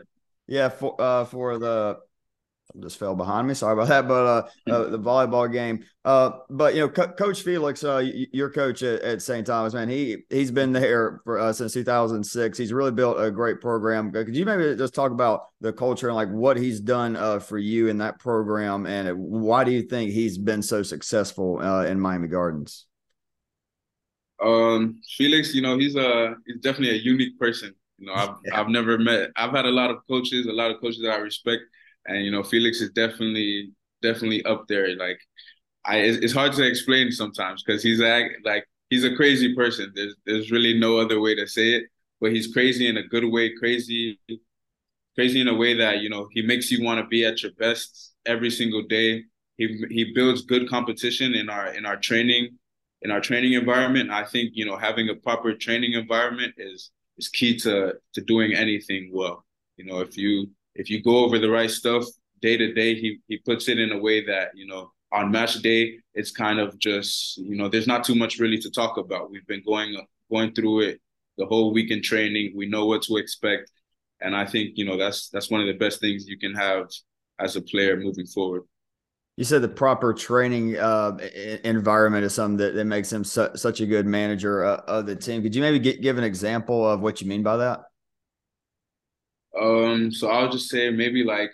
yeah, 0.47 0.69
for 0.69 1.01
uh, 1.01 1.25
for 1.25 1.59
the 1.59 1.99
just 2.81 2.99
fell 2.99 3.15
behind 3.15 3.47
me. 3.47 3.55
Sorry 3.55 3.73
about 3.73 3.89
that. 3.89 4.09
But 4.09 4.27
uh, 4.27 4.49
uh 4.71 4.89
the 4.91 4.99
volleyball 4.99 5.51
game. 5.51 5.85
Uh, 6.05 6.33
but 6.51 6.75
you 6.75 6.81
know, 6.81 6.89
Co- 6.89 7.13
Coach 7.13 7.43
Felix, 7.43 7.83
uh, 7.85 8.03
your 8.33 8.51
coach 8.51 8.83
at, 8.83 9.01
at 9.03 9.23
St. 9.23 9.47
Thomas, 9.47 9.75
man, 9.75 9.89
he 9.89 10.19
he's 10.29 10.51
been 10.51 10.73
there 10.73 11.21
for 11.25 11.39
uh, 11.39 11.53
since 11.53 11.73
2006. 11.73 12.59
He's 12.59 12.73
really 12.73 12.93
built 12.93 13.21
a 13.21 13.31
great 13.31 13.61
program. 13.61 14.13
Could 14.13 14.37
you 14.37 14.45
maybe 14.45 14.77
just 14.77 14.95
talk 14.95 15.13
about 15.13 15.47
the 15.61 15.73
culture 15.73 16.09
and 16.09 16.17
like 16.17 16.31
what 16.31 16.57
he's 16.57 16.81
done 16.81 17.17
uh, 17.17 17.39
for 17.39 17.59
you 17.59 17.89
in 17.89 17.99
that 17.99 18.19
program, 18.19 18.87
and 18.87 19.17
why 19.19 19.65
do 19.65 19.71
you 19.71 19.83
think 19.83 20.11
he's 20.11 20.37
been 20.37 20.63
so 20.63 20.83
successful 20.83 21.61
uh, 21.61 21.85
in 21.85 21.99
Miami 22.01 22.29
Gardens? 22.29 22.87
Um, 24.43 25.01
Felix, 25.17 25.55
you 25.55 25.63
know, 25.63 25.79
he's 25.79 25.97
a 25.97 26.35
he's 26.47 26.57
definitely 26.57 26.99
a 26.99 27.01
unique 27.01 27.39
person. 27.39 27.75
You 27.99 28.09
know, 28.09 28.15
I've 28.15 28.37
yeah. 28.45 28.61
I've 28.61 28.69
never 28.69 28.99
met. 28.99 29.31
I've 29.37 29.53
had 29.53 29.65
a 29.65 29.71
lot 29.71 29.91
of 29.91 29.99
coaches, 30.09 30.47
a 30.47 30.53
lot 30.53 30.71
of 30.71 30.81
coaches 30.81 31.01
that 31.03 31.13
I 31.13 31.17
respect 31.17 31.63
and 32.07 32.25
you 32.25 32.31
know 32.31 32.43
Felix 32.43 32.81
is 32.81 32.91
definitely 32.91 33.73
definitely 34.03 34.45
up 34.45 34.67
there. 34.69 34.95
Like 34.97 35.19
I, 35.85 35.99
it's 35.99 36.33
hard 36.33 36.53
to 36.55 36.67
explain 36.67 37.11
sometimes 37.11 37.63
because 37.63 37.83
he's 37.83 38.01
like 38.01 38.33
like 38.45 38.67
he's 38.91 39.05
a 39.05 39.15
crazy 39.17 39.55
person. 39.55 39.93
There's 39.95 40.15
there's 40.27 40.51
really 40.51 40.79
no 40.79 40.99
other 40.99 41.21
way 41.21 41.35
to 41.35 41.47
say 41.47 41.71
it, 41.75 41.85
but 42.21 42.33
he's 42.33 42.53
crazy 42.53 42.87
in 42.89 42.97
a 42.97 43.03
good 43.03 43.25
way. 43.25 43.53
Crazy, 43.59 44.19
crazy 45.15 45.41
in 45.41 45.49
a 45.49 45.55
way 45.55 45.75
that 45.75 46.01
you 46.01 46.09
know 46.09 46.29
he 46.33 46.43
makes 46.43 46.71
you 46.71 46.85
want 46.85 47.01
to 47.01 47.07
be 47.07 47.25
at 47.25 47.43
your 47.43 47.53
best 47.53 48.15
every 48.27 48.51
single 48.51 48.83
day. 48.83 49.25
He 49.57 49.85
he 49.91 50.13
builds 50.15 50.43
good 50.43 50.69
competition 50.69 51.35
in 51.35 51.49
our 51.51 51.69
in 51.75 51.87
our 51.87 51.97
training 51.97 52.59
in 53.03 53.11
our 53.11 53.21
training 53.21 53.53
environment. 53.53 54.11
I 54.11 54.25
think 54.25 54.53
you 54.55 54.65
know 54.65 54.77
having 54.77 55.09
a 55.09 55.15
proper 55.15 55.55
training 55.55 55.93
environment 55.93 56.55
is 56.57 56.91
is 57.19 57.29
key 57.29 57.59
to 57.61 57.95
to 58.15 58.21
doing 58.23 58.55
anything 58.55 59.11
well. 59.13 59.45
You 59.77 59.85
know, 59.87 60.01
if 60.01 60.17
you 60.17 60.51
if 60.75 60.91
you 60.91 61.03
go 61.03 61.25
over 61.25 61.39
the 61.39 61.51
right 61.51 61.71
stuff 61.71 62.05
day 62.41 62.57
to 62.57 62.73
day, 62.73 62.95
he 62.95 63.19
he 63.29 63.39
puts 63.39 63.69
it 63.69 63.79
in 63.79 63.93
a 63.93 63.99
way 63.99 64.25
that 64.25 64.51
you 64.55 64.67
know 64.67 64.93
on 65.13 65.31
match 65.31 65.55
day 65.63 65.99
it's 66.15 66.31
kind 66.31 66.59
of 66.59 66.79
just 66.79 67.39
you 67.39 67.57
know 67.57 67.69
there's 67.69 67.87
not 67.87 68.05
too 68.05 68.15
much 68.15 68.39
really 68.39 68.59
to 68.59 68.71
talk 68.71 68.97
about. 68.97 69.31
We've 69.31 69.47
been 69.47 69.63
going 69.65 69.97
going 70.31 70.53
through 70.55 70.81
it 70.81 71.01
the 71.39 71.47
whole 71.47 71.73
week 71.73 71.91
in 71.91 72.03
training. 72.03 72.53
We 72.55 72.67
know 72.67 72.87
what 72.87 73.03
to 73.03 73.17
expect, 73.17 73.71
and 74.21 74.37
I 74.37 74.47
think 74.47 74.77
you 74.77 74.85
know 74.85 74.97
that's 74.97 75.29
that's 75.31 75.51
one 75.51 75.61
of 75.61 75.67
the 75.67 75.75
best 75.75 76.01
things 76.01 76.27
you 76.27 76.39
can 76.39 76.55
have 76.55 76.89
as 77.39 77.57
a 77.57 77.63
player 77.63 77.97
moving 77.97 78.27
forward. 78.27 78.63
You 79.37 79.43
said 79.43 79.63
the 79.63 79.69
proper 79.69 80.15
training 80.15 80.77
uh, 80.77 81.19
environment 81.65 82.25
is 82.25 82.35
something 82.35 82.57
that, 82.59 82.75
that 82.75 82.85
makes 82.85 83.13
him 83.13 83.25
su- 83.25 83.51
such 83.57 83.81
a 83.81 83.87
good 83.87 84.07
manager 84.07 84.65
uh, 84.65 84.83
of 84.87 85.07
the 85.07 85.17
team. 85.17 85.43
Could 85.43 85.57
you 85.57 85.61
maybe 85.61 85.81
get, 85.81 86.01
give 86.01 86.19
an 86.19 86.25
example 86.25 86.89
of 86.89 87.01
what 87.01 87.21
you 87.21 87.27
mean 87.27 87.43
by 87.43 87.57
that? 87.57 87.81
Um, 89.61 90.13
so 90.13 90.29
I'll 90.29 90.51
just 90.51 90.69
say 90.69 90.91
maybe 90.91 91.25
like 91.25 91.51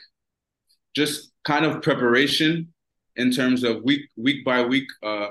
just 0.95 1.33
kind 1.45 1.65
of 1.65 1.83
preparation 1.83 2.73
in 3.17 3.31
terms 3.31 3.65
of 3.65 3.83
week 3.83 4.03
week 4.17 4.45
by 4.45 4.65
week, 4.65 4.89
uh, 5.03 5.29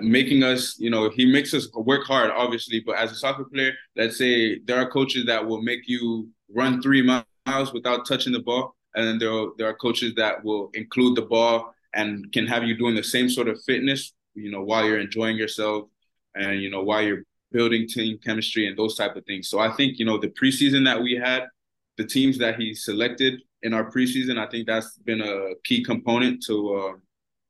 making 0.00 0.42
us, 0.42 0.78
you 0.78 0.90
know, 0.90 1.10
he 1.10 1.24
makes 1.26 1.52
us 1.52 1.68
work 1.74 2.04
hard, 2.04 2.30
obviously. 2.30 2.82
But 2.84 2.96
as 2.96 3.12
a 3.12 3.16
soccer 3.16 3.44
player, 3.44 3.72
let's 3.96 4.18
say 4.18 4.58
there 4.60 4.78
are 4.78 4.88
coaches 4.88 5.26
that 5.26 5.44
will 5.44 5.62
make 5.62 5.80
you 5.86 6.28
run 6.54 6.80
three 6.80 7.02
miles 7.02 7.72
without 7.72 8.06
touching 8.06 8.32
the 8.32 8.40
ball, 8.40 8.76
and 8.94 9.06
then 9.06 9.18
there 9.18 9.32
are, 9.32 9.48
there 9.58 9.68
are 9.68 9.74
coaches 9.74 10.14
that 10.16 10.44
will 10.44 10.70
include 10.74 11.16
the 11.16 11.22
ball 11.22 11.74
and 11.94 12.30
can 12.32 12.46
have 12.46 12.64
you 12.64 12.76
doing 12.76 12.94
the 12.94 13.02
same 13.02 13.28
sort 13.28 13.48
of 13.48 13.62
fitness, 13.62 14.12
you 14.34 14.50
know, 14.50 14.62
while 14.62 14.84
you're 14.84 15.00
enjoying 15.00 15.36
yourself 15.36 15.88
and 16.34 16.60
you 16.60 16.70
know 16.70 16.82
while 16.82 17.02
you're 17.02 17.22
building 17.52 17.86
team 17.88 18.18
chemistry 18.24 18.66
and 18.66 18.76
those 18.76 18.96
type 18.96 19.14
of 19.16 19.24
things. 19.24 19.48
So 19.48 19.58
I 19.58 19.72
think 19.72 19.98
you 19.98 20.04
know 20.04 20.18
the 20.18 20.28
preseason 20.28 20.84
that 20.84 21.02
we 21.02 21.14
had 21.14 21.44
the 21.96 22.04
teams 22.04 22.38
that 22.38 22.60
he 22.60 22.74
selected 22.74 23.40
in 23.62 23.72
our 23.74 23.90
preseason. 23.90 24.38
I 24.38 24.48
think 24.48 24.66
that's 24.66 24.98
been 24.98 25.20
a 25.20 25.54
key 25.64 25.84
component 25.84 26.42
to 26.46 26.74
uh, 26.74 26.92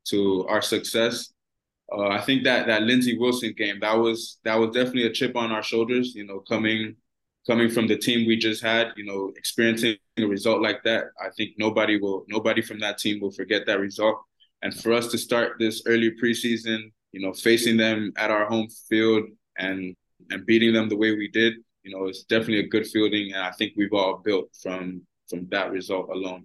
to 0.08 0.46
our 0.48 0.62
success. 0.62 1.32
Uh, 1.92 2.08
I 2.08 2.20
think 2.20 2.44
that 2.44 2.66
that 2.66 2.82
Lindsey 2.82 3.18
Wilson 3.18 3.54
game 3.56 3.80
that 3.80 3.94
was 3.94 4.38
that 4.44 4.58
was 4.58 4.70
definitely 4.70 5.06
a 5.06 5.12
chip 5.12 5.36
on 5.36 5.52
our 5.52 5.62
shoulders. 5.62 6.14
You 6.14 6.26
know, 6.26 6.40
coming 6.40 6.96
coming 7.46 7.68
from 7.68 7.86
the 7.86 7.96
team 7.96 8.26
we 8.26 8.36
just 8.36 8.62
had, 8.62 8.92
you 8.96 9.04
know, 9.04 9.32
experiencing 9.36 9.96
a 10.16 10.24
result 10.24 10.62
like 10.62 10.82
that. 10.84 11.04
I 11.20 11.28
think 11.36 11.52
nobody 11.58 11.98
will 11.98 12.24
nobody 12.28 12.62
from 12.62 12.80
that 12.80 12.98
team 12.98 13.20
will 13.20 13.32
forget 13.32 13.66
that 13.66 13.80
result. 13.80 14.16
And 14.62 14.74
for 14.74 14.92
us 14.92 15.08
to 15.08 15.18
start 15.18 15.56
this 15.58 15.82
early 15.86 16.12
preseason, 16.22 16.90
you 17.12 17.20
know, 17.20 17.32
facing 17.32 17.76
them 17.76 18.12
at 18.16 18.30
our 18.30 18.46
home 18.46 18.68
field 18.88 19.24
and 19.58 19.94
and 20.30 20.46
beating 20.46 20.72
them 20.72 20.88
the 20.88 20.96
way 20.96 21.10
we 21.12 21.28
did, 21.28 21.54
you 21.84 21.96
know, 21.96 22.06
it's 22.06 22.24
definitely 22.24 22.60
a 22.60 22.68
good 22.68 22.86
fielding, 22.86 23.32
and 23.32 23.42
I 23.42 23.52
think 23.52 23.74
we've 23.76 23.92
all 23.92 24.20
built 24.24 24.48
from 24.62 25.02
from 25.28 25.46
that 25.50 25.70
result 25.70 26.08
alone. 26.10 26.44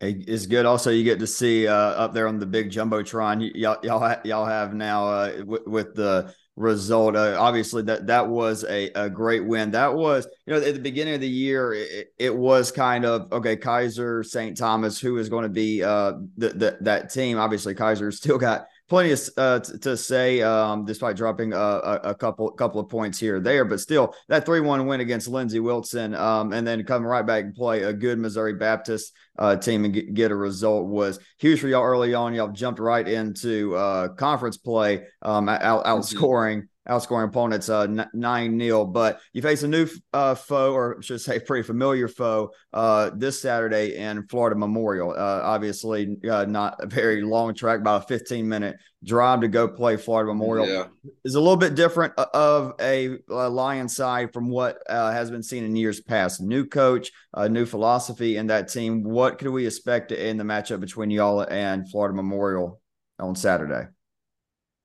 It's 0.00 0.46
good. 0.46 0.64
Also, 0.64 0.90
you 0.90 1.04
get 1.04 1.18
to 1.18 1.26
see 1.26 1.68
uh, 1.68 1.74
up 1.74 2.14
there 2.14 2.26
on 2.26 2.38
the 2.38 2.46
big 2.46 2.70
jumbotron. 2.70 3.50
Y'all, 3.54 3.76
y'all, 3.82 3.98
ha- 3.98 4.20
y'all 4.24 4.46
have 4.46 4.72
now 4.72 5.06
uh, 5.06 5.36
w- 5.40 5.64
with 5.66 5.94
the 5.94 6.32
result. 6.56 7.16
Uh, 7.16 7.36
obviously, 7.38 7.82
that 7.82 8.06
that 8.06 8.26
was 8.26 8.64
a, 8.64 8.90
a 8.94 9.10
great 9.10 9.44
win. 9.44 9.72
That 9.72 9.94
was, 9.94 10.26
you 10.46 10.54
know, 10.54 10.60
at 10.60 10.72
the 10.72 10.80
beginning 10.80 11.14
of 11.14 11.20
the 11.20 11.28
year, 11.28 11.74
it, 11.74 12.14
it 12.18 12.34
was 12.34 12.72
kind 12.72 13.04
of 13.04 13.30
okay. 13.30 13.56
Keiser 13.58 14.24
St. 14.24 14.56
Thomas, 14.56 14.98
who 14.98 15.18
is 15.18 15.28
going 15.28 15.42
to 15.42 15.50
be 15.50 15.84
uh, 15.84 16.14
the, 16.38 16.48
the, 16.48 16.78
that 16.80 17.12
team? 17.12 17.38
Obviously, 17.38 17.74
Keiser 17.74 18.10
still 18.14 18.38
got 18.38 18.68
plenty 18.90 19.12
of, 19.12 19.20
uh, 19.36 19.60
t- 19.60 19.78
to 19.78 19.96
say, 19.96 20.42
um, 20.42 20.84
despite 20.84 21.16
dropping 21.16 21.52
a, 21.54 21.56
a, 21.56 22.14
couple 22.14 22.50
couple 22.50 22.80
of 22.80 22.88
points 22.88 23.18
here 23.18 23.36
or 23.36 23.40
there. 23.40 23.64
But 23.64 23.80
still, 23.80 24.14
that 24.28 24.44
three 24.44 24.60
one 24.60 24.84
win 24.86 25.00
against 25.00 25.28
Lindsey 25.28 25.60
Wilson, 25.60 26.14
um, 26.14 26.52
and 26.52 26.66
then 26.66 26.84
coming 26.84 27.06
right 27.06 27.24
back 27.24 27.44
and 27.44 27.54
play 27.54 27.84
a 27.84 27.92
good 27.92 28.18
Missouri 28.18 28.54
Baptist 28.54 29.12
uh, 29.38 29.56
team 29.56 29.84
and 29.84 29.94
get, 29.94 30.12
get, 30.12 30.30
a 30.32 30.36
result 30.36 30.88
was 30.88 31.20
huge 31.38 31.60
for 31.60 31.68
y'all 31.68 31.84
early 31.84 32.12
on. 32.12 32.34
Y'all 32.34 32.48
jumped 32.48 32.80
right 32.80 33.06
into 33.06 33.74
uh, 33.76 34.08
conference 34.08 34.58
play, 34.58 35.06
um, 35.22 35.48
out, 35.48 35.84
outscoring. 35.86 36.64
Outscoring 36.90 37.28
opponents 37.28 37.68
uh, 37.68 37.86
9 38.12 38.58
0. 38.58 38.84
But 38.86 39.20
you 39.32 39.42
face 39.42 39.62
a 39.62 39.68
new 39.68 39.86
uh, 40.12 40.34
foe, 40.34 40.74
or 40.74 40.98
I 40.98 41.00
should 41.00 41.20
say, 41.20 41.38
pretty 41.38 41.62
familiar 41.62 42.08
foe 42.08 42.50
uh, 42.72 43.10
this 43.14 43.40
Saturday 43.40 43.96
in 43.96 44.26
Florida 44.26 44.58
Memorial. 44.58 45.12
Uh, 45.12 45.40
obviously, 45.44 46.16
uh, 46.28 46.46
not 46.46 46.82
a 46.82 46.86
very 46.86 47.22
long 47.22 47.54
track, 47.54 47.78
about 47.78 48.04
a 48.04 48.06
15 48.08 48.48
minute 48.48 48.76
drive 49.04 49.40
to 49.42 49.48
go 49.48 49.68
play 49.68 49.96
Florida 49.96 50.34
Memorial. 50.34 50.66
Yeah. 50.66 50.86
Is 51.24 51.36
a 51.36 51.40
little 51.40 51.56
bit 51.56 51.76
different 51.76 52.12
uh, 52.18 52.26
of 52.34 52.74
a, 52.80 53.18
a 53.28 53.48
Lion 53.48 53.88
side 53.88 54.32
from 54.32 54.48
what 54.48 54.78
has 54.88 55.30
been 55.30 55.44
seen 55.44 55.62
in 55.62 55.76
years 55.76 56.00
past. 56.00 56.40
New 56.40 56.66
coach, 56.66 57.12
a 57.34 57.48
new 57.48 57.66
philosophy 57.66 58.36
in 58.36 58.48
that 58.48 58.68
team. 58.68 59.04
What 59.04 59.38
could 59.38 59.48
we 59.48 59.64
expect 59.64 60.10
in 60.10 60.38
the 60.38 60.44
matchup 60.44 60.80
between 60.80 61.10
y'all 61.10 61.42
and 61.42 61.88
Florida 61.88 62.16
Memorial 62.16 62.80
on 63.20 63.36
Saturday? 63.36 63.86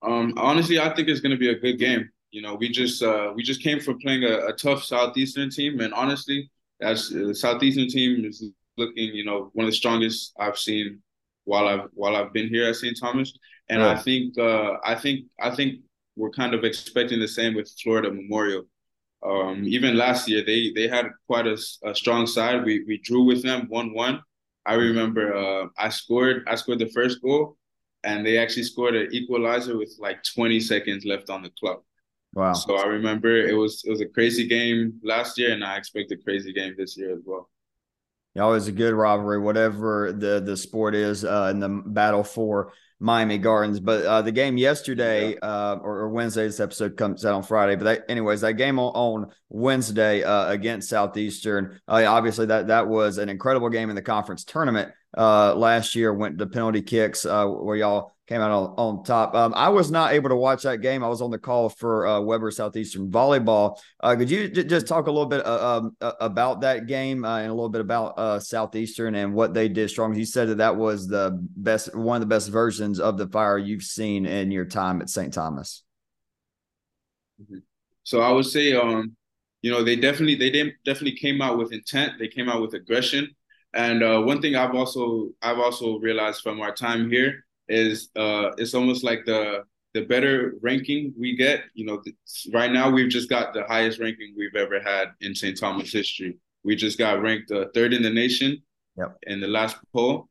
Um, 0.05 0.33
honestly, 0.37 0.79
I 0.79 0.93
think 0.93 1.07
it's 1.07 1.21
going 1.21 1.31
to 1.31 1.37
be 1.37 1.49
a 1.49 1.59
good 1.59 1.79
game. 1.79 2.09
You 2.31 2.41
know, 2.41 2.55
we 2.55 2.69
just 2.69 3.01
uh, 3.01 3.31
we 3.35 3.43
just 3.43 3.61
came 3.61 3.79
from 3.79 3.99
playing 3.99 4.23
a, 4.23 4.47
a 4.47 4.53
tough 4.53 4.83
Southeastern 4.83 5.49
team, 5.49 5.79
and 5.79 5.93
honestly, 5.93 6.49
that's 6.79 7.11
uh, 7.11 7.27
the 7.27 7.35
Southeastern 7.35 7.87
team 7.87 8.25
is 8.25 8.43
looking, 8.77 9.15
you 9.15 9.25
know, 9.25 9.51
one 9.53 9.65
of 9.65 9.71
the 9.71 9.75
strongest 9.75 10.33
I've 10.39 10.57
seen 10.57 11.01
while 11.45 11.67
I've 11.67 11.89
while 11.93 12.15
I've 12.15 12.33
been 12.33 12.49
here 12.49 12.67
at 12.69 12.75
St. 12.75 12.97
Thomas. 12.99 13.33
And 13.69 13.81
I 13.81 13.95
think 13.95 14.37
uh, 14.37 14.73
I 14.83 14.95
think 14.95 15.25
I 15.41 15.55
think 15.55 15.79
we're 16.15 16.29
kind 16.31 16.53
of 16.53 16.63
expecting 16.63 17.19
the 17.19 17.27
same 17.27 17.55
with 17.55 17.73
Florida 17.81 18.11
Memorial. 18.11 18.65
Um, 19.25 19.63
even 19.65 19.97
last 19.97 20.27
year, 20.29 20.43
they 20.45 20.71
they 20.75 20.87
had 20.87 21.07
quite 21.27 21.47
a, 21.47 21.57
a 21.83 21.95
strong 21.95 22.27
side. 22.27 22.63
We 22.65 22.83
we 22.85 22.97
drew 22.99 23.23
with 23.23 23.43
them 23.43 23.67
one 23.69 23.93
one. 23.93 24.21
I 24.65 24.73
remember 24.73 25.35
uh, 25.35 25.67
I 25.77 25.89
scored 25.89 26.43
I 26.47 26.55
scored 26.55 26.79
the 26.79 26.89
first 26.89 27.21
goal, 27.21 27.57
and 28.05 28.25
they 28.25 28.37
actually 28.37 28.63
scored 28.63 28.95
an 28.95 29.09
equalizer 29.11 29.77
with 29.77 29.93
like 29.99 30.23
20 30.23 30.59
seconds 30.59 31.05
left 31.05 31.29
on 31.29 31.41
the 31.41 31.51
clock. 31.59 31.83
Wow! 32.33 32.53
So 32.53 32.77
I 32.77 32.85
remember 32.85 33.35
it 33.35 33.53
was 33.53 33.83
it 33.85 33.89
was 33.89 34.01
a 34.01 34.05
crazy 34.05 34.47
game 34.47 34.99
last 35.03 35.37
year, 35.37 35.53
and 35.53 35.63
I 35.63 35.77
expect 35.77 36.11
a 36.11 36.17
crazy 36.17 36.53
game 36.53 36.75
this 36.77 36.97
year 36.97 37.13
as 37.13 37.21
well. 37.25 37.49
Yeah, 38.35 38.43
Always 38.43 38.67
a 38.67 38.73
good 38.73 38.93
rivalry, 38.93 39.39
whatever 39.39 40.11
the 40.11 40.41
the 40.41 40.57
sport 40.57 40.95
is 40.95 41.23
uh, 41.23 41.47
in 41.51 41.59
the 41.61 41.69
battle 41.69 42.25
for 42.25 42.73
Miami 42.99 43.37
Gardens. 43.37 43.79
But 43.79 44.05
uh, 44.05 44.21
the 44.21 44.33
game 44.33 44.57
yesterday 44.57 45.37
uh, 45.37 45.75
or, 45.75 45.99
or, 45.99 46.09
Wednesday, 46.09 46.45
this 46.45 46.59
episode 46.59 46.97
comes 46.97 47.25
out 47.25 47.35
on 47.35 47.43
Friday. 47.43 47.75
But 47.77 47.83
that, 47.85 48.05
anyways, 48.09 48.41
that 48.41 48.53
game 48.53 48.79
on, 48.79 48.91
on 48.93 49.31
Wednesday 49.49 50.23
uh, 50.23 50.49
against 50.49 50.89
Southeastern, 50.89 51.79
uh, 51.87 52.03
obviously 52.05 52.47
that 52.47 52.67
that 52.67 52.87
was 52.87 53.17
an 53.17 53.29
incredible 53.29 53.69
game 53.69 53.89
in 53.89 53.95
the 53.95 54.01
conference 54.01 54.43
tournament 54.43 54.91
uh, 55.17 55.55
last 55.55 55.95
year. 55.95 56.13
Went 56.13 56.37
to 56.39 56.47
penalty 56.47 56.81
kicks 56.81 57.25
uh, 57.25 57.45
where 57.47 57.75
y'all 57.75 58.15
came 58.27 58.41
out 58.41 58.51
on, 58.51 58.73
on 58.77 59.03
top. 59.03 59.35
Um, 59.35 59.53
I 59.55 59.69
was 59.69 59.91
not 59.91 60.13
able 60.13 60.29
to 60.29 60.35
watch 60.35 60.63
that 60.63 60.81
game. 60.81 61.03
I 61.03 61.07
was 61.07 61.21
on 61.21 61.29
the 61.29 61.37
call 61.37 61.69
for 61.69 62.07
uh, 62.07 62.19
Webber 62.19 62.49
Southeastern 62.49 63.11
volleyball. 63.11 63.77
Uh, 63.99 64.15
could 64.15 64.29
you 64.29 64.49
j- 64.49 64.63
just 64.63 64.87
talk 64.87 65.07
a 65.07 65.11
little 65.11 65.27
bit 65.27 65.45
uh, 65.45 65.77
um, 65.77 65.95
about 66.19 66.61
that 66.61 66.87
game 66.87 67.23
uh, 67.23 67.39
and 67.39 67.51
a 67.51 67.53
little 67.53 67.69
bit 67.69 67.81
about 67.81 68.17
uh, 68.17 68.39
Southeastern 68.39 69.15
and 69.15 69.33
what 69.33 69.53
they 69.53 69.69
did 69.69 69.89
strong? 69.89 70.15
You 70.15 70.25
said 70.25 70.49
that 70.49 70.57
that 70.57 70.75
was 70.75 71.07
the 71.07 71.39
best, 71.55 71.95
one 71.95 72.15
of 72.15 72.21
the 72.21 72.33
best 72.33 72.49
versions 72.49 72.99
of 72.99 73.17
the 73.17 73.27
fire 73.27 73.57
you've 73.57 73.83
seen 73.83 74.25
in 74.25 74.51
your 74.51 74.65
time 74.65 75.01
at 75.01 75.09
St. 75.09 75.33
Thomas. 75.33 75.83
Mm-hmm. 77.41 77.59
So 78.03 78.21
I 78.21 78.31
would 78.31 78.45
say, 78.45 78.73
um, 78.73 79.15
you 79.61 79.71
know, 79.71 79.83
they 79.83 79.95
definitely 79.95 80.35
they 80.35 80.51
didn't 80.51 80.75
definitely 80.85 81.17
came 81.17 81.41
out 81.41 81.57
with 81.57 81.73
intent. 81.73 82.13
They 82.19 82.27
came 82.27 82.49
out 82.49 82.61
with 82.61 82.73
aggression. 82.75 83.34
And 83.75 84.03
uh, 84.03 84.21
one 84.21 84.41
thing 84.41 84.55
I've 84.55 84.73
also 84.73 85.29
I've 85.41 85.59
also 85.59 85.99
realized 85.99 86.41
from 86.41 86.61
our 86.61 86.73
time 86.73 87.09
here 87.09 87.45
is 87.67 88.09
uh, 88.15 88.51
it's 88.57 88.73
almost 88.73 89.03
like 89.03 89.25
the 89.25 89.63
the 89.93 90.05
better 90.05 90.55
ranking 90.61 91.13
we 91.17 91.35
get. 91.35 91.63
You 91.73 91.85
know, 91.85 92.01
right 92.53 92.71
now 92.71 92.89
we've 92.89 93.09
just 93.09 93.29
got 93.29 93.53
the 93.53 93.63
highest 93.63 93.99
ranking 93.99 94.33
we've 94.37 94.55
ever 94.55 94.79
had 94.79 95.09
in 95.21 95.35
St. 95.35 95.59
Thomas 95.59 95.91
history. 95.91 96.37
We 96.63 96.75
just 96.75 96.97
got 96.97 97.21
ranked 97.21 97.51
uh, 97.51 97.65
third 97.73 97.93
in 97.93 98.01
the 98.01 98.09
nation 98.09 98.61
yep. 98.97 99.17
in 99.23 99.39
the 99.39 99.47
last 99.47 99.77
poll. 99.93 100.29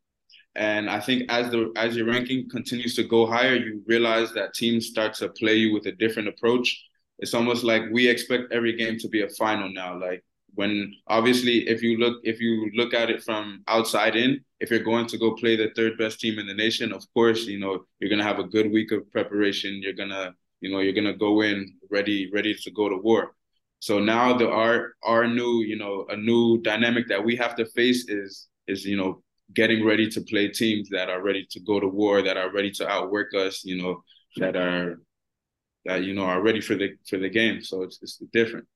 And 0.57 0.89
I 0.89 1.01
think 1.01 1.25
as 1.31 1.51
the 1.51 1.73
as 1.77 1.97
your 1.97 2.07
ranking 2.07 2.49
continues 2.49 2.95
to 2.97 3.05
go 3.05 3.27
higher, 3.27 3.57
you 3.57 3.83
realize 3.87 4.33
that 4.33 4.55
teams 4.55 4.87
start 4.87 5.15
to 5.15 5.29
play 5.29 5.57
you 5.57 5.73
with 5.75 5.87
a 5.87 5.93
different 5.93 6.29
approach. 6.29 6.83
It's 7.19 7.35
almost 7.35 7.63
like 7.63 7.83
we 7.93 8.09
expect 8.09 8.53
every 8.53 8.77
game 8.77 8.99
to 8.99 9.09
be 9.09 9.23
a 9.23 9.29
final 9.29 9.71
now. 9.71 9.99
Like 9.99 10.25
when 10.55 10.95
obviously 11.09 11.69
if 11.69 11.83
you 11.83 11.99
look 11.99 12.21
if 12.23 12.41
you 12.41 12.71
look 12.75 12.95
at 12.95 13.11
it 13.11 13.23
from 13.23 13.63
outside 13.69 14.17
in 14.17 14.41
if 14.61 14.71
you're 14.71 14.79
going 14.93 15.07
to 15.07 15.19
go 15.19 15.35
play 15.35 15.57
the 15.57 15.71
third 15.77 15.99
best 15.99 16.21
team 16.21 16.39
in 16.39 16.47
the 16.47 16.55
nation 16.55 16.93
of 16.93 17.03
course 17.13 17.45
you 17.45 17.59
know 17.59 17.85
you're 18.05 18.11
going 18.11 18.19
to 18.19 18.25
have 18.25 18.39
a 18.39 18.45
good 18.45 18.71
week 18.71 18.93
of 18.93 19.11
preparation. 19.11 19.81
You're 19.83 19.95
going 19.95 20.11
to 20.11 20.35
you 20.61 20.71
know 20.71 20.81
you're 20.81 20.93
going 20.93 21.07
to 21.07 21.15
go 21.15 21.41
in 21.41 21.75
ready 21.91 22.31
ready 22.33 22.55
to 22.55 22.71
go 22.71 22.89
to 22.89 22.97
war. 22.97 23.33
So 23.79 23.99
now 23.99 24.37
the 24.37 24.51
our 24.51 24.93
our 25.03 25.27
new 25.27 25.63
you 25.63 25.79
know 25.79 26.07
a 26.11 26.17
new 26.17 26.61
dynamic 26.61 27.09
that 27.09 27.25
we 27.25 27.35
have 27.37 27.55
to 27.57 27.67
face 27.67 28.09
is 28.09 28.49
is 28.69 28.85
you 28.85 28.97
know 28.97 29.23
getting 29.55 29.85
ready 29.87 30.09
to 30.11 30.21
play 30.21 30.49
teams 30.49 30.89
that 30.91 31.09
are 31.09 31.23
ready 31.23 31.47
to 31.51 31.61
go 31.61 31.81
to 31.81 31.89
war 31.89 32.23
that 32.23 32.37
are 32.37 32.53
ready 32.53 32.71
to 32.73 32.89
outwork 32.89 33.33
us 33.35 33.65
you 33.65 33.81
know 33.81 34.03
that 34.37 34.57
are 34.57 35.01
that 35.87 36.03
you 36.03 36.15
know 36.15 36.25
are 36.25 36.43
ready 36.43 36.61
for 36.61 36.75
the 36.75 36.91
for 37.09 37.19
the 37.19 37.29
game. 37.29 37.63
So 37.63 37.83
it's 37.83 37.99
it's 38.03 38.19
different 38.33 38.67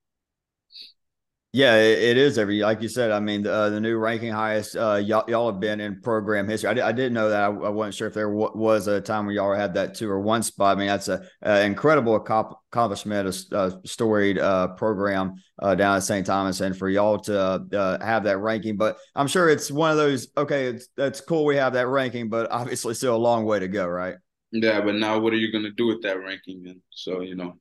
yeah, 1.52 1.76
it, 1.76 1.98
it 1.98 2.16
is 2.18 2.36
every 2.36 2.60
like 2.60 2.82
you 2.82 2.88
said. 2.88 3.10
I 3.10 3.20
mean, 3.20 3.46
uh, 3.46 3.70
the 3.70 3.80
new 3.80 3.96
ranking 3.96 4.30
highest 4.30 4.76
uh, 4.76 4.96
y'all, 5.02 5.24
y'all 5.28 5.50
have 5.50 5.60
been 5.60 5.80
in 5.80 6.02
program 6.02 6.46
history. 6.46 6.68
I, 6.68 6.74
did, 6.74 6.84
I 6.84 6.92
didn't 6.92 7.14
know 7.14 7.30
that. 7.30 7.40
I, 7.40 7.46
I 7.46 7.70
wasn't 7.70 7.94
sure 7.94 8.06
if 8.06 8.12
there 8.12 8.28
w- 8.28 8.52
was 8.54 8.86
a 8.86 9.00
time 9.00 9.24
where 9.24 9.34
y'all 9.34 9.54
had 9.54 9.72
that 9.74 9.94
two 9.94 10.10
or 10.10 10.20
one 10.20 10.42
spot. 10.42 10.76
I 10.76 10.78
mean, 10.78 10.88
that's 10.88 11.08
a, 11.08 11.26
a 11.40 11.62
incredible 11.62 12.16
accomplishment, 12.16 13.34
a, 13.52 13.56
a 13.56 13.88
storied 13.88 14.38
uh, 14.38 14.68
program 14.68 15.36
uh, 15.58 15.74
down 15.74 15.96
at 15.96 16.02
St. 16.02 16.26
Thomas, 16.26 16.60
and 16.60 16.76
for 16.76 16.90
y'all 16.90 17.18
to 17.20 17.40
uh, 17.40 18.04
have 18.04 18.24
that 18.24 18.38
ranking. 18.38 18.76
But 18.76 18.98
I'm 19.14 19.26
sure 19.26 19.48
it's 19.48 19.70
one 19.70 19.90
of 19.90 19.96
those. 19.96 20.28
Okay, 20.36 20.66
it's 20.66 20.88
that's 20.98 21.22
cool. 21.22 21.46
We 21.46 21.56
have 21.56 21.72
that 21.72 21.86
ranking, 21.86 22.28
but 22.28 22.50
obviously 22.50 22.92
still 22.92 23.16
a 23.16 23.18
long 23.18 23.46
way 23.46 23.58
to 23.58 23.68
go, 23.68 23.86
right? 23.86 24.16
Yeah, 24.52 24.82
but 24.82 24.96
now 24.96 25.18
what 25.18 25.32
are 25.32 25.36
you 25.36 25.50
going 25.50 25.64
to 25.64 25.70
do 25.70 25.86
with 25.86 26.02
that 26.02 26.18
ranking? 26.18 26.66
And 26.68 26.82
so 26.90 27.22
you 27.22 27.36
know. 27.36 27.54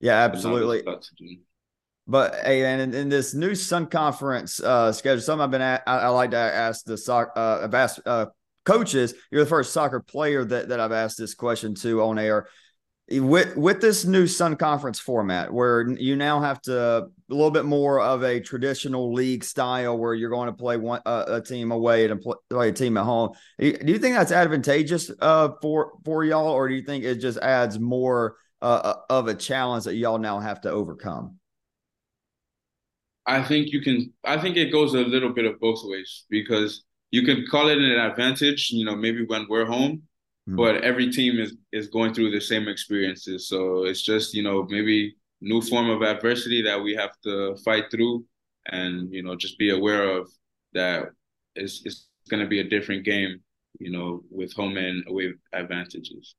Yeah, 0.00 0.16
absolutely. 0.16 0.82
But 2.10 2.34
hey, 2.44 2.64
and 2.64 2.92
in, 2.92 3.08
this 3.08 3.34
new 3.34 3.54
Sun 3.54 3.86
Conference 3.86 4.58
uh, 4.60 4.90
schedule, 4.90 5.20
something 5.20 5.44
I've 5.44 5.50
been 5.52 5.60
at, 5.60 5.84
I, 5.86 5.98
I, 5.98 6.08
like 6.08 6.32
to 6.32 6.38
ask 6.38 6.84
the 6.84 6.98
soccer. 6.98 7.30
Uh, 7.38 7.62
I've 7.62 7.74
asked 7.74 8.00
uh, 8.04 8.26
coaches. 8.64 9.14
You're 9.30 9.44
the 9.44 9.48
first 9.48 9.72
soccer 9.72 10.00
player 10.00 10.44
that 10.44 10.70
that 10.70 10.80
I've 10.80 10.90
asked 10.90 11.18
this 11.18 11.34
question 11.34 11.76
to 11.76 12.02
on 12.02 12.18
air. 12.18 12.48
With 13.12 13.56
with 13.56 13.80
this 13.80 14.04
new 14.04 14.26
Sun 14.26 14.56
Conference 14.56 14.98
format, 14.98 15.52
where 15.52 15.88
you 15.88 16.16
now 16.16 16.40
have 16.40 16.60
to 16.62 16.76
a 16.76 17.08
little 17.28 17.52
bit 17.52 17.64
more 17.64 18.00
of 18.00 18.24
a 18.24 18.40
traditional 18.40 19.12
league 19.12 19.44
style, 19.44 19.96
where 19.96 20.12
you're 20.12 20.30
going 20.30 20.48
to 20.48 20.52
play 20.52 20.78
one 20.78 21.02
uh, 21.06 21.26
a 21.28 21.40
team 21.40 21.70
away 21.70 22.10
and 22.10 22.20
play 22.50 22.70
a 22.70 22.72
team 22.72 22.96
at 22.96 23.04
home. 23.04 23.30
Do 23.60 23.66
you 23.84 24.00
think 24.00 24.16
that's 24.16 24.32
advantageous 24.32 25.12
uh, 25.20 25.50
for 25.62 25.92
for 26.04 26.24
y'all, 26.24 26.48
or 26.48 26.68
do 26.68 26.74
you 26.74 26.82
think 26.82 27.04
it 27.04 27.20
just 27.20 27.38
adds 27.38 27.78
more 27.78 28.34
uh, 28.60 28.94
of 29.08 29.28
a 29.28 29.34
challenge 29.34 29.84
that 29.84 29.94
y'all 29.94 30.18
now 30.18 30.40
have 30.40 30.62
to 30.62 30.70
overcome? 30.72 31.39
I 33.26 33.42
think 33.42 33.68
you 33.68 33.80
can. 33.80 34.12
I 34.24 34.38
think 34.38 34.56
it 34.56 34.72
goes 34.72 34.94
a 34.94 35.00
little 35.00 35.32
bit 35.32 35.44
of 35.44 35.60
both 35.60 35.80
ways 35.84 36.24
because 36.30 36.84
you 37.10 37.22
can 37.22 37.44
call 37.46 37.68
it 37.68 37.78
an 37.78 37.98
advantage. 37.98 38.70
You 38.70 38.84
know, 38.84 38.96
maybe 38.96 39.24
when 39.26 39.46
we're 39.48 39.66
home, 39.66 40.02
mm. 40.48 40.56
but 40.56 40.82
every 40.82 41.10
team 41.10 41.38
is 41.38 41.54
is 41.72 41.88
going 41.88 42.14
through 42.14 42.30
the 42.30 42.40
same 42.40 42.68
experiences. 42.68 43.48
So 43.48 43.84
it's 43.84 44.02
just 44.02 44.34
you 44.34 44.42
know 44.42 44.66
maybe 44.68 45.16
new 45.40 45.60
form 45.60 45.90
of 45.90 46.02
adversity 46.02 46.62
that 46.62 46.82
we 46.82 46.94
have 46.94 47.12
to 47.24 47.56
fight 47.64 47.90
through, 47.90 48.24
and 48.66 49.12
you 49.12 49.22
know 49.22 49.36
just 49.36 49.58
be 49.58 49.70
aware 49.70 50.04
of 50.18 50.30
that. 50.72 51.10
It's 51.54 51.82
it's 51.84 52.08
going 52.30 52.42
to 52.42 52.48
be 52.48 52.60
a 52.60 52.68
different 52.68 53.04
game. 53.04 53.40
You 53.78 53.90
know, 53.92 54.22
with 54.30 54.52
home 54.52 54.76
and 54.76 55.04
away 55.08 55.32
advantages. 55.52 56.34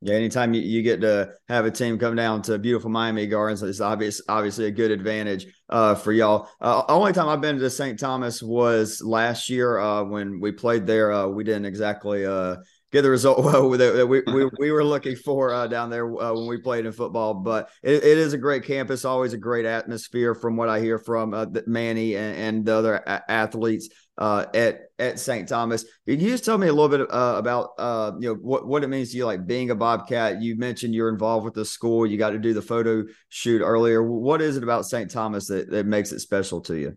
Yeah, 0.00 0.14
anytime 0.14 0.52
you, 0.52 0.60
you 0.60 0.82
get 0.82 1.00
to 1.00 1.32
have 1.48 1.64
a 1.64 1.70
team 1.70 1.98
come 1.98 2.14
down 2.14 2.42
to 2.42 2.58
beautiful 2.58 2.90
Miami 2.90 3.26
Gardens, 3.26 3.62
it's 3.62 3.80
obvious, 3.80 4.20
obviously 4.28 4.66
a 4.66 4.70
good 4.70 4.90
advantage 4.90 5.46
uh, 5.70 5.94
for 5.94 6.12
y'all. 6.12 6.48
Uh, 6.60 6.82
only 6.88 7.12
time 7.12 7.28
I've 7.28 7.40
been 7.40 7.58
to 7.58 7.70
St. 7.70 7.98
Thomas 7.98 8.42
was 8.42 9.00
last 9.02 9.48
year 9.48 9.78
uh, 9.78 10.04
when 10.04 10.40
we 10.40 10.52
played 10.52 10.86
there. 10.86 11.10
Uh, 11.10 11.28
we 11.28 11.42
didn't 11.42 11.64
exactly 11.64 12.26
uh, 12.26 12.56
get 12.94 13.02
the 13.02 13.10
result 13.10 13.38
well 13.44 13.68
that 13.70 14.06
we, 14.08 14.22
we, 14.32 14.48
we 14.58 14.70
were 14.70 14.84
looking 14.84 15.16
for 15.16 15.52
uh, 15.52 15.66
down 15.66 15.90
there 15.90 16.06
uh, 16.06 16.32
when 16.32 16.46
we 16.46 16.58
played 16.58 16.86
in 16.86 16.92
football. 16.92 17.34
But 17.34 17.68
it, 17.82 18.04
it 18.04 18.18
is 18.18 18.32
a 18.32 18.38
great 18.38 18.64
campus, 18.64 19.04
always 19.04 19.32
a 19.32 19.38
great 19.38 19.66
atmosphere 19.66 20.34
from 20.34 20.56
what 20.56 20.68
I 20.68 20.80
hear 20.80 20.98
from 20.98 21.34
uh, 21.34 21.46
Manny 21.66 22.16
and, 22.16 22.36
and, 22.36 22.64
the 22.64 22.74
other 22.74 22.94
a- 22.94 23.30
athletes 23.30 23.88
uh, 24.16 24.46
at 24.54 24.78
at 24.98 25.18
St. 25.18 25.48
Thomas. 25.48 25.84
Can 26.06 26.20
you 26.20 26.30
just 26.30 26.44
tell 26.44 26.56
me 26.56 26.68
a 26.68 26.72
little 26.72 26.88
bit 26.88 27.10
uh, 27.12 27.34
about 27.36 27.70
uh, 27.78 28.12
you 28.20 28.28
know 28.28 28.34
what 28.34 28.66
what 28.66 28.84
it 28.84 28.88
means 28.88 29.10
to 29.10 29.16
you, 29.16 29.26
like 29.26 29.46
being 29.46 29.70
a 29.70 29.74
Bobcat? 29.74 30.40
You 30.40 30.56
mentioned 30.56 30.94
you're 30.94 31.08
involved 31.08 31.44
with 31.44 31.54
the 31.54 31.64
school. 31.64 32.06
You 32.06 32.16
got 32.16 32.30
to 32.30 32.38
do 32.38 32.54
the 32.54 32.62
photo 32.62 33.04
shoot 33.28 33.60
earlier. 33.60 34.02
What 34.02 34.40
is 34.40 34.56
it 34.56 34.62
about 34.62 34.86
St. 34.86 35.10
Thomas 35.10 35.48
that, 35.48 35.68
that 35.70 35.86
makes 35.86 36.12
it 36.12 36.20
special 36.20 36.60
to 36.62 36.76
you? 36.76 36.96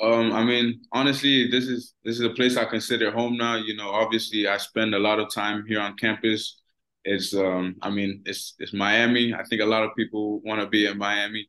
Um, 0.00 0.32
I 0.32 0.42
mean, 0.44 0.80
honestly, 0.92 1.50
this 1.50 1.64
is 1.66 1.94
this 2.04 2.16
is 2.16 2.22
a 2.22 2.30
place 2.30 2.56
I 2.56 2.64
consider 2.64 3.10
home 3.10 3.36
now. 3.36 3.56
You 3.56 3.76
know, 3.76 3.90
obviously, 3.90 4.48
I 4.48 4.56
spend 4.56 4.94
a 4.94 4.98
lot 4.98 5.18
of 5.20 5.32
time 5.32 5.64
here 5.66 5.80
on 5.80 5.96
campus. 5.96 6.58
It's, 7.04 7.34
um, 7.34 7.76
I 7.82 7.90
mean, 7.90 8.22
it's 8.24 8.54
it's 8.58 8.72
Miami. 8.72 9.34
I 9.34 9.44
think 9.44 9.62
a 9.62 9.66
lot 9.66 9.84
of 9.84 9.90
people 9.96 10.40
want 10.40 10.60
to 10.60 10.68
be 10.68 10.86
in 10.86 10.98
Miami, 10.98 11.48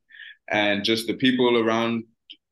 and 0.50 0.84
just 0.84 1.08
the 1.08 1.16
people 1.16 1.58
around. 1.58 2.04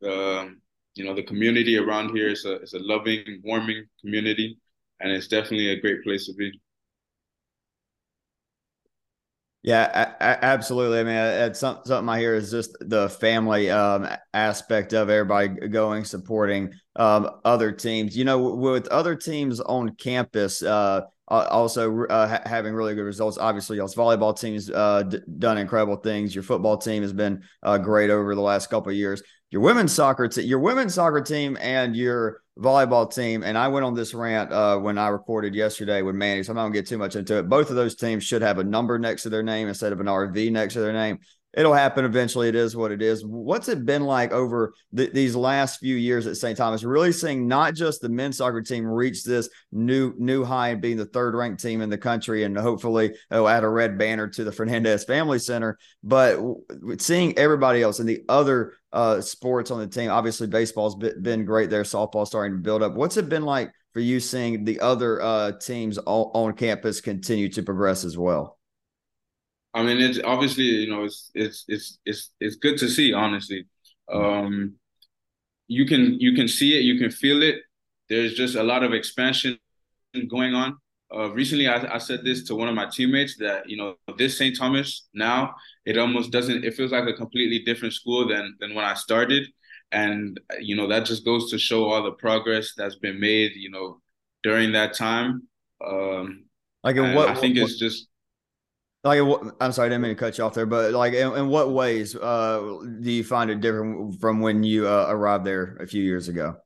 Um, 0.06 0.62
you 0.96 1.06
know 1.06 1.16
the 1.16 1.24
community 1.24 1.78
around 1.78 2.16
here 2.16 2.28
is 2.30 2.46
a 2.46 2.62
is 2.62 2.74
a 2.74 2.80
loving, 2.80 3.42
warming 3.44 3.86
community, 4.02 4.58
and 5.00 5.12
it's 5.12 5.28
definitely 5.28 5.70
a 5.70 5.80
great 5.80 6.04
place 6.04 6.26
to 6.26 6.34
be. 6.34 6.52
Yeah, 9.62 10.14
absolutely. 10.22 11.00
I 11.00 11.04
mean, 11.04 11.16
it's 11.16 11.60
something 11.60 12.08
I 12.08 12.18
hear 12.20 12.34
is 12.34 12.50
just 12.50 12.78
the 12.80 13.10
family 13.10 13.70
um, 13.70 14.08
aspect 14.34 14.94
of 14.94 15.10
everybody 15.10 15.68
going, 15.68 16.06
supporting 16.06 16.72
um, 16.96 17.30
other 17.44 17.74
teams. 17.74 18.16
You 18.16 18.24
know, 18.24 18.40
with 18.56 18.88
other 18.88 19.16
teams 19.16 19.60
on 19.60 19.96
campus, 19.96 20.64
uh, 20.64 21.02
uh, 21.30 21.48
also 21.50 22.06
uh, 22.06 22.28
ha- 22.28 22.42
having 22.46 22.74
really 22.74 22.96
good 22.96 23.04
results. 23.04 23.38
Obviously, 23.38 23.78
y'all's 23.78 23.96
volleyball 23.96 24.38
team's 24.38 24.70
uh, 24.70 25.04
d- 25.04 25.20
done 25.38 25.58
incredible 25.58 25.98
things. 25.98 26.34
Your 26.34 26.44
football 26.44 26.78
team 26.78 27.02
has 27.04 27.14
been 27.14 27.44
uh, 27.64 27.78
great 27.78 28.10
over 28.10 28.36
the 28.36 28.42
last 28.42 28.70
couple 28.70 28.90
of 28.92 28.98
years. 28.98 29.22
Your 29.52 29.62
women's 29.62 29.94
soccer 29.94 30.28
team, 30.28 30.46
your 30.46 30.60
women's 30.60 30.94
soccer 30.94 31.22
team, 31.22 31.58
and 31.60 31.96
your 31.96 32.42
volleyball 32.58 33.12
team. 33.14 33.44
And 33.44 33.58
I 33.58 33.68
went 33.68 33.86
on 33.86 33.96
this 33.96 34.14
rant 34.14 34.52
uh, 34.52 34.78
when 34.78 34.98
I 34.98 35.08
recorded 35.08 35.56
yesterday 35.56 36.02
with 36.02 36.16
Manny, 36.16 36.44
so 36.44 36.52
I'm 36.52 36.56
not 36.58 36.64
gonna 36.64 36.74
get 36.74 36.88
too 36.88 36.98
much 36.98 37.16
into 37.16 37.38
it. 37.38 37.50
Both 37.50 37.70
of 37.70 37.76
those 37.76 37.96
teams 37.96 38.24
should 38.24 38.42
have 38.42 38.60
a 38.60 38.64
number 38.64 39.00
next 39.00 39.24
to 39.24 39.30
their 39.30 39.44
name 39.44 39.68
instead 39.68 39.92
of 39.92 40.00
an 40.00 40.08
RV 40.08 40.52
next 40.52 40.74
to 40.74 40.82
their 40.82 40.94
name 40.94 41.20
it'll 41.54 41.74
happen 41.74 42.06
eventually. 42.06 42.48
It 42.48 42.56
is 42.56 42.76
what 42.76 42.92
it 42.92 43.02
is. 43.02 43.26
What's 43.26 43.70
it 43.70 43.86
been 43.86 44.04
like 44.04 44.32
over 44.32 44.74
the, 44.92 45.10
these 45.10 45.36
last 45.36 45.80
few 45.80 45.96
years 45.96 46.28
at 46.28 46.38
St. 46.38 46.58
Thomas? 46.58 46.84
Really 46.84 47.12
seeing 47.12 47.48
not 47.48 47.74
just 47.74 48.02
the 48.02 48.10
men's 48.10 48.38
soccer 48.38 48.62
team 48.62 48.86
reach 48.86 49.24
this 49.24 49.50
new 49.72 50.14
new 50.18 50.44
high 50.44 50.70
and 50.70 50.82
being 50.82 50.98
the 50.98 51.06
third 51.06 51.36
ranked 51.36 51.62
team 51.62 51.82
in 51.82 51.90
the 51.90 51.98
country, 51.98 52.44
and 52.44 52.58
hopefully 52.58 53.14
oh, 53.32 53.48
add 53.48 53.64
a 53.64 53.70
red 53.70 53.98
banner 53.98 54.28
to 54.28 54.44
the 54.44 54.52
Fernandez 54.60 55.04
Family 55.04 55.40
Center, 55.40 55.78
but 56.04 56.40
seeing 56.98 57.38
everybody 57.38 57.82
else 57.82 58.00
and 58.00 58.08
the 58.08 58.24
other 58.30 58.74
uh, 58.92 59.22
sports 59.22 59.72
on 59.72 59.80
the 59.80 59.88
team. 59.88 60.10
Obviously, 60.10 60.48
baseball's 60.48 60.96
been 60.96 61.46
great 61.46 61.70
there. 61.70 61.84
Softball 61.84 62.26
starting 62.26 62.58
to 62.58 62.62
build 62.62 62.84
up. 62.84 62.94
What's 62.94 63.18
it 63.18 63.30
been 63.30 63.44
like 63.44 63.72
for 63.94 64.00
you 64.00 64.20
seeing 64.20 64.64
the 64.64 64.80
other 64.80 65.22
uh, 65.22 65.52
teams 65.54 65.98
on 66.06 66.54
campus 66.54 67.02
continue 67.02 67.50
to 67.50 67.64
progress 67.64 68.04
as 68.04 68.18
well? 68.18 68.59
I 69.74 69.84
mean, 69.84 70.00
it's 70.00 70.20
obviously 70.24 70.64
you 70.64 70.90
know 70.90 71.04
it's 71.04 71.32
it's 71.34 71.66
it's 71.68 72.00
it's 72.06 72.32
it's 72.40 72.56
good 72.56 72.78
to 72.80 72.90
see. 72.90 73.14
Honestly, 73.14 73.68
um, 74.12 74.76
you 75.68 75.86
can 75.86 76.20
you 76.20 76.34
can 76.34 76.48
see 76.48 76.78
it, 76.78 76.82
you 76.82 77.00
can 77.00 77.12
feel 77.12 77.44
it. 77.44 77.58
There's 78.10 78.34
just 78.34 78.56
a 78.56 78.64
lot 78.64 78.84
of 78.84 78.94
expansion 78.94 79.60
going 80.28 80.56
on. 80.56 80.78
Uh, 81.14 81.32
recently, 81.32 81.68
I, 81.68 81.96
I 81.96 81.98
said 81.98 82.24
this 82.24 82.44
to 82.46 82.56
one 82.56 82.68
of 82.68 82.76
my 82.76 82.88
teammates 82.88 83.38
that 83.38 83.70
you 83.70 83.78
know 83.78 83.96
this 84.18 84.38
St. 84.38 84.58
Thomas 84.58 85.08
now 85.14 85.56
it 85.86 85.98
almost 85.98 86.32
doesn't. 86.32 86.64
It 86.64 86.74
feels 86.76 86.92
like 86.92 87.08
a 87.08 87.14
completely 87.14 87.60
different 87.60 87.94
school 87.94 88.28
than 88.28 88.56
than 88.60 88.76
when 88.76 88.86
I 88.86 88.96
started, 88.96 89.48
and 89.92 90.40
you 90.60 90.76
know 90.76 90.88
that 90.88 91.06
just 91.06 91.26
goes 91.26 91.50
to 91.52 91.58
show 91.58 91.86
all 91.86 92.04
the 92.04 92.12
progress 92.12 92.74
that's 92.76 92.96
been 92.96 93.20
made. 93.20 93.54
You 93.56 93.72
know 93.72 94.02
during 94.44 94.72
that 94.74 94.94
time. 94.94 95.48
Um, 95.86 96.46
like 96.84 96.98
what? 96.98 97.30
I 97.30 97.36
think 97.36 97.58
what, 97.58 97.70
it's 97.70 97.80
just 97.80 98.09
like, 99.04 99.20
I'm 99.62 99.72
sorry, 99.72 99.88
I 99.88 99.90
didn't 99.90 100.02
mean 100.02 100.12
to 100.12 100.16
cut 100.16 100.38
you 100.38 100.44
off 100.44 100.54
there, 100.54 100.66
but 100.66 100.94
like, 100.94 101.14
in, 101.14 101.34
in 101.34 101.48
what 101.48 101.72
ways 101.72 102.16
uh, 102.16 102.80
do 103.02 103.12
you 103.12 103.24
find 103.24 103.50
it 103.50 103.62
different 103.62 104.20
from 104.20 104.42
when 104.42 104.64
you 104.64 104.88
uh, 104.88 105.08
arrived 105.10 105.46
there 105.46 105.78
a 105.80 105.88
few 105.88 106.04
years 106.04 106.28
ago? 106.28 106.58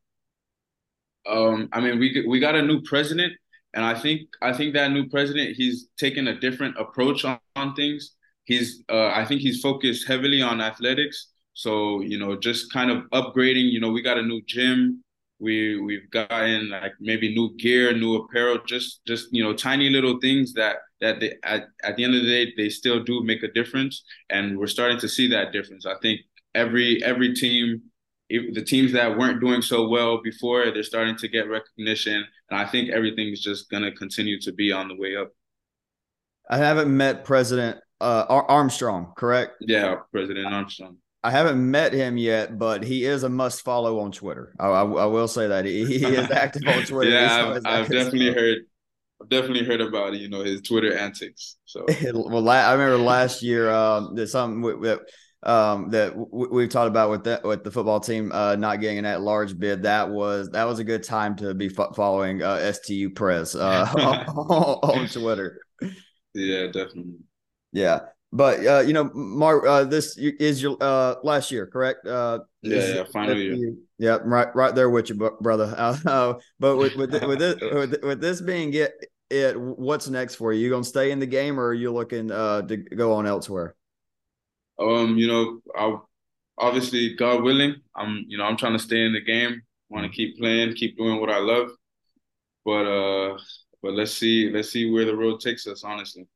Um, 1.30 1.70
I 1.72 1.80
mean, 1.80 2.00
we 2.00 2.26
we 2.28 2.40
got 2.40 2.56
a 2.56 2.62
new 2.62 2.82
president, 2.82 3.34
and 3.74 3.86
I 3.86 3.94
think 3.98 4.22
I 4.42 4.52
think 4.52 4.74
that 4.74 4.92
new 4.92 5.08
president 5.10 5.56
he's 5.56 5.88
taken 5.98 6.28
a 6.28 6.40
different 6.40 6.76
approach 6.78 7.24
on, 7.24 7.40
on 7.56 7.76
things. 7.76 8.16
He's 8.46 8.84
uh, 8.90 9.08
I 9.08 9.24
think 9.26 9.42
he's 9.42 9.62
focused 9.62 10.08
heavily 10.08 10.42
on 10.42 10.60
athletics. 10.60 11.30
So 11.54 12.02
you 12.02 12.20
know, 12.20 12.36
just 12.36 12.74
kind 12.74 12.92
of 12.92 13.04
upgrading. 13.12 13.72
You 13.72 13.80
know, 13.80 13.92
we 13.92 14.02
got 14.02 14.18
a 14.18 14.22
new 14.22 14.42
gym. 14.46 15.04
We 15.40 15.80
we've 15.80 16.10
gotten 16.12 16.70
like 16.70 16.94
maybe 17.00 17.34
new 17.34 17.56
gear, 17.58 17.94
new 17.94 18.16
apparel, 18.16 18.60
just 18.66 19.06
just 19.06 19.28
you 19.32 19.44
know, 19.44 19.54
tiny 19.54 19.90
little 19.90 20.20
things 20.20 20.54
that 20.54 20.78
that 21.04 21.20
they, 21.20 21.36
at, 21.44 21.66
at 21.84 21.98
the 21.98 22.04
end 22.04 22.16
of 22.16 22.22
the 22.24 22.28
day 22.28 22.54
they 22.58 22.70
still 22.70 23.04
do 23.04 23.22
make 23.24 23.44
a 23.44 23.52
difference 23.52 24.04
and 24.30 24.58
we're 24.58 24.68
starting 24.68 24.98
to 25.00 25.10
see 25.10 25.28
that 25.28 25.52
difference. 25.52 25.86
I 25.86 25.96
think 26.02 26.22
every 26.56 27.04
every 27.04 27.36
team 27.36 27.84
the 28.30 28.64
teams 28.66 28.94
that 28.94 29.18
weren't 29.18 29.42
doing 29.42 29.62
so 29.62 29.88
well 29.88 30.22
before 30.24 30.72
they're 30.72 30.82
starting 30.82 31.16
to 31.18 31.28
get 31.28 31.48
recognition 31.50 32.24
and 32.50 32.60
i 32.60 32.66
think 32.66 32.90
everything 32.90 33.28
is 33.28 33.42
just 33.42 33.70
going 33.70 33.84
to 33.84 33.92
continue 33.92 34.40
to 34.40 34.52
be 34.52 34.72
on 34.72 34.88
the 34.88 34.96
way 34.96 35.16
up. 35.16 35.30
I 36.50 36.58
haven't 36.58 36.96
met 36.96 37.26
president 37.26 37.80
uh, 38.02 38.26
armstrong 38.30 39.14
correct? 39.18 39.58
Yeah 39.62 39.98
president 40.12 40.48
armstrong. 40.48 40.98
I 41.26 41.32
haven't 41.32 41.72
met 41.72 41.94
him 41.94 42.18
yet, 42.18 42.60
but 42.60 42.84
he 42.84 43.06
is 43.06 43.24
a 43.24 43.30
must 43.30 43.62
follow 43.62 44.00
on 44.02 44.12
Twitter. 44.12 44.54
I, 44.60 44.68
I, 44.68 44.82
I 44.82 45.06
will 45.06 45.30
say 45.30 45.48
that 45.48 45.64
he, 45.64 45.86
he 45.86 46.04
is 46.04 46.30
active 46.32 46.64
on 46.68 46.84
Twitter. 46.84 47.12
yeah, 47.12 47.54
I've, 47.56 47.66
I've 47.66 47.90
definitely 47.90 48.34
heard 48.34 48.66
I've 49.24 49.30
definitely 49.30 49.66
heard 49.66 49.82
about 49.82 50.14
it, 50.14 50.22
you 50.22 50.30
know 50.30 50.44
his 50.44 50.62
Twitter 50.62 50.96
antics. 50.98 51.58
So 51.66 51.86
well, 52.14 52.48
I 52.50 52.74
remember 52.74 52.98
last 52.98 53.42
year 53.42 53.72
um, 53.72 54.16
there's 54.16 54.32
something 54.32 54.82
that 54.82 55.00
um, 55.44 55.90
that 55.90 56.14
we've 56.32 56.70
talked 56.70 56.88
about 56.88 57.10
with 57.10 57.24
that 57.26 57.44
with 57.44 57.64
the 57.64 57.72
football 57.72 58.00
team 58.00 58.32
uh, 58.32 58.56
not 58.56 58.82
getting 58.82 59.00
an 59.00 59.06
at 59.06 59.22
large 59.22 59.58
bid. 59.58 59.84
That 59.84 60.10
was 60.10 60.50
that 60.50 60.66
was 60.66 60.80
a 60.80 60.84
good 60.84 61.04
time 61.04 61.36
to 61.38 61.54
be 61.54 61.70
fo- 61.70 61.94
following 61.94 62.42
uh, 62.42 62.72
STU 62.72 63.10
Press 63.12 63.56
uh, 63.56 63.90
on, 63.98 65.00
on, 65.00 65.08
Twitter. 65.08 65.62
Yeah, 66.34 66.68
definitely. 66.68 67.20
Yeah. 67.72 68.00
But 68.34 68.66
uh, 68.66 68.80
you 68.80 68.94
know, 68.94 69.12
Mark, 69.14 69.64
uh, 69.68 69.84
this 69.84 70.18
is 70.18 70.60
your 70.60 70.76
uh, 70.82 71.16
last 71.24 71.52
year, 71.52 71.68
correct? 71.68 72.08
Uh, 72.08 72.40
yeah, 72.64 72.96
yeah, 72.96 73.04
final 73.14 73.38
year. 73.38 73.76
Yeah, 74.00 74.18
right, 74.24 74.48
right 74.56 74.74
there 74.74 74.90
with 74.90 75.10
you, 75.10 75.16
brother. 75.40 75.72
Uh, 75.78 76.34
but 76.60 76.78
with 76.78 76.96
with 76.96 77.12
with 77.12 77.38
this, 77.38 77.62
with, 77.62 77.96
with 78.02 78.22
this 78.22 78.42
being 78.42 78.74
it, 78.74 78.92
it, 79.34 79.60
what's 79.60 80.08
next 80.08 80.36
for 80.36 80.54
you? 80.54 80.64
You 80.64 80.70
gonna 80.70 80.84
stay 80.84 81.12
in 81.12 81.20
the 81.20 81.26
game, 81.26 81.60
or 81.60 81.68
are 81.68 81.74
you 81.74 81.92
looking 81.92 82.32
uh, 82.32 82.62
to 82.64 82.78
go 82.78 83.14
on 83.14 83.26
elsewhere? 83.26 83.76
Um, 84.80 85.18
you 85.18 85.28
know, 85.28 85.60
I 85.76 85.98
obviously 86.58 87.16
God 87.16 87.44
willing, 87.44 87.76
I'm 87.96 88.26
you 88.28 88.38
know 88.38 88.46
I'm 88.46 88.58
trying 88.58 88.74
to 88.74 88.80
stay 88.80 89.06
in 89.06 89.14
the 89.14 89.22
game. 89.22 89.62
Want 89.90 90.06
to 90.06 90.16
keep 90.16 90.38
playing, 90.38 90.74
keep 90.74 90.98
doing 90.98 91.20
what 91.20 91.30
I 91.30 91.38
love. 91.40 91.70
But 92.66 92.86
uh, 92.86 93.38
but 93.82 93.94
let's 93.94 94.14
see, 94.14 94.50
let's 94.50 94.70
see 94.70 94.90
where 94.90 95.06
the 95.06 95.16
road 95.16 95.40
takes 95.40 95.68
us. 95.68 95.84
Honestly. 95.84 96.28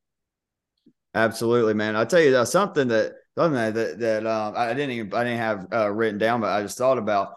Absolutely, 1.13 1.73
man. 1.73 1.95
I'll 1.95 2.05
tell 2.05 2.21
you 2.21 2.35
uh, 2.35 2.45
something 2.45 2.89
that 2.89 3.13
something 3.35 3.55
that 3.55 3.73
that, 3.73 3.99
that 3.99 4.27
um, 4.27 4.53
I 4.55 4.73
didn't 4.73 4.91
even 4.91 5.13
I 5.13 5.23
didn't 5.23 5.39
have 5.39 5.67
uh, 5.73 5.89
written 5.91 6.19
down, 6.19 6.41
but 6.41 6.51
I 6.51 6.61
just 6.61 6.77
thought 6.77 6.97
about 6.97 7.33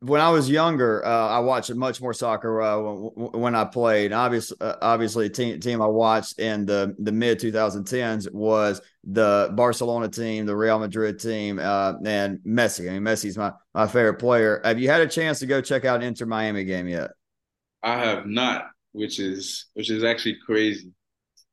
when 0.00 0.22
I 0.22 0.30
was 0.30 0.48
younger, 0.48 1.04
uh, 1.04 1.28
I 1.28 1.40
watched 1.40 1.74
much 1.74 2.00
more 2.00 2.14
soccer 2.14 2.62
uh, 2.62 2.78
when 2.78 3.54
I 3.54 3.64
played. 3.64 4.12
Obviously, 4.12 4.56
uh, 4.60 4.76
obviously, 4.80 5.28
team 5.28 5.60
team 5.60 5.82
I 5.82 5.86
watched 5.86 6.38
in 6.38 6.64
the 6.64 6.94
the 6.98 7.12
mid 7.12 7.38
2010s 7.38 8.32
was 8.32 8.80
the 9.04 9.50
Barcelona 9.54 10.08
team, 10.08 10.46
the 10.46 10.56
Real 10.56 10.78
Madrid 10.78 11.20
team, 11.20 11.58
uh, 11.58 11.94
and 12.04 12.38
Messi. 12.40 12.88
I 12.88 12.94
mean, 12.94 13.02
Messi's 13.02 13.36
my 13.36 13.52
my 13.74 13.86
favorite 13.86 14.18
player. 14.18 14.62
Have 14.64 14.78
you 14.80 14.88
had 14.88 15.02
a 15.02 15.06
chance 15.06 15.38
to 15.40 15.46
go 15.46 15.60
check 15.60 15.84
out 15.84 16.02
Inter 16.02 16.24
Miami 16.24 16.64
game 16.64 16.88
yet? 16.88 17.10
I 17.82 17.98
have 17.98 18.26
not, 18.26 18.70
which 18.92 19.20
is 19.20 19.66
which 19.74 19.90
is 19.90 20.02
actually 20.02 20.38
crazy. 20.46 20.92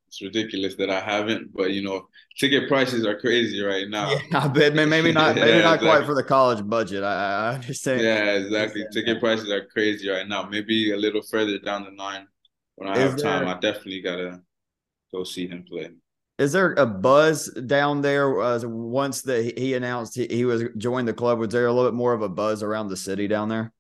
It's 0.08 0.22
ridiculous 0.22 0.76
that 0.76 0.90
I 0.90 1.02
haven't, 1.02 1.54
but 1.54 1.72
you 1.72 1.84
know, 1.84 2.08
ticket 2.38 2.70
prices 2.70 3.06
are 3.06 3.20
crazy 3.20 3.62
right 3.62 3.90
now. 3.90 4.12
Yeah, 4.12 4.40
I 4.40 4.48
bet 4.48 4.74
maybe 4.74 5.12
not 5.12 5.36
maybe 5.36 5.50
yeah, 5.50 5.62
not 5.62 5.76
exactly. 5.76 5.88
quite 5.90 6.06
for 6.06 6.16
the 6.16 6.24
college 6.24 6.68
budget. 6.68 7.04
I, 7.04 7.50
I 7.52 7.56
understand. 7.56 8.02
Yeah, 8.02 8.36
exactly. 8.36 8.86
Ticket 8.94 9.20
prices 9.20 9.52
are 9.52 9.66
crazy 9.66 10.10
right 10.10 10.28
now. 10.28 10.44
Maybe 10.44 10.92
a 10.92 10.98
little 10.98 11.22
further 11.22 11.60
down 11.60 11.84
the 11.84 11.92
line 11.92 12.28
when 12.78 12.88
I 12.88 12.94
Is 12.94 13.12
have 13.12 13.22
time, 13.22 13.48
I 13.48 13.60
definitely 13.60 14.02
gotta 14.02 14.42
go 15.12 15.24
see 15.24 15.48
him 15.48 15.66
play. 15.68 15.90
Is 16.38 16.52
there 16.52 16.74
a 16.74 16.86
buzz 16.86 17.48
down 17.66 18.02
there 18.02 18.40
uh, 18.40 18.60
once 18.64 19.24
that 19.24 19.58
he 19.58 19.74
announced 19.74 20.16
he, 20.16 20.28
he 20.28 20.46
was 20.46 20.64
joined 20.78 21.08
the 21.08 21.14
club? 21.14 21.40
Was 21.40 21.50
there 21.50 21.66
a 21.66 21.74
little 21.74 21.90
bit 21.90 21.96
more 21.96 22.14
of 22.14 22.22
a 22.22 22.30
buzz 22.30 22.62
around 22.62 22.90
the 22.90 22.98
city 22.98 23.28
down 23.28 23.50
there? 23.50 23.74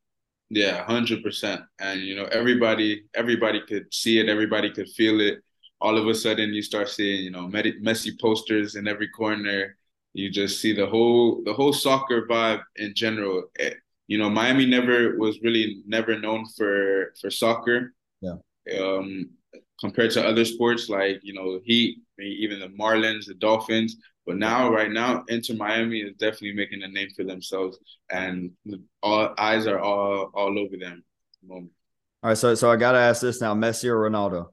Yeah, 0.49 0.83
hundred 0.83 1.23
percent. 1.23 1.61
And 1.79 2.01
you 2.01 2.15
know, 2.15 2.25
everybody 2.25 3.03
everybody 3.13 3.61
could 3.67 3.93
see 3.93 4.19
it. 4.19 4.29
Everybody 4.29 4.71
could 4.71 4.89
feel 4.89 5.21
it 5.21 5.43
all 5.79 5.97
of 5.97 6.07
a 6.07 6.15
sudden 6.15 6.53
you 6.53 6.61
start 6.61 6.89
seeing 6.89 7.23
you 7.23 7.31
know 7.31 7.47
Messi 7.47 8.19
posters 8.19 8.75
in 8.75 8.87
every 8.87 9.09
corner. 9.09 9.77
You 10.13 10.31
just 10.31 10.59
see 10.61 10.73
the 10.73 10.87
whole 10.87 11.43
the 11.43 11.53
whole 11.53 11.73
soccer 11.73 12.25
vibe 12.27 12.61
in 12.77 12.93
general. 12.95 13.43
Eh, 13.59 13.73
you 14.07 14.17
know, 14.17 14.29
Miami 14.29 14.65
never 14.65 15.17
was 15.17 15.39
really 15.41 15.83
never 15.85 16.17
known 16.17 16.45
for 16.55 17.13
for 17.19 17.29
soccer. 17.29 17.93
Yeah. 18.21 18.37
Um, 18.79 19.29
compared 19.79 20.11
to 20.11 20.25
other 20.25 20.45
sports 20.45 20.89
like 20.89 21.19
you 21.23 21.33
know 21.33 21.59
Heat, 21.63 21.99
even 22.19 22.59
the 22.59 22.69
Marlins, 22.69 23.25
the 23.25 23.35
Dolphins. 23.35 23.97
But 24.25 24.37
now, 24.37 24.69
right 24.69 24.91
now, 24.91 25.23
Inter 25.29 25.53
Miami 25.53 25.99
is 26.01 26.13
definitely 26.17 26.53
making 26.53 26.83
a 26.83 26.87
name 26.89 27.07
for 27.15 27.23
themselves, 27.23 27.77
and 28.11 28.51
all 29.01 29.33
eyes 29.37 29.67
are 29.67 29.79
all 29.79 30.31
all 30.33 30.59
over 30.59 30.75
them. 30.77 31.03
All 31.49 31.63
right, 32.23 32.37
so 32.37 32.53
so 32.55 32.69
I 32.69 32.75
got 32.75 32.93
to 32.93 32.97
ask 32.97 33.21
this 33.21 33.39
now: 33.39 33.53
Messi 33.53 33.85
or 33.85 34.09
Ronaldo? 34.09 34.47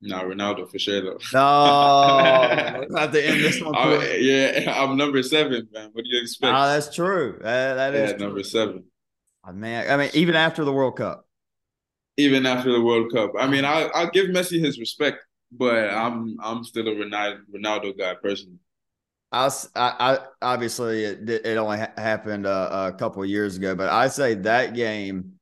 No, 0.00 0.22
Ronaldo 0.22 0.70
for 0.70 0.78
sure 0.78 1.00
though. 1.00 1.18
No, 1.32 1.40
I 1.40 2.86
have 2.96 3.12
to 3.12 3.26
end 3.26 3.42
this 3.42 3.60
one. 3.60 3.74
I, 3.74 4.16
yeah, 4.20 4.74
I'm 4.76 4.96
number 4.96 5.22
seven, 5.22 5.68
man. 5.72 5.90
What 5.92 6.04
do 6.04 6.10
you 6.10 6.22
expect? 6.22 6.56
Oh, 6.56 6.66
that's 6.66 6.94
true. 6.94 7.38
That, 7.42 7.74
that 7.74 7.94
yeah, 7.94 8.04
is 8.04 8.12
true. 8.12 8.20
number 8.20 8.42
seven. 8.44 8.84
Oh, 9.46 9.52
man, 9.52 9.90
I 9.90 9.96
mean, 9.96 10.10
even 10.14 10.36
after 10.36 10.64
the 10.64 10.72
World 10.72 10.96
Cup. 10.96 11.26
Even 12.16 12.46
after 12.46 12.72
the 12.72 12.80
World 12.80 13.12
Cup, 13.12 13.32
I 13.38 13.46
mean, 13.46 13.64
I 13.64 13.84
I'll 13.94 14.10
give 14.10 14.26
Messi 14.26 14.60
his 14.60 14.78
respect, 14.78 15.18
but 15.52 15.90
I'm 15.90 16.36
I'm 16.42 16.64
still 16.64 16.88
a 16.88 16.92
Ronaldo, 16.92 17.40
Ronaldo 17.54 17.96
guy 17.96 18.14
personally. 18.20 18.58
I, 19.30 19.50
I, 19.76 20.18
obviously 20.40 21.04
it, 21.04 21.28
it 21.28 21.58
only 21.58 21.78
ha- 21.78 21.92
happened 21.98 22.46
uh, 22.46 22.90
a 22.94 22.96
couple 22.96 23.24
years 23.26 23.56
ago, 23.56 23.74
but 23.74 23.90
I 23.90 24.08
say 24.08 24.34
that 24.34 24.74
game 24.74 25.37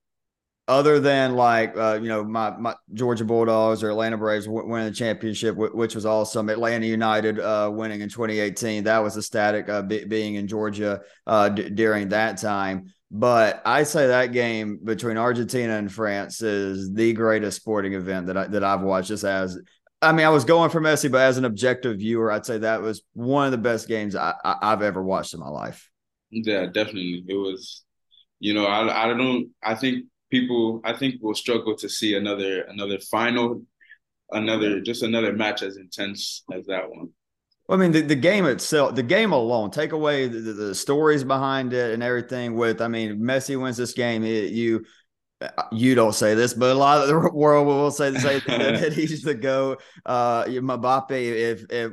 other 0.68 0.98
than 0.98 1.36
like 1.36 1.76
uh, 1.76 1.98
you 2.00 2.08
know 2.08 2.24
my, 2.24 2.56
my 2.56 2.74
Georgia 2.92 3.24
Bulldogs 3.24 3.82
or 3.82 3.90
Atlanta 3.90 4.16
Braves 4.16 4.48
winning 4.48 4.86
the 4.86 4.94
championship, 4.94 5.56
which 5.56 5.94
was 5.94 6.04
awesome. 6.04 6.48
Atlanta 6.48 6.86
United 6.86 7.38
uh, 7.38 7.70
winning 7.72 8.00
in 8.00 8.08
2018, 8.08 8.84
that 8.84 8.98
was 8.98 9.16
ecstatic 9.16 9.68
uh, 9.68 9.82
being 9.82 10.34
in 10.34 10.48
Georgia 10.48 11.00
uh, 11.26 11.48
d- 11.48 11.70
during 11.70 12.08
that 12.08 12.38
time. 12.38 12.92
But 13.10 13.62
I 13.64 13.84
say 13.84 14.08
that 14.08 14.32
game 14.32 14.80
between 14.82 15.16
Argentina 15.16 15.74
and 15.74 15.92
France 15.92 16.42
is 16.42 16.92
the 16.92 17.12
greatest 17.12 17.58
sporting 17.58 17.94
event 17.94 18.26
that 18.26 18.36
I 18.36 18.46
that 18.48 18.64
I've 18.64 18.82
watched. 18.82 19.08
Just 19.08 19.24
as 19.24 19.56
I 20.02 20.10
mean, 20.12 20.26
I 20.26 20.30
was 20.30 20.44
going 20.44 20.70
for 20.70 20.80
Messi, 20.80 21.10
but 21.10 21.20
as 21.20 21.38
an 21.38 21.44
objective 21.44 21.98
viewer, 21.98 22.32
I'd 22.32 22.44
say 22.44 22.58
that 22.58 22.82
was 22.82 23.02
one 23.14 23.46
of 23.46 23.52
the 23.52 23.58
best 23.58 23.86
games 23.86 24.16
I, 24.16 24.34
I, 24.44 24.70
have 24.70 24.82
ever 24.82 25.02
watched 25.02 25.32
in 25.34 25.40
my 25.40 25.48
life. 25.48 25.88
Yeah, 26.30 26.66
definitely. 26.66 27.24
It 27.28 27.34
was. 27.34 27.84
You 28.40 28.52
know, 28.52 28.66
I 28.66 29.04
I 29.04 29.14
don't. 29.14 29.50
I 29.62 29.74
think 29.76 30.06
people 30.30 30.80
I 30.84 30.92
think 30.92 31.22
will 31.22 31.34
struggle 31.34 31.76
to 31.76 31.88
see 31.88 32.14
another 32.14 32.62
another 32.62 32.98
final, 32.98 33.62
another 34.30 34.80
just 34.80 35.02
another 35.02 35.32
match 35.32 35.62
as 35.62 35.76
intense 35.76 36.44
as 36.52 36.66
that 36.66 36.90
one. 36.90 37.10
Well, 37.68 37.78
I 37.78 37.82
mean, 37.82 37.92
the, 37.92 38.02
the 38.02 38.14
game 38.14 38.46
itself, 38.46 38.94
the 38.94 39.02
game 39.02 39.32
alone, 39.32 39.72
take 39.72 39.90
away 39.90 40.28
the, 40.28 40.38
the, 40.38 40.74
stories 40.74 41.24
behind 41.24 41.72
it 41.72 41.94
and 41.94 42.02
everything. 42.02 42.54
With, 42.54 42.80
I 42.80 42.86
mean, 42.86 43.18
Messi 43.18 43.60
wins 43.60 43.76
this 43.76 43.92
game. 43.92 44.22
It, 44.22 44.52
you, 44.52 44.84
you 45.72 45.94
don't 45.94 46.14
say 46.14 46.34
this, 46.34 46.54
but 46.54 46.70
a 46.70 46.78
lot 46.78 47.02
of 47.02 47.08
the 47.08 47.30
world 47.34 47.66
will 47.66 47.90
say 47.90 48.10
the 48.10 48.20
same 48.20 48.40
thing 48.40 48.58
that 48.60 48.92
he's 48.94 49.22
the 49.22 49.34
go. 49.34 49.78
Uh, 50.04 50.44
Mbappe, 50.44 51.10
if, 51.10 51.64
if 51.70 51.92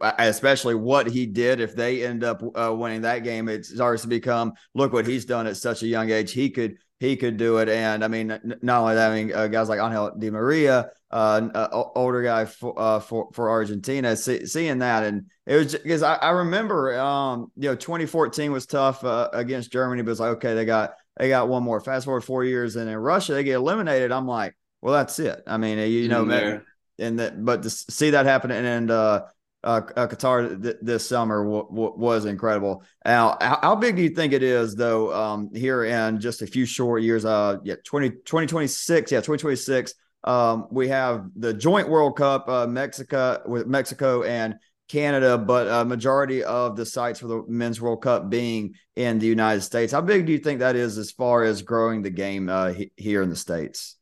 especially 0.00 0.74
what 0.74 1.06
he 1.06 1.26
did, 1.26 1.60
if 1.60 1.76
they 1.76 2.04
end 2.04 2.24
up 2.24 2.42
uh, 2.54 2.74
winning 2.74 3.02
that 3.02 3.22
game, 3.22 3.48
it 3.48 3.66
starts 3.66 4.02
to 4.02 4.08
become 4.08 4.54
look 4.74 4.92
what 4.92 5.06
he's 5.06 5.26
done 5.26 5.46
at 5.46 5.58
such 5.58 5.82
a 5.82 5.86
young 5.86 6.10
age. 6.10 6.32
He 6.32 6.48
could 6.48 6.78
he 7.00 7.16
could 7.16 7.38
do 7.38 7.56
it. 7.58 7.68
And 7.70 8.04
I 8.04 8.08
mean, 8.08 8.28
not 8.60 8.82
only 8.82 8.94
that, 8.94 9.10
I 9.10 9.14
mean, 9.14 9.34
uh, 9.34 9.46
guys 9.46 9.70
like 9.70 9.80
Angel 9.80 10.12
Di 10.16 10.28
Maria, 10.28 10.90
uh, 11.10 11.48
uh, 11.54 11.84
older 11.94 12.22
guy 12.22 12.44
for, 12.44 12.78
uh, 12.78 13.00
for, 13.00 13.30
for 13.32 13.48
Argentina, 13.48 14.14
see, 14.14 14.44
seeing 14.44 14.78
that. 14.80 15.04
And 15.04 15.24
it 15.46 15.56
was 15.56 15.72
because 15.74 16.02
I, 16.02 16.16
I, 16.16 16.30
remember, 16.30 17.00
um, 17.00 17.50
you 17.56 17.70
know, 17.70 17.74
2014 17.74 18.52
was 18.52 18.66
tough 18.66 19.02
uh, 19.02 19.30
against 19.32 19.72
Germany, 19.72 20.02
but 20.02 20.10
it's 20.10 20.20
like, 20.20 20.36
okay, 20.36 20.54
they 20.54 20.66
got, 20.66 20.92
they 21.16 21.30
got 21.30 21.48
one 21.48 21.62
more. 21.62 21.80
Fast 21.80 22.04
forward 22.04 22.20
four 22.20 22.44
years, 22.44 22.76
and 22.76 22.88
in 22.88 22.96
Russia, 22.96 23.32
they 23.32 23.44
get 23.44 23.54
eliminated. 23.54 24.12
I'm 24.12 24.26
like, 24.26 24.54
well, 24.82 24.92
that's 24.92 25.18
it. 25.18 25.42
I 25.46 25.56
mean, 25.56 25.78
you 25.78 26.08
know, 26.08 26.24
yeah. 26.26 26.58
and 26.98 27.18
that, 27.18 27.42
but 27.42 27.62
to 27.62 27.70
see 27.70 28.10
that 28.10 28.26
happen 28.26 28.50
and, 28.50 28.90
uh, 28.90 29.22
uh, 29.62 29.82
uh, 29.96 30.06
Qatar 30.06 30.62
th- 30.62 30.76
this 30.80 31.06
summer 31.06 31.44
w- 31.44 31.68
w- 31.68 31.94
was 31.96 32.24
incredible. 32.24 32.82
Now, 33.04 33.36
how, 33.40 33.58
how, 33.62 33.76
big 33.76 33.96
do 33.96 34.02
you 34.02 34.10
think 34.10 34.32
it 34.32 34.42
is, 34.42 34.74
though, 34.74 35.12
um, 35.14 35.54
here 35.54 35.84
in 35.84 36.20
just 36.20 36.42
a 36.42 36.46
few 36.46 36.64
short 36.64 37.02
years? 37.02 37.24
Uh, 37.24 37.58
yeah, 37.62 37.74
20, 37.84 38.10
2026, 38.10 39.12
yeah, 39.12 39.18
2026. 39.18 39.94
Um, 40.24 40.66
we 40.70 40.88
have 40.88 41.26
the 41.36 41.52
joint 41.54 41.88
World 41.88 42.16
Cup, 42.16 42.48
uh, 42.48 42.66
Mexico 42.66 43.42
with 43.46 43.66
Mexico 43.66 44.22
and 44.22 44.56
Canada, 44.88 45.38
but 45.38 45.68
a 45.68 45.84
majority 45.84 46.42
of 46.42 46.76
the 46.76 46.84
sites 46.84 47.20
for 47.20 47.28
the 47.28 47.44
Men's 47.46 47.80
World 47.80 48.02
Cup 48.02 48.28
being 48.28 48.74
in 48.96 49.18
the 49.18 49.26
United 49.26 49.60
States. 49.60 49.92
How 49.92 50.00
big 50.00 50.26
do 50.26 50.32
you 50.32 50.38
think 50.38 50.60
that 50.60 50.74
is 50.74 50.98
as 50.98 51.10
far 51.10 51.44
as 51.44 51.62
growing 51.62 52.02
the 52.02 52.10
game 52.10 52.48
uh, 52.48 52.72
he- 52.72 52.92
here 52.96 53.22
in 53.22 53.30
the 53.30 53.36
states? 53.36 53.96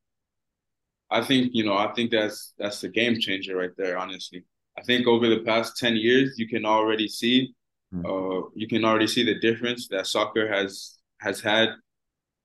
I 1.10 1.22
think 1.22 1.50
you 1.52 1.64
know. 1.64 1.76
I 1.76 1.92
think 1.92 2.10
that's 2.10 2.52
that's 2.58 2.80
the 2.80 2.88
game 2.88 3.18
changer 3.18 3.56
right 3.56 3.70
there. 3.76 3.98
Honestly, 3.98 4.44
I 4.78 4.82
think 4.82 5.08
over 5.08 5.28
the 5.28 5.40
past 5.40 5.76
10 5.76 5.96
years, 5.96 6.38
you 6.38 6.46
can 6.46 6.64
already 6.64 7.08
see, 7.08 7.52
mm. 7.92 8.04
uh, 8.04 8.48
you 8.54 8.68
can 8.68 8.84
already 8.84 9.08
see 9.08 9.24
the 9.24 9.40
difference 9.40 9.88
that 9.88 10.06
soccer 10.06 10.46
has 10.46 10.98
has 11.20 11.40
had. 11.40 11.70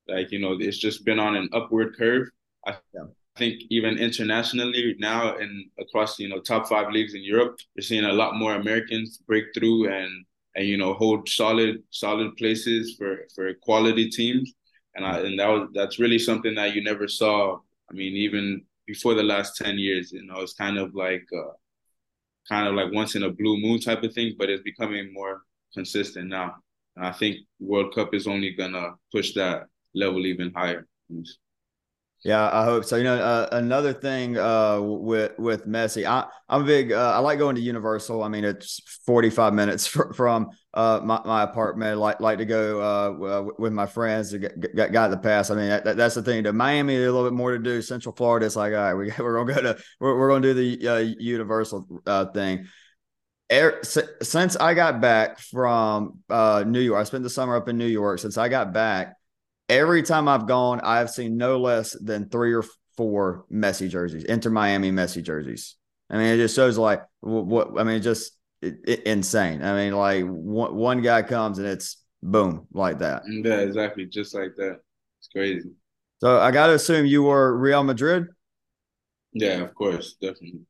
Like, 0.08 0.32
you 0.32 0.40
know, 0.40 0.58
it's 0.60 0.80
just 0.80 1.06
been 1.06 1.20
on 1.20 1.36
an 1.36 1.48
upward 1.54 1.96
curve. 1.96 2.28
I 2.66 2.76
yeah. 2.94 3.06
think 3.38 3.62
even 3.70 4.00
internationally 4.00 4.96
now 4.98 5.38
and 5.38 5.70
across, 5.80 6.18
you 6.18 6.28
know, 6.28 6.40
top 6.40 6.68
five 6.68 6.92
leagues 6.92 7.14
in 7.14 7.24
Europe, 7.24 7.56
you're 7.76 7.84
seeing 7.84 8.06
a 8.06 8.12
lot 8.12 8.36
more 8.36 8.56
Americans 8.56 9.20
break 9.28 9.46
through 9.54 9.94
and 9.94 10.26
and 10.56 10.68
you 10.68 10.78
know 10.78 10.94
hold 10.94 11.28
solid 11.30 11.82
solid 11.92 12.36
places 12.36 12.96
for 12.98 13.28
for 13.36 13.54
quality 13.62 14.10
teams. 14.10 14.54
And 14.96 15.06
I 15.06 15.20
and 15.20 15.40
that 15.40 15.50
was 15.50 15.70
that's 15.74 16.00
really 16.00 16.20
something 16.20 16.56
that 16.56 16.74
you 16.74 16.84
never 16.84 17.08
saw. 17.08 17.60
I 17.90 17.94
mean, 17.94 18.14
even 18.16 18.66
before 18.88 19.14
the 19.14 19.24
last 19.24 19.56
10 19.58 19.78
years, 19.78 20.12
you 20.12 20.26
know, 20.26 20.40
it's 20.42 20.54
kind 20.54 20.78
of 20.78 20.96
like 20.96 21.26
uh, 21.32 21.54
kind 22.48 22.68
of 22.68 22.76
like 22.76 22.92
once 22.92 23.16
in 23.16 23.24
a 23.24 23.32
blue 23.32 23.58
moon 23.58 23.80
type 23.80 24.04
of 24.04 24.14
thing, 24.14 24.36
but 24.38 24.50
it's 24.50 24.64
becoming 24.64 25.14
more 25.14 25.42
consistent 25.74 26.28
now. 26.30 26.56
And 26.96 27.06
I 27.06 27.12
think 27.12 27.38
World 27.60 27.94
Cup 27.96 28.14
is 28.14 28.28
only 28.28 28.52
gonna 28.52 28.92
push 29.12 29.34
that 29.34 29.64
level 29.96 30.26
even 30.26 30.52
higher. 30.54 30.88
Yeah, 32.24 32.50
I 32.54 32.64
hope 32.64 32.86
so. 32.86 32.96
You 32.96 33.04
know, 33.04 33.16
uh, 33.16 33.50
another 33.52 33.92
thing 33.92 34.38
uh, 34.38 34.80
with 34.80 35.38
with 35.38 35.68
Messi, 35.68 36.06
I, 36.06 36.26
I'm 36.48 36.62
a 36.62 36.66
big. 36.66 36.94
Uh, 36.94 37.14
I 37.16 37.20
like 37.20 37.38
going 37.38 37.56
to 37.56 37.62
Universal. 37.62 38.24
I 38.24 38.30
mean, 38.30 38.46
it's 38.46 38.80
45 39.06 39.54
minutes 39.54 39.88
fr- 39.94 40.14
from 40.14 40.52
uh, 40.74 41.00
my, 41.04 41.22
my 41.26 41.44
apartment. 41.44 42.00
Like 42.00 42.20
like 42.20 42.38
to 42.40 42.46
go 42.46 42.82
uh, 42.82 43.52
with 43.58 43.74
my 43.74 43.86
friends. 43.86 44.34
Got, 44.34 44.92
got 44.92 45.12
the 45.12 45.18
pass. 45.18 45.50
I 45.50 45.56
mean, 45.56 45.70
that, 45.70 45.98
that's 45.98 46.16
the 46.16 46.24
thing. 46.24 46.44
To 46.46 46.54
Miami, 46.54 46.96
a 46.96 47.00
little 47.00 47.24
bit 47.24 47.34
more 47.34 47.52
to 47.52 47.60
do. 47.60 47.82
Central 47.82 48.16
Florida, 48.16 48.46
it's 48.46 48.56
like, 48.56 48.74
all 48.74 48.80
right, 48.80 48.94
we, 48.94 49.12
we're 49.24 49.44
gonna 49.46 49.54
go 49.54 49.74
to 49.74 49.84
we're, 50.00 50.18
we're 50.18 50.30
gonna 50.30 50.54
do 50.54 50.54
the 50.54 50.88
uh, 50.88 50.98
Universal 50.98 51.88
thing. 52.34 52.68
since 54.22 54.56
I 54.56 54.74
got 54.74 55.02
back 55.02 55.40
from 55.40 56.20
New 56.30 56.80
York, 56.80 57.02
I 57.02 57.04
spent 57.04 57.24
the 57.24 57.30
summer 57.30 57.56
up 57.56 57.70
in 57.70 57.78
New 57.78 57.86
York. 57.86 58.20
Since 58.20 58.38
I 58.38 58.50
got 58.50 58.74
back 58.74 59.16
every 59.70 60.04
time 60.04 60.28
I've 60.28 60.48
gone, 60.48 60.82
I've 60.82 61.10
seen 61.10 61.38
no 61.38 61.60
less 61.60 61.94
than 62.00 62.30
three 62.30 62.54
or 62.54 62.64
four 62.98 63.46
Messi 63.52 63.90
jerseys, 63.90 64.24
Inter 64.24 64.50
Miami 64.50 64.92
Messi 64.92 65.24
jerseys. 65.24 65.76
I 66.10 66.18
mean, 66.18 66.28
it 66.28 66.38
just 66.38 66.56
shows 66.56 66.78
like 66.78 67.04
what 67.22 67.80
I 67.80 67.84
mean, 67.84 68.02
just 68.02 68.32
it, 68.64 68.76
it, 68.86 69.04
insane. 69.04 69.64
I 69.64 69.76
mean, 69.76 69.94
like 69.94 70.24
one, 70.26 70.76
one 70.76 71.02
guy 71.02 71.22
comes 71.22 71.60
and 71.60 71.68
it's 71.68 71.98
boom 72.22 72.68
like 72.72 73.00
that. 73.00 73.24
Yeah, 73.28 73.60
exactly, 73.60 74.06
just 74.06 74.34
like 74.34 74.56
that. 74.58 74.80
It's 75.20 75.28
crazy. 75.28 75.72
So 76.20 76.40
I 76.40 76.52
got 76.52 76.68
to 76.68 76.74
assume 76.74 77.06
you 77.06 77.24
were 77.24 77.58
Real 77.58 77.84
Madrid. 77.84 78.28
Yeah, 79.34 79.62
of 79.62 79.74
course, 79.76 80.16
definitely. 80.22 80.62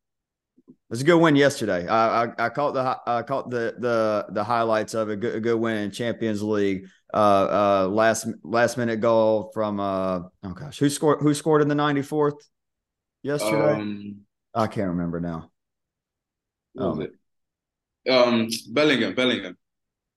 It 0.68 0.76
was 0.90 1.02
a 1.02 1.06
good 1.06 1.20
win 1.20 1.36
yesterday. 1.36 1.88
I 1.88 2.26
I, 2.26 2.46
I 2.46 2.50
caught 2.50 2.74
the 2.74 3.00
I 3.06 3.22
caught 3.24 3.50
the 3.50 3.76
the 3.78 4.26
the 4.30 4.44
highlights 4.44 4.94
of 4.94 5.10
a 5.10 5.16
good, 5.16 5.36
a 5.36 5.40
good 5.40 5.58
win 5.58 5.78
in 5.78 5.92
Champions 5.92 6.42
League. 6.42 6.88
Uh, 7.14 7.18
uh, 7.86 7.88
last 7.90 8.28
last 8.44 8.78
minute 8.78 9.00
goal 9.00 9.52
from 9.54 9.80
uh 9.80 10.22
oh 10.44 10.54
gosh 10.54 10.80
who 10.80 10.90
scored 10.90 11.20
who 11.22 11.34
scored 11.36 11.62
in 11.62 11.68
the 11.68 11.76
ninety 11.76 12.02
fourth 12.02 12.36
yesterday? 13.22 13.74
Um, 13.74 14.22
I 14.56 14.66
can't 14.66 14.90
remember 14.90 15.20
now. 15.20 15.52
Oh. 16.78 17.08
Um, 18.10 18.50
Bellingham, 18.72 19.16
Bellingham. 19.16 19.58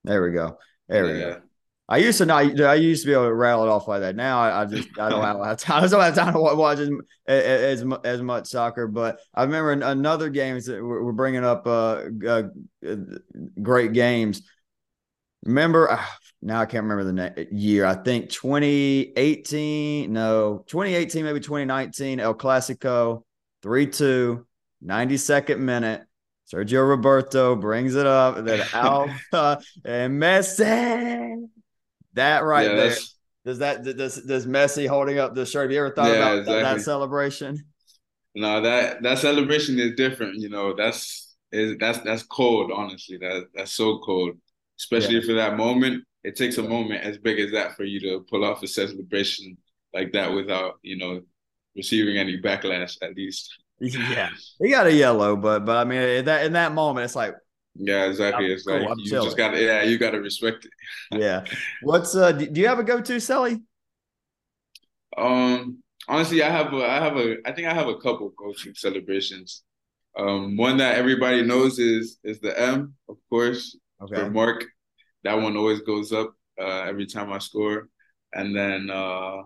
There 0.04 0.22
we 0.22 0.32
go. 0.32 0.58
There 0.88 1.06
yeah. 1.06 1.12
we 1.12 1.18
go. 1.18 1.40
I 1.88 1.98
used 1.98 2.18
to 2.18 2.26
not. 2.26 2.60
I 2.60 2.74
used 2.74 3.04
to 3.04 3.06
be 3.06 3.12
able 3.12 3.26
to 3.26 3.34
rattle 3.34 3.64
it 3.64 3.68
off 3.68 3.86
like 3.86 4.00
that. 4.00 4.16
Now 4.16 4.40
I, 4.40 4.62
I 4.62 4.64
just 4.64 4.88
I 4.98 5.08
don't 5.08 5.22
have 5.22 5.58
time. 5.58 5.84
I 5.84 5.86
don't 5.86 6.00
have 6.00 6.14
time 6.16 6.32
to 6.34 6.40
watch 6.40 6.78
as, 6.78 6.90
as, 7.28 7.84
as 8.02 8.22
much 8.22 8.48
soccer. 8.48 8.88
But 8.88 9.20
I 9.32 9.44
remember 9.44 9.70
another 9.70 10.28
games 10.28 10.66
that 10.66 10.82
we're 10.82 11.12
bringing 11.12 11.44
up. 11.44 11.66
Uh, 11.66 12.06
uh, 12.26 12.42
great 13.62 13.92
games. 13.92 14.42
Remember 15.44 15.92
uh, 15.92 16.04
now 16.42 16.60
I 16.60 16.66
can't 16.66 16.84
remember 16.84 17.12
the 17.12 17.46
year. 17.52 17.86
I 17.86 17.94
think 17.94 18.30
2018. 18.30 20.12
No, 20.12 20.64
2018 20.66 21.24
maybe 21.24 21.38
2019. 21.38 22.18
El 22.18 22.34
Clasico, 22.34 23.22
three 23.62 23.86
two, 23.86 24.44
92nd 24.84 25.60
minute. 25.60 26.05
Sergio 26.52 26.88
Roberto 26.88 27.56
brings 27.56 27.94
it 27.94 28.06
up. 28.06 28.36
And 28.36 28.46
then 28.46 28.66
Alba 28.72 29.60
and 29.84 30.20
Messi 30.20 31.48
that 32.16 32.44
right 32.44 32.68
yeah, 32.68 32.76
there. 32.76 32.96
Does 33.44 33.58
that 33.60 33.84
does 33.84 34.16
does 34.16 34.46
Messi 34.46 34.88
holding 34.88 35.18
up 35.18 35.34
the 35.34 35.46
shirt? 35.46 35.64
Have 35.64 35.72
you 35.72 35.78
ever 35.78 35.94
thought 35.94 36.08
yeah, 36.08 36.14
about 36.14 36.38
exactly. 36.38 36.62
that, 36.62 36.74
that 36.74 36.80
celebration? 36.82 37.64
No, 38.34 38.60
that 38.60 39.02
that 39.02 39.18
celebration 39.18 39.78
is 39.78 39.94
different. 39.94 40.34
You 40.34 40.48
know, 40.48 40.74
that's 40.74 41.36
is 41.52 41.76
that's 41.78 42.00
that's 42.00 42.24
cold. 42.24 42.72
Honestly, 42.74 43.18
that 43.18 43.46
that's 43.54 43.72
so 43.72 44.00
cold, 44.00 44.36
especially 44.80 45.16
yeah. 45.16 45.26
for 45.26 45.34
that 45.34 45.56
moment. 45.56 46.02
It 46.24 46.34
takes 46.34 46.58
a 46.58 46.62
moment 46.62 47.04
as 47.04 47.18
big 47.18 47.38
as 47.38 47.52
that 47.52 47.76
for 47.76 47.84
you 47.84 48.00
to 48.00 48.26
pull 48.28 48.44
off 48.44 48.62
a 48.64 48.66
celebration 48.66 49.56
like 49.94 50.12
that 50.12 50.32
without 50.32 50.80
you 50.82 50.98
know 50.98 51.20
receiving 51.76 52.16
any 52.16 52.40
backlash. 52.40 52.96
At 53.00 53.14
least, 53.14 53.48
yeah, 53.80 54.30
he 54.58 54.70
got 54.70 54.86
a 54.86 54.92
yellow, 54.92 55.36
but 55.36 55.64
but 55.64 55.76
I 55.76 55.84
mean, 55.84 56.00
in 56.00 56.24
that 56.24 56.46
in 56.46 56.52
that 56.52 56.72
moment, 56.72 57.04
it's 57.04 57.16
like 57.16 57.34
yeah, 57.78 58.06
exactly. 58.06 58.52
It's 58.52 58.64
cool. 58.64 58.80
like 58.80 58.90
I'm 58.90 58.98
you 58.98 59.10
chilling. 59.10 59.26
just 59.26 59.36
got 59.36 59.50
to, 59.50 59.62
yeah, 59.62 59.82
you 59.82 59.98
got 59.98 60.12
to 60.12 60.20
respect 60.20 60.64
it. 60.64 60.72
yeah. 61.20 61.44
What's 61.82 62.14
uh? 62.14 62.32
Do 62.32 62.60
you 62.60 62.68
have 62.68 62.78
a 62.78 62.84
go-to, 62.84 63.20
Sally? 63.20 63.62
Um, 65.16 65.82
honestly, 66.08 66.42
I 66.42 66.50
have 66.50 66.72
a, 66.72 66.84
I 66.84 66.96
have 66.96 67.16
a, 67.16 67.36
I 67.44 67.52
think 67.52 67.68
I 67.68 67.74
have 67.74 67.88
a 67.88 67.96
couple 67.96 68.30
go-to 68.30 68.74
celebrations. 68.74 69.62
Um, 70.18 70.56
one 70.56 70.78
that 70.78 70.96
everybody 70.96 71.42
knows 71.42 71.78
is 71.78 72.18
is 72.24 72.40
the 72.40 72.58
M, 72.58 72.94
of 73.08 73.16
course, 73.28 73.76
okay. 74.02 74.14
for 74.14 74.30
Mark. 74.30 74.64
That 75.24 75.40
one 75.40 75.56
always 75.56 75.80
goes 75.80 76.12
up 76.12 76.34
uh, 76.60 76.82
every 76.82 77.06
time 77.06 77.32
I 77.32 77.38
score, 77.38 77.88
and 78.32 78.56
then 78.56 78.90
uh, 78.90 79.42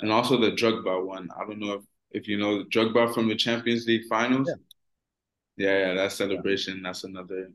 and 0.00 0.12
also 0.12 0.38
the 0.38 0.52
Drogba 0.52 1.04
one. 1.04 1.28
I 1.34 1.46
don't 1.46 1.60
know 1.60 1.74
if 1.74 1.82
if 2.14 2.28
you 2.28 2.38
know 2.38 2.64
Drogba 2.64 3.12
from 3.12 3.28
the 3.28 3.34
Champions 3.34 3.86
League 3.86 4.06
finals. 4.08 4.48
Yeah, 5.56 5.68
yeah, 5.68 5.78
yeah 5.88 5.94
that 5.94 6.12
celebration. 6.12 6.82
That's 6.82 7.04
another 7.04 7.50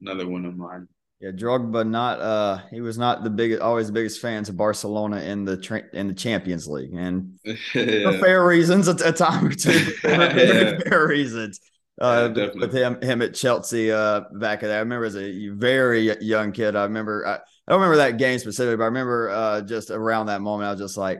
another 0.00 0.26
one 0.26 0.44
of 0.44 0.56
mine. 0.56 0.88
Yeah, 1.20 1.30
Drogba 1.30 1.88
not 1.88 2.20
uh 2.20 2.60
he 2.70 2.80
was 2.80 2.96
not 2.96 3.24
the 3.24 3.30
biggest 3.30 3.60
always 3.60 3.88
the 3.88 3.92
biggest 3.92 4.20
fans 4.20 4.48
of 4.48 4.56
Barcelona 4.56 5.20
in 5.20 5.44
the 5.44 5.56
tra- 5.56 5.88
in 5.92 6.08
the 6.08 6.14
Champions 6.14 6.66
League 6.68 6.94
and 6.94 7.38
yeah. 7.44 7.54
for 8.12 8.18
fair 8.18 8.46
reasons 8.46 8.88
a, 8.88 8.92
a 9.04 9.12
time 9.12 9.46
or 9.46 9.54
two 9.54 9.72
yeah. 10.04 10.78
fair 10.78 11.06
reasons. 11.06 11.60
Uh, 12.00 12.32
yeah, 12.36 12.46
with 12.54 12.72
him 12.72 13.02
him 13.02 13.20
at 13.22 13.34
Chelsea 13.34 13.90
uh 13.90 14.20
back 14.34 14.62
of 14.62 14.68
that. 14.68 14.76
I 14.76 14.78
remember 14.78 15.06
as 15.06 15.16
a 15.16 15.48
very 15.48 16.16
young 16.22 16.52
kid. 16.52 16.76
I 16.76 16.84
remember 16.84 17.26
I, 17.26 17.34
I 17.34 17.38
don't 17.68 17.80
remember 17.80 17.96
that 17.96 18.18
game 18.18 18.38
specifically, 18.38 18.76
but 18.76 18.84
I 18.84 18.86
remember 18.86 19.30
uh 19.30 19.60
just 19.62 19.90
around 19.90 20.26
that 20.26 20.40
moment 20.40 20.68
I 20.68 20.70
was 20.70 20.80
just 20.80 20.96
like, 20.96 21.18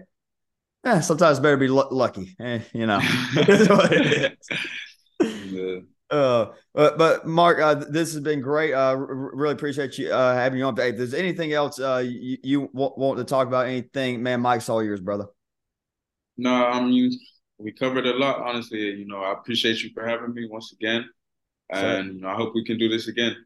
eh, 0.85 1.01
sometimes 1.01 1.41
better 1.41 1.57
be 1.57 1.67
l- 1.67 1.89
lucky. 1.91 2.37
Eh, 2.41 2.61
you 2.73 2.87
know. 2.87 3.01
yeah. 5.21 5.79
Uh, 6.11 6.53
but, 6.73 6.97
but 6.97 7.27
Mark, 7.27 7.61
uh, 7.61 7.75
this 7.75 8.15
has 8.15 8.23
been 8.23 8.41
great. 8.41 8.73
Uh, 8.73 8.97
r- 8.97 9.31
really 9.35 9.53
appreciate 9.53 9.99
you 9.99 10.11
uh, 10.11 10.33
having 10.35 10.59
you 10.59 10.65
on. 10.65 10.73
If 10.79 10.97
there's 10.97 11.13
anything 11.13 11.53
else 11.53 11.79
uh, 11.79 11.99
you, 11.99 12.39
you 12.43 12.61
w- 12.73 12.95
want 12.97 13.19
to 13.19 13.25
talk 13.25 13.47
about, 13.47 13.67
anything, 13.67 14.23
man, 14.23 14.41
Mike's 14.41 14.71
all 14.71 14.83
yours, 14.83 15.01
brother. 15.01 15.27
No, 16.39 16.51
I 16.51 16.81
mean 16.83 17.13
we 17.59 17.73
covered 17.73 18.07
a 18.07 18.15
lot. 18.17 18.41
Honestly, 18.41 18.79
you 18.79 19.07
know, 19.07 19.19
I 19.21 19.33
appreciate 19.33 19.83
you 19.83 19.91
for 19.93 20.07
having 20.07 20.33
me 20.33 20.49
once 20.51 20.73
again, 20.73 21.05
and 21.71 22.15
you 22.15 22.21
know, 22.23 22.29
I 22.29 22.37
hope 22.37 22.55
we 22.55 22.65
can 22.65 22.79
do 22.79 22.89
this 22.89 23.09
again. 23.09 23.37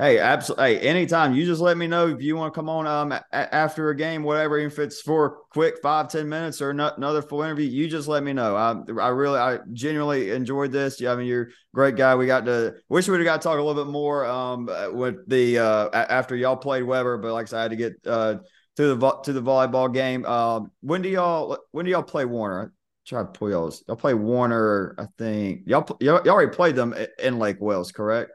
Hey, 0.00 0.20
absolutely. 0.20 0.76
Hey, 0.76 0.80
anytime. 0.88 1.34
You 1.34 1.44
just 1.44 1.60
let 1.60 1.76
me 1.76 1.88
know 1.88 2.06
if 2.06 2.22
you 2.22 2.36
want 2.36 2.54
to 2.54 2.56
come 2.56 2.68
on 2.68 2.86
um 2.86 3.10
a- 3.10 3.24
after 3.32 3.90
a 3.90 3.96
game, 3.96 4.22
whatever. 4.22 4.56
If 4.56 4.78
it's 4.78 5.00
for 5.00 5.26
a 5.26 5.30
quick 5.50 5.78
five 5.82 6.08
ten 6.08 6.28
minutes 6.28 6.62
or 6.62 6.72
not, 6.72 6.98
another 6.98 7.20
full 7.20 7.42
interview, 7.42 7.66
you 7.68 7.88
just 7.88 8.06
let 8.06 8.22
me 8.22 8.32
know. 8.32 8.54
I 8.54 8.76
I 9.00 9.08
really 9.08 9.40
I 9.40 9.58
genuinely 9.72 10.30
enjoyed 10.30 10.70
this. 10.70 11.00
Yeah, 11.00 11.12
I 11.12 11.16
mean 11.16 11.26
you're 11.26 11.48
great 11.74 11.96
guy. 11.96 12.14
We 12.14 12.26
got 12.26 12.44
to 12.44 12.76
wish 12.88 13.08
we 13.08 13.12
would 13.12 13.20
have 13.20 13.24
got 13.24 13.42
to 13.42 13.48
talk 13.48 13.58
a 13.58 13.62
little 13.62 13.84
bit 13.84 13.90
more 13.90 14.24
um 14.24 14.66
with 14.92 15.28
the 15.28 15.58
uh 15.58 15.90
after 15.92 16.36
y'all 16.36 16.56
played 16.56 16.84
Webber, 16.84 17.18
but 17.18 17.32
like 17.32 17.46
I 17.46 17.50
said, 17.50 17.58
I 17.58 17.62
had 17.62 17.70
to 17.72 17.76
get 17.76 17.92
uh 18.06 18.36
to 18.76 18.94
the 18.94 19.10
to 19.24 19.32
the 19.32 19.42
volleyball 19.42 19.92
game. 19.92 20.24
Um, 20.26 20.70
when 20.80 21.02
do 21.02 21.08
y'all 21.08 21.58
when 21.72 21.84
do 21.86 21.90
y'all 21.90 22.04
play 22.04 22.24
Warner? 22.24 22.72
Try 23.04 23.22
to 23.22 23.26
pull 23.26 23.50
y'all. 23.50 23.74
Y'all 23.88 23.96
play 23.96 24.14
Warner. 24.14 24.94
I 24.96 25.06
think 25.18 25.62
y'all 25.66 25.84
y'all, 26.00 26.20
y'all 26.24 26.34
already 26.34 26.52
played 26.54 26.76
them 26.76 26.94
in 27.18 27.40
Lake 27.40 27.56
Wales, 27.60 27.90
correct? 27.90 28.30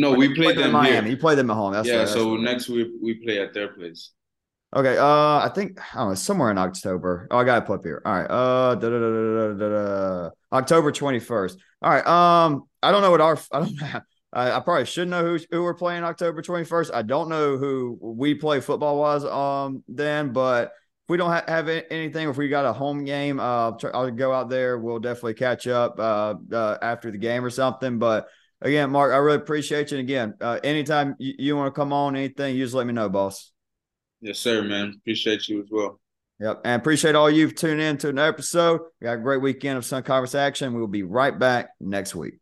No, 0.00 0.12
we 0.14 0.34
played 0.34 0.56
them 0.56 0.66
in 0.66 0.72
Miami. 0.72 1.08
Here. 1.08 1.10
You 1.10 1.16
played 1.18 1.36
them 1.36 1.50
at 1.50 1.54
home. 1.54 1.74
That's 1.74 1.86
yeah. 1.86 1.98
Right, 1.98 2.08
so 2.08 2.34
right. 2.34 2.40
next 2.40 2.70
week 2.70 2.88
we 3.02 3.14
play 3.14 3.38
at 3.38 3.52
their 3.52 3.68
place. 3.68 4.12
Okay. 4.74 4.96
Uh, 4.96 5.04
I 5.04 5.50
think 5.54 5.78
I 5.94 5.98
don't 5.98 6.08
know 6.08 6.14
somewhere 6.14 6.50
in 6.50 6.56
October. 6.56 7.28
Oh, 7.30 7.36
I 7.36 7.44
got 7.44 7.56
to 7.56 7.66
put 7.66 7.80
up 7.80 7.84
here. 7.84 8.00
All 8.04 8.12
right. 8.12 8.30
Uh, 8.30 8.74
da, 8.76 8.88
da, 8.88 9.68
da, 9.68 10.30
October 10.52 10.90
twenty 10.90 11.18
first. 11.18 11.58
All 11.82 11.90
right. 11.90 12.06
Um, 12.06 12.64
I 12.82 12.90
don't 12.92 13.02
know 13.02 13.10
what 13.10 13.20
our 13.20 13.38
I 13.52 13.58
don't. 13.58 13.82
I, 14.32 14.52
I 14.52 14.60
probably 14.60 14.86
should 14.86 15.08
know 15.08 15.22
who 15.22 15.38
who 15.50 15.62
we're 15.62 15.74
playing 15.74 16.02
October 16.02 16.40
twenty 16.40 16.64
first. 16.64 16.94
I 16.94 17.02
don't 17.02 17.28
know 17.28 17.58
who 17.58 17.98
we 18.00 18.34
play 18.34 18.60
football 18.60 18.98
wise 18.98 19.24
um 19.24 19.84
then, 19.86 20.32
but 20.32 20.68
if 20.68 21.10
we 21.10 21.18
don't 21.18 21.30
ha- 21.30 21.44
have 21.46 21.68
anything, 21.68 22.28
if 22.28 22.38
we 22.38 22.48
got 22.48 22.64
a 22.64 22.72
home 22.72 23.04
game, 23.04 23.38
uh, 23.38 23.72
I'll 23.92 24.10
go 24.12 24.32
out 24.32 24.48
there. 24.48 24.78
We'll 24.78 25.00
definitely 25.00 25.34
catch 25.34 25.66
up 25.66 25.98
uh, 25.98 26.36
uh 26.52 26.78
after 26.80 27.10
the 27.10 27.18
game 27.18 27.44
or 27.44 27.50
something. 27.50 27.98
But 27.98 28.28
again, 28.60 28.90
Mark, 28.90 29.12
I 29.12 29.16
really 29.18 29.36
appreciate 29.36 29.90
you. 29.90 29.98
And 29.98 30.08
again, 30.08 30.34
uh, 30.40 30.60
anytime 30.62 31.16
you, 31.18 31.34
you 31.38 31.56
want 31.56 31.74
to 31.74 31.78
come 31.78 31.92
on, 31.92 32.16
anything, 32.16 32.56
you 32.56 32.64
just 32.64 32.74
let 32.74 32.86
me 32.86 32.92
know, 32.92 33.08
boss. 33.08 33.52
Yes, 34.20 34.38
sir, 34.38 34.62
man. 34.62 34.94
Appreciate 35.00 35.48
you 35.48 35.62
as 35.62 35.68
well. 35.70 36.00
Yep. 36.40 36.62
And 36.64 36.80
appreciate 36.80 37.14
all 37.14 37.30
you've 37.30 37.54
tuned 37.54 37.80
in 37.80 37.98
to 37.98 38.08
an 38.08 38.18
episode. 38.18 38.80
We 39.00 39.04
got 39.04 39.12
a 39.14 39.18
great 39.18 39.42
weekend 39.42 39.76
of 39.76 39.84
Sun 39.84 40.02
Conference 40.04 40.34
action. 40.34 40.74
We'll 40.74 40.86
be 40.86 41.02
right 41.02 41.38
back 41.38 41.70
next 41.80 42.14
week. 42.14 42.39